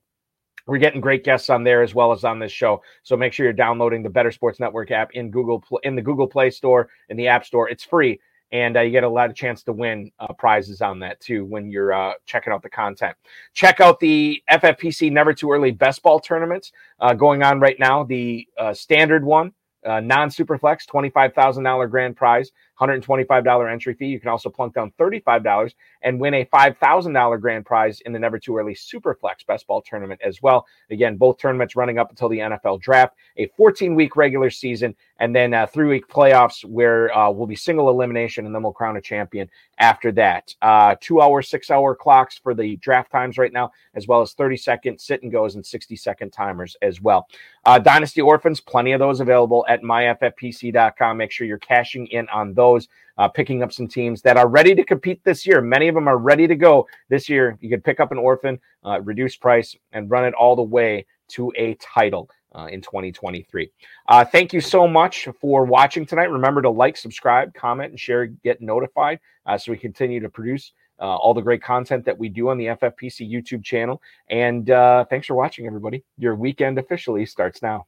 We're 0.66 0.78
getting 0.78 1.02
great 1.02 1.26
guests 1.26 1.50
on 1.50 1.64
there 1.64 1.82
as 1.82 1.94
well 1.94 2.12
as 2.14 2.24
on 2.24 2.40
this 2.40 2.52
show. 2.52 2.82
So 3.04 3.18
make 3.18 3.34
sure 3.34 3.46
you're 3.46 3.54
downloading 3.54 4.02
the 4.02 4.10
Better 4.10 4.32
Sports 4.32 4.60
Network 4.60 4.92
app 4.92 5.12
in 5.12 5.30
Google 5.30 5.64
in 5.84 5.96
the 5.96 6.02
Google 6.02 6.28
Play 6.28 6.52
Store 6.52 6.90
in 7.10 7.18
the 7.18 7.28
App 7.28 7.46
Store. 7.46 7.70
It's 7.70 7.84
free, 7.84 8.20
and 8.54 8.78
uh, 8.78 8.82
you 8.82 8.92
get 8.92 9.04
a 9.04 9.10
lot 9.10 9.32
of 9.32 9.36
chance 9.36 9.64
to 9.64 9.74
win 9.74 10.12
uh, 10.20 10.32
prizes 10.32 10.82
on 10.82 11.00
that 11.00 11.20
too 11.20 11.44
when 11.44 11.72
you're 11.72 11.92
uh, 11.92 12.14
checking 12.26 12.54
out 12.54 12.62
the 12.62 12.70
content. 12.70 13.18
Check 13.54 13.82
out 13.82 14.00
the 14.00 14.42
FFPC 14.50 15.12
Never 15.12 15.34
Too 15.34 15.52
Early 15.52 15.72
Best 15.72 16.04
Ball 16.04 16.20
tournaments 16.20 16.72
uh, 17.00 17.14
going 17.14 17.42
on 17.42 17.60
right 17.60 17.78
now. 17.80 18.04
The 18.04 18.48
uh, 18.58 18.74
standard 18.74 19.26
one, 19.26 19.54
uh, 19.84 20.00
non 20.00 20.30
Superflex, 20.30 20.86
twenty 20.86 21.10
five 21.10 21.34
thousand 21.34 21.64
dollar 21.64 21.88
grand 21.88 22.16
prize. 22.16 22.52
$125 22.80 23.72
entry 23.72 23.94
fee. 23.94 24.08
You 24.08 24.20
can 24.20 24.30
also 24.30 24.50
plunk 24.50 24.74
down 24.74 24.92
$35 25.00 25.74
and 26.02 26.20
win 26.20 26.34
a 26.34 26.46
$5,000 26.46 27.42
grand 27.42 27.66
prize 27.66 28.02
in 28.02 28.14
the 28.14 28.20
Never 28.20 28.40
Too 28.40 28.58
Early 28.58 28.74
Superflex 28.74 29.46
Best 29.48 29.68
Ball 29.68 29.82
Tournament 29.82 30.22
as 30.24 30.42
well. 30.42 30.66
Again, 30.90 31.18
both 31.18 31.38
tournaments 31.38 31.76
running 31.76 32.00
up 32.00 32.10
until 32.10 32.30
the 32.30 32.40
NFL 32.40 32.82
draft, 32.82 33.16
a 33.38 33.48
14 33.48 33.96
week 33.96 34.16
regular 34.16 34.50
season, 34.50 34.96
and 35.20 35.36
then 35.36 35.54
a 35.54 35.68
three 35.68 35.88
week 35.88 36.08
playoffs 36.08 36.66
where 36.66 37.16
uh, 37.18 37.30
will 37.30 37.48
be 37.48 37.56
single 37.56 37.90
elimination 37.90 38.46
and 38.46 38.54
then 38.54 38.64
we'll 38.64 38.74
crown 38.74 38.98
a 38.98 39.02
champion 39.02 39.50
after 39.80 40.12
that. 40.12 40.54
Uh, 40.62 40.96
two 41.00 41.22
hour, 41.22 41.42
six 41.42 41.70
hour 41.70 41.96
clocks 41.96 42.38
for 42.38 42.54
the 42.54 42.76
draft 42.78 43.12
times 43.12 43.38
right 43.38 43.54
now, 43.54 43.72
as 43.96 44.08
well 44.08 44.22
as 44.22 44.34
30 44.34 44.58
second 44.58 45.00
sit 45.00 45.24
and 45.24 45.32
goes 45.32 45.56
and 45.56 45.66
60 45.66 45.96
second 45.96 46.32
timers 46.32 46.76
as 46.82 47.02
well. 47.02 47.28
Uh, 47.66 47.80
Dynasty 47.80 48.22
Orphans, 48.22 48.60
plenty 48.60 48.92
of 48.92 49.00
those 49.00 49.20
available 49.20 49.66
at 49.70 49.82
myffpc.com. 49.82 51.18
Make 51.18 51.32
sure 51.32 51.48
you're 51.48 51.58
cashing 51.58 52.08
in 52.08 52.28
on 52.30 52.54
those 52.54 52.63
those, 52.64 52.88
uh, 53.18 53.28
picking 53.28 53.62
up 53.64 53.72
some 53.72 53.88
teams 53.88 54.22
that 54.22 54.38
are 54.38 54.48
ready 54.48 54.74
to 54.76 54.84
compete 54.84 55.20
this 55.24 55.46
year. 55.46 55.62
Many 55.62 55.88
of 55.88 55.96
them 55.96 56.08
are 56.08 56.18
ready 56.18 56.48
to 56.48 56.56
go 56.56 56.88
this 57.10 57.30
year. 57.30 57.58
You 57.62 57.70
could 57.70 57.84
pick 57.84 58.00
up 58.00 58.12
an 58.12 58.18
orphan, 58.18 58.60
uh, 58.84 59.02
reduce 59.02 59.36
price, 59.36 59.76
and 59.92 60.10
run 60.10 60.26
it 60.26 60.34
all 60.34 60.56
the 60.56 60.70
way 60.78 61.06
to 61.30 61.52
a 61.56 61.76
title. 61.76 62.30
Uh, 62.56 62.68
in 62.68 62.82
2023. 62.82 63.72
Uh, 64.08 64.24
thank 64.24 64.54
you 64.54 64.62
so 64.62 64.88
much 64.88 65.28
for 65.42 65.66
watching 65.66 66.06
tonight. 66.06 66.30
Remember 66.30 66.62
to 66.62 66.70
like, 66.70 66.96
subscribe, 66.96 67.52
comment, 67.56 67.90
and 67.90 68.00
share, 68.00 68.28
get 68.28 68.62
notified 68.62 69.20
uh, 69.48 69.58
so 69.58 69.72
we 69.72 69.78
continue 69.80 70.20
to 70.20 70.30
produce 70.30 70.72
uh, 71.02 71.16
all 71.18 71.34
the 71.34 71.42
great 71.42 71.64
content 71.64 72.06
that 72.06 72.16
we 72.18 72.30
do 72.30 72.50
on 72.50 72.60
the 72.60 72.68
FFPC 72.68 73.28
YouTube 73.28 73.64
channel. 73.64 74.02
And 74.30 74.70
uh, 74.70 75.06
thanks 75.10 75.26
for 75.26 75.36
watching, 75.36 75.66
everybody. 75.66 76.04
Your 76.20 76.36
weekend 76.36 76.78
officially 76.78 77.26
starts 77.26 77.62
now. 77.64 77.88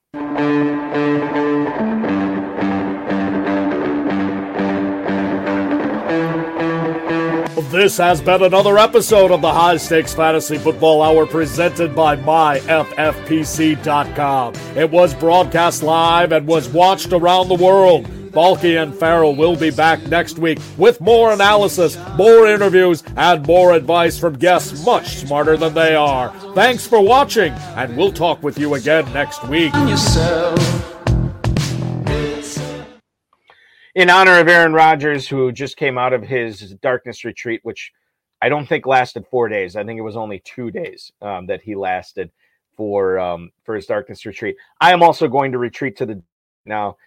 This 7.76 7.98
has 7.98 8.22
been 8.22 8.42
another 8.42 8.78
episode 8.78 9.32
of 9.32 9.42
the 9.42 9.52
High 9.52 9.76
Stakes 9.76 10.14
Fantasy 10.14 10.58
Football 10.58 11.02
Hour 11.02 11.26
presented 11.26 11.94
by 11.94 12.16
MyFFPC.com. 12.16 12.64
It 14.78 14.90
was 14.90 15.14
broadcast 15.14 15.84
live 15.84 16.32
and 16.32 16.48
was 16.48 16.70
watched 16.70 17.12
around 17.12 17.50
the 17.50 17.56
world. 17.56 18.08
Balky 18.32 18.78
and 18.78 18.96
Ferrell 18.96 19.36
will 19.36 19.58
be 19.58 19.72
back 19.72 20.02
next 20.08 20.40
week 20.40 20.60
with 20.78 21.02
more 21.02 21.34
analysis, 21.34 21.98
more 22.16 22.48
interviews, 22.48 23.04
and 23.18 23.46
more 23.46 23.74
advice 23.74 24.18
from 24.18 24.38
guests 24.38 24.86
much 24.86 25.18
smarter 25.18 25.58
than 25.58 25.74
they 25.74 25.96
are. 25.96 26.30
Thanks 26.54 26.88
for 26.88 27.02
watching, 27.02 27.52
and 27.76 27.98
we'll 27.98 28.14
talk 28.14 28.42
with 28.42 28.58
you 28.58 28.76
again 28.76 29.04
next 29.12 29.46
week 29.50 29.74
in 33.96 34.10
honor 34.10 34.40
of 34.40 34.48
Aaron 34.48 34.74
Rodgers, 34.74 35.28
who 35.28 35.52
just 35.52 35.78
came 35.78 35.98
out 35.98 36.14
of 36.14 36.22
his 36.22 36.76
darkness 36.82 37.24
retreat, 37.24 37.62
which 37.64 37.92
I 38.42 38.50
don't 38.50 38.68
think 38.68 38.86
lasted 38.86 39.26
four 39.32 39.48
days. 39.48 39.76
I 39.76 39.84
think 39.84 39.98
it 39.98 40.04
was 40.04 40.18
only 40.18 40.40
two 40.40 40.70
days 40.70 41.12
um, 41.22 41.48
that 41.48 41.62
he 41.62 41.76
lasted 41.76 42.30
for 42.76 43.18
um, 43.18 43.52
for 43.64 43.76
his 43.76 43.86
darkness 43.86 44.26
retreat. 44.26 44.58
I 44.82 44.92
am 44.92 45.02
also 45.02 45.28
going 45.28 45.54
to 45.54 45.58
retreat 45.58 45.98
to 45.98 46.06
the 46.06 46.22
now 46.66 46.98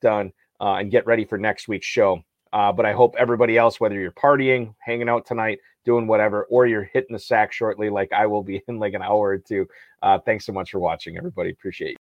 done 0.00 0.32
uh, 0.60 0.74
and 0.74 0.90
get 0.90 1.06
ready 1.06 1.24
for 1.24 1.36
next 1.36 1.68
week's 1.68 1.86
show. 1.86 2.22
Uh, 2.50 2.72
but 2.72 2.86
I 2.86 2.94
hope 2.94 3.14
everybody 3.18 3.58
else, 3.58 3.78
whether 3.78 4.00
you're 4.00 4.10
partying, 4.10 4.74
hanging 4.78 5.10
out 5.10 5.26
tonight, 5.26 5.58
doing 5.84 6.06
whatever, 6.06 6.44
or 6.44 6.66
you're 6.66 6.84
hitting 6.84 7.12
the 7.12 7.18
sack 7.18 7.52
shortly, 7.52 7.90
like 7.90 8.10
I 8.12 8.26
will 8.26 8.42
be 8.42 8.62
in 8.68 8.78
like 8.78 8.94
an 8.94 9.02
hour 9.02 9.28
or 9.28 9.38
two. 9.38 9.66
Uh, 10.02 10.18
thanks 10.18 10.46
so 10.46 10.52
much 10.52 10.70
for 10.70 10.78
watching, 10.78 11.18
everybody. 11.18 11.50
Appreciate 11.50 11.90
you. 11.90 12.07